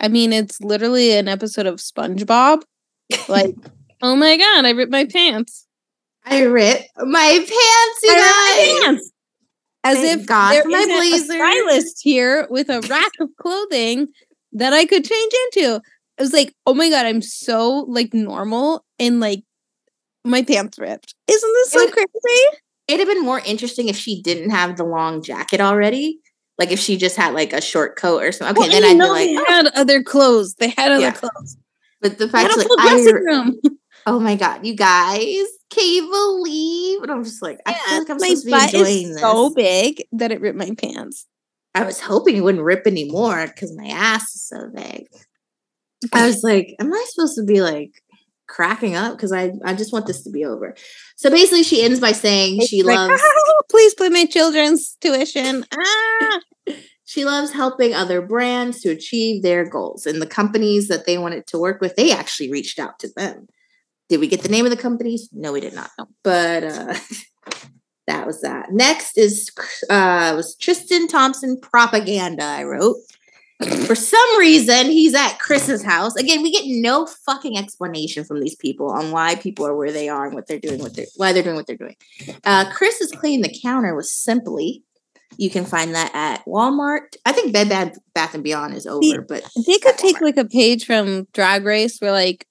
I 0.00 0.08
mean, 0.08 0.32
it's 0.32 0.60
literally 0.60 1.12
an 1.12 1.28
episode 1.28 1.66
of 1.66 1.76
SpongeBob. 1.76 2.62
Like, 3.28 3.54
oh 4.02 4.16
my 4.16 4.36
god, 4.36 4.66
I 4.66 4.70
ripped 4.70 4.92
my 4.92 5.06
pants. 5.06 5.66
I 6.24 6.42
ripped 6.42 6.88
my 6.96 7.30
pants, 7.38 8.00
you 8.02 8.10
I 8.10 8.14
guys. 8.14 8.68
ripped 8.68 8.80
my 8.80 8.86
pants. 8.86 9.12
As 9.84 9.98
Thank 9.98 10.20
if 10.20 10.26
God 10.26 10.52
there 10.52 10.68
my 10.68 10.78
isn't 10.78 11.30
a 11.30 11.34
stylist 11.34 12.00
here 12.02 12.46
with 12.50 12.68
a 12.68 12.80
rack 12.82 13.10
of 13.18 13.30
clothing 13.40 14.08
that 14.52 14.72
I 14.72 14.84
could 14.84 15.04
change 15.04 15.32
into. 15.46 15.80
I 16.18 16.22
was 16.22 16.32
like, 16.32 16.54
oh 16.66 16.74
my 16.74 16.88
god, 16.90 17.06
I'm 17.06 17.22
so 17.22 17.86
like 17.88 18.14
normal 18.14 18.84
and 18.98 19.18
like 19.18 19.42
my 20.24 20.42
pants 20.42 20.78
ripped. 20.78 21.14
Isn't 21.26 21.52
this 21.52 21.70
so 21.72 21.90
crazy? 21.90 22.61
It'd 22.88 23.06
have 23.06 23.14
been 23.14 23.24
more 23.24 23.40
interesting 23.44 23.88
if 23.88 23.96
she 23.96 24.22
didn't 24.22 24.50
have 24.50 24.76
the 24.76 24.84
long 24.84 25.22
jacket 25.22 25.60
already. 25.60 26.18
Like 26.58 26.70
if 26.70 26.78
she 26.78 26.96
just 26.96 27.16
had 27.16 27.32
like 27.34 27.52
a 27.52 27.60
short 27.60 27.96
coat 27.96 28.22
or 28.22 28.32
something. 28.32 28.56
Okay, 28.62 28.68
Well, 28.70 28.80
then 28.80 28.84
I'd 28.84 28.88
you 28.88 28.94
be 28.94 28.98
know 28.98 29.08
like, 29.08 29.26
they 29.28 29.36
oh. 29.36 29.44
had 29.48 29.66
other 29.74 30.02
clothes. 30.02 30.54
They 30.54 30.68
had 30.70 30.92
other 30.92 31.00
Yeah. 31.02 31.12
clothes. 31.12 31.56
but 32.00 32.18
the 32.18 32.28
fact 32.28 32.54
a 32.54 32.58
like 32.58 32.68
I 32.78 33.10
room. 33.12 33.58
Oh 34.04 34.18
my 34.18 34.34
god, 34.34 34.66
you 34.66 34.74
guys! 34.74 35.44
Can 35.70 35.86
you 35.86 36.10
believe? 36.10 37.02
And 37.02 37.12
I'm 37.12 37.22
just 37.22 37.40
like, 37.40 37.60
I 37.66 37.72
feel 37.74 37.98
like 38.00 38.10
I'm 38.10 38.18
supposed 38.18 38.42
to 38.44 38.46
be 38.50 38.52
enjoying 38.64 39.06
is 39.06 39.12
this. 39.12 39.20
so 39.20 39.50
big 39.54 40.02
that 40.10 40.32
it 40.32 40.40
ripped 40.40 40.58
my 40.58 40.70
pants. 40.76 41.24
I 41.72 41.84
was 41.84 42.00
hoping 42.00 42.34
it 42.36 42.40
wouldn't 42.40 42.64
rip 42.64 42.84
anymore 42.88 43.46
because 43.46 43.72
my 43.76 43.86
ass 43.86 44.22
is 44.34 44.42
so 44.42 44.58
big. 44.74 45.06
I 46.12 46.26
was 46.26 46.42
like, 46.42 46.74
am 46.80 46.92
I 46.92 47.04
supposed 47.10 47.36
to 47.36 47.44
be 47.44 47.62
like 47.62 47.92
cracking 48.52 48.94
up? 48.94 49.16
Because 49.16 49.32
I, 49.32 49.52
I 49.64 49.74
just 49.74 49.92
want 49.92 50.06
this 50.06 50.22
to 50.24 50.30
be 50.30 50.44
over. 50.44 50.74
So 51.16 51.30
basically, 51.30 51.62
she 51.62 51.82
ends 51.82 51.98
by 51.98 52.12
saying 52.12 52.60
she 52.66 52.82
like, 52.82 52.96
loves 52.96 53.22
"Oh, 53.24 53.62
please 53.70 53.94
put 53.94 54.12
my 54.12 54.26
children's 54.26 54.96
tuition. 55.00 55.64
Ah. 55.74 56.40
she 57.06 57.24
loves 57.24 57.52
helping 57.52 57.94
other 57.94 58.20
brands 58.20 58.80
to 58.82 58.90
achieve 58.90 59.42
their 59.42 59.68
goals. 59.68 60.06
And 60.06 60.20
the 60.20 60.26
companies 60.26 60.88
that 60.88 61.06
they 61.06 61.16
wanted 61.16 61.46
to 61.48 61.58
work 61.58 61.80
with, 61.80 61.96
they 61.96 62.12
actually 62.12 62.50
reached 62.50 62.78
out 62.78 62.98
to 63.00 63.08
them. 63.16 63.48
Did 64.08 64.20
we 64.20 64.28
get 64.28 64.42
the 64.42 64.50
name 64.50 64.66
of 64.66 64.70
the 64.70 64.76
companies? 64.76 65.30
No, 65.32 65.52
we 65.52 65.60
did 65.60 65.74
not. 65.74 65.90
But 66.22 66.64
uh, 66.64 66.94
that 68.06 68.26
was 68.26 68.42
that. 68.42 68.70
Next 68.70 69.16
is 69.16 69.50
uh, 69.88 70.34
was 70.36 70.54
Tristan 70.56 71.08
Thompson 71.08 71.58
propaganda. 71.58 72.44
I 72.44 72.64
wrote. 72.64 72.96
For 73.86 73.94
some 73.94 74.38
reason, 74.38 74.86
he's 74.86 75.14
at 75.14 75.38
Kris's 75.38 75.82
house. 75.82 76.14
Again, 76.16 76.42
we 76.42 76.50
get 76.50 76.64
no 76.66 77.06
fucking 77.06 77.56
explanation 77.58 78.24
from 78.24 78.40
these 78.40 78.56
people 78.56 78.90
on 78.90 79.10
why 79.10 79.34
people 79.36 79.66
are 79.66 79.76
where 79.76 79.92
they 79.92 80.08
are 80.08 80.26
and 80.26 80.34
what 80.34 80.46
they're 80.46 80.58
doing, 80.58 80.80
what 80.80 80.94
they're 80.94 81.06
why 81.16 81.32
they're 81.32 81.42
doing 81.42 81.56
what 81.56 81.66
they're 81.66 81.76
doing. 81.76 81.96
Uh, 82.44 82.70
Kris 82.72 83.00
is 83.00 83.10
cleaning 83.12 83.42
the 83.42 83.58
counter 83.62 83.94
with 83.94 84.06
Simply. 84.06 84.82
You 85.38 85.48
can 85.48 85.64
find 85.64 85.94
that 85.94 86.10
at 86.14 86.44
Walmart. 86.44 87.16
I 87.24 87.32
think 87.32 87.52
Bed 87.54 87.68
Bath, 87.70 87.98
Bath 88.14 88.34
and 88.34 88.44
Beyond 88.44 88.74
is 88.74 88.86
over, 88.86 89.22
but 89.22 89.42
They 89.66 89.78
could 89.78 89.96
take 89.96 90.16
Walmart. 90.16 90.20
like 90.22 90.36
a 90.36 90.44
page 90.44 90.84
from 90.84 91.26
Drag 91.32 91.64
Race 91.64 91.98
where 92.00 92.12
like 92.12 92.46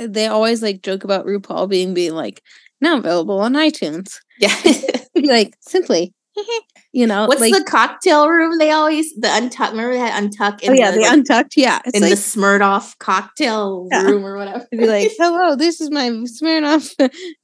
they 0.00 0.26
always 0.26 0.62
like 0.62 0.82
joke 0.82 1.04
about 1.04 1.26
RuPaul 1.26 1.68
being 1.68 1.92
being 1.94 2.14
like 2.14 2.42
now 2.80 2.98
available 2.98 3.40
on 3.40 3.52
iTunes. 3.54 4.16
yeah. 4.38 4.54
Like 5.16 5.56
simply, 5.60 6.12
you 6.96 7.06
know, 7.06 7.26
What's 7.26 7.42
like 7.42 7.52
the 7.52 7.62
cocktail 7.62 8.26
room? 8.26 8.56
They 8.56 8.70
always 8.70 9.12
the 9.16 9.28
untuck. 9.28 9.72
Remember 9.72 9.92
they 9.92 9.98
had 9.98 10.24
untuck 10.24 10.62
in 10.62 10.70
oh 10.70 10.72
yeah, 10.72 10.92
the, 10.92 10.96
the 10.96 11.02
like, 11.02 11.12
untucked. 11.12 11.54
Yeah, 11.54 11.78
it's 11.84 11.94
in 11.94 12.02
like 12.02 12.10
the 12.10 12.16
Smirnoff 12.16 12.96
cocktail 12.98 13.86
Yeah. 13.92 14.04
room 14.04 14.24
or 14.24 14.38
whatever. 14.38 14.66
be 14.72 14.86
like, 14.86 15.10
hello, 15.18 15.56
this 15.56 15.82
is 15.82 15.90
my 15.90 16.08
Smirnoff 16.08 16.90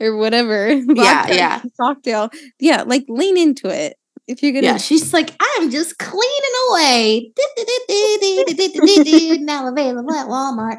or 0.01 0.17
whatever. 0.17 0.73
Yeah, 0.73 1.27
yeah. 1.29 1.63
Cocktail. 1.79 2.31
Yeah, 2.61 2.85
like 2.87 3.05
lean 3.09 3.37
into 3.37 3.69
it. 3.69 3.99
If 4.27 4.43
you're 4.43 4.53
gonna 4.53 4.69
Yeah, 4.69 4.77
she's 4.79 5.13
like, 5.13 5.35
I'm 5.39 5.71
just 5.71 5.99
cleaning 5.99 6.57
away. 6.71 7.33
now 9.41 9.69
available 9.69 10.15
at 10.15 10.29
Walmart. 10.29 10.79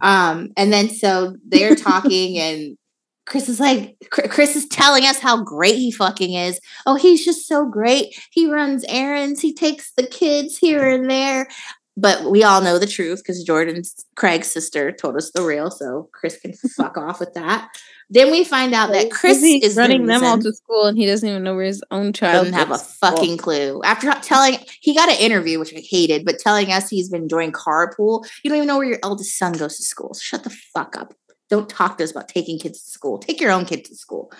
Um, 0.00 0.50
and 0.56 0.72
then 0.72 0.90
so 0.90 1.34
they're 1.44 1.74
talking, 1.74 2.38
and 2.38 2.76
Kris 3.24 3.48
is 3.48 3.60
like, 3.60 3.96
Kris 4.10 4.56
is 4.56 4.66
telling 4.66 5.04
us 5.04 5.20
how 5.20 5.42
great 5.42 5.76
he 5.76 5.90
fucking 5.90 6.34
is. 6.34 6.60
Oh, 6.86 6.96
he's 6.96 7.24
just 7.24 7.46
so 7.46 7.64
great. 7.64 8.18
He 8.30 8.50
runs 8.50 8.84
errands. 8.88 9.40
He 9.40 9.54
takes 9.54 9.92
the 9.92 10.06
kids 10.06 10.58
here 10.58 10.88
and 10.88 11.08
there. 11.08 11.48
But 11.96 12.30
we 12.30 12.42
all 12.42 12.62
know 12.62 12.78
the 12.78 12.86
truth 12.86 13.20
because 13.20 13.44
Jordan's 13.44 14.06
Craig's 14.16 14.50
sister 14.50 14.92
told 14.92 15.16
us 15.16 15.30
the 15.30 15.42
real. 15.42 15.70
So 15.70 16.08
Kris 16.12 16.38
can 16.38 16.52
fuck 16.76 16.96
off 16.96 17.20
with 17.20 17.34
that. 17.34 17.68
Then 18.08 18.30
we 18.30 18.44
find 18.44 18.74
out 18.74 18.92
that 18.92 19.10
Kris 19.10 19.42
is 19.42 19.74
the 19.74 19.80
running 19.80 20.04
them 20.04 20.22
all 20.22 20.38
to 20.38 20.52
school 20.52 20.84
and 20.84 20.98
he 20.98 21.06
doesn't 21.06 21.26
even 21.26 21.42
know 21.42 21.54
where 21.54 21.64
his 21.64 21.82
own 21.90 22.12
child 22.12 22.46
doesn't 22.46 22.52
have 22.52 22.70
a 22.70 22.76
fucking 22.76 23.38
clue. 23.38 23.80
After 23.84 24.12
telling 24.20 24.58
he 24.80 24.94
got 24.94 25.08
an 25.08 25.16
interview, 25.16 25.58
which 25.58 25.74
I 25.74 25.80
hated, 25.80 26.26
but 26.26 26.38
telling 26.38 26.70
us 26.70 26.90
he's 26.90 27.08
been 27.08 27.22
enjoying 27.22 27.52
carpool, 27.52 28.26
you 28.42 28.50
don't 28.50 28.58
even 28.58 28.68
know 28.68 28.76
where 28.76 28.86
your 28.86 28.98
eldest 29.02 29.38
son 29.38 29.54
goes 29.54 29.78
to 29.78 29.82
school. 29.82 30.12
So 30.12 30.20
shut 30.20 30.44
the 30.44 30.50
fuck 30.50 30.94
up. 30.98 31.14
Don't 31.52 31.68
talk 31.68 31.98
to 31.98 32.04
us 32.04 32.10
about 32.10 32.28
taking 32.28 32.58
kids 32.58 32.82
to 32.82 32.90
school. 32.90 33.18
Take 33.18 33.38
your 33.38 33.50
own 33.50 33.66
kid 33.66 33.84
to 33.84 33.94
school. 33.94 34.32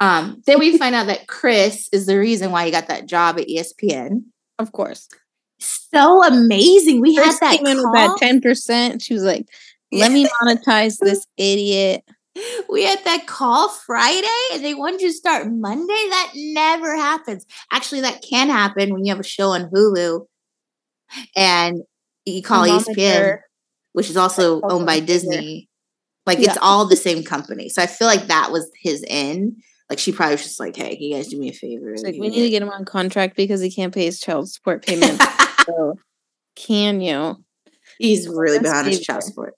Um, 0.00 0.40
then 0.46 0.58
we 0.58 0.78
find 0.78 0.94
out 0.94 1.06
that 1.08 1.26
Kris 1.26 1.90
is 1.92 2.06
the 2.06 2.18
reason 2.18 2.50
why 2.50 2.64
he 2.64 2.70
got 2.70 2.88
that 2.88 3.04
job 3.04 3.38
at 3.38 3.46
ESPN. 3.46 4.22
Of 4.58 4.72
course. 4.72 5.06
So 5.58 6.24
amazing. 6.24 7.02
We 7.02 7.14
Kris 7.14 7.38
had 7.38 7.40
that 7.40 7.56
came 7.58 7.66
in 7.66 7.76
with 7.76 7.92
that 7.92 8.16
ten 8.18 8.40
percent. 8.40 9.02
She 9.02 9.12
was 9.12 9.22
like, 9.22 9.46
"Let 9.92 10.12
me 10.12 10.26
monetize 10.42 10.96
this 10.98 11.26
idiot." 11.36 12.04
we 12.70 12.84
had 12.84 13.04
that 13.04 13.26
call 13.26 13.68
Friday 13.68 14.26
and 14.54 14.64
they 14.64 14.72
wanted 14.72 15.02
you 15.02 15.08
to 15.08 15.14
start 15.14 15.46
Monday. 15.50 15.86
That 16.08 16.32
never 16.36 16.96
happens. 16.96 17.44
Actually, 17.70 18.00
that 18.00 18.22
can 18.22 18.48
happen 18.48 18.94
when 18.94 19.04
you 19.04 19.12
have 19.12 19.20
a 19.20 19.28
show 19.28 19.50
on 19.50 19.68
Hulu 19.68 20.24
and 21.36 21.82
you 22.24 22.42
call 22.42 22.64
ESPN, 22.66 23.40
which 23.92 24.08
is 24.08 24.16
also 24.16 24.62
owned 24.62 24.86
by. 24.86 25.00
Disney. 25.00 25.65
Like 26.26 26.38
Yeah. 26.38 26.50
it's 26.50 26.58
all 26.60 26.86
the 26.86 26.96
same 26.96 27.22
company. 27.22 27.68
So 27.68 27.80
I 27.82 27.86
feel 27.86 28.08
like 28.08 28.26
that 28.26 28.50
was 28.52 28.70
his 28.82 29.02
in. 29.04 29.56
Like 29.88 29.98
she 30.00 30.10
probably 30.12 30.34
was 30.34 30.42
just 30.42 30.58
like, 30.60 30.74
hey, 30.74 30.96
can 30.96 31.02
you 31.04 31.14
guys 31.14 31.28
do 31.28 31.38
me 31.38 31.50
a 31.50 31.52
favor? 31.52 31.92
It's 31.92 32.02
like 32.02 32.16
we 32.18 32.28
need 32.28 32.42
to 32.42 32.50
get 32.50 32.62
him 32.62 32.70
on 32.70 32.84
contract 32.84 33.36
because 33.36 33.60
he 33.60 33.70
can't 33.70 33.94
pay 33.94 34.04
his 34.04 34.18
child 34.18 34.50
support 34.50 34.82
payment. 34.86 35.22
so, 35.64 35.94
can 36.56 37.00
you? 37.00 37.36
He's 37.98 38.28
really 38.28 38.58
That's 38.58 38.70
behind 38.70 38.86
his 38.88 39.00
child 39.00 39.22
support. 39.22 39.54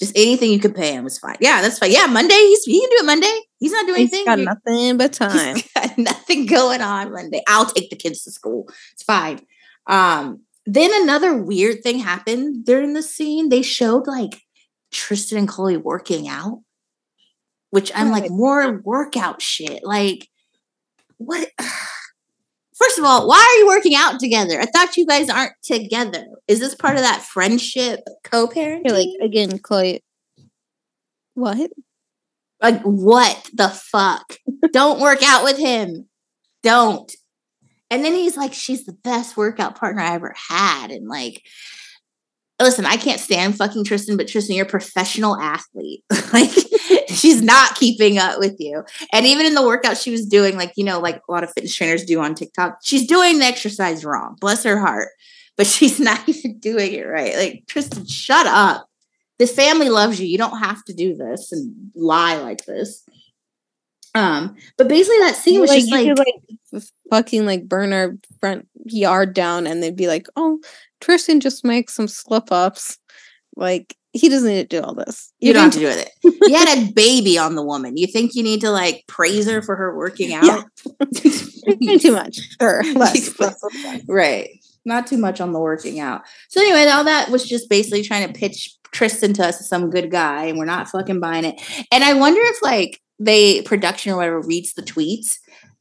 Just 0.00 0.16
anything 0.16 0.50
you 0.50 0.58
could 0.58 0.74
pay 0.74 0.92
him 0.94 1.06
is 1.06 1.18
fine. 1.18 1.36
Yeah, 1.40 1.60
that's 1.60 1.78
fine. 1.78 1.92
Yeah, 1.92 2.06
Monday. 2.06 2.34
He's 2.34 2.64
he 2.64 2.80
can 2.80 2.88
do 2.90 2.96
it 3.02 3.06
Monday. 3.06 3.40
He's 3.60 3.70
not 3.72 3.86
doing 3.86 4.00
He's 4.00 4.12
anything. 4.12 4.24
got 4.24 4.38
nothing 4.66 4.96
but 4.96 5.12
time. 5.12 5.58
Nothing 5.98 6.46
going 6.46 6.80
on 6.80 7.12
Monday. 7.12 7.42
I'll 7.46 7.66
take 7.66 7.90
the 7.90 7.96
kids 7.96 8.24
to 8.24 8.32
school. 8.32 8.68
It's 8.94 9.02
fine. 9.04 9.40
Um, 9.86 10.40
then 10.66 10.90
another 11.02 11.36
weird 11.36 11.82
thing 11.82 11.98
happened 11.98 12.64
during 12.64 12.94
the 12.94 13.02
scene. 13.02 13.48
They 13.50 13.62
showed 13.62 14.06
like 14.06 14.40
Tristan 14.92 15.38
and 15.38 15.48
Khloe 15.48 15.82
working 15.82 16.28
out, 16.28 16.60
which 17.70 17.90
I'm 17.94 18.10
like, 18.10 18.30
more 18.30 18.80
workout 18.84 19.42
shit. 19.42 19.82
Like, 19.82 20.28
what? 21.18 21.48
First 22.74 22.98
of 22.98 23.04
all, 23.04 23.28
why 23.28 23.36
are 23.36 23.60
you 23.60 23.66
working 23.68 23.94
out 23.94 24.18
together? 24.18 24.60
I 24.60 24.66
thought 24.66 24.96
you 24.96 25.06
guys 25.06 25.30
aren't 25.30 25.52
together. 25.62 26.26
Is 26.48 26.58
this 26.58 26.74
part 26.74 26.96
of 26.96 27.02
that 27.02 27.22
friendship 27.22 28.00
co-parenting? 28.24 28.82
You're 28.84 28.96
like 28.96 29.08
again, 29.22 29.50
Khloe. 29.58 30.00
What? 31.34 31.70
Like, 32.60 32.80
what 32.82 33.50
the 33.52 33.68
fuck? 33.68 34.36
Don't 34.72 35.00
work 35.00 35.22
out 35.22 35.44
with 35.44 35.58
him. 35.58 36.08
Don't. 36.62 37.12
And 37.90 38.04
then 38.04 38.14
he's 38.14 38.36
like, 38.36 38.54
she's 38.54 38.86
the 38.86 38.92
best 38.92 39.36
workout 39.36 39.76
partner 39.78 40.00
I 40.00 40.14
ever 40.14 40.34
had. 40.48 40.90
And 40.90 41.08
like, 41.08 41.42
listen, 42.62 42.86
I 42.86 42.96
can't 42.96 43.20
stand 43.20 43.56
fucking 43.56 43.84
Tristan, 43.84 44.16
but 44.16 44.28
Tristan, 44.28 44.56
you're 44.56 44.66
a 44.66 44.68
professional 44.68 45.38
athlete. 45.40 46.04
like, 46.32 46.50
she's 47.08 47.42
not 47.42 47.76
keeping 47.76 48.18
up 48.18 48.38
with 48.38 48.56
you. 48.58 48.84
And 49.12 49.26
even 49.26 49.46
in 49.46 49.54
the 49.54 49.66
workout 49.66 49.96
she 49.96 50.10
was 50.10 50.26
doing, 50.26 50.56
like, 50.56 50.72
you 50.76 50.84
know, 50.84 51.00
like 51.00 51.16
a 51.28 51.32
lot 51.32 51.44
of 51.44 51.52
fitness 51.52 51.74
trainers 51.74 52.04
do 52.04 52.20
on 52.20 52.34
TikTok, 52.34 52.78
she's 52.82 53.06
doing 53.06 53.38
the 53.38 53.44
exercise 53.44 54.04
wrong. 54.04 54.36
Bless 54.40 54.64
her 54.64 54.78
heart. 54.78 55.08
But 55.56 55.66
she's 55.68 56.00
not 56.00 56.28
even 56.28 56.58
doing 56.58 56.92
it 56.92 57.06
right. 57.06 57.36
Like, 57.36 57.64
Tristan, 57.68 58.06
shut 58.06 58.46
up. 58.46 58.86
The 59.38 59.46
family 59.46 59.88
loves 59.88 60.20
you. 60.20 60.26
You 60.26 60.38
don't 60.38 60.58
have 60.58 60.84
to 60.84 60.94
do 60.94 61.16
this 61.16 61.52
and 61.52 61.74
lie 61.94 62.36
like 62.36 62.64
this. 62.66 63.04
Um, 64.14 64.56
but 64.76 64.88
basically 64.88 65.18
that 65.20 65.36
scene 65.36 65.60
was 65.60 65.70
like, 65.70 65.80
just 65.80 65.90
like, 65.90 66.06
could, 66.06 66.18
like 66.18 66.82
fucking 67.10 67.46
like 67.46 67.68
burn 67.68 67.92
our 67.92 68.16
front 68.40 68.68
yard 68.84 69.34
down, 69.34 69.66
and 69.66 69.82
they'd 69.82 69.96
be 69.96 70.06
like, 70.06 70.26
"Oh, 70.36 70.60
Tristan 71.02 71.40
just 71.40 71.64
makes 71.64 71.94
some 71.94 72.08
slip 72.08 72.50
ups." 72.50 72.98
Like 73.56 73.96
he 74.12 74.28
doesn't 74.28 74.48
need 74.48 74.68
to 74.70 74.80
do 74.80 74.84
all 74.84 74.94
this. 74.94 75.32
you 75.40 75.52
don't 75.52 75.64
have 75.64 75.72
to 75.72 75.78
do 75.78 75.88
it. 75.88 76.10
You 76.44 76.56
had 76.56 76.76
a 76.76 76.92
baby 76.92 77.38
on 77.38 77.54
the 77.54 77.62
woman. 77.62 77.96
You 77.96 78.06
think 78.06 78.34
you 78.34 78.42
need 78.42 78.60
to 78.62 78.70
like 78.70 79.04
praise 79.06 79.48
her 79.48 79.62
for 79.62 79.76
her 79.76 79.96
working 79.96 80.34
out? 80.34 80.44
Yeah. 80.44 81.98
Too 81.98 82.12
much. 82.12 82.40
Sure, 82.60 82.82
less. 82.94 83.38
less, 83.38 83.62
less. 83.62 84.02
right. 84.08 84.48
Not 84.84 85.06
too 85.06 85.16
much 85.16 85.40
on 85.40 85.52
the 85.52 85.60
working 85.60 86.00
out. 86.00 86.22
So 86.48 86.60
anyway, 86.60 86.90
all 86.90 87.04
that 87.04 87.30
was 87.30 87.48
just 87.48 87.70
basically 87.70 88.02
trying 88.02 88.26
to 88.26 88.38
pitch 88.38 88.76
Tristan 88.90 89.32
to 89.34 89.46
us 89.46 89.60
as 89.60 89.68
some 89.68 89.90
good 89.90 90.10
guy, 90.10 90.46
and 90.46 90.58
we're 90.58 90.64
not 90.64 90.88
fucking 90.88 91.20
buying 91.20 91.44
it. 91.44 91.60
And 91.92 92.02
I 92.02 92.14
wonder 92.14 92.40
if 92.42 92.60
like 92.62 93.00
they 93.20 93.62
production 93.62 94.12
or 94.12 94.16
whatever 94.16 94.40
reads 94.40 94.74
the 94.74 94.82
tweets, 94.82 95.36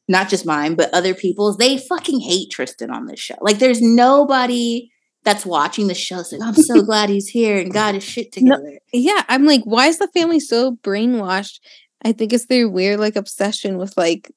not 0.07 0.29
just 0.29 0.45
mine, 0.45 0.75
but 0.75 0.93
other 0.93 1.15
people's. 1.15 1.57
They 1.57 1.79
fucking 1.79 2.19
hate 2.19 2.51
Tristan 2.51 2.91
on 2.91 3.07
this 3.07 3.19
show. 3.19 3.35
Like 3.41 3.57
there's 3.57 3.81
nobody 3.81 4.90
that's 5.23 5.45
watching 5.45 5.87
the 5.87 5.93
show. 5.93 6.19
It's 6.19 6.31
like, 6.31 6.41
I'm 6.41 6.55
so 6.55 6.81
glad 6.85 7.09
he's 7.09 7.27
here 7.27 7.59
and 7.59 7.71
got 7.73 7.93
his 7.95 8.03
shit 8.03 8.35
No. 8.37 8.55
together. 8.55 8.79
Yeah, 8.93 9.23
I'm 9.29 9.45
like, 9.45 9.61
why 9.63 9.87
is 9.87 9.99
the 9.99 10.07
family 10.09 10.39
so 10.39 10.77
brainwashed? 10.83 11.59
I 12.03 12.11
think 12.11 12.33
it's 12.33 12.47
their 12.47 12.67
weird 12.67 12.99
like 12.99 13.15
obsession 13.15 13.77
with 13.77 13.95
like 13.97 14.31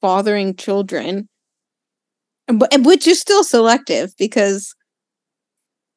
fathering 0.00 0.54
children, 0.54 1.28
but 2.46 2.70
which 2.82 3.06
is 3.06 3.20
still 3.20 3.42
selective 3.44 4.12
because 4.18 4.74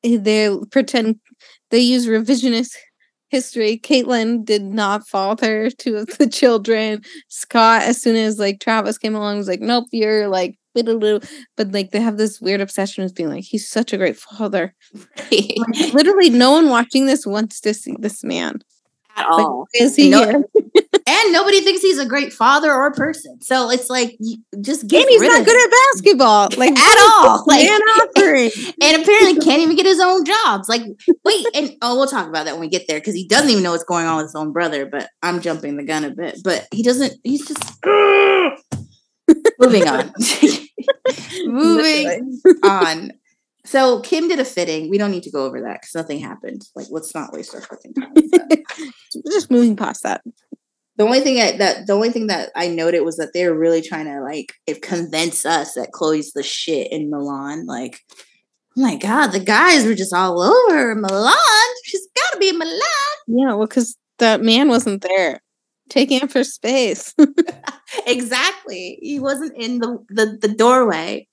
they 0.03 0.49
pretend 0.71 1.19
they 1.71 1.79
use 1.79 2.07
revisionist 2.07 2.75
history. 3.29 3.79
Caitlyn 3.83 4.43
did 4.45 4.63
not 4.63 5.07
father 5.07 5.69
two 5.69 5.97
of 5.97 6.07
the 6.17 6.27
children. 6.27 7.01
Scott, 7.29 7.83
as 7.83 8.01
soon 8.01 8.15
as 8.15 8.39
like 8.39 8.59
Travis 8.59 8.97
came 8.97 9.15
along, 9.15 9.37
was 9.37 9.47
like, 9.47 9.61
"Nope, 9.61 9.85
you're 9.91 10.27
like." 10.27 10.55
Biddle-doo." 10.75 11.21
But 11.57 11.71
like 11.71 11.89
they 11.91 12.01
have 12.01 12.17
this 12.17 12.39
weird 12.39 12.61
obsession 12.61 13.03
with 13.03 13.15
being 13.15 13.29
like, 13.29 13.43
he's 13.45 13.67
such 13.67 13.93
a 13.93 13.97
great 13.97 14.17
father. 14.17 14.75
Like, 15.31 15.93
literally, 15.93 16.29
no 16.29 16.51
one 16.51 16.69
watching 16.69 17.07
this 17.07 17.25
wants 17.25 17.59
to 17.61 17.73
see 17.73 17.95
this 17.99 18.23
man. 18.23 18.59
At 19.17 19.23
Like, 19.29 19.45
all. 19.45 19.67
is 19.73 19.95
he 19.95 20.09
No- 20.09 20.43
and 21.07 21.33
nobody 21.33 21.61
thinks 21.61 21.81
he's 21.81 21.97
a 21.99 22.05
great 22.05 22.33
father 22.33 22.71
or 22.71 22.91
person. 22.91 23.41
So 23.41 23.69
it's 23.71 23.89
like 23.89 24.17
just 24.61 24.87
get 24.87 25.01
And 25.01 25.09
he's 25.09 25.21
rid 25.21 25.29
not 25.29 25.39
of 25.41 25.45
good 25.45 25.55
him. 25.55 25.63
at 25.63 25.71
basketball, 25.93 26.49
like 26.57 26.77
at 26.77 26.97
all. 27.23 27.43
Like, 27.47 27.63
man 27.63 27.79
offering. 28.01 28.51
and 28.81 29.01
apparently 29.01 29.35
can't 29.39 29.61
even 29.61 29.75
get 29.77 29.85
his 29.85 30.01
own 30.01 30.25
jobs. 30.25 30.67
Like, 30.67 30.81
wait, 31.23 31.45
and 31.55 31.71
oh, 31.81 31.95
we'll 31.95 32.07
talk 32.07 32.27
about 32.27 32.43
that 32.45 32.51
when 32.53 32.61
we 32.61 32.67
get 32.69 32.87
there 32.89 32.99
because 32.99 33.15
he 33.15 33.25
doesn't 33.27 33.49
even 33.49 33.63
know 33.63 33.71
what's 33.71 33.85
going 33.85 34.05
on 34.05 34.17
with 34.17 34.25
his 34.27 34.35
own 34.35 34.51
brother. 34.51 34.85
But 34.85 35.09
I'm 35.23 35.39
jumping 35.41 35.77
the 35.77 35.83
gun 35.85 36.03
a 36.03 36.11
bit. 36.11 36.39
But 36.43 36.67
he 36.71 36.83
doesn't. 36.83 37.13
He's 37.23 37.47
just 37.47 37.63
moving 39.59 39.87
on. 39.87 40.13
Moving 41.45 42.39
on. 42.63 43.11
So 43.65 43.99
Kim 44.01 44.27
did 44.27 44.39
a 44.39 44.45
fitting. 44.45 44.89
We 44.89 44.97
don't 44.97 45.11
need 45.11 45.23
to 45.23 45.31
go 45.31 45.45
over 45.45 45.61
that 45.61 45.81
because 45.81 45.95
nothing 45.95 46.19
happened. 46.19 46.67
Like, 46.75 46.87
let's 46.91 47.15
not 47.15 47.33
waste 47.33 47.53
our 47.55 47.61
fucking 47.61 47.93
time. 47.95 48.13
that. 48.13 48.91
Just 49.31 49.49
moving 49.49 49.75
past 49.75 50.03
that. 50.03 50.21
The 50.97 51.03
only 51.03 51.19
thing 51.19 51.41
I, 51.41 51.57
that 51.57 51.87
the 51.87 51.93
only 51.93 52.09
thing 52.09 52.27
that 52.27 52.51
I 52.55 52.69
noted 52.69 53.01
was 53.01 53.17
that 53.17 53.33
they 53.33 53.45
were 53.47 53.57
really 53.57 53.81
trying 53.81 54.05
to 54.05 54.21
like 54.21 54.53
it 54.65 54.81
convince 54.81 55.45
us 55.45 55.73
that 55.73 55.91
Khloe's 55.91 56.31
the 56.31 56.43
shit 56.43 56.91
in 56.91 57.09
Milan. 57.09 57.65
Like, 57.65 57.99
oh 58.77 58.81
my 58.81 58.95
god, 58.95 59.27
the 59.27 59.41
guys 59.41 59.85
were 59.85 59.95
just 59.95 60.13
all 60.13 60.41
over 60.41 60.95
Milan. 60.95 61.35
She's 61.83 62.07
got 62.15 62.33
to 62.33 62.39
be 62.39 62.49
in 62.49 62.57
Milan. 62.57 62.79
Yeah, 63.27 63.55
well, 63.55 63.67
because 63.67 63.97
that 64.19 64.41
man 64.41 64.69
wasn't 64.69 65.01
there. 65.01 65.41
Taking 65.89 66.21
it 66.21 66.31
for 66.31 66.43
space. 66.43 67.13
exactly. 68.07 68.99
He 69.01 69.19
wasn't 69.19 69.53
in 69.55 69.79
the, 69.79 69.97
the, 70.09 70.37
the 70.41 70.53
doorway. 70.53 71.27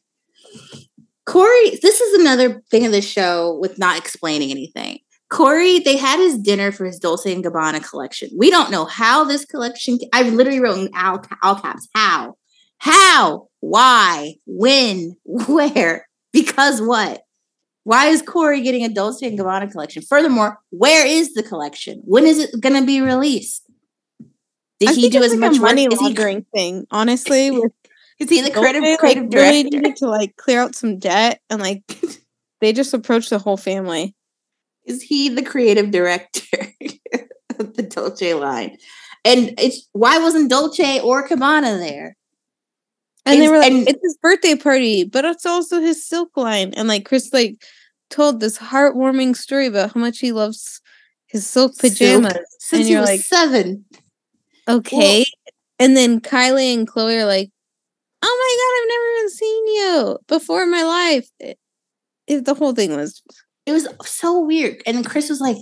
Corey, 1.25 1.79
this 1.83 2.01
is 2.01 2.21
another 2.21 2.63
thing 2.71 2.85
of 2.85 2.93
the 2.93 3.01
show 3.01 3.59
with 3.61 3.79
not 3.79 3.97
explaining 3.97 4.51
anything. 4.51 4.99
Corey, 5.31 5.79
they 5.79 5.97
had 5.97 6.19
his 6.19 6.37
dinner 6.37 6.73
for 6.73 6.85
his 6.85 6.99
Dolce 6.99 7.33
and 7.33 7.43
Gabbana 7.43 7.89
collection. 7.89 8.29
We 8.37 8.51
don't 8.51 8.71
know 8.71 8.85
how 8.85 9.25
this 9.25 9.47
collection. 9.47 9.99
I've 10.13 10.33
literally 10.33 10.61
wrote 10.61 10.79
in 10.79 10.91
all, 10.95 11.25
all 11.43 11.55
caps. 11.55 11.89
How? 11.95 12.37
How? 12.79 13.49
Why? 13.61 14.35
When? 14.45 15.17
Where? 15.25 16.07
Because 16.33 16.83
what? 16.83 17.23
Why 17.85 18.07
is 18.07 18.23
Corey 18.23 18.61
getting 18.61 18.85
a 18.85 18.89
Dolce 18.89 19.27
and 19.27 19.39
Gabbana 19.39 19.71
collection? 19.71 20.03
Furthermore, 20.03 20.59
where 20.71 21.07
is 21.07 21.35
the 21.35 21.43
collection? 21.43 22.03
When 22.05 22.27
is 22.27 22.39
it 22.39 22.61
going 22.61 22.79
to 22.79 22.87
be 22.87 23.01
released? 23.01 23.65
Did 24.87 24.91
I 24.91 25.01
he 25.01 25.09
do 25.09 25.23
as 25.23 25.31
like 25.31 25.41
much 25.41 25.61
money 25.61 25.89
work? 25.89 26.01
laundering 26.01 26.39
he, 26.53 26.59
thing? 26.59 26.87
Honestly, 26.91 27.51
with 27.53 27.73
is 28.19 28.29
he 28.29 28.41
the 28.41 28.51
creative 28.51 28.83
Dolce, 28.83 28.97
creative 28.97 29.25
like, 29.25 29.31
director? 29.31 29.51
Really 29.51 29.63
needed 29.65 29.97
to 29.97 30.09
like 30.09 30.37
clear 30.37 30.61
out 30.61 30.75
some 30.75 30.99
debt 30.99 31.41
and 31.51 31.61
like 31.61 31.83
they 32.61 32.73
just 32.73 32.95
approached 32.95 33.31
the 33.31 33.39
whole 33.39 33.57
family. 33.57 34.15
Is 34.85 35.03
he 35.03 35.29
the 35.29 35.43
creative 35.43 35.91
director 35.91 36.57
of 37.59 37.75
the 37.75 37.83
Dolce 37.83 38.35
line? 38.35 38.77
And 39.25 39.55
it's 39.59 39.89
why 39.93 40.19
wasn't 40.19 40.51
Dolce 40.51 41.01
or 41.01 41.29
Gabbana 41.29 41.79
there? 41.79 42.17
And 43.25 43.41
they 43.41 43.49
were 43.49 43.59
like, 43.59 43.71
and, 43.71 43.89
it's 43.89 44.03
his 44.03 44.19
birthday 44.21 44.57
party, 44.57 45.05
but 45.05 45.25
it's 45.25 45.47
also 45.47 45.81
his 45.81 46.05
silk 46.05 46.37
line. 46.37 46.75
And 46.75 46.89
like 46.89 47.05
Kris 47.05 47.33
like 47.33 47.63
told 48.11 48.41
this 48.41 48.59
heartwarming 48.59 49.37
story 49.37 49.67
about 49.67 49.93
how 49.95 50.01
much 50.01 50.19
he 50.19 50.33
loves 50.33 50.81
his 51.27 51.47
silk 51.47 51.79
pajamas. 51.79 52.33
Silk, 52.33 52.47
since 52.59 52.81
and 52.81 52.89
you're 52.89 53.03
like 53.03 53.21
seven. 53.21 53.85
Okay. 54.69 55.19
Well, 55.19 55.53
and 55.79 55.97
then 55.97 56.21
Kylie 56.21 56.75
and 56.75 56.89
Khloe 56.89 57.21
are 57.21 57.27
like, 57.27 57.51
Oh 58.25 58.37
my 58.39 58.57
god, 58.59 58.79
I've 58.79 58.89
never 58.89 59.19
even 59.19 59.31
seen 59.31 59.67
you 59.67 60.19
before 60.29 60.63
in 60.63 60.71
my 60.71 60.85
life. 60.85 61.29
It, 61.41 61.59
it, 62.29 62.45
the 62.45 62.55
whole 62.55 62.73
thing 62.73 62.95
was 62.97 63.21
it 63.67 63.73
was 63.73 63.89
so 64.05 64.41
weird. 64.41 64.83
And 64.87 65.05
Kris 65.07 65.29
was 65.29 65.41
like, 65.41 65.57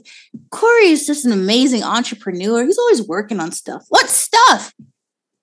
Corey 0.51 0.86
is 0.86 1.06
just 1.06 1.24
an 1.24 1.32
amazing 1.32 1.82
entrepreneur. 1.82 2.64
He's 2.64 2.78
always 2.78 3.06
working 3.06 3.40
on 3.40 3.52
stuff. 3.52 3.85
What 3.89 4.09
stuff? 4.09 4.72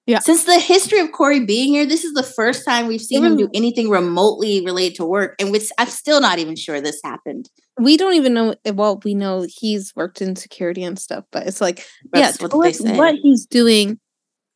Yeah. 0.07 0.19
Since 0.19 0.45
the 0.45 0.59
history 0.59 0.99
of 0.99 1.11
Corey 1.11 1.41
being 1.41 1.69
here, 1.73 1.85
this 1.85 2.03
is 2.03 2.13
the 2.13 2.23
first 2.23 2.65
time 2.65 2.87
we've 2.87 3.01
seen 3.01 3.23
him 3.25 3.35
do 3.35 3.49
anything 3.53 3.89
remotely 3.89 4.63
related 4.65 4.95
to 4.95 5.05
work. 5.05 5.35
And 5.37 5.51
which 5.51 5.69
I'm 5.77 5.87
still 5.87 6.21
not 6.21 6.39
even 6.39 6.55
sure 6.55 6.79
this 6.79 7.01
happened. 7.03 7.49
We 7.79 7.97
don't 7.97 8.15
even 8.15 8.33
know. 8.33 8.55
Well, 8.65 8.99
we 9.03 9.13
know 9.13 9.45
he's 9.47 9.93
worked 9.95 10.21
in 10.21 10.35
security 10.35 10.83
and 10.83 10.97
stuff, 10.97 11.25
but 11.31 11.45
it's 11.45 11.61
like, 11.61 11.85
That's 12.11 12.41
yeah, 12.41 12.47
what, 12.47 12.75
what 12.97 13.15
he's 13.15 13.45
doing. 13.45 13.99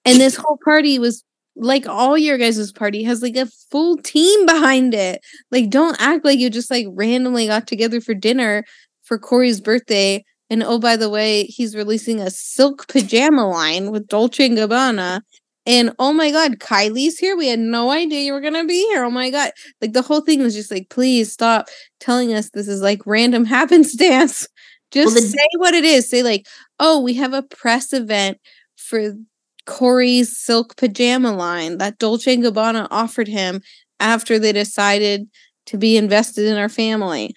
And 0.06 0.20
this 0.20 0.36
whole 0.36 0.58
party 0.64 0.98
was 0.98 1.24
like 1.56 1.88
all 1.88 2.18
your 2.18 2.38
guys' 2.38 2.72
party 2.72 3.04
has 3.04 3.22
like 3.22 3.36
a 3.36 3.46
full 3.70 3.98
team 3.98 4.46
behind 4.46 4.94
it. 4.94 5.22
Like, 5.52 5.70
don't 5.70 6.00
act 6.00 6.26
like 6.26 6.40
you 6.40 6.50
just 6.50 6.72
like 6.72 6.88
randomly 6.90 7.48
got 7.48 7.68
together 7.68 8.02
for 8.02 8.14
dinner 8.14 8.64
for 9.04 9.20
corey's 9.20 9.62
birthday. 9.62 10.24
And 10.50 10.64
oh, 10.64 10.80
by 10.80 10.98
the 10.98 11.10
way, 11.10 11.44
he's 11.44 11.76
releasing 11.76 12.20
a 12.20 12.30
silk 12.30 12.88
pajama 12.88 13.48
line 13.48 13.92
with 13.92 14.08
Dolce 14.08 14.46
and 14.46 14.58
Gabbana. 14.58 15.22
And 15.66 15.94
oh 16.00 16.12
my 16.12 16.32
God, 16.32 16.60
Kylie's 16.60 17.20
here. 17.20 17.38
We 17.38 17.48
had 17.48 17.60
no 17.60 17.92
idea 17.92 18.22
you 18.22 18.34
were 18.34 18.42
going 18.42 18.56
to 18.56 18.66
be 18.66 18.82
here. 18.88 19.04
Oh 19.04 19.12
my 19.12 19.30
God. 19.30 19.52
Like 19.80 19.94
the 19.94 20.02
whole 20.02 20.22
thing 20.22 20.42
was 20.42 20.56
just 20.56 20.72
like, 20.72 20.90
please 20.90 21.32
stop 21.32 21.68
telling 22.00 22.34
us 22.34 22.50
this 22.50 22.68
is 22.68 22.82
like 22.82 23.02
random 23.06 23.46
happenstance. 23.58 24.48
Just 24.92 25.14
well, 25.14 25.24
the- 25.24 25.30
say 25.30 25.48
what 25.58 25.74
it 25.74 25.86
is. 25.86 26.10
Say, 26.10 26.24
like, 26.24 26.48
oh, 26.80 27.00
we 27.00 27.14
have 27.16 27.34
a 27.34 27.44
press 27.44 27.94
event 27.94 28.40
for 28.76 29.14
Corey's 29.66 30.38
silk 30.38 30.76
pajama 30.76 31.32
line 31.32 31.78
that 31.78 32.00
Dolce 32.00 32.36
& 32.36 32.38
Gabbana 32.38 32.88
offered 32.90 33.28
him 33.28 33.62
after 34.00 34.40
they 34.40 34.52
decided 34.52 35.30
to 35.68 35.78
be 35.78 35.96
invested 35.96 36.46
in 36.46 36.58
our 36.58 36.70
family. 36.70 37.36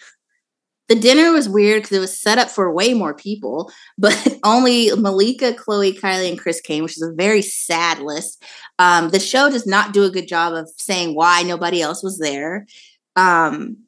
The 0.89 0.95
dinner 0.95 1.33
was 1.33 1.49
weird 1.49 1.83
because 1.83 1.97
it 1.97 2.01
was 2.01 2.21
set 2.21 2.39
up 2.39 2.51
for 2.51 2.71
way 2.73 2.93
more 2.93 3.15
people, 3.15 3.73
but 3.99 4.39
only 4.45 4.91
Malika, 4.95 5.53
Khloe, 5.53 5.99
Kylie, 5.99 6.29
and 6.29 6.39
Kris 6.39 6.61
came, 6.61 6.83
which 6.83 6.97
is 6.97 7.03
a 7.03 7.13
very 7.13 7.43
sad 7.43 8.01
list. 8.01 8.43
Um, 8.79 9.11
the 9.11 9.21
show 9.21 9.51
does 9.51 9.67
not 9.67 9.93
do 9.93 10.05
a 10.05 10.11
good 10.11 10.29
job 10.29 10.53
of 10.53 10.69
saying 10.77 11.15
why 11.15 11.43
nobody 11.43 11.81
else 11.81 12.03
was 12.03 12.19
there. 12.19 12.67
Um, 13.17 13.79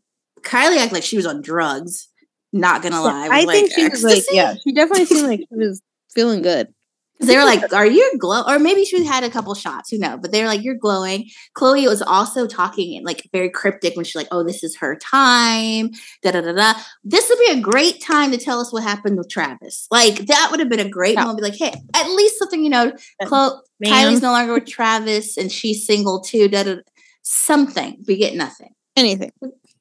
Kylie 0.40 0.78
acted 0.78 0.93
like 0.93 1.02
she 1.02 1.16
was 1.16 1.27
on 1.27 1.43
drugs. 1.43 2.09
Not 2.52 2.82
gonna 2.82 3.02
lie, 3.02 3.28
I, 3.31 3.40
I 3.40 3.44
think 3.44 3.73
she 3.74 3.89
was 3.89 4.02
like, 4.02 4.23
yeah, 4.31 4.55
she 4.62 4.73
definitely 4.73 5.05
seemed 5.05 5.28
like 5.28 5.40
she 5.51 5.56
was 5.56 5.82
feeling 6.14 6.40
good 6.40 6.73
they 7.20 7.36
were 7.36 7.44
like, 7.44 7.72
"Are 7.72 7.86
you 7.86 8.12
glow?" 8.18 8.43
Or 8.47 8.59
maybe 8.59 8.84
she 8.84 9.05
had 9.05 9.24
a 9.24 9.30
couple 9.30 9.55
shots. 9.55 9.90
Who 9.90 9.98
knows? 9.98 10.18
But 10.20 10.32
they 10.32 10.43
were 10.43 10.48
like, 10.48 10.62
"You're 10.62 10.74
glowing." 10.74 11.30
Khloe 11.56 11.88
was 11.88 12.02
also 12.02 12.47
talking 12.47 13.02
like 13.05 13.28
very 13.32 13.48
cryptic 13.48 13.97
when 13.97 14.05
she's 14.05 14.16
like, 14.16 14.28
"Oh, 14.30 14.43
this 14.43 14.62
is 14.62 14.76
her 14.76 14.97
time." 14.97 15.90
Da 16.22 16.32
da 16.32 16.40
da 16.43 16.52
da. 16.52 16.74
This 17.05 17.28
would 17.28 17.38
be 17.38 17.59
a 17.59 17.60
great 17.60 18.02
time 18.02 18.30
to 18.32 18.38
tell 18.38 18.60
us 18.60 18.72
what 18.72 18.82
happened 18.82 19.16
with 19.16 19.28
Travis. 19.28 19.86
Like 19.90 20.26
that 20.26 20.48
would 20.51 20.60
have 20.60 20.68
been 20.68 20.80
a 20.80 20.88
great 20.88 21.16
moment. 21.16 21.38
Be 21.38 21.44
like, 21.44 21.56
"Hey, 21.56 21.72
at 21.94 22.10
least 22.10 22.38
something 22.38 22.62
you 22.62 22.70
know." 22.70 22.93
Khloe, 23.22 23.60
Kylie's 23.84 24.22
no 24.22 24.32
longer 24.32 24.55
with 24.55 24.66
Travis, 24.66 25.36
and 25.36 25.51
she's 25.51 25.86
single 25.86 26.20
too. 26.20 26.48
Da 26.48 26.64
da. 26.64 26.76
Something. 27.22 28.05
We 28.06 28.16
get 28.16 28.34
nothing. 28.34 28.74
Anything. 28.97 29.32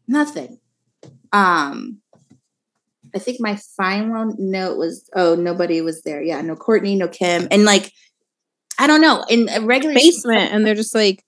Nothing. 0.07 0.59
Um. 1.31 2.01
I 3.15 3.19
think 3.19 3.39
my 3.39 3.55
final 3.77 4.35
note 4.37 4.77
was, 4.77 5.09
oh, 5.15 5.35
nobody 5.35 5.81
was 5.81 6.01
there. 6.03 6.21
Yeah, 6.21 6.41
no 6.41 6.55
Kourtney, 6.55 6.97
no 6.97 7.07
Kim, 7.07 7.47
and 7.49 7.63
like, 7.63 7.91
I 8.77 8.87
don't 8.87 9.01
know, 9.01 9.23
in 9.29 9.47
a 9.49 9.61
regular 9.61 9.95
basement, 9.95 10.51
and 10.51 10.65
they're 10.65 10.75
just 10.75 10.93
like 10.93 11.23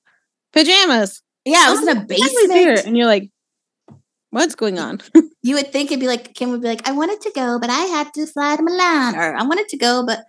pajamas. 0.53 1.22
Yeah, 1.45 1.69
it 1.69 1.72
was 1.72 1.88
in 1.88 1.97
a 1.97 2.05
basement, 2.05 2.85
and 2.85 2.97
you're 2.97 3.07
like, 3.07 3.31
what's 4.31 4.55
going 4.55 4.80
on? 4.80 5.01
you 5.43 5.55
would 5.55 5.72
think 5.72 5.91
it'd 5.91 6.01
be 6.01 6.07
like 6.07 6.34
Kim 6.34 6.51
would 6.51 6.61
be 6.61 6.68
like, 6.68 6.88
I 6.88 6.91
wanted 6.91 7.22
to 7.22 7.31
go, 7.34 7.57
but 7.59 7.69
I 7.69 7.81
had 7.85 8.14
to 8.15 8.27
fly 8.27 8.55
to 8.55 8.64
Milan, 8.64 9.15
or 9.15 9.35
I 9.35 9.43
wanted 9.43 9.69
to 9.69 9.77
go, 9.77 10.05
but 10.05 10.26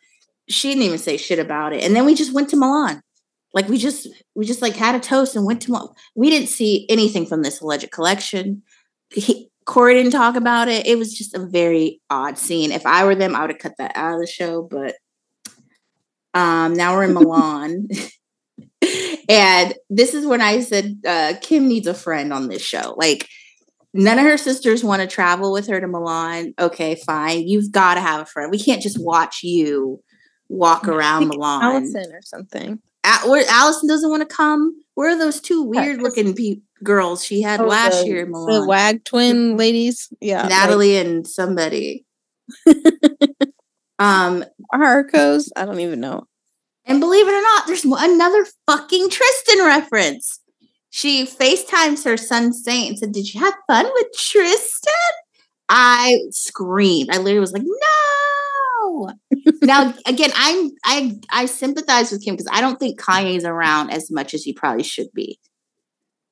she 0.49 0.69
didn't 0.69 0.85
even 0.85 0.99
say 0.99 1.17
shit 1.17 1.39
about 1.39 1.73
it. 1.73 1.83
And 1.83 1.95
then 1.95 2.07
we 2.07 2.15
just 2.15 2.33
went 2.33 2.49
to 2.51 2.57
Milan. 2.57 3.03
Like 3.53 3.69
we 3.69 3.79
just 3.79 4.07
we 4.35 4.45
just 4.45 4.63
like 4.63 4.77
had 4.77 4.95
a 4.95 5.01
toast 5.01 5.35
and 5.35 5.45
went 5.45 5.63
to 5.63 5.73
Milan. 5.73 5.89
We 6.15 6.31
didn't 6.31 6.49
see 6.49 6.87
anything 6.89 7.27
from 7.27 7.43
this 7.43 7.61
alleged 7.61 7.91
collection. 7.91 8.63
He, 9.11 9.51
Corey 9.69 9.93
didn't 9.93 10.13
talk 10.13 10.35
about 10.35 10.69
it. 10.69 10.87
It 10.87 10.97
was 10.97 11.13
just 11.13 11.35
a 11.35 11.45
very 11.45 12.01
odd 12.09 12.39
scene. 12.39 12.73
If 12.73 12.87
I 12.87 13.05
were 13.05 13.15
them, 13.15 13.37
I 13.37 13.43
would 13.43 13.51
have 13.51 13.59
cut 13.59 13.77
that 13.77 13.93
out 13.95 14.15
of 14.15 14.21
the 14.21 14.27
show. 14.27 14.63
But 14.63 14.95
um, 16.33 16.73
now 16.73 16.95
we're 16.95 17.05
in 17.05 17.13
Milan. 17.13 17.89
and 19.29 19.75
this 19.91 20.15
is 20.15 20.27
when 20.27 20.41
I 20.41 20.61
said 20.61 21.03
uh, 21.07 21.35
Kim 21.43 21.69
needs 21.69 21.87
a 21.87 21.93
friend 21.93 22.33
on 22.33 22.49
this 22.49 22.63
show. 22.63 22.95
Like, 22.97 23.29
none 23.93 24.19
of 24.19 24.25
her 24.25 24.39
sisters 24.39 24.83
want 24.83 25.03
to 25.03 25.07
travel 25.07 25.53
with 25.53 25.67
her 25.67 25.79
to 25.79 25.87
Milan. 25.87 26.55
Okay, 26.59 26.95
fine. 26.95 27.47
You've 27.47 27.71
got 27.71 27.97
to 27.97 28.01
have 28.01 28.23
a 28.23 28.27
friend. 28.27 28.51
We 28.51 28.59
can't 28.59 28.81
just 28.81 28.99
watch 28.99 29.43
you 29.43 30.03
walk 30.49 30.89
around 30.89 31.29
Milan. 31.29 31.63
Allison 31.63 32.11
or 32.15 32.23
something. 32.23 32.81
Allison 33.09 33.89
doesn't 33.89 34.11
want 34.11 34.29
to 34.29 34.35
come. 34.35 34.83
Where 34.95 35.11
are 35.11 35.19
those 35.19 35.41
two 35.41 35.63
weird 35.63 36.03
looking 36.03 36.35
people? 36.35 36.63
girls 36.83 37.25
she 37.25 37.43
had 37.43 37.61
oh, 37.61 37.67
last 37.67 38.03
the, 38.03 38.07
year. 38.07 38.27
Milan. 38.27 38.61
The 38.61 38.67
WAG 38.67 39.05
twin 39.05 39.57
ladies, 39.57 40.13
yeah, 40.21 40.47
Natalie 40.47 40.97
and 40.97 41.27
somebody. 41.27 42.05
um, 43.99 44.45
Arcos, 44.73 45.51
I 45.57 45.65
don't 45.65 45.81
even 45.81 46.01
know. 46.01 46.27
And 46.85 47.01
believe 47.01 47.29
it 47.29 47.35
or 47.35 47.43
not, 47.43 47.67
there's 47.67 47.85
another 47.85 48.47
fucking 48.67 49.11
Tristan 49.11 49.67
reference. 49.67 50.41
She 50.91 51.27
FaceTimes 51.27 52.05
her 52.05 52.17
son 52.17 52.53
Saint 52.53 52.89
and 52.89 52.99
said, 52.99 53.13
Did 53.13 53.33
you 53.33 53.41
have 53.41 53.55
fun 53.67 53.85
with 53.93 54.07
Tristan? 54.17 54.93
I 55.69 56.19
screamed. 56.31 57.11
I 57.11 57.19
literally 57.19 57.41
was 57.41 57.53
like, 57.53 57.65
No. 57.65 59.11
Now 59.63 59.95
again, 60.07 60.31
I'm 60.35 60.71
I 60.85 61.19
I 61.31 61.47
sympathize 61.47 62.11
with 62.11 62.25
Kim 62.25 62.35
because 62.35 62.51
I 62.53 62.61
don't 62.61 62.79
think 62.79 63.01
Kanye's 63.01 63.45
around 63.45 63.91
as 63.91 64.11
much 64.11 64.35
as 64.35 64.43
he 64.43 64.53
probably 64.53 64.85
should 64.85 65.13
be. 65.15 65.39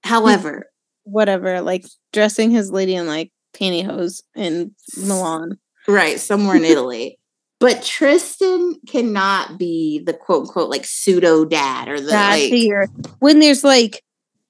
However, 0.05 0.67
whatever, 1.05 1.61
like 1.61 1.85
dressing 2.13 2.51
his 2.51 2.71
lady 2.71 2.95
in 2.95 3.07
like 3.07 3.33
pantyhose 3.55 4.23
in 4.35 4.75
Milan. 4.99 5.59
Right, 5.89 6.19
somewhere 6.21 6.57
in 6.57 6.65
Italy. 6.67 7.19
But 7.59 7.83
Tristan 7.83 8.77
cannot 8.87 9.59
be 9.59 10.03
the 10.05 10.13
quote 10.13 10.43
unquote 10.47 10.71
like 10.71 10.85
pseudo 10.85 11.45
dad 11.45 11.89
or 11.89 12.01
the 12.01 12.13
like, 12.13 12.51
figure. 12.51 12.87
When 13.19 13.41
there's 13.41 13.65
like, 13.65 14.03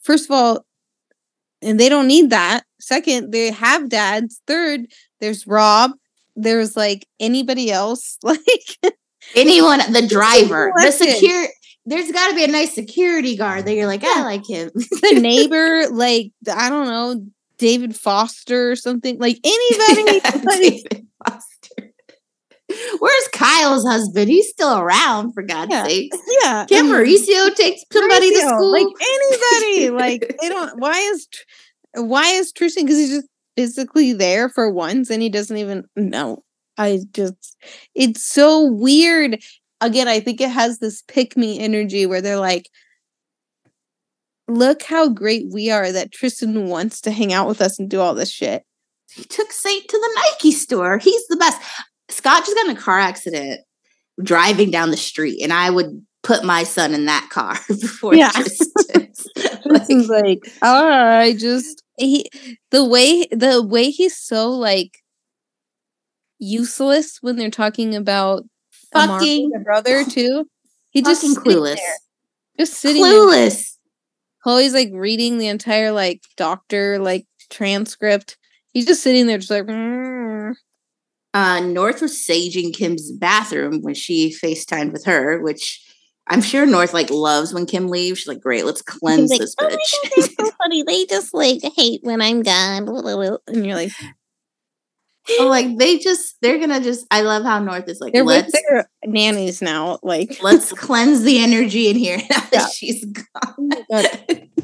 first 0.03 0.25
of 0.25 0.33
all, 0.33 0.67
and 1.63 1.79
they 1.79 1.89
don't 1.89 2.09
need 2.09 2.31
that. 2.31 2.65
Second, 2.81 3.33
they 3.33 3.51
have 3.51 3.89
dads. 3.89 4.41
Third, 4.47 4.87
there's 5.21 5.47
Rob. 5.47 5.93
There's 6.37 6.77
like 6.77 7.07
anybody 7.19 7.71
else, 7.71 8.19
like 8.23 8.41
anyone, 9.35 9.81
the 9.93 10.07
driver, 10.07 10.73
the 10.77 10.91
secure 10.93 11.49
there's 11.89 12.11
got 12.11 12.31
to 12.31 12.35
be 12.35 12.45
a 12.45 12.49
nice 12.49 12.75
security 12.75 13.37
guard 13.37 13.65
that 13.65 13.75
you're 13.75 13.87
like, 13.87 14.03
I 14.05 14.23
like 14.25 14.49
him. 14.49 14.71
the 14.75 15.19
neighbor, 15.21 15.89
like 15.89 16.33
I 16.53 16.69
don't 16.69 16.87
know, 16.89 17.25
David 17.59 17.97
Foster 17.97 18.73
or 18.73 18.77
something. 18.77 19.19
Like 19.19 19.39
anybody. 19.45 20.85
Yeah, 20.93 21.31
Foster. 21.31 21.93
Where's 22.99 23.29
Kyle's 23.33 23.87
husband? 23.87 24.29
He's 24.29 24.49
still 24.49 24.77
around, 24.79 25.33
for 25.33 25.43
God's 25.43 25.71
Yeah. 25.73 25.85
sake. 25.85 26.13
Yeah. 26.43 26.67
Can 26.69 26.87
Mauricio 26.87 27.55
take 27.55 27.79
somebody 27.93 28.31
to 28.31 28.41
school? 28.41 28.73
Like 28.73 28.87
anybody. 29.01 29.91
like 29.91 30.37
they 30.41 30.49
don't 30.49 30.79
why 30.81 30.99
is 30.99 31.29
why 31.95 32.27
is 32.31 32.53
Tristan 32.53 32.85
because 32.85 32.99
he's 32.99 33.11
just 33.11 33.29
physically 33.57 34.13
there 34.13 34.49
for 34.49 34.71
once 34.71 35.11
and 35.11 35.23
he 35.23 35.29
doesn't 35.29 35.57
even 35.57 35.85
know. 35.97 36.43
I 36.79 37.01
just 37.13 37.57
it's 37.95 38.25
so 38.25 38.65
weird. 38.65 39.39
Again, 39.81 40.09
I 40.09 40.21
think 40.21 40.41
it 40.41 40.51
has 40.51 40.79
this 40.79 41.03
pick 41.09 41.37
me 41.37 41.59
energy 41.59 42.07
where 42.07 42.21
they're 42.21 42.39
like, 42.39 42.69
look 44.49 44.83
how 44.83 45.09
great 45.09 45.47
we 45.53 45.71
are 45.71 45.91
that 45.93 46.13
Tristan 46.13 46.69
wants 46.69 47.01
to 47.03 47.11
hang 47.11 47.33
out 47.33 47.49
with 47.49 47.61
us 47.61 47.79
and 47.79 47.89
do 47.91 48.01
all 48.01 48.15
this 48.15 48.31
shit. 48.31 48.63
he 49.15 49.25
took 49.25 49.51
Saint 49.53 49.89
to 49.89 49.99
the 49.99 50.21
Nike 50.33 50.53
store. 50.53 50.99
He's 50.99 51.27
the 51.29 51.37
best. 51.37 51.61
Scott 52.09 52.45
just 52.45 52.55
got 52.57 52.69
in 52.71 52.77
a 52.77 52.81
car 52.81 52.99
accident 52.99 53.61
driving 54.23 54.71
down 54.71 54.91
the 54.91 54.97
street, 54.97 55.43
and 55.43 55.53
I 55.53 55.69
would 55.71 56.05
put 56.23 56.45
my 56.45 56.63
son 56.63 56.95
in 56.95 57.07
that 57.07 57.29
car 57.31 57.57
before 57.69 58.15
Yeah. 58.15 58.31
Tristan's. 58.31 59.27
Tristan's 59.63 60.09
like, 60.09 60.41
oh, 60.63 60.89
I 60.93 61.35
just 61.35 61.83
he 61.97 62.31
the 62.71 62.85
way 62.85 63.27
the 63.31 63.63
way 63.63 63.91
he's 63.91 64.17
so 64.17 64.51
like 64.51 64.99
useless 66.39 67.19
when 67.23 67.37
they're 67.37 67.51
talking 67.51 67.95
about 67.95 68.45
fucking 68.93 69.51
the 69.51 69.61
brother 69.61 70.05
too. 70.09 70.49
He 70.91 71.03
just 71.03 71.23
clueless. 71.37 71.77
there, 71.77 71.95
just 72.59 72.75
sitting. 72.75 73.03
Clueless. 73.03 73.77
Chloe's 74.43 74.73
like 74.73 74.91
reading 74.93 75.39
the 75.39 75.49
entire 75.49 75.93
like 75.93 76.23
doctor 76.37 76.99
like 76.99 77.27
transcript. 77.51 78.39
He's 78.73 78.87
just 78.87 79.03
sitting 79.03 79.27
there, 79.27 79.39
just 79.39 79.51
like. 79.51 79.65
"Mm." 79.65 80.55
Uh, 81.35 81.61
North 81.61 82.01
was 82.01 82.13
saging 82.13 82.73
Kim's 82.73 83.13
bathroom 83.13 83.83
when 83.83 83.93
she 83.93 84.35
FaceTimed 84.43 84.93
with 84.93 85.05
her, 85.05 85.43
which 85.43 85.86
I'm 86.29 86.43
sure 86.43 86.67
North 86.67 86.93
like 86.93 87.11
loves 87.11 87.55
when 87.55 87.67
Kim 87.67 87.89
leaves. 87.89 88.21
She's 88.21 88.29
like, 88.29 88.41
"Great, 88.41 88.65
let's 88.65 88.83
cleanse 88.83 89.31
like, 89.31 89.41
this 89.41 89.55
"Oh 89.61 89.65
my 89.65 89.71
bitch." 89.71 89.77
God, 89.77 90.13
they're 90.17 90.47
so 90.47 90.53
funny. 90.63 90.83
They 90.83 91.07
just 91.07 91.33
like 91.33 91.61
hate 91.77 92.01
when 92.03 92.21
I'm 92.21 92.43
gone. 92.43 92.89
And 93.47 93.65
you're 93.65 93.77
like, 93.77 93.93
Oh, 95.41 95.49
like 95.49 95.77
they 95.77 95.99
just 95.99 96.37
they're 96.41 96.59
gonna 96.59 96.81
just. 96.81 97.07
I 97.11 97.23
love 97.23 97.43
how 97.43 97.59
North 97.59 97.89
is 97.89 98.01
like, 98.01 98.13
they're 98.13 98.25
with 98.25 98.45
let's 98.45 98.63
their 98.69 98.89
nannies 99.05 99.61
now. 99.61 99.99
Like, 100.03 100.39
let's 100.43 100.73
cleanse 100.73 101.23
the 101.23 101.41
energy 101.41 101.89
in 101.89 101.97
here 101.97 102.19
now 102.31 102.43
that 102.53 102.71
she's 102.73 103.05
gone. 103.05 103.71
oh. 103.91 104.07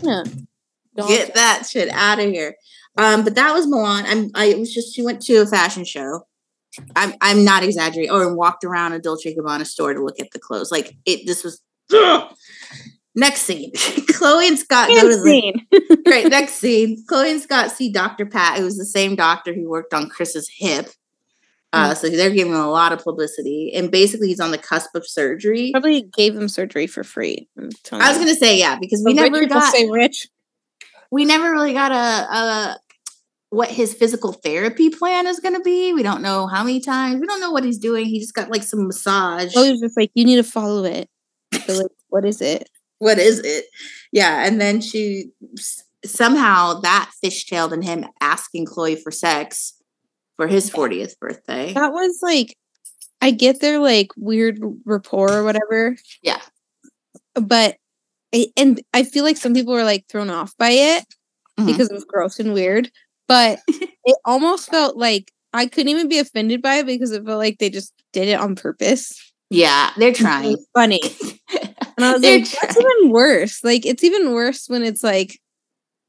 Yeah. 0.95 1.09
Get 1.09 1.35
that 1.37 1.67
shit 1.67 1.89
out 1.89 2.19
of 2.19 2.27
here. 2.27 2.55
Um, 2.99 3.25
but 3.25 3.35
that 3.37 3.55
was 3.55 3.67
Milan. 3.67 4.05
I'm. 4.07 4.31
I 4.35 4.47
it 4.47 4.59
was 4.59 4.75
just 4.75 4.95
she 4.95 5.03
went 5.03 5.23
to 5.23 5.37
a 5.37 5.47
fashion 5.47 5.87
show. 5.87 6.27
I'm. 6.97 7.15
I'm 7.21 7.45
not 7.45 7.63
exaggerating. 7.63 8.11
Or 8.11 8.35
walked 8.35 8.65
around 8.65 8.93
a 8.93 8.99
Dolce 8.99 9.35
Gabbana 9.35 9.67
store 9.67 9.95
to 9.95 10.03
look 10.05 10.19
at 10.21 10.31
the 10.33 10.39
clothes. 10.39 10.71
Like 10.71 10.97
it. 11.07 11.27
This 11.27 11.45
was. 11.45 11.61
Next 13.15 13.43
scene. 13.43 13.73
Khloe 13.75 14.49
and 14.49 14.59
Scott 14.59 14.89
go 14.89 15.03
to 15.03 15.09
the 15.09 15.15
Insane. 15.17 15.67
great 16.05 16.29
next 16.31 16.55
scene. 16.55 17.05
Khloe 17.11 17.31
and 17.31 17.43
Scott 17.43 17.71
see 17.71 17.93
Dr. 17.93 18.25
Pat, 18.25 18.59
who 18.59 18.65
was 18.65 18.79
the 18.79 18.87
same 18.87 19.17
doctor 19.17 19.53
who 19.53 19.69
worked 19.69 19.93
on 19.93 20.09
Kris's 20.09 20.49
hip. 20.51 20.89
Uh, 21.75 21.95
so 21.95 22.09
they're 22.09 22.31
giving 22.31 22.53
him 22.53 22.59
a 22.61 22.71
lot 22.71 22.93
of 22.93 23.03
publicity, 23.03 23.73
and 23.75 23.91
basically 23.91 24.29
he's 24.29 24.41
on 24.41 24.51
the 24.51 24.59
cusp 24.59 24.95
of 24.95 25.07
surgery. 25.07 25.71
Probably 25.73 26.03
gave 26.03 26.35
him 26.37 26.47
surgery 26.49 26.87
for 26.87 27.03
free. 27.03 27.49
I'm 27.59 27.71
telling 27.83 28.03
I 28.05 28.11
was 28.11 28.19
gonna 28.19 28.35
say 28.35 28.59
yeah, 28.59 28.77
because 28.79 29.03
we 29.05 29.15
But 29.15 29.23
rich 29.23 29.33
never 29.33 29.41
people 29.45 29.61
got 29.61 29.73
say 29.75 29.89
rich. 29.89 30.29
we 31.11 31.25
never 31.25 31.51
really 31.51 31.73
got 31.73 31.91
a, 31.93 31.95
a 31.95 32.81
what 33.53 33.71
his 33.71 33.93
physical 33.93 34.33
therapy 34.33 34.89
plan 34.89 35.27
is 35.27 35.39
going 35.39 35.55
to 35.55 35.61
be. 35.61 35.93
We 35.93 36.03
don't 36.03 36.23
know 36.23 36.47
how 36.47 36.65
many 36.65 36.81
times. 36.81 37.21
We 37.21 37.27
don't 37.27 37.39
know 37.41 37.51
what 37.51 37.65
he's 37.65 37.77
doing. 37.79 38.07
He 38.07 38.19
just 38.19 38.33
got 38.33 38.51
like 38.51 38.63
some 38.63 38.87
massage. 38.87 39.55
Khloe 39.55 39.73
was 39.73 39.81
just 39.81 39.95
like, 39.97 40.11
you 40.15 40.25
need 40.25 40.37
to 40.37 40.43
follow 40.43 40.85
it. 40.85 41.07
So 41.67 41.75
like, 41.75 41.91
what 42.09 42.25
is 42.25 42.41
it? 42.41 42.71
What 42.99 43.19
is 43.19 43.41
it? 43.41 43.67
Yeah, 44.11 44.47
and 44.47 44.59
then 44.59 44.81
she 44.81 45.33
somehow 46.03 46.81
that 46.81 47.11
fishtailed 47.23 47.73
in 47.73 47.83
him 47.83 48.07
asking 48.23 48.65
Khloe 48.67 48.99
for 48.99 49.11
sex 49.11 49.75
for 50.37 50.47
his 50.47 50.71
40th 50.71 51.19
birthday. 51.19 51.75
That 51.75 51.93
was 51.93 52.21
like, 52.23 52.57
I 53.21 53.33
get 53.33 53.61
their 53.61 53.79
like 53.79 54.09
weird 54.17 54.61
rapport 54.87 55.31
or 55.31 55.45
whatever. 55.45 55.97
Yeah. 56.23 56.41
But, 57.35 57.77
I, 58.35 58.47
and 58.57 58.81
I 58.95 59.03
feel 59.03 59.25
like 59.25 59.37
some 59.37 59.53
people 59.53 59.75
were 59.75 59.85
like 59.85 60.07
thrown 60.09 60.31
off 60.31 60.57
by 60.57 60.71
it 60.71 61.05
Mhm. 61.61 61.67
because 61.67 61.91
it 61.91 61.95
was 61.95 62.05
gross 62.07 62.41
and 62.41 62.55
weird. 62.55 62.91
But 63.33 63.61
it 64.05 64.17
almost 64.27 64.69
felt 64.71 64.97
like 64.97 65.33
I 65.55 65.67
couldn't 65.67 65.89
even 65.89 66.09
be 66.09 66.19
offended 66.19 66.61
by 66.61 66.77
it 66.77 66.87
because 66.87 67.13
it 67.13 67.25
felt 67.25 67.39
like 67.39 67.59
they 67.59 67.71
just 67.71 67.93
did 68.13 68.29
it 68.29 68.39
on 68.39 68.55
purpose. 68.57 69.19
Yeah, 69.51 69.91
they're 69.97 70.13
trying. 70.13 70.57
funny. 70.75 71.01
And 71.99 72.07
I 72.07 72.13
was 72.15 72.23
like, 72.23 72.51
that's 72.51 72.77
even 72.81 73.11
worse. 73.13 73.63
Like, 73.63 73.85
it's 73.85 74.03
even 74.03 74.33
worse 74.33 74.65
when 74.67 74.83
it's 74.83 75.05
like 75.05 75.39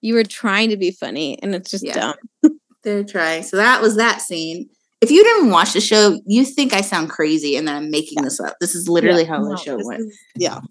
you 0.01 0.13
were 0.15 0.23
trying 0.23 0.69
to 0.69 0.77
be 0.77 0.91
funny 0.91 1.37
and 1.43 1.53
it's 1.53 1.69
just 1.69 1.83
Yeah. 1.85 2.13
dumb. 2.41 2.59
They're 2.83 3.03
trying. 3.03 3.43
So 3.43 3.57
that 3.57 3.81
was 3.81 3.97
that 3.97 4.21
scene. 4.21 4.69
If 5.01 5.11
you 5.11 5.21
didn't 5.23 5.51
watch 5.51 5.73
the 5.73 5.81
show, 5.81 6.19
you 6.25 6.45
think 6.45 6.73
I 6.73 6.79
sound 6.81 7.09
crazy 7.09 7.57
and 7.57 7.67
that 7.67 7.75
I'm 7.75 7.91
making 7.91 8.23
this 8.23 8.39
up. 8.39 8.55
This 8.61 8.75
is 8.75 8.87
literally 8.87 9.25
how 9.25 9.39
No, 9.39 9.49
the 9.49 9.57
show 9.57 9.77
went. 9.83 10.01
is- 10.07 10.17
yeah. 10.37 10.61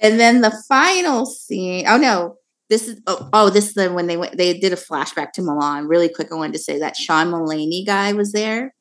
And 0.00 0.20
then 0.20 0.42
the 0.42 0.52
final 0.68 1.24
scene. 1.26 1.86
Oh 1.88 1.96
no, 1.96 2.36
this 2.70 2.88
is 2.88 3.00
oh, 3.06 3.28
oh 3.32 3.50
this 3.50 3.68
is 3.68 3.74
the 3.74 3.92
when 3.92 4.06
they 4.06 4.16
went 4.16 4.36
they 4.38 4.58
did 4.58 4.72
a 4.72 4.76
flashback 4.76 5.32
to 5.32 5.42
Milan. 5.42 5.86
Really 5.88 6.08
quick, 6.08 6.28
I 6.32 6.36
wanted 6.36 6.54
to 6.54 6.58
say 6.60 6.78
that 6.78 6.96
Sean 6.96 7.30
Mullaney 7.30 7.84
guy 7.84 8.12
was 8.14 8.32
there. 8.32 8.74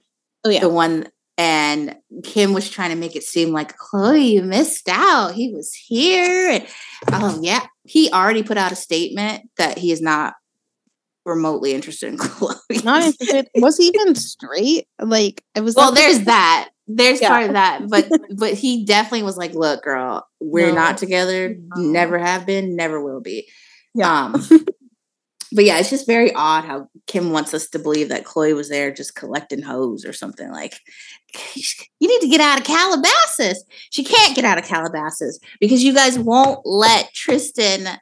Oh, 0.46 0.50
yeah. 0.50 0.62
The 0.62 0.70
one 0.70 1.08
and 1.38 1.96
Kim 2.24 2.54
was 2.54 2.70
trying 2.70 2.90
to 2.92 2.96
make 2.96 3.16
it 3.16 3.24
seem 3.24 3.50
like 3.52 3.76
Khloe, 3.78 4.32
you 4.34 4.42
missed 4.44 4.88
out. 4.90 5.34
He 5.34 5.52
was 5.54 5.74
here. 5.74 6.52
And 6.52 6.68
oh 7.12 7.40
yeah. 7.42 7.66
He 7.86 8.12
already 8.12 8.44
put 8.44 8.58
out 8.58 8.72
a 8.72 8.76
statement 8.76 9.50
that 9.58 9.78
he 9.78 9.92
is 9.92 10.02
not 10.02 10.36
remotely 11.26 11.74
interested 11.74 12.08
in 12.10 12.18
Khloe. 12.20 12.84
Not 12.84 13.04
interested. 13.04 13.48
Was 13.56 13.78
he 13.78 13.88
even 13.88 14.16
straight? 14.16 14.88
Like, 15.02 15.44
it 15.56 15.62
was 15.62 15.76
well, 15.76 15.92
there's 15.92 16.22
that. 16.22 16.70
There's 16.88 17.22
Yeah. 17.22 17.30
part 17.30 17.46
of 17.48 17.54
that, 17.54 17.88
but 17.88 18.10
but 18.38 18.54
he 18.54 18.84
definitely 18.86 19.24
was 19.24 19.38
like, 19.38 19.54
"Look, 19.54 19.84
girl, 19.84 20.28
we're 20.40 20.70
No. 20.70 20.76
not 20.76 20.98
together. 20.98 21.56
No. 21.76 21.82
Never 21.84 22.18
have 22.18 22.46
been. 22.46 22.76
Never 22.76 23.04
will 23.04 23.22
be." 23.22 23.48
Yeah. 24.00 24.26
Um, 24.26 24.34
but 25.52 25.66
yeah, 25.66 25.80
it's 25.80 25.90
just 25.90 26.08
very 26.08 26.34
odd 26.34 26.64
how 26.64 26.88
Kim 27.08 27.32
wants 27.32 27.54
us 27.54 27.68
to 27.70 27.80
believe 27.80 28.10
that 28.10 28.24
Khloe 28.24 28.56
was 28.56 28.70
there 28.70 28.92
just 28.92 29.16
collecting 29.16 29.62
hoes 29.62 30.06
or 30.06 30.14
something. 30.14 30.50
Like, 30.52 30.80
you 32.00 32.08
need 32.08 32.22
to 32.22 32.30
get 32.30 32.40
out 32.40 32.60
of 32.60 32.66
Calabasas. 32.66 33.64
She 33.90 34.04
can't 34.04 34.36
get 34.36 34.46
out 34.46 34.58
of 34.58 34.66
Calabasas 34.66 35.40
because 35.60 35.84
you 35.84 35.94
guys 35.94 36.18
won't 36.18 36.62
let 36.66 37.14
Tristan 37.14 38.00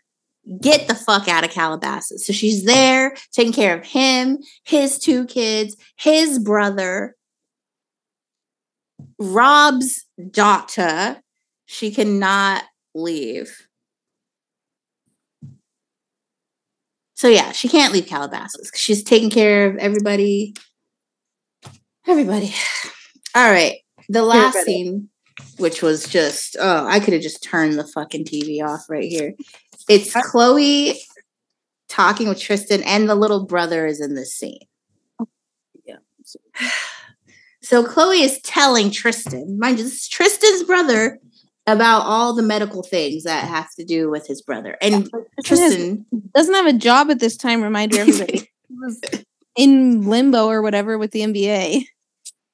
get 0.61 0.87
the 0.87 0.95
fuck 0.95 1.27
out 1.27 1.43
of 1.43 1.49
Calabasas. 1.51 2.25
So 2.25 2.31
she's 2.31 2.63
there 2.63 3.15
taking 3.31 3.53
care 3.53 3.77
of 3.77 3.85
him, 3.85 4.39
his 4.63 4.99
two 4.99 5.25
kids, 5.25 5.75
his 5.97 6.39
brother, 6.39 7.15
Rob's 9.19 10.05
daughter. 10.31 11.21
She 11.65 11.91
cannot 11.91 12.63
leave. 12.93 13.66
So 17.18 17.27
yeah, 17.27 17.52
she 17.52 17.68
can't 17.68 17.94
leave 17.94 18.06
Calabasas. 18.06 18.69
She's 18.76 19.03
taking 19.03 19.31
care 19.31 19.68
of 19.68 19.77
everybody. 19.77 20.53
Everybody. 22.06 22.53
All 23.35 23.52
right. 23.52 23.77
The 24.07 24.22
last 24.22 24.56
Everybody. 24.56 24.72
scene, 24.72 25.10
which 25.57 25.81
was 25.81 26.07
just 26.07 26.56
oh, 26.60 26.85
I 26.85 26.99
could 26.99 27.14
have 27.14 27.23
just 27.23 27.41
turned 27.41 27.80
the 27.80 27.88
fucking 27.88 28.26
TV 28.26 28.64
off 28.64 28.85
right 28.88 29.10
here. 29.10 29.34
It's 29.89 30.14
Khloe 30.14 30.95
talking 31.89 32.30
with 32.30 32.39
Tristan, 32.39 32.84
and 32.84 33.10
the 33.10 33.15
little 33.15 33.48
brother 33.48 33.88
is 33.88 33.99
in 33.99 34.14
this 34.14 34.34
scene. 34.34 34.60
Yeah. 35.85 35.98
So 37.64 37.84
Khloe 37.84 38.22
is 38.22 38.39
telling 38.44 38.91
Tristan, 38.91 39.60
mind 39.60 39.80
you, 39.80 39.84
this 39.84 39.95
is 39.95 40.07
Tristan's 40.07 40.64
brother, 40.64 41.19
about 41.68 42.03
all 42.06 42.34
the 42.34 42.41
medical 42.41 42.81
things 42.81 43.23
that 43.23 43.44
have 43.48 43.69
to 43.77 43.84
do 43.85 44.10
with 44.10 44.26
his 44.26 44.41
brother. 44.41 44.77
And 44.81 45.10
Tristan 45.45 45.68
Tristan, 45.69 46.06
doesn't 46.34 46.53
have 46.53 46.65
a 46.65 46.73
job 46.73 47.10
at 47.11 47.19
this 47.19 47.38
time. 47.38 47.61
Reminder 47.61 47.98
everybody. 48.02 48.39
he 48.39 48.76
was 48.81 48.99
in 49.57 50.07
limbo 50.07 50.48
or 50.48 50.61
whatever 50.61 50.98
with 50.98 51.11
the 51.11 51.22
NBA. 51.22 51.84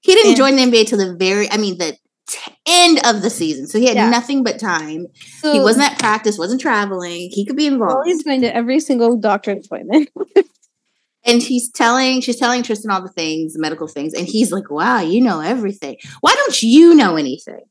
he 0.02 0.14
didn't 0.14 0.30
and- 0.30 0.38
join 0.38 0.56
the 0.56 0.64
NBA 0.64 0.88
till 0.88 0.98
the 0.98 1.15
very, 1.15 1.49
I 1.52 1.57
mean, 1.57 1.77
the 1.77 1.95
t- 2.27 2.52
end 2.65 2.99
of 3.06 3.22
the 3.22 3.30
season. 3.30 3.68
So 3.68 3.77
he 3.77 3.85
had 3.88 3.95
Yeah. 3.95 4.10
nothing 4.10 4.44
but 4.44 4.60
time. 4.60 5.07
So 5.40 5.53
he 5.53 5.60
wasn't 5.60 5.91
at 5.91 5.99
practice, 5.99 6.38
wasn't 6.38 6.61
traveling. 6.61 7.30
He 7.31 7.45
could 7.45 7.56
be 7.57 7.68
involved. 7.68 8.07
Khloe's 8.07 8.23
going 8.23 8.41
to 8.41 8.56
every 8.56 8.80
single 8.80 9.18
doctor's 9.18 9.65
appointment. 9.65 10.10
and 11.26 11.41
she's 11.44 11.69
telling 11.72 12.22
she's 12.22 12.38
telling 12.38 12.64
Tristan 12.64 12.90
all 12.91 13.02
the 13.02 13.10
things, 13.10 13.53
the 13.53 13.60
medical 13.60 13.88
things, 13.88 14.14
and 14.14 14.27
he's 14.27 14.52
like, 14.52 14.69
"Wow, 14.72 14.99
you 15.02 15.22
know 15.22 15.40
everything. 15.40 15.98
Why 16.22 16.34
don't 16.35 16.64
you 16.64 16.95
know 16.95 17.15
anything?" 17.15 17.61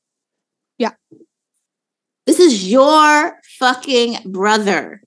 This 2.26 2.38
is 2.38 2.70
your 2.70 3.38
fucking 3.58 4.18
brother 4.26 5.02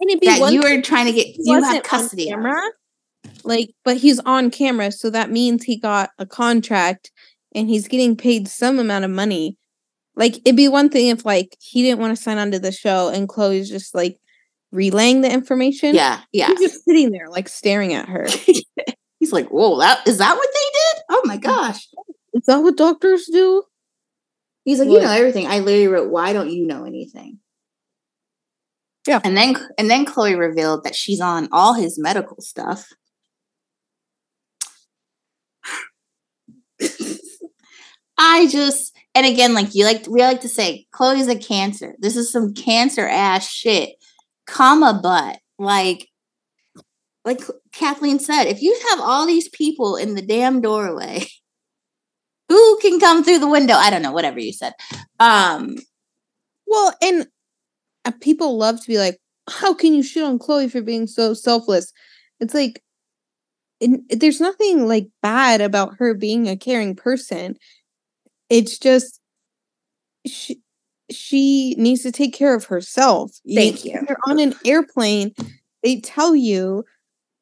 And 0.00 0.10
it'd 0.10 0.20
be 0.20 0.26
that 0.26 0.52
you 0.52 0.62
are 0.62 0.82
trying 0.82 1.06
to 1.06 1.12
get. 1.12 1.28
You 1.38 1.62
have 1.62 1.82
custody. 1.82 2.26
camera, 2.26 2.60
Like, 3.44 3.70
but 3.84 3.96
he's 3.96 4.18
on 4.20 4.50
camera, 4.50 4.90
so 4.90 5.10
that 5.10 5.30
means 5.30 5.64
he 5.64 5.76
got 5.76 6.10
a 6.18 6.26
contract 6.26 7.10
and 7.54 7.68
he's 7.68 7.88
getting 7.88 8.16
paid 8.16 8.48
some 8.48 8.78
amount 8.78 9.04
of 9.04 9.10
money. 9.10 9.56
Like, 10.16 10.36
it'd 10.44 10.56
be 10.56 10.68
one 10.68 10.88
thing 10.88 11.08
if 11.08 11.24
like 11.24 11.56
he 11.60 11.82
didn't 11.82 12.00
want 12.00 12.16
to 12.16 12.22
sign 12.22 12.38
on 12.38 12.50
to 12.50 12.58
the 12.58 12.72
show 12.72 13.08
and 13.08 13.28
Khloe's 13.28 13.68
just 13.68 13.94
like 13.94 14.18
relaying 14.72 15.20
the 15.20 15.32
information. 15.32 15.94
Yeah, 15.94 16.20
yeah. 16.32 16.48
He's 16.48 16.60
just 16.60 16.84
sitting 16.84 17.12
there, 17.12 17.28
like 17.28 17.48
staring 17.48 17.94
at 17.94 18.08
her. 18.08 18.26
He's 19.18 19.32
like, 19.32 19.48
"Whoa, 19.48 19.78
that 19.78 20.06
is 20.06 20.18
that 20.18 20.36
what 20.36 20.48
they 20.52 20.78
did? 20.78 21.02
Oh 21.10 21.22
my 21.24 21.36
gosh!" 21.36 21.88
Is 22.34 22.44
that 22.46 22.58
what 22.58 22.76
doctors 22.76 23.26
do? 23.32 23.62
He's 24.66 24.80
like, 24.80 24.88
What? 24.88 24.96
"You 24.96 25.06
know 25.06 25.12
everything." 25.12 25.46
I 25.46 25.60
literally 25.60 25.86
wrote, 25.86 26.10
"Why 26.10 26.34
don't 26.34 26.50
you 26.50 26.66
know 26.66 26.84
anything?" 26.84 27.38
Yeah. 29.06 29.20
and 29.22 29.36
then 29.36 29.54
and 29.78 29.88
then 29.88 30.04
Khloe 30.04 30.36
revealed 30.36 30.82
that 30.82 30.96
she's 30.96 31.20
on 31.20 31.48
all 31.52 31.74
his 31.74 31.98
medical 31.98 32.40
stuff. 32.42 32.92
I 38.18 38.48
just 38.48 38.96
and 39.14 39.24
again, 39.24 39.54
like 39.54 39.74
you 39.76 39.84
like 39.84 40.06
we 40.08 40.20
like 40.20 40.40
to 40.40 40.48
say, 40.48 40.88
Khloe's 40.92 41.28
a 41.28 41.38
cancer. 41.38 41.94
This 42.00 42.16
is 42.16 42.32
some 42.32 42.52
cancer 42.52 43.06
ass 43.06 43.48
shit. 43.48 43.90
Comma 44.46 44.98
but 45.00 45.38
like 45.58 46.08
like 47.24 47.42
Kathleen 47.72 48.18
said, 48.18 48.44
if 48.44 48.60
you 48.62 48.76
have 48.90 49.00
all 49.00 49.26
these 49.26 49.48
people 49.50 49.96
in 49.96 50.14
the 50.16 50.22
damn 50.22 50.60
doorway, 50.60 51.26
who 52.48 52.78
can 52.80 53.00
come 53.00 53.24
through 53.24 53.38
the 53.40 53.48
window? 53.48 53.74
I 53.74 53.90
don't 53.90 54.02
know, 54.02 54.12
whatever 54.12 54.38
you 54.38 54.52
said. 54.52 54.72
Um, 55.20 55.76
Well, 56.66 56.92
and 57.02 57.26
uh, 58.04 58.12
people 58.20 58.56
love 58.56 58.80
to 58.80 58.88
be 58.88 58.98
like, 58.98 59.18
how 59.48 59.74
can 59.74 59.94
you 59.94 60.02
shit 60.02 60.24
on 60.24 60.38
Khloe 60.38 60.70
for 60.70 60.82
being 60.82 61.06
so 61.06 61.34
selfless? 61.34 61.92
It's 62.40 62.54
like, 62.54 62.82
there's 64.08 64.40
nothing 64.40 64.88
like 64.88 65.08
bad 65.22 65.60
about 65.60 65.96
her 65.98 66.14
being 66.14 66.48
a 66.48 66.56
caring 66.56 66.96
person. 66.96 67.56
It's 68.48 68.78
just 68.78 69.20
she 70.26 70.60
she 71.10 71.74
needs 71.78 72.02
to 72.02 72.10
take 72.10 72.34
care 72.34 72.54
of 72.54 72.64
herself. 72.64 73.32
Thank 73.54 73.84
you. 73.84 73.92
When 73.92 74.06
You're 74.08 74.18
on 74.26 74.40
an 74.40 74.54
airplane. 74.64 75.34
They 75.82 76.00
tell 76.00 76.34
you 76.34 76.84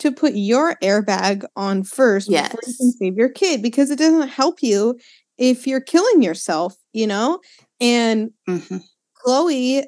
to 0.00 0.12
put 0.12 0.34
your 0.34 0.76
airbag 0.82 1.44
on 1.56 1.84
first 1.84 2.28
before 2.28 2.60
you 2.66 2.74
can 2.76 2.92
save 2.92 3.16
your 3.16 3.28
kid 3.28 3.62
because 3.62 3.90
it 3.90 3.98
doesn't 3.98 4.28
help 4.28 4.62
you 4.62 4.98
if 5.38 5.66
you're 5.66 5.80
killing 5.80 6.22
yourself, 6.22 6.74
you 6.92 7.06
know? 7.06 7.40
And 7.80 8.30
mhm. 8.48 8.82
Khloe 9.24 9.84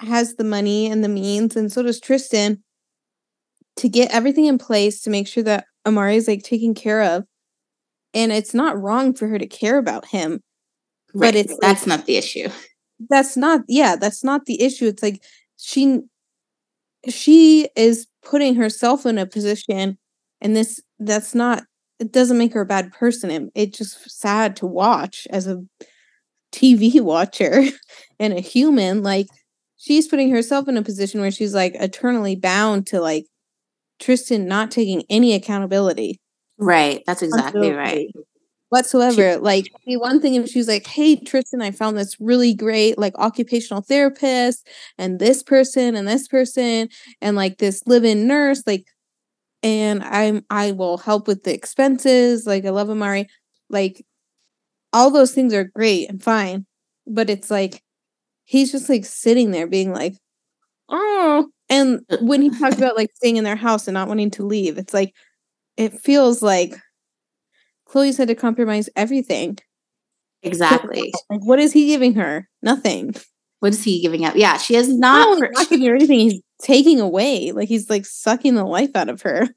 has 0.00 0.36
the 0.36 0.44
money 0.44 0.90
and 0.90 1.02
the 1.02 1.08
means, 1.08 1.56
and 1.56 1.72
so 1.72 1.82
does 1.82 2.00
Tristan, 2.00 2.62
to 3.76 3.88
get 3.88 4.10
everything 4.12 4.46
in 4.46 4.58
place 4.58 5.00
to 5.02 5.10
make 5.10 5.26
sure 5.28 5.42
that 5.44 5.66
Amari 5.86 6.16
is 6.16 6.28
like 6.28 6.42
taken 6.42 6.74
care 6.74 7.02
of. 7.02 7.24
And 8.14 8.32
it's 8.32 8.54
not 8.54 8.80
wrong 8.80 9.14
for 9.14 9.28
her 9.28 9.38
to 9.38 9.46
care 9.46 9.78
about 9.78 10.06
him. 10.06 10.40
Right, 11.14 11.34
it's 11.34 11.56
that's 11.60 11.86
not 11.86 12.06
the 12.06 12.16
issue. 12.16 12.48
That's 13.08 13.36
not, 13.36 13.60
yeah, 13.68 13.96
that's 13.96 14.24
not 14.24 14.46
the 14.46 14.60
issue. 14.60 14.86
It's 14.86 15.02
like 15.02 15.22
she 15.56 16.00
she 17.08 17.68
is 17.76 18.06
putting 18.22 18.54
herself 18.54 19.06
in 19.06 19.18
a 19.18 19.26
position, 19.26 19.98
and 20.40 20.56
this 20.56 20.80
that's 20.98 21.34
not 21.34 21.64
it 21.98 22.12
doesn't 22.12 22.38
make 22.38 22.54
her 22.54 22.60
a 22.62 22.66
bad 22.66 22.92
person. 22.92 23.30
It, 23.30 23.42
it's 23.54 23.78
just 23.78 24.10
sad 24.10 24.56
to 24.56 24.66
watch 24.66 25.26
as 25.30 25.46
a 25.46 25.62
TV 26.52 27.00
watcher 27.00 27.64
and 28.18 28.32
a 28.32 28.40
human. 28.40 29.02
Like 29.02 29.26
she's 29.76 30.08
putting 30.08 30.30
herself 30.30 30.68
in 30.68 30.76
a 30.76 30.82
position 30.82 31.20
where 31.20 31.30
she's 31.30 31.54
like 31.54 31.74
eternally 31.76 32.36
bound 32.36 32.86
to 32.88 33.00
like 33.00 33.26
Tristan 33.98 34.46
not 34.46 34.70
taking 34.70 35.02
any 35.10 35.34
accountability 35.34 36.20
Right, 36.58 37.04
that's 37.06 37.22
exactly 37.22 37.72
right. 37.72 38.08
Absolutely. 38.74 39.24
whatsoever. 39.24 39.40
like 39.40 39.72
the 39.86 39.96
one 39.96 40.20
thing 40.20 40.34
if 40.34 40.48
she's 40.50 40.68
like, 40.68 40.86
"Hey 40.86 41.16
Tristan, 41.16 41.62
I 41.62 41.70
found 41.70 41.96
this 41.98 42.16
really 42.20 42.54
great 42.54 42.98
like 42.98 43.18
occupational 43.18 43.82
therapist 43.82 44.66
and 44.98 45.18
this 45.18 45.42
person 45.42 45.94
and 45.96 46.06
this 46.06 46.28
person 46.28 46.88
and 47.22 47.36
like 47.36 47.58
this 47.58 47.82
live-in 47.86 48.26
nurse 48.26 48.62
like 48.66 48.84
and 49.62 50.02
I'm 50.04 50.44
I 50.50 50.72
will 50.72 50.98
help 50.98 51.28
with 51.28 51.44
the 51.44 51.54
expenses. 51.54 52.46
Like 52.46 52.64
I 52.66 52.70
love 52.70 52.90
Amari. 52.90 53.28
Like 53.70 54.04
all 54.92 55.10
those 55.10 55.32
things 55.32 55.54
are 55.54 55.64
great 55.64 56.08
and 56.10 56.22
fine, 56.22 56.66
but 57.06 57.30
it's 57.30 57.50
like 57.50 57.82
he's 58.46 58.72
just 58.72 58.88
like 58.90 59.04
sitting 59.06 59.50
there 59.52 59.66
being 59.68 59.92
like, 59.92 60.14
"Oh." 60.90 61.48
And 61.70 62.00
uh, 62.10 62.18
when 62.22 62.42
he 62.42 62.50
uh, 62.50 62.58
talked 62.60 62.76
uh. 62.76 62.78
about 62.78 62.96
like 62.96 63.10
staying 63.16 63.36
in 63.38 63.44
their 63.44 63.56
house 63.56 63.88
and 63.88 63.94
not 63.94 64.08
wanting 64.08 64.30
to 64.32 64.44
leave, 64.44 64.78
it's 64.78 64.94
like 64.94 65.14
it 65.78 66.00
feels 66.00 66.42
like 66.42 66.76
Khloe's 67.88 68.16
had 68.16 68.28
to 68.28 68.34
compromise 68.34 68.88
everything. 68.96 69.58
Exactly. 70.42 71.12
Like, 71.30 71.44
what 71.44 71.58
is 71.58 71.72
he 71.72 71.86
giving 71.86 72.14
her? 72.14 72.48
Nothing. 72.62 73.14
What 73.60 73.72
is 73.72 73.82
he 73.82 74.00
giving 74.00 74.24
up? 74.24 74.36
Yeah, 74.36 74.56
she 74.56 74.74
has 74.74 74.88
Not 74.88 75.26
only 75.26 75.48
not 75.50 75.68
giving 75.68 75.86
her 75.86 75.94
anything, 75.96 76.20
he's 76.20 76.40
taking 76.62 77.00
away. 77.00 77.52
Like 77.52 77.68
he's 77.68 77.90
like 77.90 78.06
sucking 78.06 78.54
the 78.54 78.64
life 78.64 78.94
out 78.94 79.08
of 79.08 79.22
her. 79.22 79.48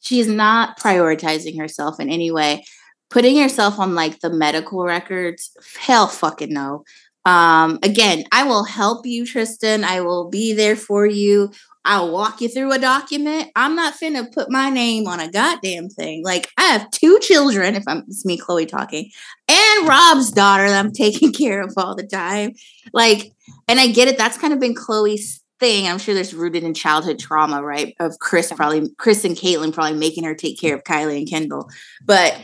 she 0.00 0.20
is 0.20 0.28
not 0.28 0.78
prioritizing 0.78 1.58
herself 1.58 1.98
in 1.98 2.08
any 2.08 2.30
way. 2.30 2.64
Putting 3.10 3.38
herself 3.38 3.78
on 3.78 3.94
like 3.94 4.20
the 4.20 4.30
medical 4.30 4.84
records, 4.84 5.50
hell 5.78 6.06
fucking 6.06 6.52
no. 6.52 6.84
Um, 7.24 7.78
again, 7.82 8.24
I 8.32 8.44
will 8.44 8.64
help 8.64 9.06
you, 9.06 9.26
Tristan. 9.26 9.84
I 9.84 10.00
will 10.00 10.28
be 10.30 10.52
there 10.54 10.76
for 10.76 11.06
you. 11.06 11.50
I'll 11.84 12.12
walk 12.12 12.40
you 12.40 12.48
through 12.48 12.72
a 12.72 12.78
document. 12.78 13.50
I'm 13.56 13.74
not 13.74 13.94
finna 13.94 14.32
put 14.32 14.50
my 14.50 14.70
name 14.70 15.06
on 15.08 15.20
a 15.20 15.30
goddamn 15.30 15.88
thing. 15.88 16.22
Like 16.24 16.48
I 16.56 16.62
have 16.64 16.90
two 16.90 17.18
children, 17.20 17.74
if 17.74 17.84
I'm 17.86 18.04
it's 18.08 18.24
me, 18.24 18.38
Khloe 18.38 18.68
talking, 18.68 19.10
and 19.48 19.88
Rob's 19.88 20.30
daughter 20.30 20.68
that 20.68 20.84
I'm 20.84 20.92
taking 20.92 21.32
care 21.42 21.62
of 21.62 21.74
all 21.76 21.94
the 21.94 22.06
time. 22.06 22.52
Like, 22.92 23.32
and 23.68 23.80
I 23.80 23.88
get 23.88 24.08
it. 24.08 24.18
That's 24.18 24.38
kind 24.38 24.52
of 24.52 24.60
been 24.60 24.74
Khloe's 24.74 25.42
thing. 25.58 25.86
I'm 25.86 25.98
sure 25.98 26.14
there's 26.14 26.34
rooted 26.34 26.64
in 26.64 26.74
childhood 26.74 27.18
trauma, 27.18 27.62
right? 27.62 27.94
Of 28.00 28.18
Kris 28.20 28.52
probably 28.52 28.90
Kris 28.98 29.24
and 29.24 29.36
Caitlyn 29.36 29.72
probably 29.72 29.98
making 29.98 30.24
her 30.24 30.34
take 30.34 30.60
care 30.60 30.74
of 30.74 30.84
Kylie 30.84 31.18
and 31.18 31.28
Kendall. 31.28 31.68
But 32.04 32.36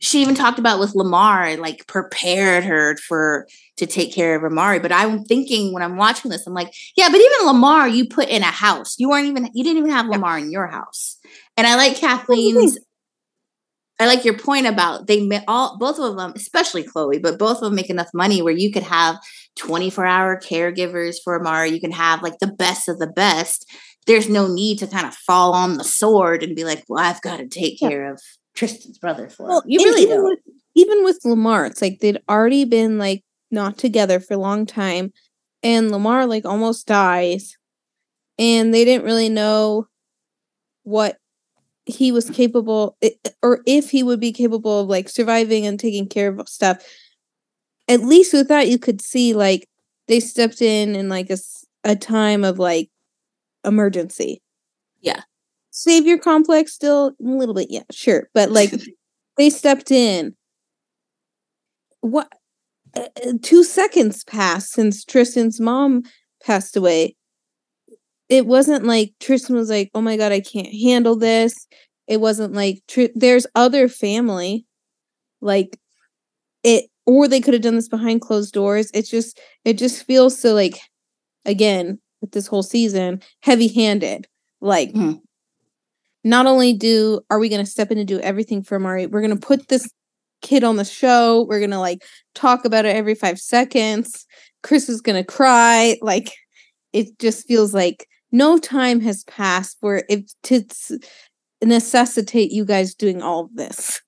she 0.00 0.22
even 0.22 0.34
talked 0.34 0.58
about 0.58 0.80
with 0.80 0.94
Lamar, 0.94 1.56
like 1.56 1.86
prepared 1.86 2.64
her 2.64 2.96
for 2.96 3.46
to 3.76 3.86
take 3.86 4.14
care 4.14 4.34
of 4.36 4.44
Amari. 4.44 4.78
But 4.78 4.92
I'm 4.92 5.24
thinking 5.24 5.72
when 5.72 5.82
I'm 5.82 5.96
watching 5.96 6.30
this, 6.30 6.46
I'm 6.46 6.54
like, 6.54 6.72
yeah, 6.96 7.08
but 7.08 7.20
even 7.20 7.46
Lamar, 7.46 7.88
you 7.88 8.06
put 8.08 8.28
in 8.28 8.42
a 8.42 8.46
house. 8.46 8.96
You 8.98 9.08
weren't 9.08 9.26
even 9.26 9.48
you 9.54 9.64
didn't 9.64 9.78
even 9.78 9.90
have 9.90 10.06
Lamar 10.06 10.38
in 10.38 10.50
your 10.50 10.66
house. 10.66 11.18
And 11.56 11.66
I 11.66 11.76
like 11.76 11.96
Kathleen's. 11.96 12.78
I 13.98 14.06
like 14.06 14.24
your 14.24 14.38
point 14.38 14.66
about 14.66 15.06
they 15.06 15.28
all 15.46 15.76
both 15.76 15.98
of 15.98 16.16
them, 16.16 16.32
especially 16.34 16.84
Khloe, 16.84 17.20
but 17.20 17.38
both 17.38 17.58
of 17.58 17.64
them 17.64 17.74
make 17.74 17.90
enough 17.90 18.08
money 18.14 18.40
where 18.40 18.54
you 18.54 18.72
could 18.72 18.82
have 18.82 19.18
24 19.58 20.06
hour 20.06 20.40
caregivers 20.40 21.16
for 21.22 21.38
Amari. 21.38 21.70
You 21.70 21.80
can 21.80 21.92
have 21.92 22.22
like 22.22 22.38
the 22.38 22.46
best 22.46 22.88
of 22.88 22.98
the 22.98 23.06
best. 23.06 23.66
There's 24.06 24.28
no 24.28 24.46
need 24.46 24.78
to 24.78 24.86
kind 24.86 25.06
of 25.06 25.14
fall 25.14 25.52
on 25.52 25.76
the 25.76 25.84
sword 25.84 26.42
and 26.42 26.56
be 26.56 26.64
like, 26.64 26.82
well, 26.88 27.04
I've 27.04 27.20
got 27.20 27.36
to 27.36 27.46
take 27.46 27.80
Yeah. 27.82 27.88
care 27.90 28.12
of 28.12 28.22
Tristan's 28.54 28.98
brother 28.98 29.28
for 29.28 29.46
Well. 29.48 29.62
You 29.66 29.78
really 29.80 30.02
even 30.02 30.16
don't. 30.16 30.24
With, 30.24 30.38
even 30.74 31.04
with 31.04 31.24
Lamar, 31.24 31.66
it's 31.66 31.82
like 31.82 32.00
they'd 32.00 32.20
already 32.28 32.64
been 32.64 32.98
like 32.98 33.22
not 33.50 33.78
together 33.78 34.20
for 34.20 34.34
a 34.34 34.38
long 34.38 34.66
time, 34.66 35.12
and 35.62 35.90
Lamar 35.90 36.26
like 36.26 36.44
almost 36.44 36.86
dies, 36.86 37.56
and 38.38 38.72
they 38.72 38.84
didn't 38.84 39.04
really 39.04 39.28
know 39.28 39.88
what 40.82 41.18
he 41.86 42.12
was 42.12 42.30
capable 42.30 42.96
or 43.42 43.60
if 43.66 43.90
he 43.90 44.02
would 44.02 44.20
be 44.20 44.32
capable 44.32 44.80
of 44.80 44.88
like 44.88 45.08
surviving 45.08 45.66
and 45.66 45.78
taking 45.78 46.08
care 46.08 46.28
of 46.28 46.48
stuff. 46.48 46.84
At 47.88 48.02
least 48.02 48.32
with 48.32 48.48
that, 48.48 48.68
you 48.68 48.78
could 48.78 49.00
see 49.00 49.34
like 49.34 49.68
they 50.06 50.20
stepped 50.20 50.62
in 50.62 50.94
in 50.94 51.08
like 51.08 51.30
a, 51.30 51.38
a 51.84 51.96
time 51.96 52.44
of 52.44 52.58
like 52.58 52.90
emergency. 53.64 54.42
Yeah. 55.00 55.22
Savior 55.70 56.18
complex 56.18 56.72
still 56.72 57.08
a 57.08 57.14
little 57.22 57.54
bit, 57.54 57.68
yeah, 57.70 57.82
sure. 57.90 58.28
But 58.34 58.50
like 58.50 58.72
they 59.36 59.50
stepped 59.50 59.90
in. 59.90 60.34
What 62.00 62.32
uh, 62.96 63.08
uh, 63.26 63.32
two 63.42 63.64
seconds 63.64 64.24
passed 64.24 64.72
since 64.72 65.04
Tristan's 65.04 65.60
mom 65.60 66.02
passed 66.44 66.76
away. 66.76 67.16
It 68.28 68.46
wasn't 68.46 68.84
like 68.84 69.12
Tristan 69.20 69.56
was 69.56 69.70
like, 69.70 69.90
"Oh 69.94 70.00
my 70.00 70.16
god, 70.16 70.32
I 70.32 70.40
can't 70.40 70.72
handle 70.72 71.16
this." 71.16 71.54
It 72.06 72.20
wasn't 72.20 72.54
like 72.54 72.82
Tr- 72.88 73.12
there's 73.14 73.46
other 73.54 73.88
family, 73.88 74.66
like 75.40 75.78
it, 76.64 76.86
or 77.06 77.28
they 77.28 77.40
could 77.40 77.54
have 77.54 77.62
done 77.62 77.76
this 77.76 77.88
behind 77.88 78.22
closed 78.22 78.54
doors. 78.54 78.90
It's 78.94 79.10
just, 79.10 79.40
it 79.64 79.74
just 79.78 80.04
feels 80.04 80.38
so 80.38 80.54
like, 80.54 80.80
again, 81.46 82.00
with 82.20 82.32
this 82.32 82.46
whole 82.48 82.62
season, 82.64 83.22
heavy-handed. 83.42 84.28
Like, 84.60 84.92
Mhm. 84.92 85.20
Not 86.22 86.46
only 86.46 86.72
do 86.72 87.20
are 87.30 87.38
we 87.38 87.48
going 87.48 87.64
to 87.64 87.70
step 87.70 87.90
in 87.90 87.98
and 87.98 88.08
do 88.08 88.20
everything 88.20 88.62
for 88.62 88.78
Mari, 88.78 89.06
we're 89.06 89.22
going 89.22 89.38
to 89.38 89.46
put 89.46 89.68
this 89.68 89.90
kid 90.42 90.64
on 90.64 90.76
the 90.76 90.84
show. 90.84 91.46
We're 91.48 91.60
going 91.60 91.70
to 91.70 91.78
like 91.78 92.04
talk 92.34 92.64
about 92.64 92.84
it 92.84 92.96
every 92.96 93.14
five 93.14 93.38
seconds. 93.38 94.26
Kris 94.62 94.88
is 94.88 95.00
going 95.00 95.22
to 95.22 95.24
cry. 95.24 95.96
Like, 96.02 96.34
it 96.92 97.18
just 97.18 97.46
feels 97.46 97.72
like 97.72 98.06
no 98.32 98.58
time 98.58 99.00
has 99.00 99.24
passed 99.24 99.76
where 99.80 100.04
if 100.08 100.24
to 100.44 100.64
necessitate 101.62 102.52
you 102.52 102.64
guys 102.64 102.94
doing 102.94 103.22
all 103.22 103.44
of 103.44 103.54
this. 103.54 104.00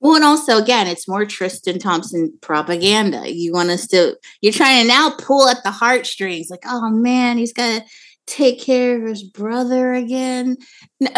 Well, 0.00 0.16
and 0.16 0.24
also 0.24 0.56
again, 0.56 0.86
it's 0.86 1.06
more 1.06 1.26
Tristan 1.26 1.78
Thompson 1.78 2.32
propaganda. 2.40 3.30
You 3.30 3.52
want 3.52 3.68
us 3.68 3.86
to 3.88 4.16
you're 4.40 4.52
trying 4.52 4.82
to 4.82 4.88
now 4.88 5.14
pull 5.18 5.46
at 5.48 5.62
the 5.62 5.70
heartstrings, 5.70 6.48
like, 6.50 6.64
oh 6.64 6.88
man, 6.90 7.36
he's 7.36 7.52
gotta 7.52 7.84
take 8.30 8.60
care 8.60 8.96
of 8.96 9.08
his 9.08 9.22
brother 9.22 9.92
again. 9.92 10.56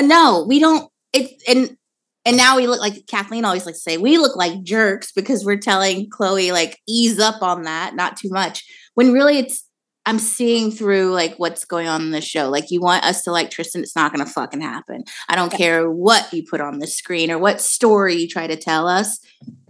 No, 0.00 0.44
we 0.48 0.58
don't 0.58 0.90
it 1.12 1.42
and 1.46 1.76
and 2.24 2.36
now 2.36 2.56
we 2.56 2.66
look 2.66 2.80
like 2.80 3.06
Kathleen 3.08 3.44
always 3.44 3.66
likes 3.66 3.78
to 3.78 3.90
say, 3.90 3.98
we 3.98 4.16
look 4.16 4.36
like 4.36 4.62
jerks 4.62 5.10
because 5.10 5.44
we're 5.44 5.56
telling 5.56 6.08
Khloe 6.08 6.52
like 6.52 6.78
ease 6.88 7.18
up 7.18 7.42
on 7.42 7.62
that, 7.62 7.96
not 7.96 8.16
too 8.16 8.30
much. 8.30 8.64
When 8.94 9.12
really 9.12 9.38
it's 9.38 9.64
I'm 10.04 10.18
seeing 10.18 10.72
through 10.72 11.12
like 11.12 11.36
what's 11.36 11.64
going 11.64 11.86
on 11.86 12.02
in 12.02 12.10
the 12.10 12.20
show. 12.20 12.48
Like 12.48 12.70
you 12.70 12.80
want 12.80 13.04
us 13.04 13.22
to 13.22 13.32
like 13.32 13.50
Tristan, 13.50 13.82
it's 13.82 13.94
not 13.94 14.12
gonna 14.12 14.26
fucking 14.26 14.60
happen. 14.60 15.04
I 15.28 15.36
don't 15.36 15.52
care 15.52 15.88
what 15.90 16.32
you 16.32 16.44
put 16.48 16.60
on 16.60 16.78
the 16.78 16.86
screen 16.86 17.30
or 17.30 17.38
what 17.38 17.60
story 17.60 18.16
you 18.16 18.28
try 18.28 18.46
to 18.46 18.56
tell 18.56 18.88
us. 18.88 19.20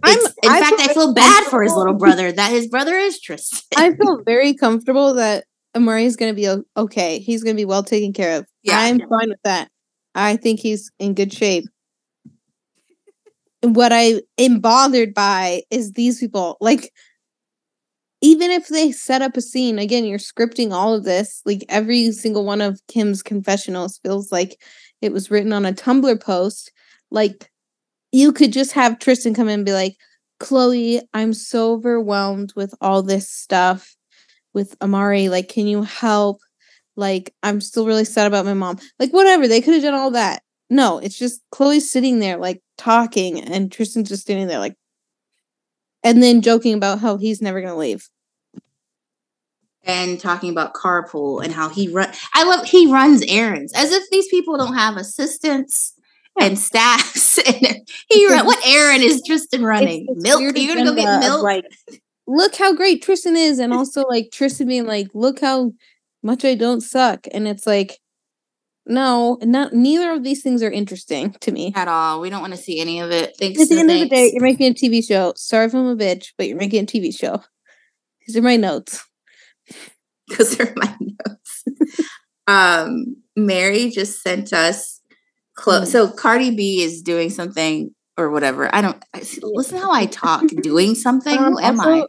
in 0.05 0.51
I 0.51 0.59
fact, 0.59 0.79
I 0.79 0.93
feel 0.93 1.13
bad 1.13 1.45
for 1.45 1.61
his 1.61 1.73
little 1.73 1.93
brother 1.93 2.31
that 2.31 2.51
his 2.51 2.67
brother 2.67 2.95
is 2.95 3.19
Tristan. 3.19 3.59
I 3.77 3.93
feel 3.93 4.23
very 4.23 4.55
comfortable 4.55 5.13
that 5.15 5.45
Amari 5.75 6.05
is 6.05 6.15
gonna 6.15 6.33
be 6.33 6.49
okay. 6.77 7.19
He's 7.19 7.43
gonna 7.43 7.55
be 7.55 7.65
well 7.65 7.83
taken 7.83 8.13
care 8.13 8.37
of. 8.37 8.47
Yeah. 8.63 8.79
I'm 8.79 8.99
fine 8.99 9.29
with 9.29 9.41
that. 9.43 9.69
I 10.15 10.37
think 10.37 10.59
he's 10.59 10.91
in 10.99 11.13
good 11.13 11.33
shape. 11.33 11.65
what 13.61 13.91
I 13.93 14.21
am 14.37 14.59
bothered 14.59 15.13
by 15.13 15.63
is 15.71 15.93
these 15.93 16.19
people. 16.19 16.57
Like 16.59 16.91
even 18.23 18.51
if 18.51 18.69
they 18.69 18.89
set 18.91 19.21
up 19.21 19.35
a 19.35 19.41
scene 19.41 19.77
again 19.77 20.05
you're 20.05 20.17
scripting 20.17 20.71
all 20.71 20.93
of 20.93 21.03
this 21.03 21.41
like 21.45 21.63
every 21.69 22.11
single 22.11 22.45
one 22.45 22.61
of 22.61 22.79
kim's 22.87 23.21
confessionals 23.21 23.99
feels 23.99 24.31
like 24.31 24.59
it 25.01 25.11
was 25.11 25.29
written 25.29 25.53
on 25.53 25.65
a 25.65 25.73
tumblr 25.73 26.19
post 26.21 26.71
like 27.11 27.51
you 28.11 28.31
could 28.31 28.53
just 28.53 28.71
have 28.71 28.97
tristan 28.97 29.33
come 29.33 29.49
in 29.49 29.55
and 29.55 29.65
be 29.65 29.73
like 29.73 29.95
khloe 30.39 31.01
i'm 31.13 31.33
so 31.33 31.73
overwhelmed 31.73 32.53
with 32.55 32.73
all 32.81 33.03
this 33.03 33.29
stuff 33.29 33.95
with 34.53 34.75
amari 34.81 35.29
like 35.29 35.49
can 35.49 35.67
you 35.67 35.83
help? 35.83 36.39
Like 36.95 37.33
i'm 37.41 37.61
still 37.61 37.85
really 37.85 38.05
sad 38.05 38.27
about 38.27 38.45
my 38.45 38.53
mom. 38.53 38.77
Like 38.99 39.11
whatever 39.11 39.47
they 39.47 39.61
could 39.61 39.73
have 39.73 39.83
done 39.83 39.93
all 39.93 40.11
that. 40.11 40.43
No 40.69 40.99
it's 40.99 41.17
just 41.17 41.41
khloe's 41.51 41.89
sitting 41.89 42.19
there 42.19 42.37
like 42.37 42.61
talking 42.77 43.39
and 43.39 43.71
tristan's 43.71 44.09
just 44.09 44.23
standing 44.23 44.47
there 44.47 44.59
like 44.59 44.75
and 46.03 46.21
then 46.21 46.41
joking 46.41 46.73
about 46.73 46.99
how 46.99 47.17
he's 47.17 47.41
never 47.41 47.61
going 47.61 47.73
to 47.73 47.79
leave. 47.79 48.09
And 49.85 50.19
talking 50.19 50.49
about 50.49 50.73
carpool 50.73 51.43
and 51.43 51.53
how 51.53 51.67
he 51.67 51.89
run 51.89 52.09
I 52.33 52.43
love 52.45 52.65
he 52.65 52.91
runs 52.91 53.21
errands 53.27 53.73
as 53.73 53.91
if 53.91 54.09
these 54.11 54.27
people 54.29 54.57
don't 54.57 54.75
have 54.75 54.95
assistants 54.95 55.93
and 56.39 56.57
staffs 56.57 57.37
and 57.45 57.77
he 58.07 58.27
run, 58.29 58.45
what 58.45 58.65
errand 58.65 59.03
is 59.03 59.21
Tristan 59.25 59.63
running? 59.63 60.07
milk 60.09 60.41
you're 60.41 60.53
gonna 60.53 60.85
go 60.85 60.95
get 60.95 61.19
milk? 61.19 61.43
like 61.43 61.65
look 62.27 62.55
how 62.55 62.73
great 62.73 63.01
Tristan 63.01 63.35
is 63.35 63.59
and 63.59 63.73
also 63.73 64.03
like 64.03 64.29
Tristan 64.31 64.67
being 64.67 64.85
like 64.85 65.07
look 65.13 65.39
how 65.39 65.73
much 66.21 66.45
I 66.45 66.55
don't 66.55 66.81
suck 66.81 67.27
and 67.33 67.47
it's 67.47 67.67
like 67.67 67.99
no, 68.85 69.37
not 69.41 69.73
neither 69.73 70.11
of 70.11 70.23
these 70.23 70.43
things 70.43 70.61
are 70.61 70.71
interesting 70.71 71.31
to 71.39 71.51
me 71.51 71.71
at 71.75 71.87
all. 71.87 72.19
We 72.19 72.29
don't 72.29 72.41
want 72.41 72.53
to 72.53 72.61
see 72.61 72.81
any 72.81 72.99
of 72.99 73.11
it. 73.11 73.35
Thanks. 73.37 73.61
At 73.61 73.69
the 73.69 73.79
end 73.79 73.89
thanks. 73.89 74.03
of 74.03 74.09
the 74.09 74.15
day, 74.15 74.31
you're 74.33 74.43
making 74.43 74.71
a 74.71 74.73
TV 74.73 75.05
show. 75.05 75.33
Sorry 75.37 75.67
if 75.67 75.73
I'm 75.73 75.87
a 75.87 75.95
bitch, 75.95 76.33
but 76.37 76.47
you're 76.47 76.57
making 76.57 76.83
a 76.83 76.85
TV 76.85 77.17
show. 77.17 77.41
These 78.25 78.35
are 78.35 78.41
my 78.41 78.57
notes. 78.57 79.07
Those 80.37 80.59
are 80.59 80.73
my 80.75 80.97
notes. 80.99 81.63
um, 82.47 83.15
Mary 83.35 83.89
just 83.89 84.21
sent 84.21 84.51
us 84.51 84.99
close. 85.55 85.89
Mm. 85.89 85.91
So 85.91 86.11
Cardi 86.11 86.55
B 86.55 86.81
is 86.81 87.01
doing 87.01 87.29
something 87.29 87.93
or 88.17 88.29
whatever. 88.29 88.73
I 88.73 88.81
don't 88.81 89.03
listen 89.41 89.77
how 89.77 89.91
I 89.91 90.05
talk. 90.05 90.47
doing 90.61 90.95
something. 90.95 91.37
Um, 91.37 91.53
Who 91.53 91.59
am 91.59 91.79
also, 91.79 92.03
I? 92.03 92.07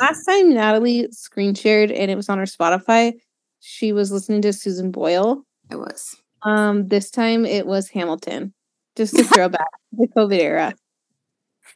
Last 0.00 0.24
time 0.24 0.54
Natalie 0.54 1.08
screen 1.10 1.54
shared 1.54 1.90
and 1.90 2.10
it 2.10 2.16
was 2.16 2.28
on 2.28 2.38
her 2.38 2.44
Spotify, 2.44 3.12
she 3.60 3.92
was 3.92 4.10
listening 4.10 4.42
to 4.42 4.52
Susan 4.52 4.90
Boyle 4.90 5.44
I 5.70 5.76
was. 5.76 6.16
Um, 6.42 6.88
this 6.88 7.10
time 7.10 7.46
it 7.46 7.66
was 7.66 7.88
Hamilton. 7.88 8.52
Just 8.96 9.16
to 9.16 9.24
throw 9.24 9.48
back 9.50 9.68
the 9.92 10.06
COVID 10.08 10.38
era. 10.38 10.74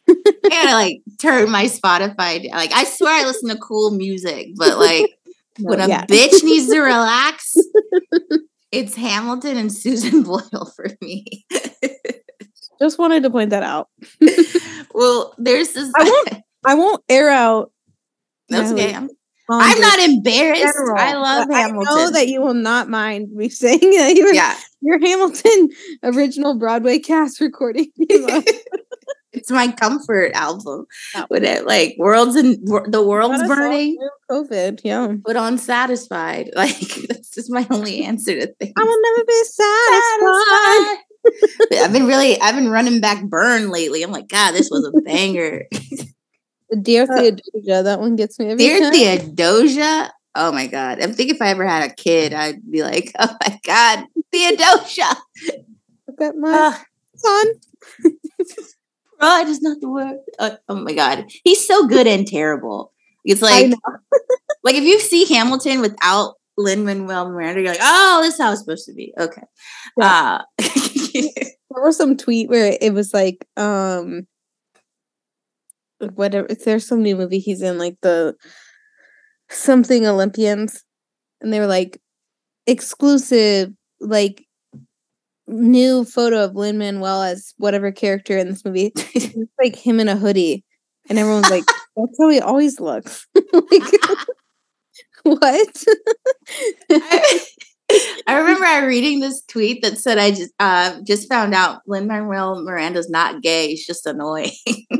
I 0.09 0.49
gotta 0.49 0.73
like 0.73 1.03
turn 1.19 1.51
my 1.51 1.65
Spotify. 1.65 2.49
Like 2.51 2.73
I 2.73 2.85
swear 2.85 3.23
I 3.23 3.27
listen 3.27 3.49
to 3.49 3.57
cool 3.57 3.91
music, 3.91 4.49
but 4.57 4.79
like 4.79 5.07
no, 5.59 5.71
when 5.71 5.81
a 5.81 5.89
yeah. 5.89 6.05
bitch 6.05 6.45
needs 6.45 6.69
to 6.69 6.81
relax, 6.81 7.57
it's 8.71 8.95
Hamilton 8.95 9.57
and 9.57 9.73
Susan 9.73 10.23
Boyle 10.23 10.71
for 10.77 10.89
me. 11.01 11.47
Just 12.81 12.99
wanted 12.99 13.23
to 13.23 13.31
point 13.31 13.51
that 13.51 13.63
out. 13.63 13.89
well, 14.95 15.35
there's 15.39 15.73
this. 15.73 15.93
I 15.97 16.05
won't. 16.05 16.43
I 16.65 16.75
won't 16.75 17.03
air 17.09 17.31
out. 17.31 17.73
That's 18.49 18.73
okay. 18.73 18.95
I'm, 18.95 19.09
I'm 19.49 19.81
not 19.81 19.99
embarrassed. 20.01 20.63
General, 20.63 20.99
I 20.99 21.15
love 21.15 21.49
Hamilton. 21.51 21.89
I 21.89 21.95
know 21.95 22.11
that 22.11 22.29
you 22.29 22.41
will 22.41 22.55
not 22.55 22.89
mind 22.89 23.33
me 23.33 23.49
saying 23.51 23.79
that 23.81 24.15
you're, 24.17 24.35
yeah. 24.35 24.57
your 24.81 24.99
Hamilton 24.99 25.71
original 26.03 26.59
Broadway 26.59 26.99
cast 26.99 27.41
recording. 27.41 27.91
it's 27.97 29.51
my 29.51 29.71
comfort 29.73 30.33
album. 30.35 30.87
With 31.31 31.45
it, 31.45 31.67
like 31.67 31.95
worlds 31.99 32.35
and 32.35 32.59
the 32.67 33.03
world's 33.03 33.47
burning. 33.47 33.99
COVID, 34.31 34.81
yeah. 34.83 35.13
But 35.25 35.37
unsatisfied, 35.37 36.51
like 36.57 36.79
that's 37.09 37.31
just 37.31 37.51
my 37.51 37.67
only 37.71 38.05
answer 38.05 38.35
to 38.35 38.47
things. 38.47 38.73
I 38.77 38.83
will 38.83 39.03
never 39.03 39.25
be 39.25 39.45
satisfied. 39.45 40.85
satisfied. 40.89 41.05
I've 41.73 41.93
been 41.93 42.07
really, 42.07 42.41
I've 42.41 42.55
been 42.55 42.71
running 42.71 43.01
back 43.01 43.25
burn 43.25 43.71
lately. 43.71 44.03
I'm 44.03 44.13
like, 44.13 44.29
God, 44.29 44.53
this 44.53 44.71
was 44.71 44.85
a 44.87 45.01
banger. 45.03 45.65
Dear 46.83 47.05
uh, 47.05 47.17
Theodosia, 47.17 47.83
that 47.85 48.01
one 48.01 48.17
gets 48.17 48.39
me 48.39 48.47
every 48.47 48.57
Dear 48.59 48.81
time. 48.81 48.93
Theodosia. 48.93 50.13
Oh 50.35 50.53
my 50.53 50.67
god! 50.67 51.01
I 51.01 51.07
think 51.07 51.31
if 51.31 51.41
I 51.41 51.49
ever 51.49 51.67
had 51.67 51.91
a 51.91 51.95
kid, 51.95 52.35
I'd 52.35 52.61
be 52.71 52.83
like, 52.83 53.13
"Oh 53.19 53.35
my 53.47 53.59
god, 53.65 54.05
Theodosia!" 54.33 55.17
Look 56.07 56.21
at 56.21 56.37
my 56.37 56.51
uh, 56.51 56.75
son. 57.17 57.47
Pride 59.19 59.49
is 59.49 59.63
not 59.63 59.81
the 59.81 59.89
word. 59.89 60.19
Uh, 60.39 60.57
oh 60.69 60.75
my 60.75 60.93
god, 60.93 61.27
he's 61.43 61.67
so 61.67 61.87
good 61.87 62.07
and 62.07 62.27
terrible. 62.27 62.93
It's 63.25 63.41
like, 63.41 63.73
like 64.63 64.75
if 64.75 64.85
you 64.85 65.01
see 65.01 65.25
Hamilton 65.25 65.81
without 65.81 66.35
Lin 66.59 66.85
Manuel 66.85 67.31
Miranda, 67.31 67.63
you're 67.63 67.71
like, 67.71 67.81
"Oh, 67.81 68.21
this 68.23 68.35
is 68.35 68.41
how 68.41 68.53
it's 68.53 68.61
supposed 68.61 68.87
to 68.87 68.93
be." 68.93 69.15
Okay. 69.19 69.43
Yeah. 69.99 70.41
Uh, 70.59 70.63
there 71.71 71.83
was 71.85 71.97
some 71.97 72.17
tweet 72.17 72.49
where 72.49 72.77
it 72.81 72.93
was 72.93 73.13
like, 73.15 73.47
um, 73.57 74.27
whatever 76.15 76.47
there's 76.65 76.87
some 76.87 77.03
new 77.03 77.17
movie 77.17 77.39
he's 77.39 77.63
in 77.63 77.79
like 77.79 77.97
the 78.03 78.35
something 79.49 80.07
olympians 80.07 80.85
and 81.41 81.53
they 81.53 81.59
were 81.59 81.67
like 81.67 81.99
exclusive 82.67 83.73
like 84.01 84.45
new 85.49 86.05
photo 86.05 86.45
of 86.45 86.55
Lin 86.57 86.79
Manuel 86.79 87.23
as 87.23 87.55
whatever 87.59 87.93
character 87.93 88.37
in 88.37 88.49
this 88.49 88.65
movie. 88.65 88.93
it's 88.97 89.53
like 89.63 89.77
him 89.77 90.01
in 90.01 90.09
a 90.09 90.17
hoodie, 90.17 90.65
and 91.09 91.19
everyone's 91.19 91.51
like, 91.51 91.65
"That's 91.97 92.19
how 92.19 92.29
he 92.29 92.41
always 92.41 92.81
looks." 92.81 93.27
like, 93.53 93.93
what? 95.23 95.85
I, 96.91 97.41
I, 98.27 98.39
remember 98.39 98.65
I 98.65 98.85
reading 98.85 99.21
this 99.21 99.43
tweet 99.43 99.83
that 99.83 99.99
said, 99.99 100.19
"I 100.19 100.31
just 100.31 100.53
uh, 100.59 101.01
just 101.07 101.29
found 101.29 101.55
out 101.55 101.83
Lin 101.87 102.07
Manuel 102.07 102.63
Miranda's 102.63 103.09
not 103.09 103.43
gay; 103.43 103.69
he's 103.69 103.87
just 103.87 104.07
annoying." 104.07 104.51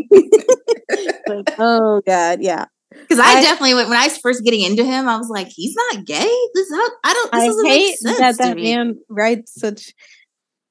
like, 1.29 1.55
oh 1.59 2.01
god, 2.07 2.41
yeah. 2.43 2.67
Because 2.91 3.19
I, 3.19 3.39
I, 3.39 3.43
definitely 3.43 3.75
when 3.75 3.93
I 3.93 4.07
was 4.07 4.19
first 4.19 4.45
getting 4.45 4.63
into 4.63 4.85
him, 4.85 5.09
I 5.09 5.19
was 5.19 5.29
like, 5.29 5.49
he's 5.49 5.75
not 5.75 6.05
gay. 6.05 6.31
This 6.55 6.71
how, 6.71 6.89
I 7.05 7.13
don't. 7.13 7.33
This 7.33 7.65
I 7.65 7.69
hate 7.69 7.99
that 8.19 8.39
that 8.39 8.57
man 8.57 8.99
writes 9.09 9.53
such. 9.55 9.93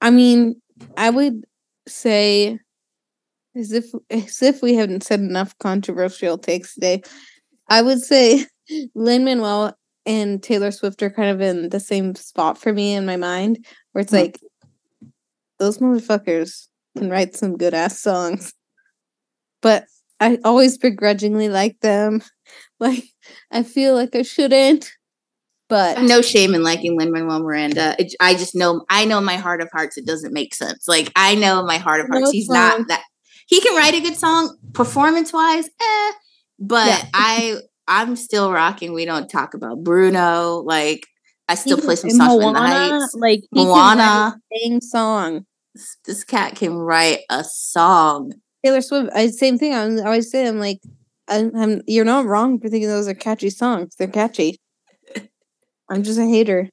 I 0.01 0.09
mean, 0.09 0.61
I 0.97 1.09
would 1.09 1.43
say, 1.87 2.59
as 3.55 3.71
if 3.71 3.85
as 4.09 4.41
if 4.41 4.61
we 4.61 4.75
haven't 4.75 5.03
said 5.03 5.19
enough 5.19 5.57
controversial 5.59 6.37
takes 6.37 6.73
today. 6.73 7.03
I 7.67 7.81
would 7.81 8.01
say 8.01 8.45
Lin 8.95 9.25
Manuel 9.25 9.77
and 10.05 10.41
Taylor 10.41 10.71
Swift 10.71 11.01
are 11.03 11.09
kind 11.09 11.29
of 11.29 11.41
in 11.41 11.69
the 11.69 11.79
same 11.79 12.15
spot 12.15 12.57
for 12.57 12.71
me 12.71 12.93
in 12.93 13.05
my 13.05 13.17
mind, 13.17 13.65
where 13.91 14.01
it's 14.01 14.11
mm-hmm. 14.11 14.23
like 14.23 14.39
those 15.59 15.79
motherfuckers 15.79 16.67
can 16.97 17.09
write 17.09 17.35
some 17.35 17.57
good 17.57 17.73
ass 17.73 17.99
songs, 17.99 18.53
but 19.61 19.85
I 20.19 20.37
always 20.43 20.77
begrudgingly 20.77 21.49
like 21.49 21.79
them. 21.81 22.21
Like 22.77 23.05
I 23.51 23.63
feel 23.63 23.95
like 23.95 24.15
I 24.15 24.21
shouldn't, 24.21 24.91
but 25.69 26.01
no 26.01 26.21
shame 26.21 26.53
in 26.53 26.61
liking 26.61 26.97
Lin 26.97 27.11
Manuel 27.11 27.39
Miranda. 27.39 27.95
It, 27.97 28.13
I 28.19 28.33
just 28.33 28.53
know 28.53 28.85
I 28.89 29.05
know 29.05 29.21
my 29.21 29.37
heart 29.37 29.61
of 29.61 29.69
hearts 29.71 29.97
it 29.97 30.05
doesn't 30.05 30.33
make 30.33 30.53
sense. 30.53 30.85
Like 30.85 31.09
I 31.15 31.35
know 31.35 31.63
my 31.63 31.77
heart 31.77 32.01
of 32.01 32.07
hearts 32.07 32.25
no 32.25 32.31
he's 32.31 32.49
not 32.49 32.87
that 32.89 33.01
he 33.47 33.61
can 33.61 33.75
write 33.77 33.93
a 33.93 34.01
good 34.01 34.17
song 34.17 34.57
performance 34.73 35.31
wise, 35.31 35.67
eh. 35.67 36.11
But 36.59 36.87
yeah. 36.87 37.05
I 37.13 37.57
I'm 37.87 38.15
still 38.15 38.51
rocking. 38.51 38.93
We 38.93 39.05
don't 39.05 39.29
talk 39.29 39.53
about 39.53 39.83
Bruno. 39.83 40.63
Like 40.65 41.07
I 41.47 41.55
still 41.55 41.77
play 41.77 41.95
some 41.95 42.09
songs 42.09 42.43
from 42.43 42.53
the 42.53 42.59
Heights. 42.59 43.15
Like 43.15 43.41
Moana, 43.51 44.39
sing 44.53 44.81
song. 44.81 45.45
This, 45.73 45.97
this 46.05 46.23
cat 46.23 46.55
can 46.55 46.75
write 46.75 47.19
a 47.29 47.43
song. 47.43 48.33
Taylor 48.63 48.81
Swift. 48.81 49.11
I 49.13 49.27
same 49.27 49.57
thing. 49.57 49.73
I'm, 49.75 49.99
I 49.99 50.03
always 50.03 50.31
say 50.31 50.47
I'm 50.47 50.59
like, 50.59 50.79
I'm, 51.27 51.55
I'm. 51.55 51.81
You're 51.87 52.05
not 52.05 52.25
wrong 52.25 52.59
for 52.59 52.69
thinking 52.69 52.89
those 52.89 53.07
are 53.07 53.13
catchy 53.13 53.49
songs. 53.49 53.95
They're 53.97 54.07
catchy. 54.07 54.57
I'm 55.89 56.03
just 56.03 56.19
a 56.19 56.25
hater. 56.25 56.69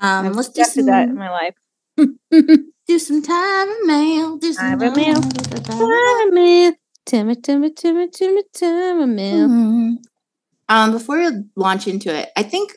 Um, 0.00 0.26
I've 0.26 0.36
let's 0.36 0.50
do 0.50 0.64
some 0.64 0.86
that 0.86 1.08
in 1.08 1.16
my 1.16 1.30
life. 1.30 1.54
do 2.30 2.98
some 2.98 3.22
time 3.22 3.68
and 3.68 3.86
mail. 3.86 4.36
Do 4.36 4.52
some 4.52 4.78
Time 4.78 4.82
and 4.82 4.96
mail. 4.96 5.20
Time 5.22 6.34
man, 6.34 6.76
Timmy, 7.08 7.36
Timmy, 7.36 7.70
Timmy, 7.70 8.06
Timmy, 8.10 8.42
Timmy, 8.52 9.06
man. 9.06 9.48
Mhm. 9.48 9.96
Um, 10.68 10.92
before 10.92 11.16
we 11.16 11.30
launch 11.56 11.88
into 11.88 12.14
it, 12.14 12.28
I 12.36 12.42
think 12.42 12.76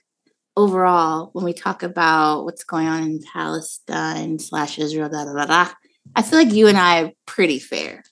overall, 0.56 1.32
when 1.34 1.44
we 1.44 1.52
talk 1.52 1.84
about 1.84 2.46
what's 2.46 2.64
going 2.64 2.88
on 2.88 3.04
in 3.04 3.20
Palestine 3.22 4.40
slash 4.40 4.80
Israel, 4.80 5.10
da, 5.10 5.26
da, 5.26 5.34
da, 5.34 5.46
da, 5.46 5.72
I 6.16 6.22
feel 6.22 6.40
like 6.40 6.54
you 6.54 6.68
and 6.68 6.78
I 6.78 7.04
are 7.04 7.12
pretty 7.26 7.60
fair. 7.60 8.04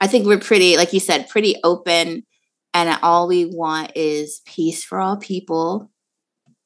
I 0.00 0.08
think 0.08 0.26
we're 0.26 0.40
pretty, 0.40 0.76
like 0.76 0.92
you 0.92 0.98
said, 0.98 1.28
pretty 1.28 1.54
open, 1.62 2.24
and 2.74 2.98
all 3.04 3.28
we 3.28 3.44
want 3.44 3.92
is 3.94 4.42
peace 4.46 4.82
for 4.82 4.98
all 4.98 5.16
people. 5.16 5.92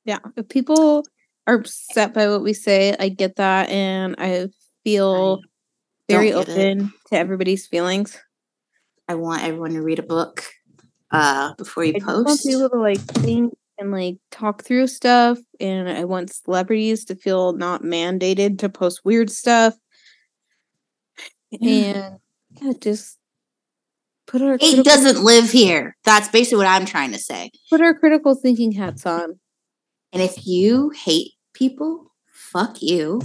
Yeah, 0.07 0.21
if 0.39 0.49
people 0.49 1.05
are 1.47 1.57
upset 1.57 2.15
by 2.15 2.29
what 2.29 2.43
we 2.43 2.55
say, 2.55 2.97
I 2.99 3.11
get 3.11 3.37
that, 3.37 3.69
and 3.69 4.17
I 4.17 4.49
feel 4.85 5.43
very 6.09 6.31
don't 6.31 6.49
it. 6.49 6.51
open 6.51 6.93
to 7.09 7.17
everybody's 7.19 7.67
feelings. 7.67 8.19
I 9.09 9.15
want 9.15 9.43
everyone 9.43 9.73
to 9.73 9.83
read 9.83 9.99
a 9.99 10.05
book 10.05 10.45
uh, 11.11 11.55
before 11.55 11.85
you 11.85 11.95
post. 11.95 12.09
I 12.09 12.15
want 12.15 12.27
post. 12.27 12.47
people 12.47 12.71
to 12.71 12.77
like 12.77 13.01
think 13.01 13.55
and 13.79 13.91
like 13.91 14.17
talk 14.31 14.65
through 14.65 14.87
stuff, 14.87 15.39
and 15.61 15.89
I 15.89 16.05
want 16.05 16.33
celebrities 16.33 17.05
to 17.07 17.17
feel 17.17 17.53
not 17.53 17.83
mandated 17.83 18.59
to 18.61 18.69
post 18.69 19.01
weird 19.05 19.31
stuff, 19.31 19.75
and 21.61 22.19
yeah, 22.61 22.73
just 22.81 23.19
put 24.27 24.43
our 24.43 24.53
Hate 24.53 24.61
critical, 24.61 24.85
doesn't 24.85 25.25
live 25.25 25.51
here. 25.51 25.97
That's 26.05 26.29
basically 26.29 26.59
what 26.59 26.67
I'm 26.67 26.87
trying 26.87 27.13
to 27.13 27.19
say. 27.19 27.51
put 27.71 27.81
our 27.81 27.95
critical 27.95 28.35
thinking 28.35 28.73
hats 28.73 29.07
on. 29.07 29.39
And 30.13 30.23
if 30.23 30.47
you 30.47 30.91
hate 30.91 31.33
people, 31.55 32.13
fuck 32.33 32.83
you. 32.83 33.21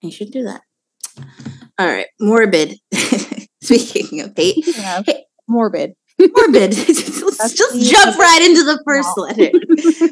You 0.00 0.10
should 0.10 0.30
do 0.30 0.44
that. 0.44 0.62
All 1.78 1.86
right, 1.86 2.06
morbid. 2.18 2.78
Speaking 3.78 4.20
of 4.20 4.32
hate, 4.36 4.64
Yeah, 4.76 5.02
morbid. 5.48 5.94
morbid. 6.18 6.76
Let's 6.78 7.54
just 7.54 7.90
jump 7.90 8.18
right 8.18 8.42
into 8.42 8.64
the 8.64 8.82
first 8.84 9.08
letter. 9.16 9.50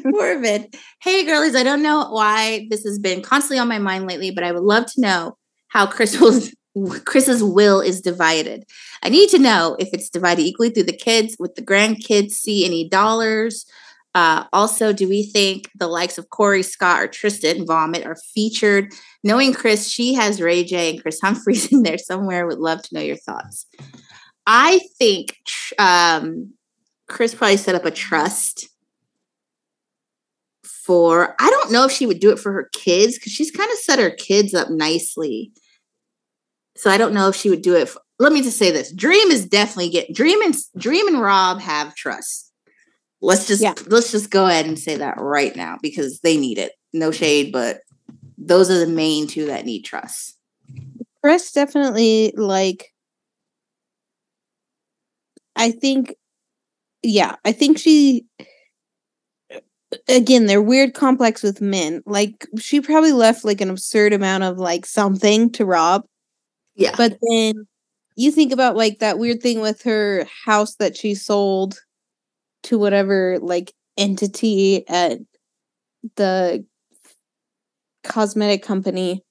morbid. 0.05 0.75
Hey, 1.01 1.23
girlies, 1.25 1.55
I 1.55 1.63
don't 1.63 1.83
know 1.83 2.09
why 2.09 2.67
this 2.69 2.83
has 2.83 2.99
been 2.99 3.21
constantly 3.21 3.59
on 3.59 3.67
my 3.67 3.79
mind 3.79 4.07
lately, 4.07 4.31
but 4.31 4.43
I 4.43 4.51
would 4.51 4.63
love 4.63 4.85
to 4.93 5.01
know 5.01 5.37
how 5.67 5.85
Kris 5.85 6.19
was, 6.19 6.53
Kris's 7.05 7.43
will 7.43 7.79
is 7.81 8.01
divided. 8.01 8.63
I 9.03 9.09
need 9.09 9.29
to 9.29 9.39
know 9.39 9.75
if 9.79 9.89
it's 9.93 10.09
divided 10.09 10.41
equally 10.43 10.71
through 10.71 10.83
the 10.83 10.97
kids, 10.97 11.35
with 11.39 11.55
the 11.55 11.61
grandkids 11.61 12.31
see 12.31 12.65
any 12.65 12.87
dollars. 12.89 13.65
Uh, 14.15 14.45
also, 14.51 14.91
do 14.91 15.07
we 15.07 15.23
think 15.23 15.69
the 15.75 15.87
likes 15.87 16.17
of 16.17 16.29
Corey 16.29 16.63
Scott 16.63 17.01
or 17.01 17.07
Tristan 17.07 17.65
Vomit 17.65 18.05
are 18.05 18.17
featured? 18.33 18.91
Knowing 19.23 19.53
Kris, 19.53 19.87
she 19.87 20.13
has 20.15 20.41
Ray 20.41 20.63
J 20.63 20.91
and 20.91 21.01
Kris 21.01 21.19
Humphries 21.21 21.67
in 21.71 21.83
there 21.83 21.97
somewhere. 21.97 22.47
Would 22.47 22.59
love 22.59 22.81
to 22.83 22.95
know 22.95 23.01
your 23.01 23.17
thoughts. 23.17 23.67
I 24.47 24.79
think 24.97 25.37
um, 25.77 26.53
Kris 27.07 27.35
probably 27.35 27.57
set 27.57 27.75
up 27.75 27.85
a 27.85 27.91
trust 27.91 28.67
for. 30.63 31.35
I 31.39 31.49
don't 31.49 31.71
know 31.71 31.85
if 31.85 31.91
she 31.91 32.07
would 32.07 32.19
do 32.19 32.31
it 32.31 32.39
for 32.39 32.51
her 32.51 32.69
kids 32.73 33.15
because 33.15 33.31
she's 33.31 33.51
kind 33.51 33.71
of 33.71 33.77
set 33.77 33.99
her 33.99 34.09
kids 34.09 34.55
up 34.55 34.69
nicely. 34.71 35.51
So 36.75 36.89
I 36.89 36.97
don't 36.97 37.13
know 37.13 37.27
if 37.27 37.35
she 37.35 37.49
would 37.49 37.61
do 37.61 37.75
it. 37.75 37.89
For, 37.89 38.01
let 38.17 38.33
me 38.33 38.41
just 38.41 38.57
say 38.57 38.71
this: 38.71 38.91
Dream 38.91 39.29
is 39.29 39.45
definitely 39.45 39.89
get 39.89 40.15
Dream 40.15 40.41
and 40.41 40.55
Dream 40.77 41.07
and 41.07 41.21
Rob 41.21 41.59
have 41.59 41.93
trust. 41.93 42.48
Let's 43.21 43.47
just 43.47 43.61
Yeah. 43.61 43.73
let's 43.87 44.11
just 44.11 44.29
go 44.29 44.45
ahead 44.47 44.65
and 44.65 44.79
say 44.79 44.95
that 44.97 45.15
right 45.17 45.55
now 45.55 45.77
because 45.81 46.19
they 46.21 46.37
need 46.37 46.57
it. 46.57 46.73
No 46.93 47.11
shade, 47.11 47.51
but 47.51 47.81
those 48.37 48.69
are 48.71 48.79
the 48.79 48.87
main 48.87 49.27
two 49.27 49.45
that 49.47 49.65
need 49.65 49.81
trust. 49.83 50.37
Kris 51.21 51.51
definitely 51.51 52.33
like 52.37 52.93
I 55.55 55.71
think 55.71 56.15
yeah, 57.03 57.35
I 57.45 57.51
think 57.51 57.77
she 57.77 58.25
again, 60.07 60.45
they're 60.45 60.61
weird 60.61 60.93
complex 60.93 61.41
with 61.43 61.61
men. 61.61 62.01
Like 62.05 62.47
she 62.57 62.81
probably 62.81 63.11
left 63.11 63.43
like 63.45 63.61
an 63.61 63.69
absurd 63.69 64.13
amount 64.13 64.43
of 64.43 64.57
like 64.57 64.85
something 64.85 65.51
to 65.53 65.65
Rob, 65.65 66.05
Yeah, 66.75 66.93
but 66.95 67.17
then 67.29 67.67
you 68.15 68.31
think 68.31 68.51
about 68.51 68.75
like 68.75 68.99
that 68.99 69.19
weird 69.19 69.41
thing 69.41 69.61
with 69.61 69.81
her 69.83 70.25
house 70.45 70.75
that 70.75 70.95
she 70.97 71.15
sold 71.15 71.79
to 72.63 72.77
whatever 72.77 73.37
like 73.41 73.73
entity 73.97 74.87
at 74.87 75.19
the 76.15 76.65
cosmetic 78.03 78.63
company. 78.63 79.23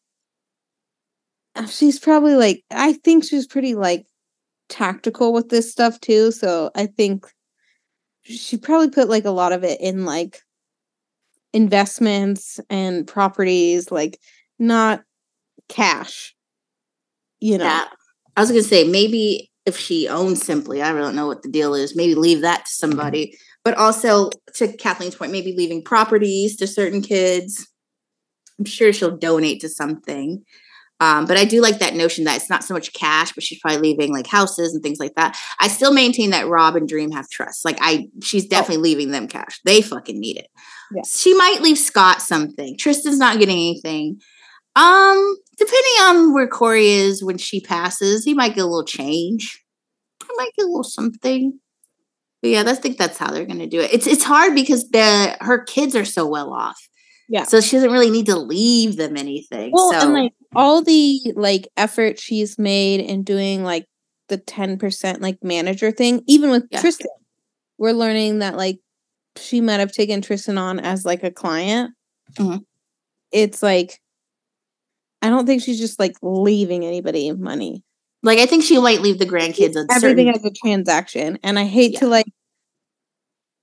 Uh, 1.55 1.67
She's 1.67 1.99
probably 1.99 2.35
like 2.35 2.65
I 2.71 2.93
think 2.93 3.25
she's 3.25 3.47
pretty 3.47 3.75
like 3.75 4.07
tactical 4.69 5.33
with 5.33 5.49
this 5.49 5.71
stuff 5.71 6.01
too, 6.01 6.31
so 6.33 6.71
I 6.75 6.87
think 6.87 7.27
she 8.23 8.57
probably 8.57 8.91
put 8.91 9.09
like 9.09 9.25
a 9.25 9.31
lot 9.31 9.53
of 9.53 9.65
it 9.65 9.81
in 9.81 10.05
like 10.05 10.43
investments 11.53 12.61
and 12.69 13.07
properties 13.07 13.91
like 13.91 14.19
not 14.59 15.03
cash. 15.69 16.35
You 17.41 17.59
know. 17.59 17.65
Yeah. 17.65 17.85
I 18.37 18.41
was 18.41 18.51
gonna 18.51 18.63
say 18.63 18.85
maybe 18.85 19.48
if 19.69 19.79
she 19.79 20.09
owns 20.09 20.45
Simply, 20.45 20.83
I 20.83 20.93
don't 20.93 21.15
know 21.15 21.27
what 21.27 21.43
the 21.43 21.51
deal 21.51 21.75
is. 21.75 21.95
Maybe 21.95 22.15
leave 22.15 22.41
that 22.41 22.65
to 22.67 22.73
somebody. 22.73 23.39
But 23.65 23.77
also 23.77 24.31
to 24.55 24.73
Kathleen's 24.77 25.15
point, 25.15 25.31
maybe 25.31 25.55
leaving 25.57 25.85
properties 25.85 26.57
to 26.57 26.67
certain 26.67 27.03
kids. 27.03 27.69
I'm 28.59 28.65
sure 28.65 28.93
she'll 28.93 29.17
donate 29.17 29.61
to 29.61 29.69
something. 29.69 30.43
Um, 31.01 31.27
but 31.27 31.37
I 31.37 31.45
do 31.45 31.61
like 31.61 31.79
that 31.79 31.95
notion 31.95 32.25
that 32.25 32.37
it's 32.37 32.51
not 32.51 32.65
so 32.65 32.75
much 32.75 32.93
cash, 32.93 33.33
but 33.33 33.45
she's 33.45 33.61
probably 33.61 33.81
leaving 33.81 34.13
like 34.13 34.27
houses 34.27 34.75
and 34.75 34.83
things 34.83 34.99
like 34.99 35.15
that. 35.15 35.39
I 35.61 35.69
still 35.69 35.93
maintain 35.93 36.31
that 36.31 36.49
Rob 36.49 36.75
and 36.75 36.89
Dream 36.89 37.13
have 37.13 37.29
trust. 37.29 37.65
Like 37.65 37.79
I, 37.81 38.09
she's 38.23 38.47
definitely 38.47 38.83
leaving 38.83 39.13
them 39.13 39.29
cash. 39.29 39.61
They 39.65 39.81
fucking 39.81 40.19
need 40.19 40.39
it. 40.39 40.49
Yeah. 40.93 41.03
She 41.07 41.35
might 41.35 41.61
leave 41.61 41.79
Scott 41.79 42.21
something. 42.21 42.77
Tristan's 42.77 43.19
not 43.19 43.39
getting 43.39 43.57
anything. 43.57 44.21
Um, 44.75 45.37
depending 45.59 45.93
on 46.03 46.33
where 46.35 46.47
Corey 46.49 46.89
is 46.89 47.23
when 47.23 47.39
she 47.39 47.61
passes, 47.61 48.25
he 48.25 48.35
might 48.35 48.55
get 48.55 48.63
a 48.65 48.67
little 48.67 48.85
change. 48.85 49.63
He 50.23 50.35
might 50.37 50.53
get 50.57 50.65
a 50.65 50.69
little 50.69 50.85
something. 50.85 51.59
But 52.43 52.51
yeah, 52.51 52.63
I 52.67 52.75
think 52.75 52.99
that's 52.99 53.19
how 53.19 53.31
they're 53.33 53.47
gonna 53.47 53.67
do 53.67 53.81
it. 53.81 53.93
It's 53.93 54.07
it's 54.07 54.23
hard 54.25 54.55
because 54.55 54.89
the 54.91 55.37
her 55.41 55.65
kids 55.65 55.97
are 55.97 56.05
so 56.05 56.27
well 56.27 56.53
off. 56.53 56.79
Yeah. 57.29 57.43
So 57.45 57.61
she 57.61 57.77
doesn't 57.77 57.93
really 57.93 58.11
need 58.11 58.27
to 58.27 58.37
leave 58.39 58.97
them 58.97 59.17
anything. 59.17 59.73
Well, 59.73 59.93
so 59.93 60.01
and 60.01 60.13
like 60.15 60.33
all 60.55 60.83
the 60.83 61.21
like 61.37 61.69
effort 61.77 62.19
she's 62.19 62.59
made 62.59 63.01
in 63.01 63.23
doing 63.23 63.65
like 63.65 63.87
the 64.29 64.39
10% 64.39 65.21
like 65.21 65.39
manager 65.43 65.91
thing, 65.91 66.23
even 66.27 66.51
with 66.51 66.65
Yeah. 66.71 66.81
Tristan, 66.81 67.09
we're 67.77 67.93
learning 67.93 68.39
that 68.39 68.57
like 68.57 68.79
she 69.37 69.61
might 69.61 69.81
have 69.81 69.93
taken 69.93 70.23
Tristan 70.23 70.59
on 70.59 70.79
as 70.81 71.05
like 71.05 71.23
a 71.23 71.31
client. 71.31 71.93
Mhm. 72.39 72.65
It's 73.33 73.63
like 73.63 74.01
I 75.23 75.31
don't 75.31 75.47
think 75.47 75.63
she's 75.63 75.79
just 75.79 75.99
like 75.99 76.17
leaving 76.23 76.85
anybody 76.85 77.31
money. 77.33 77.83
like 78.23 78.39
I 78.39 78.47
think 78.47 78.65
she 78.65 78.79
might 78.79 79.01
leave 79.01 79.19
the 79.19 79.27
grandkids 79.27 79.75
Everything 79.91 80.01
certain 80.01 80.29
as 80.29 80.45
a 80.45 80.51
transaction. 80.51 81.39
And 81.43 81.59
I 81.59 81.65
hate 81.65 81.95
Yeah. 81.95 82.01
to 82.01 82.07
like 82.09 82.27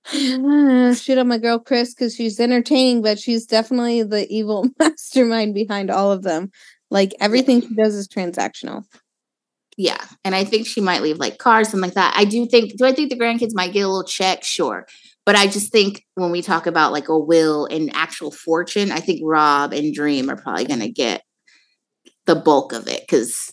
shit 0.12 1.18
on 1.18 1.28
my 1.28 1.38
girl 1.38 1.58
Kris 1.58 1.94
because 1.94 2.14
she's 2.14 2.38
entertaining, 2.38 3.02
but 3.02 3.18
she's 3.18 3.46
definitely 3.46 4.02
the 4.02 4.26
evil 4.32 4.68
mastermind 4.78 5.54
behind 5.54 5.90
all 5.90 6.12
of 6.12 6.22
them. 6.22 6.50
Like 6.90 7.12
everything 7.20 7.60
she 7.62 7.74
does 7.74 7.94
is 7.94 8.08
transactional. 8.08 8.84
Yeah. 9.76 10.02
And 10.24 10.34
I 10.34 10.44
think 10.44 10.66
she 10.66 10.80
might 10.80 11.02
leave 11.02 11.18
like 11.18 11.38
cars, 11.38 11.68
something 11.68 11.88
like 11.88 11.94
that. 11.94 12.14
I 12.16 12.24
do 12.24 12.46
think, 12.46 12.76
do 12.78 12.86
I 12.86 12.92
think 12.92 13.10
the 13.10 13.18
grandkids 13.18 13.54
might 13.54 13.72
get 13.72 13.80
a 13.82 13.88
little 13.88 14.04
check? 14.04 14.42
Sure. 14.44 14.86
But 15.26 15.34
I 15.36 15.48
just 15.48 15.72
think 15.72 16.04
when 16.14 16.30
we 16.30 16.40
talk 16.40 16.66
about 16.66 16.92
like 16.92 17.08
a 17.08 17.18
will 17.18 17.66
and 17.66 17.90
actual 17.94 18.30
fortune, 18.30 18.92
I 18.92 19.00
think 19.00 19.20
Rob 19.24 19.72
and 19.72 19.92
Dream 19.92 20.30
are 20.30 20.36
probably 20.36 20.64
going 20.64 20.80
to 20.80 20.88
get 20.90 21.22
the 22.26 22.36
bulk 22.36 22.72
of 22.72 22.86
it 22.88 23.00
because, 23.08 23.52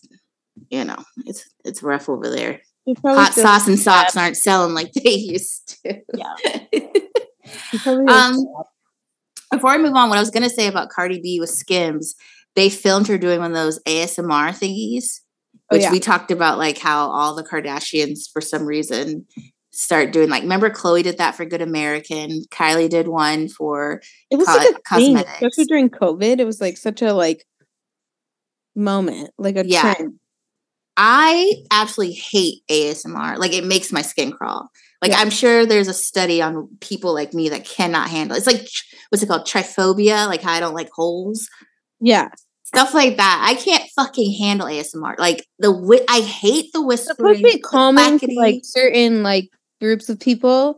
you 0.69 0.83
know, 0.83 0.97
it's 1.25 1.43
it's 1.63 1.83
rough 1.83 2.09
over 2.09 2.29
there. 2.29 2.61
Hot 3.05 3.33
sauce 3.33 3.67
and 3.67 3.79
socks 3.79 4.17
aren't 4.17 4.35
selling 4.37 4.73
like 4.73 4.91
they 5.03 5.11
used 5.11 5.79
to. 5.85 5.99
Yeah. 6.13 6.35
She 7.71 7.77
probably 7.79 8.05
feels 8.07 8.37
Um. 8.37 8.45
Before 9.51 9.69
I 9.69 9.77
move 9.77 9.93
on, 9.95 10.09
what 10.09 10.17
I 10.17 10.21
was 10.21 10.31
going 10.31 10.43
to 10.43 10.49
say 10.49 10.65
about 10.67 10.89
Cardi 10.89 11.21
B 11.21 11.39
with 11.39 11.51
Skims, 11.51 12.15
they 12.55 12.71
filmed 12.71 13.07
her 13.07 13.19
doing 13.19 13.39
one 13.39 13.51
of 13.51 13.55
those 13.57 13.79
ASMR 13.83 14.49
thingies, 14.49 15.19
Oh, 15.71 15.75
which 15.75 15.83
yeah. 15.83 15.91
we 15.91 15.99
talked 15.99 16.31
about, 16.31 16.57
like 16.57 16.79
how 16.79 17.11
all 17.11 17.35
the 17.35 17.43
Kardashians, 17.43 18.21
for 18.33 18.41
some 18.41 18.65
reason, 18.65 19.27
start 19.69 20.11
doing. 20.11 20.27
Like, 20.29 20.41
remember 20.41 20.71
Khloe 20.71 21.03
did 21.03 21.19
that 21.19 21.35
for 21.35 21.45
Good 21.45 21.61
American. 21.61 22.41
Kylie 22.51 22.89
did 22.89 23.07
one 23.07 23.47
for 23.47 24.01
It 24.31 24.37
was 24.37 24.47
co- 24.47 24.57
like 24.57 24.75
a 24.91 24.95
thing, 24.95 25.17
especially 25.17 25.65
during 25.65 25.89
COVID. 25.91 26.39
It 26.39 26.45
was 26.45 26.59
like 26.59 26.75
such 26.77 27.03
a 27.03 27.13
like 27.13 27.45
moment, 28.75 29.31
like 29.37 29.55
a 29.57 29.65
Yeah. 29.67 29.93
trend. 29.95 30.19
I 30.95 31.63
absolutely 31.71 32.15
hate 32.15 32.61
ASMR. 32.69 33.37
Like 33.37 33.53
it 33.53 33.65
makes 33.65 33.91
my 33.91 34.01
skin 34.03 34.31
crawl. 34.31 34.69
Like 35.01 35.11
Yeah. 35.11 35.19
I'm 35.19 35.29
sure 35.31 35.65
there's 35.65 35.87
a 35.87 35.93
study 35.93 36.41
on 36.41 36.67
people 36.81 37.13
like 37.13 37.33
me 37.33 37.49
that 37.49 37.65
cannot 37.65 38.09
handle. 38.09 38.37
It's 38.37 38.45
like 38.47 38.67
what's 39.09 39.23
it 39.23 39.27
called? 39.27 39.45
Triphobia. 39.47 40.27
Like 40.27 40.41
how 40.41 40.53
I 40.53 40.59
don't 40.59 40.75
like 40.75 40.89
holes. 40.93 41.49
Yeah. 41.99 42.29
Stuff 42.63 42.93
like 42.93 43.17
that. 43.17 43.43
I 43.47 43.55
can't 43.55 43.83
fucking 43.95 44.33
handle 44.39 44.67
ASMR. 44.67 45.15
Like 45.19 45.45
the 45.59 45.71
whi- 45.71 46.05
I 46.09 46.21
hate 46.21 46.71
the 46.73 46.79
It's 46.79 47.07
whispering. 47.07 47.41
be 47.43 47.59
calming 47.59 48.19
to 48.19 48.27
like 48.35 48.61
certain 48.63 49.23
like 49.23 49.49
groups 49.81 50.09
of 50.09 50.19
people. 50.19 50.77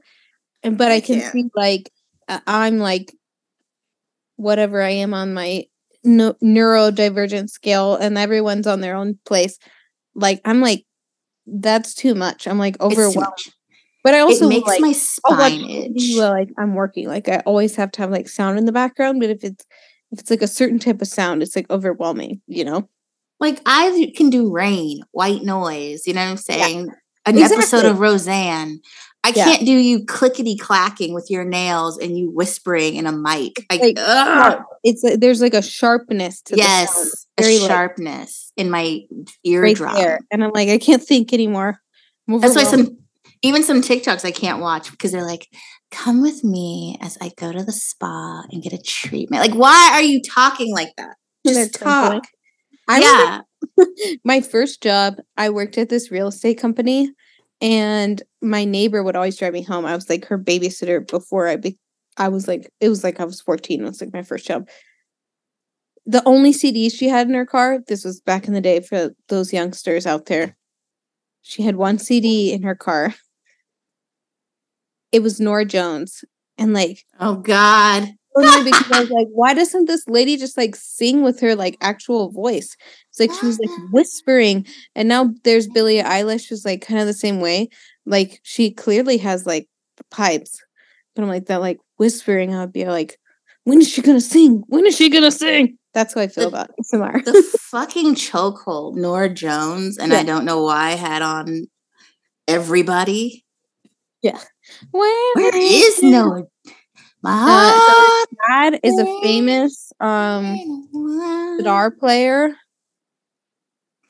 And 0.63 0.77
but 0.77 0.91
I, 0.91 0.95
I 0.95 0.99
can 1.01 1.19
see 1.31 1.45
like 1.55 1.91
uh, 2.27 2.39
I'm 2.47 2.79
like 2.79 3.13
whatever 4.37 4.81
I 4.81 4.89
am 4.91 5.13
on 5.13 5.33
my 5.33 5.65
no- 6.05 6.35
neurodivergent 6.43 7.49
scale 7.49 7.95
and 7.95 8.17
everyone's 8.17 8.67
on 8.67 8.81
their 8.81 8.95
own 8.95 9.19
place. 9.25 9.57
Like 10.13 10.41
I'm 10.45 10.61
like 10.61 10.85
that's 11.47 11.93
too 11.93 12.15
much. 12.15 12.47
I'm 12.47 12.57
like 12.57 12.79
overwhelmed. 12.81 13.37
But 14.03 14.13
I 14.13 14.19
also 14.19 14.45
it 14.45 14.49
makes 14.49 14.67
like 14.67 14.81
my 14.81 14.91
spine 14.91 15.61
TV 15.61 15.95
itch. 15.95 16.17
while 16.17 16.29
like 16.29 16.49
I'm 16.57 16.75
working. 16.75 17.07
Like 17.07 17.27
I 17.27 17.37
always 17.45 17.75
have 17.75 17.91
to 17.93 18.01
have 18.01 18.11
like 18.11 18.29
sound 18.29 18.59
in 18.59 18.65
the 18.65 18.71
background, 18.71 19.19
but 19.19 19.29
if 19.29 19.43
it's 19.43 19.65
if 20.11 20.19
it's 20.19 20.29
like 20.29 20.43
a 20.43 20.47
certain 20.47 20.79
type 20.79 21.01
of 21.01 21.07
sound, 21.07 21.41
it's 21.41 21.55
like 21.55 21.69
overwhelming, 21.69 22.41
you 22.47 22.63
know? 22.63 22.87
Like 23.39 23.61
I 23.65 24.13
can 24.15 24.29
do 24.29 24.51
rain, 24.51 25.01
white 25.11 25.43
noise. 25.43 26.05
You 26.05 26.13
know 26.13 26.23
what 26.23 26.31
I'm 26.31 26.37
saying? 26.37 26.89
An 27.25 27.37
episode 27.37 27.85
of 27.85 27.99
Roseanne. 27.99 28.79
I 29.25 29.29
Yeah. 29.35 29.45
can't 29.45 29.65
do 29.65 29.71
you 29.71 30.05
clickety 30.05 30.55
clacking 30.55 31.11
with 31.15 31.31
your 31.31 31.43
nails 31.43 31.97
and 31.97 32.15
you 32.15 32.29
whispering 32.29 32.95
in 32.95 33.07
a 33.07 33.11
mic. 33.11 33.65
Like, 33.71 33.81
Like, 33.81 33.97
ugh. 33.99 34.61
It's 34.83 35.03
like, 35.03 35.19
there's 35.19 35.41
like 35.41 35.55
a 35.55 35.63
sharpness 35.63 36.41
to 36.43 36.55
yes, 36.55 37.25
a 37.39 37.41
very, 37.41 37.57
like, 37.57 37.67
sharpness 37.67 38.53
in 38.55 38.69
my 38.69 39.01
right 39.09 39.27
eardrum. 39.43 39.95
there. 39.95 40.19
And 40.31 40.43
I'm 40.43 40.51
like, 40.53 40.69
I 40.69 40.77
can't 40.77 41.01
think 41.01 41.33
anymore. 41.33 41.79
I'm 42.29 42.39
That's 42.39 42.55
why 42.55 42.65
some 42.65 42.99
even 43.41 43.63
some 43.63 43.81
TikToks 43.81 44.23
I 44.25 44.31
can't 44.31 44.61
watch 44.61 44.91
because 44.91 45.11
they're 45.11 45.25
like, 45.25 45.47
"Come 45.91 46.21
with 46.21 46.43
me 46.43 46.97
as 47.01 47.17
I 47.19 47.31
go 47.35 47.51
to 47.51 47.63
the 47.63 47.71
spa 47.71 48.43
and 48.51 48.61
get 48.61 48.73
a 48.73 48.77
treatment." 48.81 49.41
Like, 49.41 49.53
why 49.55 49.89
are 49.93 50.01
you 50.01 50.21
talking 50.21 50.71
like 50.73 50.93
that? 50.97 51.15
Just 51.47 51.73
talk. 51.79 52.23
I 52.87 52.99
yeah, 52.99 53.41
remember 53.77 54.19
my 54.23 54.41
first 54.41 54.81
job, 54.81 55.15
I 55.35 55.49
worked 55.49 55.77
at 55.79 55.89
this 55.89 56.11
real 56.11 56.27
estate 56.27 56.59
company, 56.59 57.11
and 57.65 58.21
my 58.43 58.63
neighbor 58.63 59.01
would 59.01 59.15
always 59.15 59.37
drive 59.37 59.53
me 59.53 59.63
home. 59.63 59.85
I 59.85 59.95
was 59.95 60.07
like 60.07 60.25
her 60.25 60.37
babysitter 60.37 61.05
before 61.05 61.47
I 61.47 61.55
be 61.55 61.79
I 62.15 62.29
was 62.29 62.47
like 62.47 62.69
it 62.79 62.89
was 62.89 63.03
like 63.03 63.19
I 63.19 63.25
was 63.25 63.41
14. 63.41 63.81
It 63.81 63.83
was 63.83 63.99
like 63.99 64.13
my 64.13 64.21
first 64.21 64.45
job. 64.45 64.69
The 66.05 66.21
only 66.27 66.53
CD 66.53 66.89
she 66.89 67.09
had 67.09 67.27
in 67.27 67.33
her 67.33 67.47
car, 67.47 67.79
this 67.87 68.05
was 68.05 68.21
back 68.21 68.47
in 68.47 68.53
the 68.53 68.61
day 68.61 68.81
for 68.81 69.15
those 69.29 69.51
youngsters 69.51 70.05
out 70.05 70.27
there. 70.27 70.55
She 71.41 71.63
had 71.63 71.75
one 71.75 71.97
CD 71.97 72.53
in 72.53 72.61
her 72.61 72.75
car. 72.75 73.15
It 75.11 75.23
was 75.23 75.39
Norah 75.39 75.65
Jones. 75.65 76.23
And 76.59 76.71
like 76.71 77.03
Oh 77.19 77.35
God. 77.35 78.09
Because 78.35 78.91
I 78.91 78.99
was 79.01 79.09
like, 79.11 79.27
why 79.31 79.53
doesn't 79.53 79.85
this 79.85 80.07
lady 80.07 80.35
just 80.37 80.57
like 80.57 80.75
sing 80.75 81.23
with 81.23 81.39
her 81.39 81.55
like 81.55 81.77
actual 81.81 82.31
voice? 82.31 82.75
It's 83.09 83.19
like 83.19 83.31
she 83.39 83.45
was 83.45 83.59
like 83.59 83.69
whispering, 83.91 84.65
and 84.95 85.07
now 85.07 85.33
there's 85.43 85.67
Billie 85.67 86.01
Eilish 86.01 86.49
who's 86.49 86.65
like 86.65 86.81
kind 86.85 86.99
of 86.99 87.07
the 87.07 87.13
same 87.13 87.39
way. 87.39 87.69
Like 88.05 88.39
she 88.43 88.71
clearly 88.71 89.17
has 89.19 89.45
like 89.45 89.67
pipes, 90.11 90.61
but 91.15 91.21
I'm 91.23 91.29
like 91.29 91.45
that 91.45 91.61
like 91.61 91.77
whispering. 91.97 92.53
I'd 92.53 92.73
be 92.73 92.85
like, 92.85 93.17
when 93.63 93.79
is 93.79 93.89
she 93.89 94.01
gonna 94.01 94.19
sing? 94.21 94.63
When 94.67 94.85
is 94.85 94.95
she 94.97 95.09
gonna 95.09 95.31
sing? 95.31 95.77
That's 95.93 96.13
how 96.13 96.21
I 96.21 96.27
feel 96.27 96.49
The- 96.51 96.57
about 96.57 96.71
ASMR. 96.93 97.23
the 97.23 97.41
fucking 97.71 98.15
chokehold, 98.15 98.95
Norah 98.97 99.33
Jones, 99.33 99.97
and 99.97 100.13
I 100.13 100.23
don't 100.23 100.43
know 100.43 100.61
why 100.61 100.91
had 100.91 101.21
on 101.21 101.67
everybody. 102.49 103.45
Yeah. 104.21 104.39
Where 104.91 105.55
is 105.55 106.03
Noah? 106.03 106.43
My 107.21 107.71
Uh. 107.87 108.25
Dad 108.47 108.79
is 108.83 108.97
a 108.99 109.05
famous 109.21 109.91
um 109.99 110.55
sitar 111.57 111.91
player. 111.91 112.55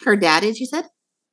Her 0.03 0.15
dad 0.15 0.43
is, 0.43 0.59
you 0.59 0.65
said 0.65 0.85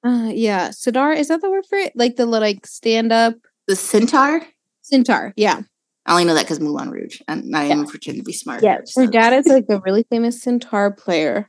Uh, 0.05 0.31
yeah, 0.33 0.71
sitar 0.71 1.13
is 1.13 1.29
that 1.29 1.41
the 1.41 1.51
word 1.51 1.65
for 1.69 1.79
it? 1.79 1.93
Like 1.95 2.17
the 2.17 2.27
like 2.27 2.67
stand 2.67 3.13
up 3.13 3.35
the 3.67 3.77
centaur. 3.77 4.43
centaur. 4.83 5.33
Yeah. 5.37 5.63
I 6.05 6.13
only 6.13 6.25
know 6.25 6.35
that 6.35 6.43
because 6.43 6.59
Moulin 6.61 6.91
Rouge. 6.91 7.21
and 7.29 7.55
I'm 7.57 7.67
Yeah. 7.69 7.75
even 7.75 7.87
pretending 7.87 8.23
to 8.23 8.27
be 8.27 8.33
smart. 8.33 8.63
Yeah, 8.63 8.81
Just 8.81 8.97
her 8.97 9.07
dad 9.07 9.33
is 9.33 9.47
like 9.47 9.67
a 9.69 9.79
really 9.87 10.03
famous 10.11 10.43
centaur 10.43 10.91
player. 10.93 11.49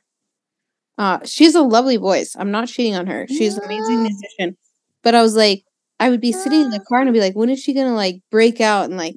Uh, 1.00 1.20
she's 1.26 1.56
a 1.56 1.62
lovely 1.64 1.98
voice. 1.98 2.36
I'm 2.38 2.52
not 2.52 2.68
cheating 2.68 2.96
on 2.96 3.08
her. 3.08 3.26
She's 3.28 3.58
an 3.58 3.64
amazing 3.66 4.04
musician. 4.10 4.58
But 5.02 5.16
I 5.16 5.24
was 5.24 5.36
like, 5.36 5.64
I 6.00 6.10
would 6.12 6.22
be 6.22 6.32
sitting 6.32 6.62
in 6.62 6.70
the 6.70 6.80
car 6.88 7.00
and 7.00 7.10
I'd 7.10 7.14
be 7.14 7.20
like, 7.20 7.36
when 7.36 7.50
is 7.50 7.60
she 7.60 7.74
gonna 7.74 7.96
like 7.96 8.22
break 8.30 8.62
out 8.62 8.86
and 8.86 8.98
like 8.98 9.16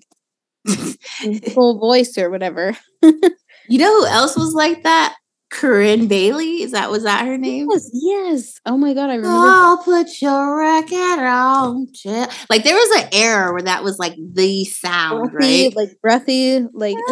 full 1.55 1.79
voice 1.79 2.17
or 2.19 2.31
whatever? 2.31 2.77
you 3.03 3.79
know 3.79 4.01
who 4.01 4.07
else 4.07 4.37
was 4.37 4.55
like 4.55 4.83
that? 4.83 5.17
Corinne 5.49 6.09
Bailey. 6.09 6.63
Is 6.63 6.73
that 6.73 6.91
was 6.91 7.05
that 7.05 7.25
her 7.25 7.39
name? 7.39 7.69
Yes, 7.71 7.89
yes. 7.93 8.61
Oh 8.67 8.77
my 8.77 8.95
god, 8.95 9.11
I 9.11 9.15
remember. 9.15 9.47
I'll 9.49 9.79
put 9.79 10.21
your 10.21 10.59
record 10.59 11.21
on. 11.21 11.87
chill. 11.95 12.27
Like 12.51 12.65
there 12.65 12.75
was 12.75 13.03
an 13.03 13.09
era 13.13 13.53
where 13.53 13.63
that 13.63 13.85
was 13.85 13.97
like 13.99 14.17
the 14.17 14.65
sound, 14.65 15.31
breathy, 15.31 15.69
right? 15.69 15.77
like 15.77 16.01
breathy, 16.03 16.67
like 16.75 16.97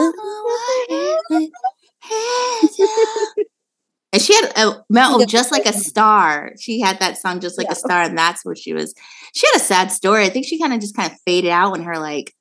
and 4.13 4.21
she 4.23 4.35
had 4.35 4.53
a 4.57 4.85
metal 4.91 5.25
just 5.27 5.51
like 5.53 5.67
a 5.67 5.73
star. 5.73 6.53
She 6.61 6.81
had 6.81 6.99
that 6.99 7.17
song 7.19 7.41
just 7.41 7.57
like 7.59 7.67
Yeah. 7.69 7.73
a 7.73 7.77
star, 7.77 8.03
and 8.03 8.19
that's 8.19 8.45
where 8.45 8.57
she 8.57 8.73
was. 8.73 8.95
She 9.35 9.47
had 9.47 9.57
a 9.57 9.61
sad 9.65 9.91
story. 9.93 10.25
I 10.25 10.29
think 10.31 10.47
she 10.47 10.59
kind 10.59 10.73
of 10.73 10.81
just 10.81 10.97
kind 10.97 11.11
of 11.11 11.19
faded 11.25 11.51
out 11.51 11.73
when 11.73 11.83
her 11.83 11.99
like 11.99 12.33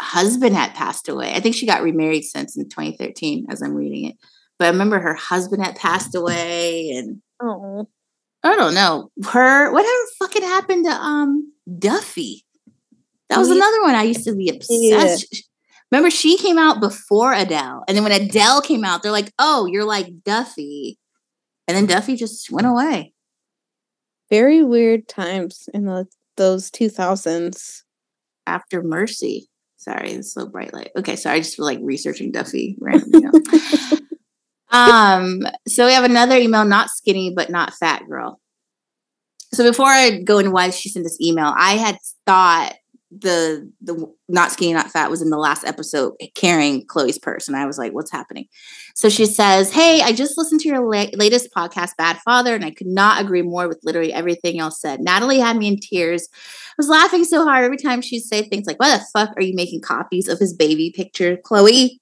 husband 0.00 0.54
had 0.54 0.74
passed 0.74 1.08
away. 1.08 1.32
I 1.34 1.40
think 1.40 1.54
she 1.54 1.66
got 1.66 1.82
remarried 1.82 2.24
since 2.24 2.56
in 2.56 2.68
2013, 2.68 3.46
as 3.50 3.62
I'm 3.62 3.74
reading 3.74 4.06
it. 4.06 4.16
But 4.58 4.66
I 4.66 4.70
remember 4.70 4.98
her 4.98 5.14
husband 5.14 5.64
had 5.64 5.76
passed 5.76 6.14
away, 6.14 6.90
and 6.90 7.22
oh, 7.40 7.88
I 8.42 8.56
don't 8.56 8.74
know 8.74 9.10
her. 9.30 9.72
Whatever 9.72 10.02
fucking 10.18 10.42
happened 10.42 10.84
to 10.86 10.92
um 10.92 11.52
Duffy? 11.78 12.44
That 13.28 13.38
was 13.38 13.50
another 13.50 13.82
one 13.82 13.94
I 13.94 14.04
used 14.04 14.24
to 14.24 14.34
be 14.34 14.48
obsessed. 14.48 15.44
Remember, 15.92 16.10
she 16.10 16.36
came 16.38 16.58
out 16.58 16.80
before 16.80 17.32
Adele, 17.32 17.84
and 17.86 17.96
then 17.96 18.04
when 18.04 18.12
Adele 18.12 18.60
came 18.62 18.84
out, 18.84 19.02
they're 19.02 19.12
like, 19.12 19.32
"Oh, 19.38 19.66
you're 19.66 19.84
like 19.84 20.22
Duffy," 20.24 20.98
and 21.66 21.76
then 21.76 21.86
Duffy 21.86 22.16
just 22.16 22.50
went 22.50 22.66
away. 22.66 23.12
very 24.30 24.62
weird 24.62 25.08
times 25.08 25.68
in 25.72 25.84
the 25.86 26.06
those 26.36 26.70
two 26.70 26.88
thousands. 26.88 27.84
after 28.46 28.82
Mercy. 28.82 29.48
Sorry, 29.88 30.10
it's 30.10 30.34
so 30.34 30.46
bright 30.46 30.74
light. 30.74 30.90
Okay, 30.98 31.16
sorry, 31.16 31.36
I 31.36 31.40
just 31.40 31.56
feel 31.56 31.64
like 31.64 31.78
researching 31.80 32.30
Duffy. 32.30 32.76
You 32.78 33.32
um, 34.70 35.40
so 35.66 35.86
we 35.86 35.94
have 35.94 36.04
another 36.04 36.36
email, 36.36 36.66
not 36.66 36.90
skinny 36.90 37.32
but 37.34 37.48
not 37.48 37.72
fat 37.72 38.02
girl. 38.06 38.38
So 39.54 39.64
before 39.64 39.86
I 39.86 40.20
go 40.20 40.40
into 40.40 40.50
why 40.50 40.68
she 40.68 40.90
sent 40.90 41.06
this 41.06 41.18
email, 41.22 41.54
I 41.56 41.76
had 41.76 41.96
thought 42.26 42.74
the 43.10 43.70
the 43.80 44.06
not 44.28 44.52
skinny 44.52 44.74
not 44.74 44.90
fat 44.90 45.10
was 45.10 45.22
in 45.22 45.30
the 45.30 45.38
last 45.38 45.64
episode 45.64 46.12
carrying 46.34 46.86
Khloe's 46.86 47.18
purse, 47.18 47.48
and 47.48 47.56
I 47.56 47.64
was 47.64 47.78
like, 47.78 47.92
"What's 47.92 48.10
happening?" 48.10 48.46
So 48.94 49.08
she 49.08 49.24
says, 49.24 49.72
"Hey, 49.72 50.02
I 50.02 50.12
just 50.12 50.36
listened 50.36 50.60
to 50.60 50.68
your 50.68 50.80
la- 50.80 51.06
latest 51.14 51.48
podcast, 51.56 51.96
Bad 51.96 52.18
Father, 52.18 52.54
and 52.54 52.64
I 52.64 52.70
could 52.70 52.86
not 52.86 53.20
agree 53.20 53.42
more 53.42 53.66
with 53.66 53.80
literally 53.82 54.12
everything 54.12 54.56
y'all 54.56 54.70
said. 54.70 55.00
Natalie 55.00 55.40
had 55.40 55.56
me 55.56 55.68
in 55.68 55.78
tears. 55.78 56.28
I 56.32 56.74
was 56.76 56.88
laughing 56.88 57.24
so 57.24 57.44
hard 57.44 57.64
every 57.64 57.78
time 57.78 58.02
she'd 58.02 58.20
say 58.20 58.42
things 58.42 58.66
like, 58.66 58.78
"Why 58.78 58.96
the 58.96 59.04
fuck 59.12 59.30
are 59.36 59.42
you 59.42 59.54
making 59.54 59.80
copies 59.80 60.28
of 60.28 60.38
his 60.38 60.52
baby 60.52 60.92
picture, 60.94 61.38
Khloe?" 61.38 61.98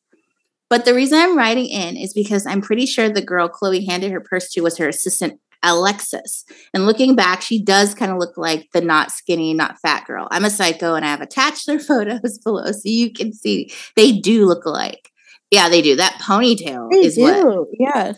But 0.68 0.84
the 0.84 0.94
reason 0.94 1.18
I'm 1.18 1.38
writing 1.38 1.66
in 1.66 1.96
is 1.96 2.12
because 2.12 2.44
I'm 2.44 2.60
pretty 2.60 2.86
sure 2.86 3.08
the 3.08 3.22
girl 3.22 3.48
Khloe 3.48 3.86
handed 3.86 4.10
her 4.10 4.20
purse 4.20 4.50
to 4.52 4.62
was 4.62 4.78
her 4.78 4.88
assistant 4.88 5.40
Alexis. 5.62 6.44
And 6.74 6.86
looking 6.86 7.14
back, 7.16 7.42
she 7.42 7.62
does 7.62 7.94
kind 7.94 8.12
of 8.12 8.18
look 8.18 8.36
like 8.36 8.68
the 8.72 8.80
not 8.80 9.10
skinny, 9.10 9.54
not 9.54 9.78
fat 9.80 10.06
girl. 10.06 10.28
I'm 10.30 10.44
a 10.44 10.50
psycho 10.50 10.94
and 10.94 11.04
I 11.04 11.08
have 11.08 11.20
attached 11.20 11.66
their 11.66 11.78
photos 11.80 12.38
below 12.38 12.72
so 12.72 12.80
you 12.84 13.12
can 13.12 13.32
see 13.32 13.70
they 13.96 14.12
do 14.12 14.46
look 14.46 14.64
alike. 14.64 15.10
Yeah, 15.50 15.68
they 15.68 15.80
do. 15.82 15.96
That 15.96 16.18
ponytail 16.20 16.90
They 16.90 16.98
is 16.98 17.16
what 17.18 17.68
yeah. 17.78 18.12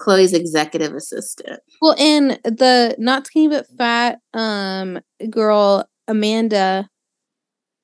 Khloe's 0.00 0.32
executive 0.32 0.94
assistant. 0.94 1.60
Well, 1.82 1.94
and 1.98 2.32
the 2.44 2.94
not 2.98 3.26
skinny 3.26 3.48
but 3.48 3.66
fat 3.76 4.18
um 4.34 5.00
girl 5.30 5.88
Amanda 6.06 6.88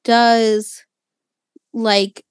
does 0.04 0.82
like 1.72 2.24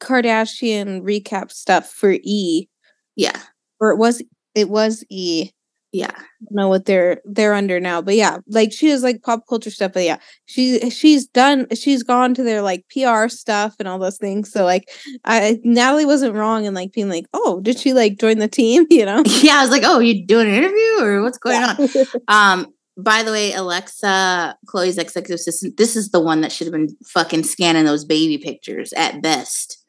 Kardashian 0.00 1.02
recap 1.02 1.52
stuff 1.52 1.90
for 1.90 2.12
E, 2.22 2.68
Yeah. 3.16 3.38
or 3.80 3.90
it 3.92 3.98
was 3.98 4.22
it 4.54 4.68
was 4.68 5.04
E. 5.10 5.50
Yeah. 5.92 6.12
i 6.14 6.24
know 6.52 6.68
what 6.68 6.84
they're 6.84 7.20
they're 7.24 7.52
under 7.54 7.80
now. 7.80 8.00
But 8.00 8.14
yeah, 8.14 8.38
like 8.46 8.72
she 8.72 8.90
is 8.90 9.02
like 9.02 9.22
pop 9.22 9.42
culture 9.48 9.70
stuff. 9.70 9.92
But 9.92 10.04
yeah, 10.04 10.18
she 10.46 10.88
she's 10.90 11.26
done 11.26 11.66
she's 11.74 12.04
gone 12.04 12.32
to 12.34 12.44
their 12.44 12.62
like 12.62 12.84
PR 12.92 13.28
stuff 13.28 13.74
and 13.80 13.88
all 13.88 13.98
those 13.98 14.18
things. 14.18 14.52
So 14.52 14.64
like 14.64 14.88
I 15.24 15.58
Natalie 15.64 16.04
wasn't 16.04 16.34
wrong 16.36 16.64
in 16.64 16.74
like 16.74 16.92
being 16.92 17.08
like, 17.08 17.26
oh, 17.32 17.60
did 17.60 17.78
she 17.78 17.92
like 17.92 18.18
join 18.18 18.38
the 18.38 18.48
team? 18.48 18.86
You 18.90 19.04
know? 19.06 19.22
Yeah, 19.42 19.58
I 19.58 19.62
was 19.62 19.70
like, 19.70 19.82
oh, 19.84 19.98
you 19.98 20.26
doing 20.26 20.48
an 20.48 20.54
interview 20.54 21.02
or 21.02 21.22
what's 21.22 21.38
going 21.38 21.62
on? 21.62 21.88
Um, 22.28 22.66
by 23.02 23.22
the 23.22 23.32
way, 23.32 23.52
Alexa, 23.52 24.56
Khloe's 24.66 24.98
executive 24.98 25.36
assistant, 25.36 25.76
this 25.76 25.96
is 25.96 26.10
the 26.10 26.20
one 26.20 26.40
that 26.42 26.52
should 26.52 26.66
have 26.66 26.72
been 26.72 26.88
fucking 27.06 27.44
scanning 27.44 27.84
those 27.84 28.04
baby 28.04 28.38
pictures 28.38 28.92
at 28.92 29.22
best. 29.22 29.79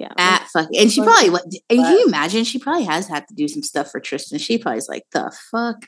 Yeah. 0.00 0.14
At 0.16 0.48
fucking, 0.48 0.80
and 0.80 0.90
she 0.90 1.02
probably 1.02 1.28
what? 1.28 1.44
And 1.44 1.78
can 1.78 1.98
you 1.98 2.06
imagine? 2.06 2.44
She 2.44 2.58
probably 2.58 2.84
has 2.84 3.06
had 3.06 3.28
to 3.28 3.34
do 3.34 3.46
some 3.48 3.62
stuff 3.62 3.90
for 3.90 4.00
Tristan. 4.00 4.38
She 4.38 4.56
probably 4.56 4.78
is 4.78 4.88
like, 4.88 5.04
the 5.12 5.30
fuck, 5.50 5.84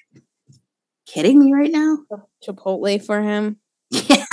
kidding 1.07 1.39
me 1.39 1.55
right 1.55 1.71
now? 1.71 1.97
Chipotle 2.47 3.03
for 3.05 3.23
him. 3.23 3.57
Yeah. 3.91 4.27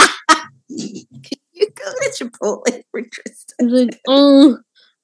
Can 1.24 1.40
you 1.54 1.68
go 1.76 1.92
to 2.02 2.12
Chipotle 2.12 2.84
for 2.92 3.02
Tristan? 3.02 3.70
Like, 3.70 4.00
oh, 4.06 4.58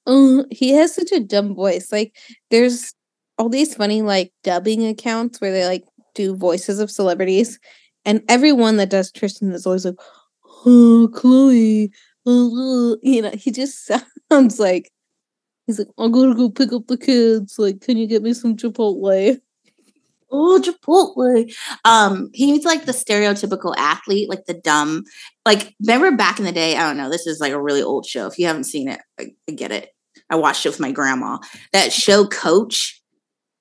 oh, 0.06 0.44
he 0.50 0.72
has 0.72 0.94
such 0.94 1.10
a 1.10 1.20
dumb 1.20 1.54
voice. 1.54 1.90
Like, 1.90 2.14
there's 2.50 2.94
all 3.38 3.48
these 3.48 3.74
funny 3.74 4.02
like 4.02 4.32
dubbing 4.44 4.86
accounts 4.86 5.40
where 5.40 5.52
they 5.52 5.66
like 5.66 5.84
do 6.14 6.36
voices 6.36 6.80
of 6.80 6.90
celebrities, 6.90 7.58
and 8.04 8.22
everyone 8.28 8.76
that 8.76 8.90
does 8.90 9.10
Tristan 9.10 9.52
is 9.52 9.66
always 9.66 9.86
like, 9.86 9.96
oh, 10.66 11.08
Khloe, 11.12 11.90
you 13.02 13.22
know, 13.22 13.30
he 13.34 13.50
just 13.52 13.88
sounds 14.32 14.58
like 14.58 14.90
he's 15.66 15.78
like, 15.78 15.88
I'm 15.98 16.10
gonna 16.12 16.34
go 16.34 16.50
pick 16.50 16.72
up 16.72 16.86
the 16.88 16.96
kids. 16.98 17.58
Like, 17.58 17.80
can 17.80 17.96
you 17.96 18.06
get 18.06 18.22
me 18.22 18.34
some 18.34 18.56
Chipotle? 18.56 19.40
Oh, 20.30 20.60
Chipotle. 20.60 21.54
Um, 21.84 22.30
he's 22.34 22.64
like 22.64 22.84
the 22.84 22.92
stereotypical 22.92 23.74
athlete, 23.76 24.28
like 24.28 24.46
the 24.46 24.54
dumb. 24.54 25.04
Like, 25.44 25.74
remember 25.80 26.16
back 26.16 26.40
in 26.40 26.44
the 26.44 26.52
day? 26.52 26.76
I 26.76 26.86
don't 26.86 26.96
know. 26.96 27.08
This 27.10 27.28
is 27.28 27.38
like 27.40 27.52
a 27.52 27.62
really 27.62 27.82
old 27.82 28.06
show. 28.06 28.26
If 28.26 28.38
you 28.38 28.46
haven't 28.46 28.64
seen 28.64 28.88
it, 28.88 29.00
I, 29.20 29.26
I 29.48 29.52
get 29.52 29.70
it. 29.70 29.90
I 30.28 30.34
watched 30.34 30.66
it 30.66 30.70
with 30.70 30.80
my 30.80 30.90
grandma. 30.90 31.38
That 31.72 31.92
show, 31.92 32.26
Coach. 32.26 33.00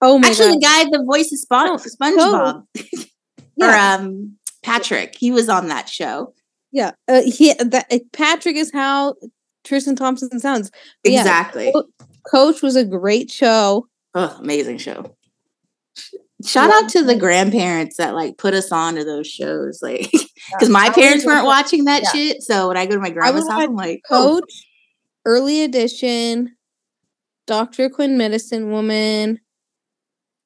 Oh 0.01 0.17
my 0.17 0.29
Actually, 0.29 0.57
god! 0.59 0.85
the 0.87 0.91
guy, 0.91 0.97
the 0.97 1.03
voice 1.05 1.31
of 1.31 1.39
Spon- 1.39 1.69
Oh, 1.69 1.77
SpongeBob, 1.77 2.63
Yeah. 3.57 3.97
or 3.97 4.01
um, 4.01 4.37
Patrick. 4.63 5.15
He 5.17 5.31
was 5.31 5.49
on 5.49 5.67
that 5.67 5.87
show. 5.87 6.33
Yeah, 6.75 6.91
uh, 7.07 7.21
he 7.21 7.53
that 7.53 7.89
Patrick 8.11 8.57
is 8.57 8.69
how 8.69 9.15
Tristan 9.63 9.95
Thompson 9.95 10.41
sounds. 10.41 10.71
But 11.05 11.13
yeah, 11.13 11.21
Exactly. 11.21 11.71
Co- 11.71 11.87
Coach 12.29 12.61
was 12.61 12.75
a 12.75 12.83
great 12.83 13.31
show. 13.31 13.87
Oh, 14.13 14.37
amazing 14.41 14.79
show. 14.79 15.15
Shout 16.43 16.69
out 16.71 16.89
to 16.89 17.01
the 17.01 17.15
grandparents 17.15 17.95
that 17.95 18.13
like 18.13 18.37
put 18.37 18.53
us 18.53 18.73
on 18.73 18.95
to 18.95 19.05
those 19.05 19.25
shows, 19.25 19.79
like 19.81 20.11
because 20.51 20.67
my 20.67 20.89
parents 20.89 21.25
weren't 21.25 21.45
watching 21.45 21.85
that 21.85 22.03
yeah. 22.03 22.11
shit. 22.11 22.41
So 22.41 22.67
when 22.67 22.75
I 22.75 22.85
go 22.87 22.95
to 22.95 23.01
my 23.01 23.09
grandma's 23.09 23.47
house, 23.47 23.63
I'm 23.63 23.75
like, 23.77 24.01
oh, 24.11 24.41
Coach, 24.41 24.67
Early 25.23 25.63
Edition, 25.63 26.57
Doctor 27.47 27.89
Quinn, 27.89 28.17
Medicine 28.17 28.69
Woman. 28.69 29.39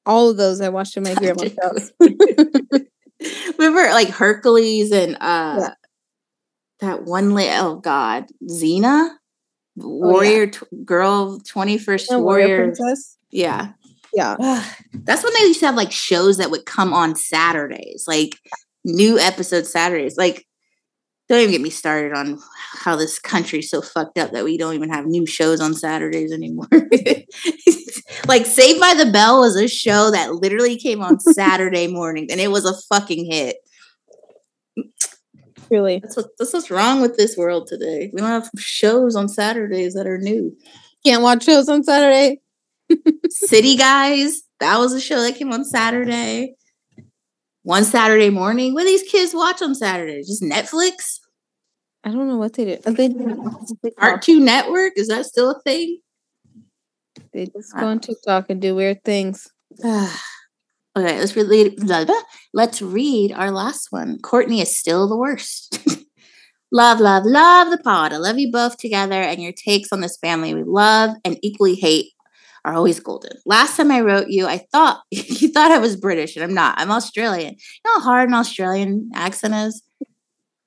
All 0.06 0.30
of 0.30 0.36
those 0.36 0.60
I 0.60 0.68
watched 0.68 0.96
in 0.96 1.02
my 1.02 1.14
grandma's 1.16 1.56
house. 1.60 1.90
remember 3.58 3.82
like 3.92 4.08
Hercules 4.08 4.92
and 4.92 5.16
uh 5.16 5.56
Yeah. 5.58 5.74
That 6.80 7.04
one 7.04 7.30
la- 7.30 7.58
oh 7.60 7.76
god, 7.76 8.26
Xena, 8.48 9.10
oh, 9.10 9.88
warrior 9.88 10.46
t- 10.48 10.60
girl, 10.84 11.38
twenty 11.40 11.78
first 11.78 12.10
And 12.10 12.22
Warrior 12.24 12.46
warrior. 12.48 12.64
Princess. 12.64 13.16
Yeah, 13.30 13.72
Yeah. 14.14 14.36
that's 14.92 15.22
when 15.22 15.32
they 15.38 15.46
used 15.46 15.60
to 15.60 15.66
have 15.66 15.76
like 15.76 15.92
shows 15.92 16.38
that 16.38 16.50
would 16.50 16.66
come 16.66 16.92
on 16.92 17.14
Saturdays, 17.14 18.04
like 18.08 18.36
new 18.84 19.18
episodes 19.18 19.70
Saturdays. 19.70 20.16
Like, 20.16 20.46
don't 21.28 21.38
even 21.40 21.52
get 21.52 21.60
me 21.60 21.70
started 21.70 22.12
on 22.16 22.40
how 22.72 22.96
this 22.96 23.20
country's 23.20 23.70
so 23.70 23.80
fucked 23.82 24.18
up 24.18 24.32
that 24.32 24.42
we 24.44 24.58
don't 24.58 24.74
even 24.74 24.90
have 24.90 25.06
new 25.06 25.26
shows 25.26 25.60
on 25.60 25.74
Saturdays 25.74 26.32
anymore. 26.32 26.66
like, 28.26 28.46
Saved 28.46 28.80
by 28.80 28.94
the 28.94 29.10
Bell 29.12 29.40
was 29.40 29.56
a 29.56 29.68
show 29.68 30.10
that 30.10 30.34
literally 30.34 30.76
came 30.76 31.02
on 31.02 31.20
Saturday 31.34 31.86
mornings, 31.86 32.32
and 32.32 32.40
it 32.40 32.50
was 32.50 32.64
a 32.64 32.74
fucking 32.88 33.30
hit. 33.30 33.56
Really. 35.70 36.00
That's 36.00 36.16
what 36.16 36.26
that's 36.38 36.52
what's 36.52 36.70
wrong 36.70 37.00
with 37.00 37.16
this 37.16 37.36
world 37.36 37.68
today. 37.68 38.10
We 38.12 38.20
don't 38.20 38.28
have 38.28 38.50
shows 38.58 39.14
on 39.14 39.28
Saturdays 39.28 39.94
that 39.94 40.06
are 40.06 40.18
new. 40.18 40.56
Can't 41.06 41.22
watch 41.22 41.44
shows 41.44 41.68
on 41.68 41.84
Saturday. 41.84 42.40
City 43.30 43.76
Guys, 43.76 44.42
that 44.58 44.78
was 44.78 44.92
a 44.92 45.00
show 45.00 45.22
that 45.22 45.36
came 45.36 45.52
on 45.52 45.64
Saturday. 45.64 46.54
One 47.62 47.84
Saturday 47.84 48.30
morning. 48.30 48.74
What 48.74 48.80
do 48.82 48.86
these 48.86 49.08
kids 49.08 49.32
watch 49.34 49.62
on 49.62 49.74
Saturdays? 49.74 50.26
Just 50.26 50.42
Netflix? 50.42 51.20
I 52.02 52.10
don't 52.10 52.26
know 52.26 52.38
what 52.38 52.54
they 52.54 52.64
do. 52.64 52.78
Are 52.86 52.92
They, 52.92 53.08
they, 53.08 53.90
Art 53.98 54.22
2 54.22 54.40
Network? 54.40 54.94
Is 54.96 55.08
that 55.08 55.26
still 55.26 55.50
a 55.50 55.60
thing? 55.60 56.00
they 57.32 57.46
just 57.46 57.74
go 57.74 57.86
on 57.86 58.00
TikTok 58.00 58.46
and 58.48 58.60
do 58.60 58.74
weird 58.74 59.04
things. 59.04 59.46
Ah. 59.84 60.22
Okay, 60.96 61.18
let's 61.18 61.36
read 61.36 61.78
let's 62.52 62.82
read 62.82 63.32
our 63.32 63.50
last 63.52 63.88
one. 63.90 64.18
Kourtney 64.18 64.60
is 64.60 64.76
still 64.76 65.08
the 65.08 65.16
worst. 65.16 65.78
love, 66.72 66.98
love, 66.98 67.24
love 67.24 67.70
the 67.70 67.78
pod. 67.78 68.12
I 68.12 68.16
love 68.16 68.38
you 68.38 68.50
both 68.50 68.76
together 68.76 69.14
and 69.20 69.40
your 69.40 69.52
takes 69.52 69.92
on 69.92 70.00
this 70.00 70.18
family 70.18 70.52
we 70.52 70.64
love 70.64 71.14
and 71.24 71.38
equally 71.42 71.76
hate 71.76 72.12
are 72.64 72.74
always 72.74 73.00
golden. 73.00 73.38
Last 73.46 73.76
time 73.76 73.90
I 73.90 74.00
wrote 74.00 74.28
you, 74.28 74.46
I 74.46 74.58
thought 74.72 75.02
you 75.10 75.48
thought 75.48 75.70
I 75.70 75.78
was 75.78 75.96
British, 75.96 76.36
and 76.36 76.44
I'm 76.44 76.54
not. 76.54 76.78
I'm 76.78 76.90
Australian. 76.90 77.54
You 77.54 77.80
know 77.86 78.00
how 78.00 78.00
hard 78.00 78.28
an 78.28 78.34
Australian 78.34 79.10
accent 79.14 79.54
is? 79.54 79.82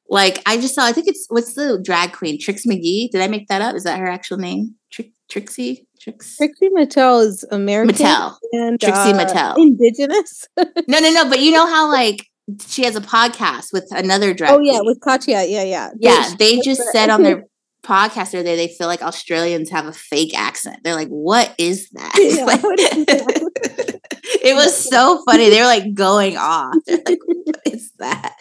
Like 0.09 0.41
I 0.45 0.57
just 0.57 0.75
saw, 0.75 0.85
I 0.85 0.93
think 0.93 1.07
it's 1.07 1.25
what's 1.29 1.55
the 1.55 1.79
drag 1.83 2.13
queen? 2.13 2.39
Trix 2.39 2.65
McGee. 2.65 3.09
Did 3.09 3.21
I 3.21 3.27
make 3.27 3.47
that 3.47 3.61
up? 3.61 3.75
Is 3.75 3.83
that 3.83 3.99
her 3.99 4.07
actual 4.07 4.37
name? 4.37 4.75
Trick 4.91 5.11
Trixie? 5.29 5.87
Trix 6.03 6.37
Trixie 6.37 6.69
Mattel 6.69 7.25
is 7.25 7.45
American 7.51 7.95
Mattel. 7.95 8.35
and 8.51 8.79
Trixie 8.79 9.11
uh, 9.11 9.13
Mattel. 9.25 9.57
Indigenous. 9.57 10.47
No, 10.87 10.99
no, 10.99 11.11
no. 11.11 11.29
But 11.29 11.39
you 11.39 11.51
know 11.51 11.65
how 11.65 11.89
like 11.91 12.27
she 12.67 12.83
has 12.83 12.95
a 12.95 13.01
podcast 13.01 13.67
with 13.71 13.87
another 13.91 14.33
drag. 14.33 14.51
oh 14.51 14.59
yeah, 14.59 14.79
with 14.81 14.99
Katya. 14.99 15.43
Yeah, 15.45 15.63
yeah. 15.63 15.91
yeah. 15.97 16.29
They- 16.37 16.55
They 16.57 16.61
just 16.61 16.81
said 16.91 17.09
on 17.09 17.23
their 17.23 17.45
podcast 17.85 18.31
the 18.31 18.39
other 18.39 18.43
day 18.43 18.55
they 18.55 18.67
feel 18.67 18.87
like 18.87 19.01
Australians 19.01 19.69
have 19.69 19.85
a 19.85 19.93
fake 19.93 20.37
accent. 20.37 20.77
They're 20.83 20.95
like, 20.95 21.07
"What 21.09 21.53
is 21.57 21.89
that?" 21.91 22.13
Yeah, 22.17 22.45
Like- 22.51 22.63
what 22.63 22.79
is 22.79 23.05
that? 23.05 23.42
It 24.43 24.55
was 24.55 24.75
so 24.75 25.23
funny. 25.25 25.49
They 25.49 25.59
were 25.61 25.65
like 25.65 25.93
going 25.93 26.35
off. 26.37 26.75
They're 26.85 26.99
like, 27.05 27.19
"What 27.25 27.61
is 27.65 27.91
that?" 27.99 28.35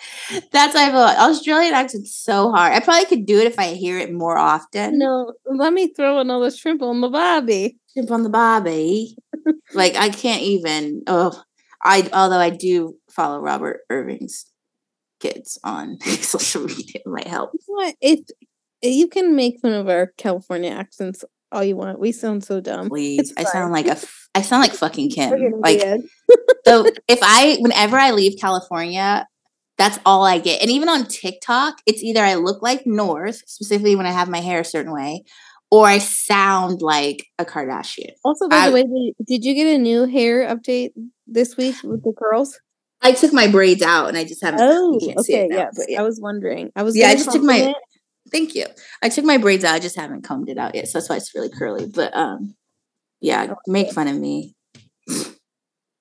That's 0.51 0.75
why 0.75 0.89
I 0.89 0.91
feel 0.91 0.99
Australian 1.01 1.75
accent's 1.75 2.15
so 2.17 2.51
hard. 2.51 2.73
I 2.73 2.81
probably 2.81 3.07
could 3.07 3.25
do 3.25 3.39
it 3.39 3.47
if 3.47 3.59
I 3.59 3.75
hear 3.75 3.99
it 3.99 4.13
more 4.13 4.37
often. 4.37 4.99
no, 4.99 5.33
let 5.47 5.73
me 5.73 5.93
throw 5.95 6.19
another 6.19 6.51
shrimp 6.51 6.83
on 6.83 7.01
the 7.01 7.09
bobby. 7.09 7.79
Shrimp 7.93 8.11
on 8.11 8.25
the 8.25 8.31
bobby. 8.31 9.17
like 9.75 9.95
I 9.95 10.09
can't 10.09 10.43
even. 10.43 11.03
Oh, 11.07 11.41
I 11.85 12.09
although 12.13 12.39
I 12.39 12.51
do 12.51 12.97
follow 13.09 13.39
Robert 13.39 13.81
Irwin's 13.91 14.47
kids 15.21 15.59
on 15.63 16.01
social 16.21 16.65
media. 16.65 16.97
It 16.97 17.07
might 17.07 17.29
help. 17.29 17.53
What 17.67 17.95
if 18.01 18.21
you 18.83 19.07
can 19.07 19.37
make 19.37 19.61
fun 19.61 19.73
of 19.73 19.89
our 19.89 20.13
California 20.19 20.71
accents 20.71 21.25
all 21.53 21.63
you 21.63 21.77
want? 21.77 22.01
We 22.01 22.11
sound 22.11 22.43
so 22.43 22.61
dumb. 22.61 22.89
Please, 22.89 23.33
I 23.37 23.45
sound 23.45 23.73
like 23.73 23.87
a. 23.87 23.97
f- 24.35 24.43
I 24.43 24.43
sound 24.43 24.63
like 24.63 24.73
fucking 24.73 25.11
Kim. 25.11 25.61
Like 25.61 25.81
so, 26.67 26.87
if 27.09 27.19
I 27.23 27.57
whenever 27.61 27.97
I 27.99 28.11
leave 28.13 28.39
California. 28.41 29.27
That's 29.79 29.99
all 30.05 30.23
I 30.25 30.39
get. 30.39 30.61
And 30.61 30.71
even 30.71 30.91
on 30.91 31.07
TikTok, 31.07 31.79
it's 31.87 32.03
either 32.03 32.21
I 32.21 32.35
look 32.35 32.63
like 32.63 32.83
North, 32.87 33.43
specifically 33.47 33.97
when 33.97 34.05
I 34.07 34.11
have 34.13 34.29
my 34.29 34.39
hair 34.41 34.61
a 34.61 34.65
certain 34.65 34.93
way, 34.93 35.25
or 35.71 35.87
I 35.89 35.97
sound 35.99 36.83
like 36.83 37.25
a 37.39 37.47
Kardashian. 37.47 38.11
Also, 38.23 38.49
by 38.51 38.57
I- 38.57 38.69
the 38.69 38.75
way, 38.75 38.83
did, 38.83 39.27
did 39.27 39.45
you 39.45 39.55
get 39.55 39.75
a 39.75 39.79
new 39.79 40.05
hair 40.07 40.47
update 40.47 40.91
this 41.27 41.57
week 41.57 41.77
with 41.83 42.05
the 42.05 42.13
curls? 42.17 42.61
I 43.01 43.13
took 43.13 43.33
my 43.33 43.49
braids 43.49 43.81
out 43.83 44.09
and 44.09 44.17
I 44.17 44.25
just 44.25 44.45
haven't. 44.45 44.61
Oh, 44.61 44.99
you 45.01 45.07
can't 45.15 45.25
see 45.25 45.35
okay, 45.35 45.45
it 45.47 45.51
now, 45.51 45.57
yeah. 45.57 45.71
but 45.75 45.87
yeah. 45.89 46.01
I 46.01 46.03
was 46.03 46.21
wondering. 46.21 46.71
I 46.77 46.83
was 46.83 46.95
Yeah, 46.95 47.09
I 47.09 47.15
just 47.15 47.33
took 47.33 47.43
my- 47.43 47.55
compliment- 47.55 47.77
Thank 48.31 48.55
you. 48.55 48.67
I 49.03 49.09
took 49.09 49.25
my 49.25 49.39
braids 49.39 49.65
out. 49.65 49.75
I 49.75 49.79
just 49.81 49.97
haven't 49.97 50.23
combed 50.23 50.51
it 50.51 50.59
out 50.59 50.75
yet, 50.75 50.87
so 50.87 50.99
that's 50.99 51.09
why 51.09 51.17
it's 51.17 51.35
really 51.35 51.51
curly. 51.51 51.87
But 51.87 52.15
um, 52.15 52.55
yeah, 53.23 53.47
oh, 53.53 53.57
make 53.67 53.93
fun 53.93 54.09
of 54.09 54.17
me. 54.19 54.55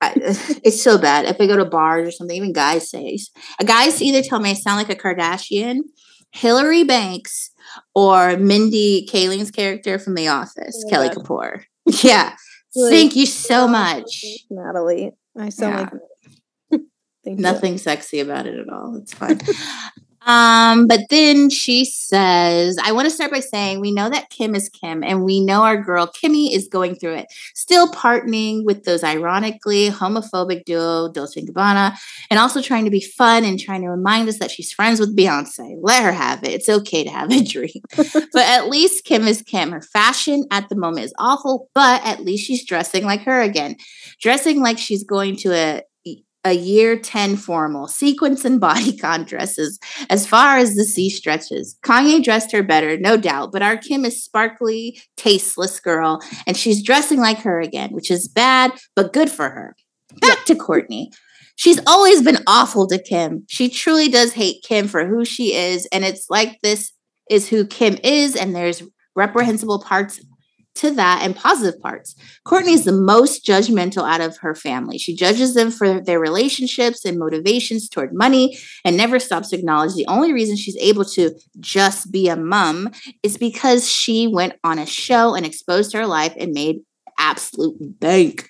I, 0.01 0.13
it's 0.63 0.81
so 0.81 0.97
bad. 0.97 1.25
If 1.25 1.39
I 1.39 1.47
go 1.47 1.55
to 1.57 1.65
bars 1.65 2.07
or 2.07 2.11
something, 2.11 2.35
even 2.35 2.53
guys 2.53 2.89
say, 2.89 3.17
guys 3.65 4.01
either 4.01 4.21
tell 4.23 4.39
me 4.39 4.49
I 4.49 4.53
sound 4.53 4.77
like 4.77 4.89
a 4.89 4.99
Kardashian, 4.99 5.79
Hilary 6.31 6.83
Banks, 6.83 7.51
or 7.95 8.35
Mindy 8.37 9.07
Kaling's 9.09 9.51
character 9.51 9.99
from 9.99 10.15
The 10.15 10.27
Office, 10.27 10.83
Oh 10.85 10.89
my 10.89 10.89
Kelly. 10.89 11.09
Kapoor. 11.09 11.63
Yeah. 12.03 12.35
Like, 12.75 12.91
Thank 12.91 13.15
you 13.15 13.25
so 13.25 13.67
much. 13.67 14.23
Natalie. 14.49 15.11
I 15.37 15.49
sound 15.49 15.73
Yeah. 15.73 15.79
like 16.71 16.81
Thank 17.23 17.37
you. 17.37 17.43
Nothing 17.43 17.77
sexy 17.77 18.19
about 18.21 18.47
it 18.47 18.57
at 18.57 18.69
all. 18.69 18.95
It's 18.97 19.13
fine. 19.13 19.39
Um, 20.25 20.85
but 20.87 21.01
then 21.09 21.49
she 21.49 21.83
says, 21.83 22.77
I 22.83 22.91
want 22.91 23.05
to 23.05 23.09
start 23.09 23.31
by 23.31 23.39
saying 23.39 23.79
we 23.79 23.91
know 23.91 24.09
that 24.09 24.29
Kim 24.29 24.53
is 24.53 24.69
Kim, 24.69 25.03
and 25.03 25.23
we 25.23 25.39
know 25.39 25.63
our 25.63 25.81
girl 25.81 26.07
Kimmy 26.07 26.53
is 26.53 26.67
going 26.67 26.95
through 26.95 27.15
it, 27.15 27.27
still 27.55 27.91
partnering 27.91 28.63
with 28.63 28.83
those 28.83 29.03
ironically 29.03 29.89
homophobic 29.89 30.65
duo 30.65 31.11
Dolce 31.11 31.39
and 31.39 31.49
Gabbana, 31.49 31.97
and 32.29 32.39
also 32.39 32.61
trying 32.61 32.85
to 32.85 32.91
be 32.91 33.01
fun 33.01 33.43
and 33.43 33.59
trying 33.59 33.81
to 33.81 33.89
remind 33.89 34.29
us 34.29 34.37
that 34.39 34.51
she's 34.51 34.71
friends 34.71 34.99
with 34.99 35.17
Beyonce. 35.17 35.75
Let 35.81 36.03
her 36.03 36.11
have 36.11 36.43
it. 36.43 36.51
It's 36.51 36.69
okay 36.69 37.03
to 37.03 37.09
have 37.09 37.31
a 37.31 37.43
dream. 37.43 37.81
but 37.95 38.35
at 38.35 38.67
least 38.67 39.05
Kim 39.05 39.27
is 39.27 39.41
Kim. 39.41 39.71
Her 39.71 39.81
fashion 39.81 40.45
at 40.51 40.69
the 40.69 40.75
moment 40.75 41.05
is 41.05 41.13
awful, 41.17 41.69
but 41.73 42.05
at 42.05 42.23
least 42.23 42.45
she's 42.45 42.65
dressing 42.65 43.05
like 43.05 43.21
her 43.21 43.41
again, 43.41 43.75
dressing 44.21 44.61
like 44.61 44.77
she's 44.77 45.03
going 45.03 45.35
to 45.37 45.53
a 45.53 45.81
a 46.43 46.53
year 46.53 46.97
10 46.97 47.37
formal, 47.37 47.87
sequence 47.87 48.45
and 48.45 48.59
bodycon 48.59 49.25
dresses 49.27 49.79
as 50.09 50.25
far 50.25 50.57
as 50.57 50.75
the 50.75 50.83
sea 50.83 51.09
stretches. 51.09 51.77
Kanye 51.83 52.23
dressed 52.23 52.51
her 52.51 52.63
better, 52.63 52.97
no 52.97 53.17
doubt, 53.17 53.51
but 53.51 53.61
our 53.61 53.77
Kim 53.77 54.05
is 54.05 54.23
sparkly, 54.23 54.99
tasteless 55.17 55.79
girl, 55.79 56.21
and 56.47 56.57
she's 56.57 56.83
dressing 56.83 57.19
like 57.19 57.39
her 57.39 57.59
again, 57.59 57.91
which 57.91 58.09
is 58.09 58.27
bad, 58.27 58.71
but 58.95 59.13
good 59.13 59.29
for 59.29 59.49
her. 59.49 59.75
Back 60.19 60.45
to 60.45 60.55
Kourtney. 60.55 61.07
She's 61.55 61.79
always 61.85 62.23
been 62.23 62.39
awful 62.47 62.87
to 62.87 62.97
Kim. 62.97 63.45
She 63.47 63.69
truly 63.69 64.09
does 64.09 64.33
hate 64.33 64.63
Kim 64.63 64.87
for 64.87 65.05
who 65.05 65.23
she 65.25 65.53
is, 65.53 65.87
and 65.91 66.03
it's 66.03 66.29
like 66.29 66.59
this 66.61 66.91
is 67.29 67.47
who 67.47 67.65
Kim 67.65 67.97
is, 68.03 68.35
and 68.35 68.55
there's 68.55 68.83
reprehensible 69.15 69.79
parts 69.79 70.19
to 70.75 70.91
that 70.91 71.21
and 71.23 71.35
positive 71.35 71.79
parts. 71.81 72.15
Kourtney 72.45 72.73
is 72.73 72.85
the 72.85 72.91
most 72.91 73.45
judgmental 73.45 74.09
out 74.09 74.21
of 74.21 74.37
her 74.37 74.55
family. 74.55 74.97
She 74.97 75.15
judges 75.15 75.53
them 75.53 75.71
for 75.71 75.99
their 75.99 76.19
relationships 76.19 77.05
and 77.05 77.19
motivations 77.19 77.89
toward 77.89 78.13
money 78.13 78.57
and 78.85 78.95
never 78.95 79.19
stops 79.19 79.49
to 79.49 79.57
acknowledge 79.57 79.93
the 79.93 80.07
only 80.07 80.33
reason 80.33 80.55
she's 80.55 80.77
able 80.77 81.05
to 81.05 81.31
just 81.59 82.11
be 82.11 82.29
a 82.29 82.35
mom 82.35 82.91
is 83.23 83.37
because 83.37 83.91
she 83.91 84.27
went 84.27 84.53
on 84.63 84.79
a 84.79 84.85
show 84.85 85.35
and 85.35 85.45
exposed 85.45 85.93
her 85.93 86.07
life 86.07 86.33
and 86.39 86.53
made 86.53 86.81
absolute 87.19 87.99
bank. 87.99 88.49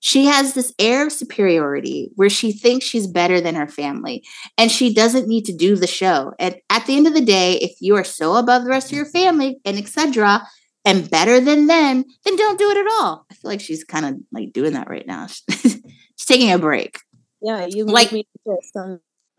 She 0.00 0.24
has 0.26 0.54
this 0.54 0.72
air 0.78 1.06
of 1.06 1.12
superiority 1.12 2.10
where 2.16 2.30
she 2.30 2.52
thinks 2.52 2.86
she's 2.86 3.06
better 3.06 3.38
than 3.40 3.54
her 3.54 3.68
family 3.68 4.24
and 4.56 4.70
she 4.70 4.94
doesn't 4.94 5.28
need 5.28 5.44
to 5.44 5.52
do 5.52 5.76
the 5.76 5.86
show. 5.86 6.32
And 6.38 6.56
at 6.70 6.86
the 6.86 6.96
end 6.96 7.06
of 7.06 7.12
the 7.12 7.20
day, 7.20 7.58
if 7.58 7.72
you 7.80 7.96
are 7.96 8.04
so 8.04 8.36
above 8.36 8.64
the 8.64 8.70
rest 8.70 8.90
of 8.90 8.96
your 8.96 9.04
family 9.04 9.60
and 9.64 9.76
etc., 9.76 10.42
and 10.84 11.10
better 11.10 11.40
than 11.40 11.66
them, 11.66 12.04
then 12.24 12.36
don't 12.36 12.58
do 12.58 12.70
it 12.70 12.76
at 12.76 12.86
all. 12.86 13.26
I 13.30 13.34
feel 13.34 13.50
like 13.50 13.60
she's 13.60 13.84
kind 13.84 14.06
of 14.06 14.14
like 14.32 14.52
doing 14.52 14.72
that 14.72 14.88
right 14.88 15.06
now. 15.06 15.26
she's 15.50 15.82
taking 16.26 16.52
a 16.52 16.58
break. 16.58 16.98
Yeah, 17.42 17.66
you 17.68 17.84
like 17.86 18.12
me 18.12 18.26
That's 18.44 18.70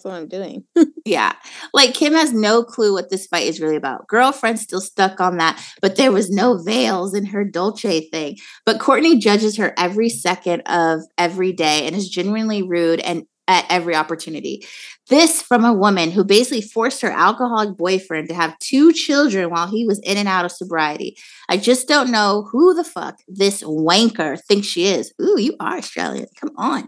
what 0.03 0.13
I'm 0.13 0.27
doing. 0.27 0.63
yeah. 1.05 1.33
Like 1.73 1.93
Kim 1.93 2.13
has 2.13 2.33
no 2.33 2.63
clue 2.63 2.93
what 2.93 3.09
this 3.09 3.27
fight 3.27 3.47
is 3.47 3.61
really 3.61 3.75
about. 3.75 4.07
Girlfriend's 4.07 4.61
still 4.61 4.81
stuck 4.81 5.19
on 5.19 5.37
that, 5.37 5.63
but 5.81 5.95
there 5.95 6.11
was 6.11 6.29
no 6.29 6.57
veils 6.57 7.13
in 7.13 7.25
her 7.27 7.43
Dolce 7.43 8.09
thing. 8.09 8.37
But 8.65 8.79
Kourtney 8.79 9.19
judges 9.19 9.57
her 9.57 9.73
every 9.77 10.09
second 10.09 10.61
of 10.61 11.01
every 11.17 11.51
day 11.51 11.85
and 11.85 11.95
is 11.95 12.09
genuinely 12.09 12.63
rude 12.63 12.99
and 12.99 13.25
at 13.47 13.65
every 13.69 13.95
opportunity. 13.95 14.65
This 15.11 15.41
from 15.41 15.65
a 15.65 15.73
woman 15.73 16.09
who 16.09 16.23
basically 16.23 16.61
forced 16.61 17.01
her 17.01 17.11
alcoholic 17.11 17.75
boyfriend 17.75 18.29
to 18.29 18.33
have 18.33 18.57
two 18.59 18.93
children 18.93 19.49
while 19.49 19.67
he 19.67 19.85
was 19.85 19.99
in 20.05 20.15
and 20.15 20.29
out 20.29 20.45
of 20.45 20.53
sobriety. 20.53 21.17
I 21.49 21.57
just 21.57 21.89
don't 21.89 22.11
know 22.11 22.47
who 22.49 22.73
the 22.73 22.85
fuck 22.85 23.19
this 23.27 23.61
wanker 23.61 24.41
thinks 24.41 24.67
she 24.67 24.85
is. 24.85 25.13
Ooh, 25.21 25.37
you 25.37 25.57
are 25.59 25.75
Australian. 25.75 26.27
Come 26.39 26.51
on. 26.55 26.87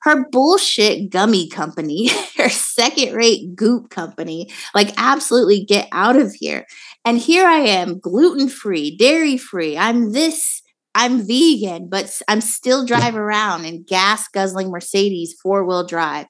Her 0.00 0.26
bullshit 0.30 1.10
gummy 1.10 1.46
company, 1.50 2.08
her 2.38 2.48
second 2.48 3.14
rate 3.14 3.54
goop 3.54 3.90
company, 3.90 4.50
like, 4.74 4.94
absolutely 4.96 5.62
get 5.62 5.88
out 5.92 6.16
of 6.16 6.32
here. 6.32 6.64
And 7.04 7.18
here 7.18 7.46
I 7.46 7.58
am, 7.58 7.98
gluten 7.98 8.48
free, 8.48 8.96
dairy 8.96 9.36
free. 9.36 9.76
I'm 9.76 10.12
this 10.12 10.62
I'm 10.94 11.26
vegan, 11.26 11.88
but 11.88 12.20
I'm 12.28 12.40
still 12.40 12.84
drive 12.84 13.16
around 13.16 13.64
in 13.64 13.82
gas 13.82 14.28
guzzling 14.28 14.70
Mercedes 14.70 15.34
four 15.42 15.64
wheel 15.64 15.86
drive. 15.86 16.26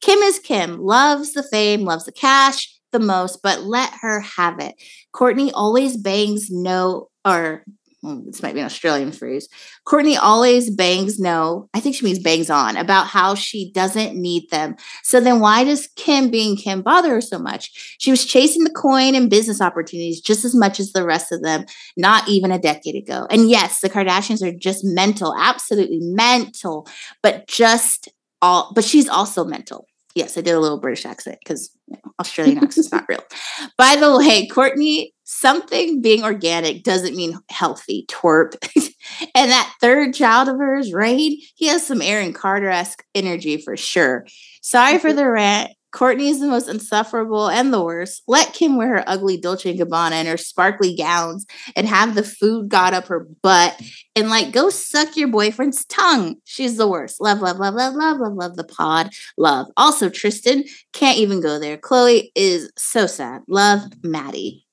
Kim 0.00 0.18
is 0.20 0.38
Kim, 0.38 0.80
loves 0.80 1.32
the 1.32 1.42
fame, 1.42 1.82
loves 1.82 2.04
the 2.04 2.12
cash 2.12 2.72
the 2.92 2.98
most, 2.98 3.42
but 3.42 3.62
let 3.62 3.92
her 4.00 4.20
have 4.20 4.58
it. 4.60 4.74
Kourtney 5.14 5.50
always 5.54 5.96
bangs 5.96 6.48
no, 6.50 7.08
or 7.24 7.64
well, 8.02 8.22
this 8.24 8.42
might 8.42 8.54
be 8.54 8.60
an 8.60 8.66
Australian 8.66 9.10
phrase. 9.10 9.48
Kourtney 9.84 10.16
always 10.20 10.70
bangs 10.70 11.18
no, 11.18 11.68
I 11.74 11.80
think 11.80 11.96
she 11.96 12.04
means 12.04 12.20
bangs 12.20 12.50
on 12.50 12.76
about 12.76 13.08
how 13.08 13.34
she 13.34 13.72
doesn't 13.72 14.14
need 14.14 14.48
them. 14.50 14.76
So 15.02 15.18
then 15.18 15.40
why 15.40 15.64
does 15.64 15.88
Kim 15.96 16.30
being 16.30 16.56
Kim 16.56 16.82
bother 16.82 17.10
her 17.10 17.20
so 17.20 17.38
much? 17.38 17.96
She 17.98 18.12
was 18.12 18.24
chasing 18.24 18.62
the 18.62 18.70
coin 18.70 19.16
and 19.16 19.28
business 19.28 19.60
opportunities 19.60 20.20
just 20.20 20.44
as 20.44 20.54
much 20.54 20.78
as 20.78 20.92
the 20.92 21.04
rest 21.04 21.32
of 21.32 21.42
them, 21.42 21.64
not 21.96 22.28
even 22.28 22.52
a 22.52 22.60
decade 22.60 22.94
ago. 22.94 23.26
And 23.28 23.50
yes, 23.50 23.80
the 23.80 23.90
Kardashians 23.90 24.40
are 24.40 24.56
just 24.56 24.84
mental, 24.84 25.34
absolutely 25.36 26.00
mental, 26.00 26.86
but 27.22 27.48
just 27.48 28.08
all, 28.42 28.72
but 28.74 28.84
she's 28.84 29.08
also 29.08 29.44
mental. 29.44 29.86
Yes, 30.14 30.38
I 30.38 30.40
did 30.40 30.54
a 30.54 30.60
little 30.60 30.80
British 30.80 31.04
accent 31.04 31.38
because 31.44 31.70
you 31.88 31.96
know, 31.96 32.12
Australian 32.18 32.56
accent 32.58 32.86
is 32.86 32.92
not 32.92 33.04
real. 33.06 33.22
By 33.78 33.96
the 33.96 34.16
way, 34.16 34.48
Kourtney, 34.48 35.10
something 35.24 36.00
being 36.00 36.24
organic 36.24 36.84
doesn't 36.84 37.14
mean 37.14 37.38
healthy, 37.50 38.06
twerp. 38.08 38.54
and 39.34 39.50
that 39.50 39.74
third 39.82 40.14
child 40.14 40.48
of 40.48 40.56
hers, 40.56 40.92
Reign, 40.94 41.38
he 41.54 41.66
has 41.66 41.86
some 41.86 42.00
Aaron 42.00 42.32
Carter 42.32 42.70
esque 42.70 43.04
energy 43.14 43.58
for 43.58 43.76
sure. 43.76 44.26
Sorry 44.62 44.98
for 44.98 45.12
the 45.12 45.28
rant. 45.30 45.72
Kourtney 45.96 46.28
is 46.28 46.40
the 46.40 46.46
most 46.46 46.68
insufferable 46.68 47.48
and 47.48 47.72
the 47.72 47.82
worst. 47.82 48.22
Let 48.28 48.52
Kim 48.52 48.76
wear 48.76 48.98
her 48.98 49.04
ugly 49.06 49.38
Dolce 49.38 49.74
& 49.76 49.78
Gabbana 49.78 50.12
and 50.12 50.28
her 50.28 50.36
sparkly 50.36 50.94
gowns 50.94 51.46
and 51.74 51.86
have 51.86 52.14
the 52.14 52.22
food 52.22 52.68
got 52.68 52.92
up 52.92 53.06
her 53.06 53.26
butt 53.40 53.80
and 54.14 54.28
like 54.28 54.52
go 54.52 54.68
suck 54.68 55.16
your 55.16 55.28
boyfriend's 55.28 55.86
tongue. 55.86 56.36
She's 56.44 56.76
the 56.76 56.86
worst. 56.86 57.18
Love, 57.18 57.40
love, 57.40 57.56
love, 57.56 57.72
love, 57.72 57.94
love, 57.94 58.18
love, 58.18 58.34
love 58.34 58.56
the 58.56 58.64
pod. 58.64 59.08
Love. 59.38 59.68
Also, 59.78 60.10
Tristan 60.10 60.64
can't 60.92 61.16
even 61.16 61.40
go 61.40 61.58
there. 61.58 61.78
Khloe 61.78 62.30
is 62.34 62.70
so 62.76 63.06
sad. 63.06 63.40
Love, 63.48 63.80
Maddie. 64.02 64.66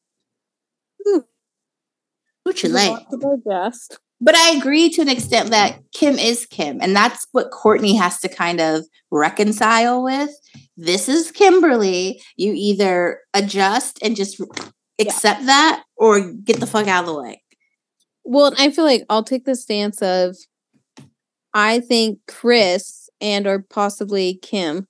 Ooh. 1.08 1.24
What 2.44 2.62
you 2.64 2.68
like? 2.68 3.00
But 4.24 4.36
I 4.36 4.52
agree 4.52 4.90
to 4.92 5.02
an 5.02 5.10
extent 5.10 5.50
that 5.50 5.80
Kim 5.92 6.18
is 6.18 6.46
Kim, 6.46 6.80
and 6.80 6.96
that's 6.96 7.28
what 7.34 7.52
Kourtney 7.52 7.98
has 7.98 8.22
to 8.22 8.30
kind 8.30 8.62
of 8.62 8.86
reconcile 9.12 10.02
with. 10.02 10.30
This 10.78 11.10
is 11.10 11.30
Kimberly. 11.30 12.22
You 12.38 12.54
either 12.56 13.20
adjust 13.34 14.00
and 14.02 14.16
just 14.16 14.40
accept 14.98 15.42
yeah. 15.42 15.48
that 15.48 15.84
or 15.98 16.32
get 16.32 16.62
the 16.62 16.68
fuck 16.68 16.88
out 16.88 17.04
of 17.04 17.08
the 17.08 17.22
way. 17.22 17.44
Well, 18.24 18.54
I 18.58 18.72
feel 18.72 18.86
like 18.86 19.04
I'll 19.10 19.26
take 19.26 19.44
the 19.44 19.58
stance 19.58 20.02
of 20.02 20.38
I 21.54 21.82
think 21.82 22.20
Kris 22.26 23.10
and 23.20 23.46
or 23.46 23.60
possibly 23.60 24.40
Kim 24.42 24.88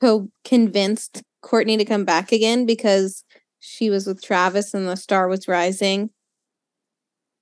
co 0.00 0.28
convinced 0.44 1.22
Kourtney 1.44 1.78
to 1.78 1.84
come 1.84 2.04
back 2.04 2.32
again 2.32 2.66
because 2.66 3.22
she 3.60 3.90
was 3.90 4.08
with 4.08 4.24
Travis 4.24 4.74
and 4.74 4.88
the 4.88 4.96
star 4.96 5.28
was 5.28 5.46
rising 5.46 6.10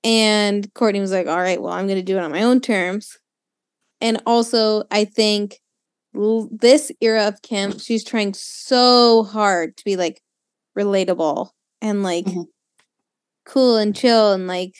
and 0.03 0.71
Kourtney 0.73 0.99
was 0.99 1.11
like, 1.11 1.27
all 1.27 1.37
right, 1.37 1.61
well, 1.61 1.73
I'm 1.73 1.87
going 1.87 1.99
to 1.99 2.03
do 2.03 2.17
it 2.17 2.23
on 2.23 2.31
my 2.31 2.43
own 2.43 2.59
terms. 2.59 3.17
And 4.01 4.21
also, 4.25 4.83
I 4.91 5.05
think 5.05 5.59
l- 6.15 6.49
this 6.51 6.91
era 6.99 7.27
of 7.27 7.41
Kim, 7.41 7.77
she's 7.79 8.03
trying 8.03 8.33
so 8.33 9.23
hard 9.23 9.77
to 9.77 9.85
be 9.85 9.95
like 9.95 10.21
relatable 10.77 11.49
and 11.81 12.03
like 12.03 12.25
mm-hmm. 12.25 12.41
cool 13.45 13.77
and 13.77 13.95
chill 13.95 14.33
and 14.33 14.47
like 14.47 14.75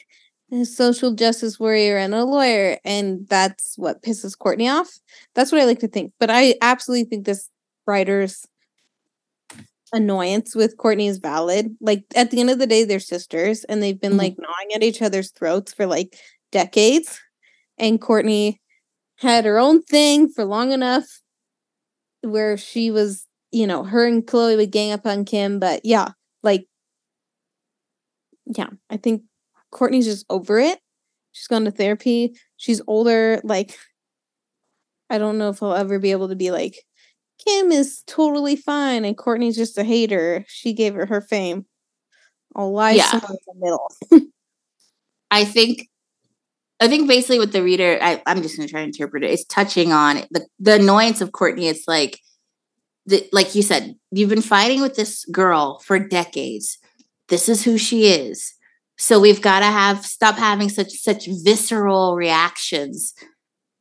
a 0.52 0.66
social 0.66 1.14
justice 1.14 1.60
warrior 1.60 1.98
and 1.98 2.14
a 2.14 2.26
lawyer. 2.26 2.78
And 2.84 3.28
that's 3.30 3.76
what 3.78 4.04
pisses 4.04 4.38
Kourtney 4.38 4.72
off. 4.72 4.92
That's 5.36 5.52
what 5.52 5.62
I 5.62 5.66
like 5.66 5.80
to 5.80 5.88
think. 5.88 6.12
But 6.20 6.30
I 6.30 6.56
absolutely 6.62 7.06
think 7.06 7.26
this 7.26 7.50
writer's 7.88 8.46
annoyance 9.94 10.56
with 10.56 10.78
Kourtney 10.78 11.08
is 11.08 11.20
valid. 11.20 11.78
Like 11.80 12.04
at 12.16 12.32
the 12.32 12.40
end 12.40 12.50
of 12.50 12.60
the 12.60 12.68
day, 12.68 12.84
they're 12.84 13.00
sisters 13.00 13.64
and 13.66 13.82
they've 13.82 14.00
been 14.00 14.14
mm-hmm. 14.14 14.20
like 14.20 14.36
gnawing 14.38 14.74
at 14.76 14.84
each 14.84 15.02
other's 15.02 15.32
throats 15.32 15.74
for 15.74 15.86
like 15.86 16.18
decades. 16.52 17.22
And 17.78 18.02
Kourtney 18.02 18.58
had 19.18 19.46
her 19.46 19.58
own 19.58 19.82
thing 19.84 20.30
for 20.30 20.44
long 20.44 20.72
enough 20.72 21.06
where 22.22 22.58
she 22.58 22.92
was, 22.92 23.26
you 23.52 23.68
know, 23.68 23.84
her 23.84 24.06
and 24.06 24.26
Khloe 24.26 24.58
would 24.58 24.72
gang 24.72 24.92
up 24.92 25.06
on 25.06 25.26
Kim. 25.26 25.60
But 25.60 25.82
yeah, 25.84 26.10
like, 26.42 26.66
yeah, 28.46 28.70
I 28.90 28.98
think 28.98 29.24
Kourtney's 29.72 30.06
just 30.06 30.26
over 30.30 30.60
it. 30.60 30.80
She's 31.32 31.48
gone 31.48 31.66
to 31.66 31.72
therapy. 31.72 32.36
She's 32.58 32.82
older. 32.88 33.42
Like, 33.44 33.78
I 35.10 35.18
don't 35.18 35.38
know 35.38 35.50
if 35.50 35.62
I'll 35.62 35.74
ever 35.74 36.00
be 36.00 36.12
able 36.12 36.30
to 36.30 36.36
be 36.36 36.52
like, 36.52 36.76
Kim 37.40 37.72
is 37.72 38.04
totally 38.08 38.56
fine 38.56 39.06
and 39.06 39.18
Kourtney's 39.18 39.56
just 39.56 39.78
a 39.78 39.84
hater. 39.84 40.46
She 40.48 40.74
gave 40.74 40.96
her 40.96 41.06
her 41.06 41.22
fame. 41.22 41.66
I'll 42.56 42.72
lie 42.72 42.92
yeah. 42.92 43.10
somewhere 43.10 43.32
in 43.32 43.60
the 43.60 43.66
middle. 43.66 44.32
I 45.32 45.46
think 45.46 45.90
I 46.80 46.88
think 46.88 47.08
basically 47.08 47.40
what 47.40 47.52
the 47.52 47.64
reader 47.64 47.98
I, 48.02 48.22
am 48.26 48.42
just 48.42 48.58
gonna 48.58 48.70
try 48.70 48.82
to 48.82 48.86
interpret 48.86 49.24
it 49.24 49.32
is 49.32 49.46
touching 49.46 49.92
on 49.92 50.24
the 50.32 50.46
the 50.60 50.76
annoyance 50.76 51.22
of 51.22 51.32
Kourtney. 51.32 51.70
It's 51.70 51.88
like 51.88 52.20
the, 53.06 53.28
like 53.32 53.56
you 53.56 53.62
said, 53.62 53.96
you've 54.12 54.30
been 54.30 54.42
fighting 54.42 54.82
with 54.82 54.96
this 54.96 55.26
girl 55.26 55.80
for 55.80 56.00
decades. 56.00 56.78
This 57.28 57.50
is 57.50 57.64
who 57.64 57.78
she 57.78 58.08
is. 58.08 58.54
So 58.98 59.20
we've 59.20 59.42
got 59.42 59.60
to 59.60 59.66
have 59.66 60.06
stop 60.06 60.36
having 60.36 60.70
such 60.70 60.92
such 60.92 61.28
visceral 61.44 62.16
reactions 62.16 63.14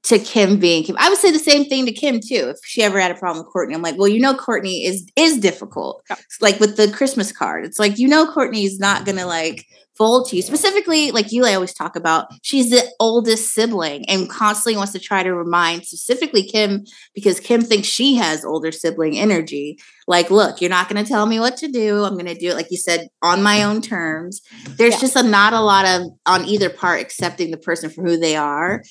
to 0.05 0.19
Kim 0.19 0.59
being 0.59 0.83
Kim. 0.85 0.97
I 0.99 1.09
would 1.09 1.19
say 1.19 1.31
the 1.31 1.39
same 1.39 1.65
thing 1.65 1.87
to 1.87 1.93
Kim 1.93 2.21
too. 2.21 2.51
If 2.51 2.59
she 2.65 2.83
ever 2.83 3.01
had 3.01 3.11
a 3.11 3.15
problem 3.15 3.45
with 3.45 3.55
Kourtney, 3.55 3.75
I'm 3.75 3.83
like, 3.83 3.97
well, 3.97 4.09
you 4.09 4.21
know, 4.21 4.35
Kourtney 4.35 4.85
is 4.85 5.07
is 5.17 5.39
difficult. 5.39 6.03
Yeah. 6.11 6.17
Like 6.41 6.59
with 6.61 6.77
the 6.77 6.91
Christmas 6.91 7.33
card, 7.33 7.65
it's 7.65 7.79
like 7.79 7.99
you 7.99 8.09
know, 8.09 8.27
Kourtney 8.27 8.65
is 8.65 8.79
not 8.79 9.05
gonna 9.07 9.27
like 9.27 9.67
fold 9.97 10.29
to 10.29 10.37
you. 10.37 10.43
Specifically, 10.43 11.11
like 11.11 11.33
you 11.33 11.45
I 11.45 11.55
always 11.55 11.75
talk 11.75 11.97
about, 11.97 12.27
she's 12.43 12.71
the 12.71 12.83
oldest 12.99 13.53
sibling 13.53 14.09
and 14.09 14.29
constantly 14.29 14.77
wants 14.77 14.93
to 14.93 14.99
try 14.99 15.23
to 15.23 15.35
remind 15.35 15.87
specifically 15.87 16.43
Kim 16.43 16.85
because 17.15 17.41
Kim 17.41 17.61
thinks 17.61 17.89
she 17.89 18.17
has 18.17 18.45
older 18.45 18.73
sibling 18.73 19.19
energy. 19.19 19.79
Like, 20.07 20.31
look, 20.31 20.61
you're 20.61 20.71
not 20.71 20.89
going 20.89 21.03
to 21.03 21.09
tell 21.09 21.27
me 21.27 21.39
what 21.39 21.57
to 21.59 21.69
do. 21.69 22.05
I'm 22.05 22.15
going 22.15 22.27
to 22.27 22.35
do 22.35 22.51
it, 22.51 22.57
like 22.57 22.71
you 22.71 22.79
said, 22.79 23.09
on 23.23 23.43
my 23.43 23.63
own 23.63 23.81
terms. 23.81 24.41
There's 24.77 24.95
yeah. 24.95 25.01
just 25.01 25.17
a, 25.17 25.23
not 25.23 25.53
a 25.53 25.61
lot 25.61 25.87
of 25.87 26.11
on 26.27 26.47
either 26.47 26.71
part 26.71 27.01
accepting 27.01 27.51
the 27.51 27.57
person 27.57 27.91
for 27.91 28.03
who 28.03 28.17
they 28.17 28.35
are. 28.35 28.83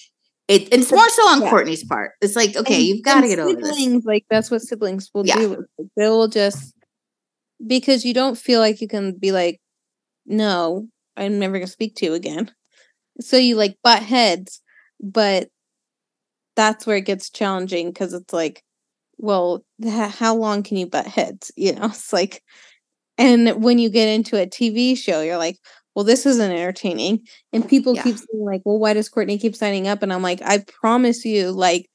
It, 0.51 0.67
it's 0.69 0.91
more 0.91 1.07
so 1.07 1.21
on 1.29 1.41
yeah. 1.41 1.49
Kourtney's 1.49 1.85
part. 1.85 2.11
It's 2.19 2.35
like, 2.35 2.57
okay, 2.57 2.75
and, 2.75 2.83
you've 2.83 3.05
got 3.05 3.21
to 3.21 3.27
get 3.29 3.39
over 3.39 3.55
this. 3.55 4.05
Like 4.05 4.25
that's 4.29 4.51
what 4.51 4.61
siblings 4.61 5.09
will 5.13 5.25
yeah. 5.25 5.37
do. 5.37 5.65
They'll 5.95 6.27
just 6.27 6.73
because 7.65 8.03
you 8.03 8.13
don't 8.13 8.37
feel 8.37 8.59
like 8.59 8.81
you 8.81 8.89
can 8.89 9.17
be 9.17 9.31
like, 9.31 9.61
no, 10.25 10.89
I'm 11.15 11.39
never 11.39 11.53
gonna 11.53 11.67
speak 11.67 11.95
to 11.95 12.05
you 12.05 12.13
again. 12.15 12.51
So 13.21 13.37
you 13.37 13.55
like 13.55 13.77
butt 13.81 14.03
heads, 14.03 14.61
but 15.01 15.47
that's 16.57 16.85
where 16.85 16.97
it 16.97 17.05
gets 17.05 17.29
challenging 17.29 17.87
because 17.87 18.13
it's 18.13 18.33
like, 18.33 18.61
well, 19.17 19.63
how 19.87 20.35
long 20.35 20.63
can 20.63 20.75
you 20.75 20.85
butt 20.85 21.07
heads? 21.07 21.49
You 21.55 21.75
know, 21.75 21.85
it's 21.85 22.11
like, 22.11 22.43
and 23.17 23.63
when 23.63 23.79
you 23.79 23.89
get 23.89 24.09
into 24.09 24.41
a 24.41 24.47
TV 24.47 24.97
show, 24.97 25.21
you're 25.21 25.37
like, 25.37 25.59
well, 25.95 26.05
this 26.05 26.25
isn't 26.25 26.51
entertaining. 26.51 27.27
And 27.51 27.67
people 27.67 27.95
yeah. 27.95 28.03
keep 28.03 28.15
saying, 28.15 28.45
like, 28.45 28.61
well, 28.63 28.79
why 28.79 28.93
does 28.93 29.09
Kourtney 29.09 29.39
keep 29.39 29.55
signing 29.55 29.87
up? 29.87 30.03
And 30.03 30.13
I'm 30.13 30.21
like, 30.21 30.41
I 30.41 30.63
promise 30.81 31.25
you, 31.25 31.51
like, 31.51 31.89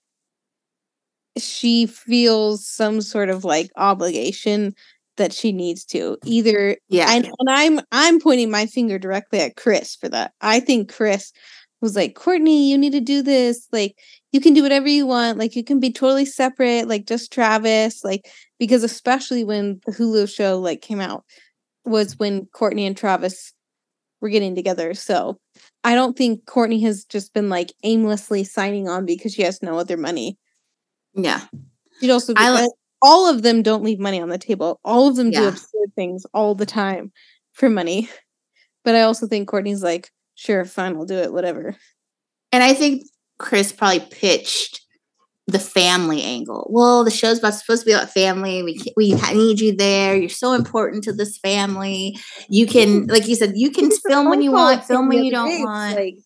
she 1.38 1.86
feels 1.86 2.66
some 2.66 3.00
sort 3.00 3.28
of 3.28 3.44
like 3.44 3.70
obligation 3.76 4.74
that 5.16 5.32
she 5.32 5.52
needs 5.52 5.84
to 5.84 6.18
either 6.24 6.76
yeah 6.88 7.10
and, 7.10 7.26
and 7.26 7.50
i'm 7.50 7.80
i'm 7.92 8.20
pointing 8.20 8.50
my 8.50 8.66
finger 8.66 8.98
directly 8.98 9.40
at 9.40 9.56
kris 9.56 9.96
for 9.96 10.08
that 10.08 10.32
i 10.40 10.60
think 10.60 10.92
kris 10.92 11.32
was 11.80 11.96
like 11.96 12.14
kourtney 12.14 12.68
you 12.68 12.76
need 12.78 12.92
to 12.92 13.00
do 13.00 13.22
this 13.22 13.66
like 13.72 13.96
you 14.32 14.40
can 14.40 14.54
do 14.54 14.62
whatever 14.62 14.88
you 14.88 15.06
want 15.06 15.38
like 15.38 15.56
you 15.56 15.64
can 15.64 15.80
be 15.80 15.92
totally 15.92 16.24
separate 16.24 16.88
like 16.88 17.06
just 17.06 17.32
travis 17.32 18.04
like 18.04 18.28
because 18.58 18.82
especially 18.82 19.44
when 19.44 19.80
the 19.86 19.92
hulu 19.92 20.32
show 20.32 20.58
like 20.58 20.80
came 20.80 21.00
out 21.00 21.24
was 21.84 22.18
when 22.18 22.46
kourtney 22.46 22.86
and 22.86 22.96
travis 22.96 23.52
were 24.20 24.28
getting 24.28 24.54
together 24.54 24.94
so 24.94 25.38
i 25.84 25.94
don't 25.94 26.16
think 26.16 26.44
Kourtney 26.44 26.82
has 26.82 27.04
just 27.04 27.34
been 27.34 27.48
like 27.48 27.72
aimlessly 27.82 28.44
signing 28.44 28.88
on 28.88 29.06
because 29.06 29.34
she 29.34 29.42
has 29.42 29.62
no 29.62 29.78
other 29.78 29.96
money 29.96 30.38
yeah 31.14 31.42
she'd 32.00 32.10
also 32.10 32.34
be, 32.34 32.40
I, 32.40 32.66
all 33.02 33.28
of 33.28 33.42
them 33.42 33.62
don't 33.62 33.84
leave 33.84 33.98
money 33.98 34.20
on 34.20 34.28
the 34.28 34.38
table. 34.38 34.80
All 34.84 35.08
of 35.08 35.16
them 35.16 35.30
yeah. 35.30 35.40
do 35.40 35.48
absurd 35.48 35.94
things 35.94 36.26
all 36.32 36.54
the 36.54 36.66
time 36.66 37.12
for 37.52 37.68
money. 37.68 38.08
But 38.84 38.94
I 38.94 39.02
also 39.02 39.26
think 39.26 39.48
Kourtney's 39.48 39.82
like, 39.82 40.10
sure, 40.34 40.64
fine, 40.64 40.96
I'll 40.96 41.04
do 41.04 41.16
it, 41.16 41.32
whatever. 41.32 41.76
And 42.52 42.62
I 42.62 42.74
think 42.74 43.02
Kris 43.38 43.72
probably 43.72 44.00
pitched 44.00 44.85
the 45.46 45.58
family 45.58 46.22
angle. 46.22 46.66
Well, 46.70 47.04
the 47.04 47.10
show's 47.10 47.38
about 47.38 47.54
supposed 47.54 47.82
to 47.82 47.86
be 47.86 47.92
about 47.92 48.10
family. 48.10 48.62
We 48.62 48.80
we 48.96 49.14
need 49.32 49.60
you 49.60 49.76
there. 49.76 50.16
You're 50.16 50.28
so 50.28 50.52
important 50.52 51.04
to 51.04 51.12
this 51.12 51.38
family. 51.38 52.18
You 52.48 52.66
can, 52.66 53.06
like 53.06 53.28
you 53.28 53.36
said, 53.36 53.52
you 53.54 53.70
can 53.70 53.90
film 53.90 54.28
when 54.28 54.42
you 54.42 54.52
want, 54.52 54.84
film 54.84 55.08
when 55.08 55.22
you 55.22 55.30
don't 55.30 55.62
want. 55.62 55.96
Like, 55.96 56.16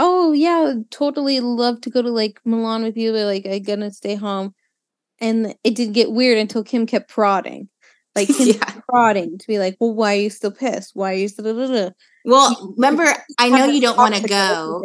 oh 0.00 0.32
yeah, 0.32 0.74
totally 0.90 1.40
love 1.40 1.80
to 1.82 1.90
go 1.90 2.00
to 2.00 2.10
like 2.10 2.40
Milan 2.44 2.82
with 2.82 2.96
you, 2.96 3.12
but 3.12 3.26
like 3.26 3.46
I'm 3.46 3.62
gonna 3.62 3.90
stay 3.90 4.14
home 4.14 4.54
and 5.20 5.54
it 5.62 5.74
did 5.74 5.92
get 5.92 6.10
weird 6.10 6.38
until 6.38 6.64
Kim 6.64 6.86
kept 6.86 7.10
prodding. 7.10 7.68
Like 8.14 8.28
Kim 8.36 8.48
yeah. 8.48 8.80
prodding 8.88 9.38
to 9.38 9.46
be 9.46 9.58
like, 9.58 9.76
well, 9.78 9.94
why 9.94 10.16
are 10.16 10.20
you 10.20 10.30
still 10.30 10.50
pissed? 10.50 10.92
Why 10.94 11.12
are 11.12 11.16
you 11.16 11.28
still? 11.28 11.92
Well, 12.24 12.74
remember, 12.76 13.04
I 13.38 13.48
know 13.48 13.66
you 13.66 13.80
don't 13.80 13.96
want 13.96 14.14
to 14.14 14.26
go. 14.26 14.82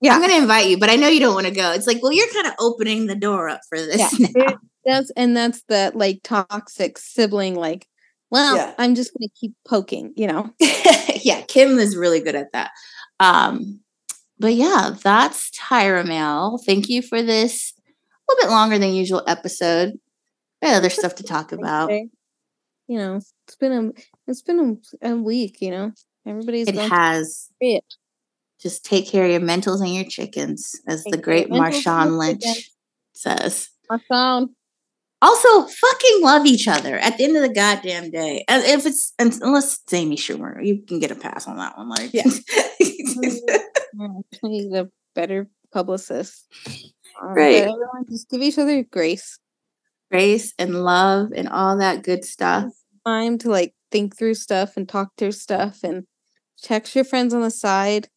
Yeah. 0.00 0.14
I'm 0.14 0.20
gonna 0.20 0.36
invite 0.36 0.68
you, 0.68 0.78
but 0.78 0.90
I 0.90 0.96
know 0.96 1.08
you 1.08 1.20
don't 1.20 1.34
want 1.34 1.46
to 1.46 1.52
go. 1.52 1.72
It's 1.72 1.86
like, 1.86 2.02
well, 2.02 2.12
you're 2.12 2.32
kind 2.32 2.46
of 2.46 2.52
opening 2.58 3.06
the 3.06 3.16
door 3.16 3.48
up 3.48 3.60
for 3.68 3.78
this. 3.78 4.18
Yeah. 4.18 4.28
Now. 4.34 4.58
That's 4.84 5.10
and 5.16 5.36
that's 5.36 5.62
that 5.68 5.96
like 5.96 6.20
toxic 6.22 6.96
sibling, 6.96 7.56
like, 7.56 7.88
well, 8.30 8.56
yeah. 8.56 8.74
I'm 8.78 8.94
just 8.94 9.12
gonna 9.12 9.30
keep 9.34 9.52
poking, 9.66 10.12
you 10.16 10.28
know. 10.28 10.50
yeah, 11.22 11.42
Kim 11.42 11.78
is 11.78 11.96
really 11.96 12.20
good 12.20 12.36
at 12.36 12.52
that. 12.52 12.70
Um, 13.18 13.80
but 14.38 14.54
yeah, 14.54 14.94
that's 15.02 15.50
Tyra 15.50 16.06
Mail. 16.06 16.58
Thank 16.64 16.88
you 16.88 17.02
for 17.02 17.22
this 17.22 17.72
a 18.28 18.32
little 18.32 18.48
bit 18.48 18.52
longer 18.52 18.78
than 18.78 18.94
usual 18.94 19.22
episode. 19.26 19.94
We 20.60 20.68
had 20.68 20.76
other 20.76 20.90
stuff 20.90 21.16
to 21.16 21.22
talk 21.22 21.52
about. 21.52 21.90
You 21.90 22.98
know, 22.98 23.16
it's 23.16 23.56
been 23.58 23.72
a 23.72 24.30
it's 24.30 24.42
been 24.42 24.80
a, 25.02 25.10
a 25.10 25.16
week. 25.16 25.60
You 25.60 25.70
know, 25.70 25.92
everybody's 26.26 26.68
it 26.68 26.76
has 26.76 27.48
it. 27.60 27.84
Just 28.60 28.84
take 28.84 29.06
care 29.06 29.24
of 29.24 29.30
your 29.30 29.40
mentals 29.40 29.80
and 29.80 29.94
your 29.94 30.04
chickens, 30.04 30.80
as 30.88 31.04
take 31.04 31.12
the 31.12 31.20
great 31.20 31.50
Marshawn 31.50 32.18
Lynch 32.18 32.70
says. 33.12 33.68
Marshawn. 33.90 34.48
Also, 35.22 35.66
fucking 35.66 36.22
love 36.22 36.44
each 36.46 36.68
other 36.68 36.96
at 36.98 37.16
the 37.16 37.24
end 37.24 37.36
of 37.36 37.42
the 37.42 37.52
goddamn 37.52 38.10
day. 38.10 38.44
And 38.48 38.62
if 38.64 38.84
it's 38.84 39.14
unless 39.18 39.80
it's 39.80 39.92
Amy 39.92 40.16
Schumer, 40.16 40.64
you 40.64 40.82
can 40.82 41.00
get 41.00 41.10
a 41.10 41.14
pass 41.14 41.48
on 41.48 41.56
that 41.56 41.76
one. 41.76 41.88
Like, 41.88 42.12
yeah, 42.12 42.22
he's 42.78 44.72
a 44.72 44.88
better 45.14 45.48
publicist. 45.72 46.46
Um, 47.20 47.34
right. 47.34 47.62
Everyone 47.62 48.04
just 48.08 48.28
give 48.28 48.42
each 48.42 48.58
other 48.58 48.82
grace. 48.82 49.38
Grace 50.10 50.54
and 50.58 50.84
love 50.84 51.32
and 51.34 51.48
all 51.48 51.78
that 51.78 52.02
good 52.02 52.24
stuff. 52.24 52.72
Time 53.04 53.38
to 53.38 53.50
like 53.50 53.74
think 53.90 54.16
through 54.16 54.34
stuff 54.34 54.76
and 54.76 54.88
talk 54.88 55.12
through 55.16 55.32
stuff 55.32 55.80
and 55.82 56.04
text 56.62 56.94
your 56.94 57.04
friends 57.04 57.34
on 57.34 57.40
the 57.40 57.50
side. 57.50 58.08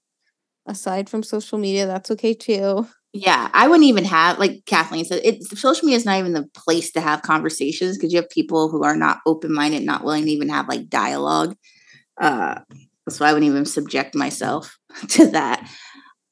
Aside 0.66 1.10
from 1.10 1.24
social 1.24 1.58
media, 1.58 1.88
that's 1.88 2.12
okay 2.12 2.34
too. 2.34 2.88
Yeah, 3.12 3.50
I 3.54 3.68
wouldn't 3.68 3.88
even 3.88 4.06
have 4.06 4.38
like 4.38 4.66
Kathleen 4.66 5.04
said. 5.04 5.22
It 5.24 5.44
social 5.58 5.86
media 5.86 5.98
is 5.98 6.06
not 6.06 6.20
even 6.20 6.34
the 6.34 6.48
place 6.54 6.92
to 6.92 7.02
have 7.02 7.24
conversations 7.24 7.98
because 7.98 8.14
you 8.14 8.20
have 8.20 8.30
people 8.30 8.70
who 8.70 8.84
are 8.84 8.96
not 8.96 9.20
open 9.26 9.52
minded, 9.52 9.84
not 9.84 10.04
willing 10.04 10.26
to 10.26 10.32
even 10.32 10.50
have 10.50 10.68
like 10.68 10.90
dialogue. 10.90 11.56
Uh, 12.22 12.60
so 13.10 13.26
I 13.26 13.34
wouldn't 13.34 13.50
even 13.50 13.66
subject 13.66 14.14
myself 14.14 14.78
to 15.10 15.28
that 15.28 15.68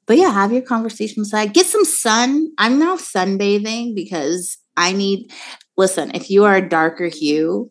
but 0.07 0.17
yeah, 0.17 0.31
have 0.31 0.53
your 0.53 0.61
conversation 0.61 1.25
side. 1.25 1.53
Get 1.53 1.65
some 1.65 1.85
sun. 1.85 2.49
I'm 2.57 2.79
now 2.79 2.95
sunbathing 2.95 3.93
because 3.93 4.57
I 4.77 4.93
need. 4.93 5.31
Listen, 5.75 6.11
if 6.15 6.31
you 6.31 6.45
are 6.45 6.55
a 6.55 6.67
darker 6.67 7.07
hue, 7.07 7.69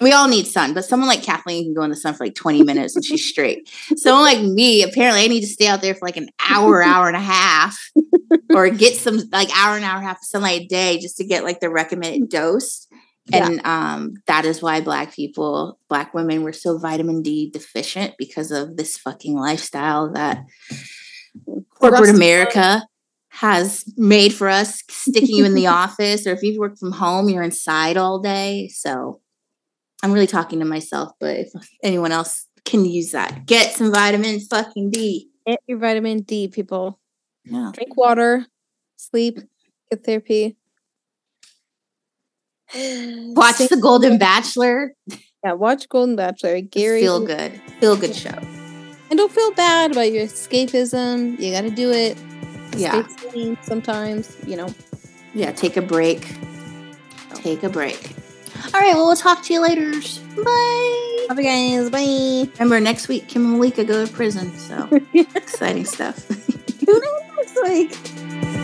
we 0.00 0.12
all 0.12 0.28
need 0.28 0.46
sun, 0.46 0.74
but 0.74 0.84
someone 0.84 1.08
like 1.08 1.22
Kathleen 1.22 1.64
can 1.64 1.74
go 1.74 1.82
in 1.82 1.90
the 1.90 1.96
sun 1.96 2.14
for 2.14 2.24
like 2.24 2.34
20 2.34 2.62
minutes 2.62 2.96
and 2.96 3.04
she's 3.04 3.24
straight. 3.24 3.68
Someone 3.96 4.24
like 4.24 4.42
me, 4.42 4.82
apparently, 4.82 5.24
I 5.24 5.28
need 5.28 5.40
to 5.40 5.46
stay 5.46 5.66
out 5.66 5.80
there 5.80 5.94
for 5.94 6.06
like 6.06 6.16
an 6.16 6.28
hour, 6.48 6.82
hour 6.82 7.06
and 7.08 7.16
a 7.16 7.20
half, 7.20 7.78
or 8.54 8.68
get 8.68 8.96
some 8.96 9.20
like 9.32 9.48
hour 9.56 9.76
and 9.76 9.84
hour 9.84 9.96
and 9.96 10.04
a 10.04 10.08
half 10.08 10.18
of 10.18 10.24
sunlight 10.24 10.62
a 10.62 10.66
day 10.66 10.98
just 10.98 11.16
to 11.16 11.24
get 11.24 11.44
like 11.44 11.60
the 11.60 11.70
recommended 11.70 12.28
dose. 12.28 12.86
Yeah. 13.28 13.46
And 13.46 13.66
um, 13.66 14.14
that 14.26 14.44
is 14.44 14.62
why 14.62 14.80
Black 14.80 15.12
people, 15.12 15.78
Black 15.88 16.14
women, 16.14 16.42
were 16.42 16.52
so 16.52 16.78
vitamin 16.78 17.22
D 17.22 17.50
deficient 17.50 18.14
because 18.18 18.52
of 18.52 18.76
this 18.76 18.98
fucking 18.98 19.36
lifestyle 19.36 20.12
that 20.12 20.44
corporate 21.70 22.14
America 22.14 22.86
has 23.30 23.84
made 23.96 24.32
for 24.32 24.48
us, 24.48 24.82
sticking 24.88 25.36
you 25.36 25.44
in 25.44 25.54
the 25.54 25.66
office, 25.66 26.26
or 26.26 26.32
if 26.32 26.42
you 26.42 26.58
work 26.60 26.78
from 26.78 26.92
home, 26.92 27.28
you're 27.28 27.42
inside 27.42 27.96
all 27.96 28.20
day. 28.20 28.68
So 28.68 29.20
I'm 30.06 30.12
really 30.12 30.28
talking 30.28 30.60
to 30.60 30.64
myself, 30.64 31.10
but 31.18 31.36
if 31.36 31.48
anyone 31.82 32.12
else 32.12 32.46
can 32.64 32.84
use 32.84 33.10
that, 33.10 33.44
get 33.44 33.72
some 33.72 33.90
vitamin 33.90 34.38
fucking 34.38 34.90
D. 34.90 35.30
Get 35.44 35.58
your 35.66 35.78
vitamin 35.78 36.22
D, 36.22 36.46
people. 36.46 37.00
Yeah. 37.44 37.72
Drink 37.74 37.96
water, 37.96 38.46
sleep, 38.94 39.40
get 39.90 40.04
therapy. 40.04 40.56
Watch 42.76 43.58
The 43.58 43.78
Golden 43.82 44.16
Bachelor. 44.16 44.94
Yeah, 45.44 45.54
watch 45.54 45.88
Golden 45.88 46.14
Bachelor. 46.14 46.60
Gary. 46.60 47.00
Feel 47.00 47.26
good. 47.26 47.60
Feel 47.80 47.96
good 47.96 48.14
show. 48.14 48.38
And 49.10 49.16
don't 49.16 49.32
feel 49.32 49.52
bad 49.54 49.90
about 49.90 50.12
your 50.12 50.26
escapism. 50.26 51.38
You 51.40 51.52
got 51.52 51.62
to 51.62 51.70
do 51.70 51.90
it. 51.90 52.16
Yeah. 52.76 53.06
sometimes, 53.62 54.36
you 54.46 54.56
know. 54.56 54.68
Yeah, 55.34 55.50
take 55.50 55.76
a 55.76 55.82
break. 55.82 56.32
Take 57.34 57.64
a 57.64 57.68
break. 57.68 58.14
All 58.74 58.80
right, 58.80 58.94
well, 58.94 59.06
we'll 59.06 59.16
talk 59.16 59.42
to 59.44 59.52
you 59.52 59.60
later. 59.62 59.90
Bye. 60.42 61.26
Bye, 61.28 61.42
guys. 61.42 61.90
Bye. 61.90 62.50
Remember, 62.58 62.80
next 62.80 63.08
week, 63.08 63.28
Kim 63.28 63.44
and 63.44 63.52
Malika 63.54 63.84
go 63.84 64.04
to 64.04 64.12
prison. 64.12 64.56
So 64.58 64.88
exciting 65.14 65.84
stuff. 65.84 66.26
Who 66.28 66.92
knows 67.00 67.22
next 67.36 67.62
week? 67.64 68.55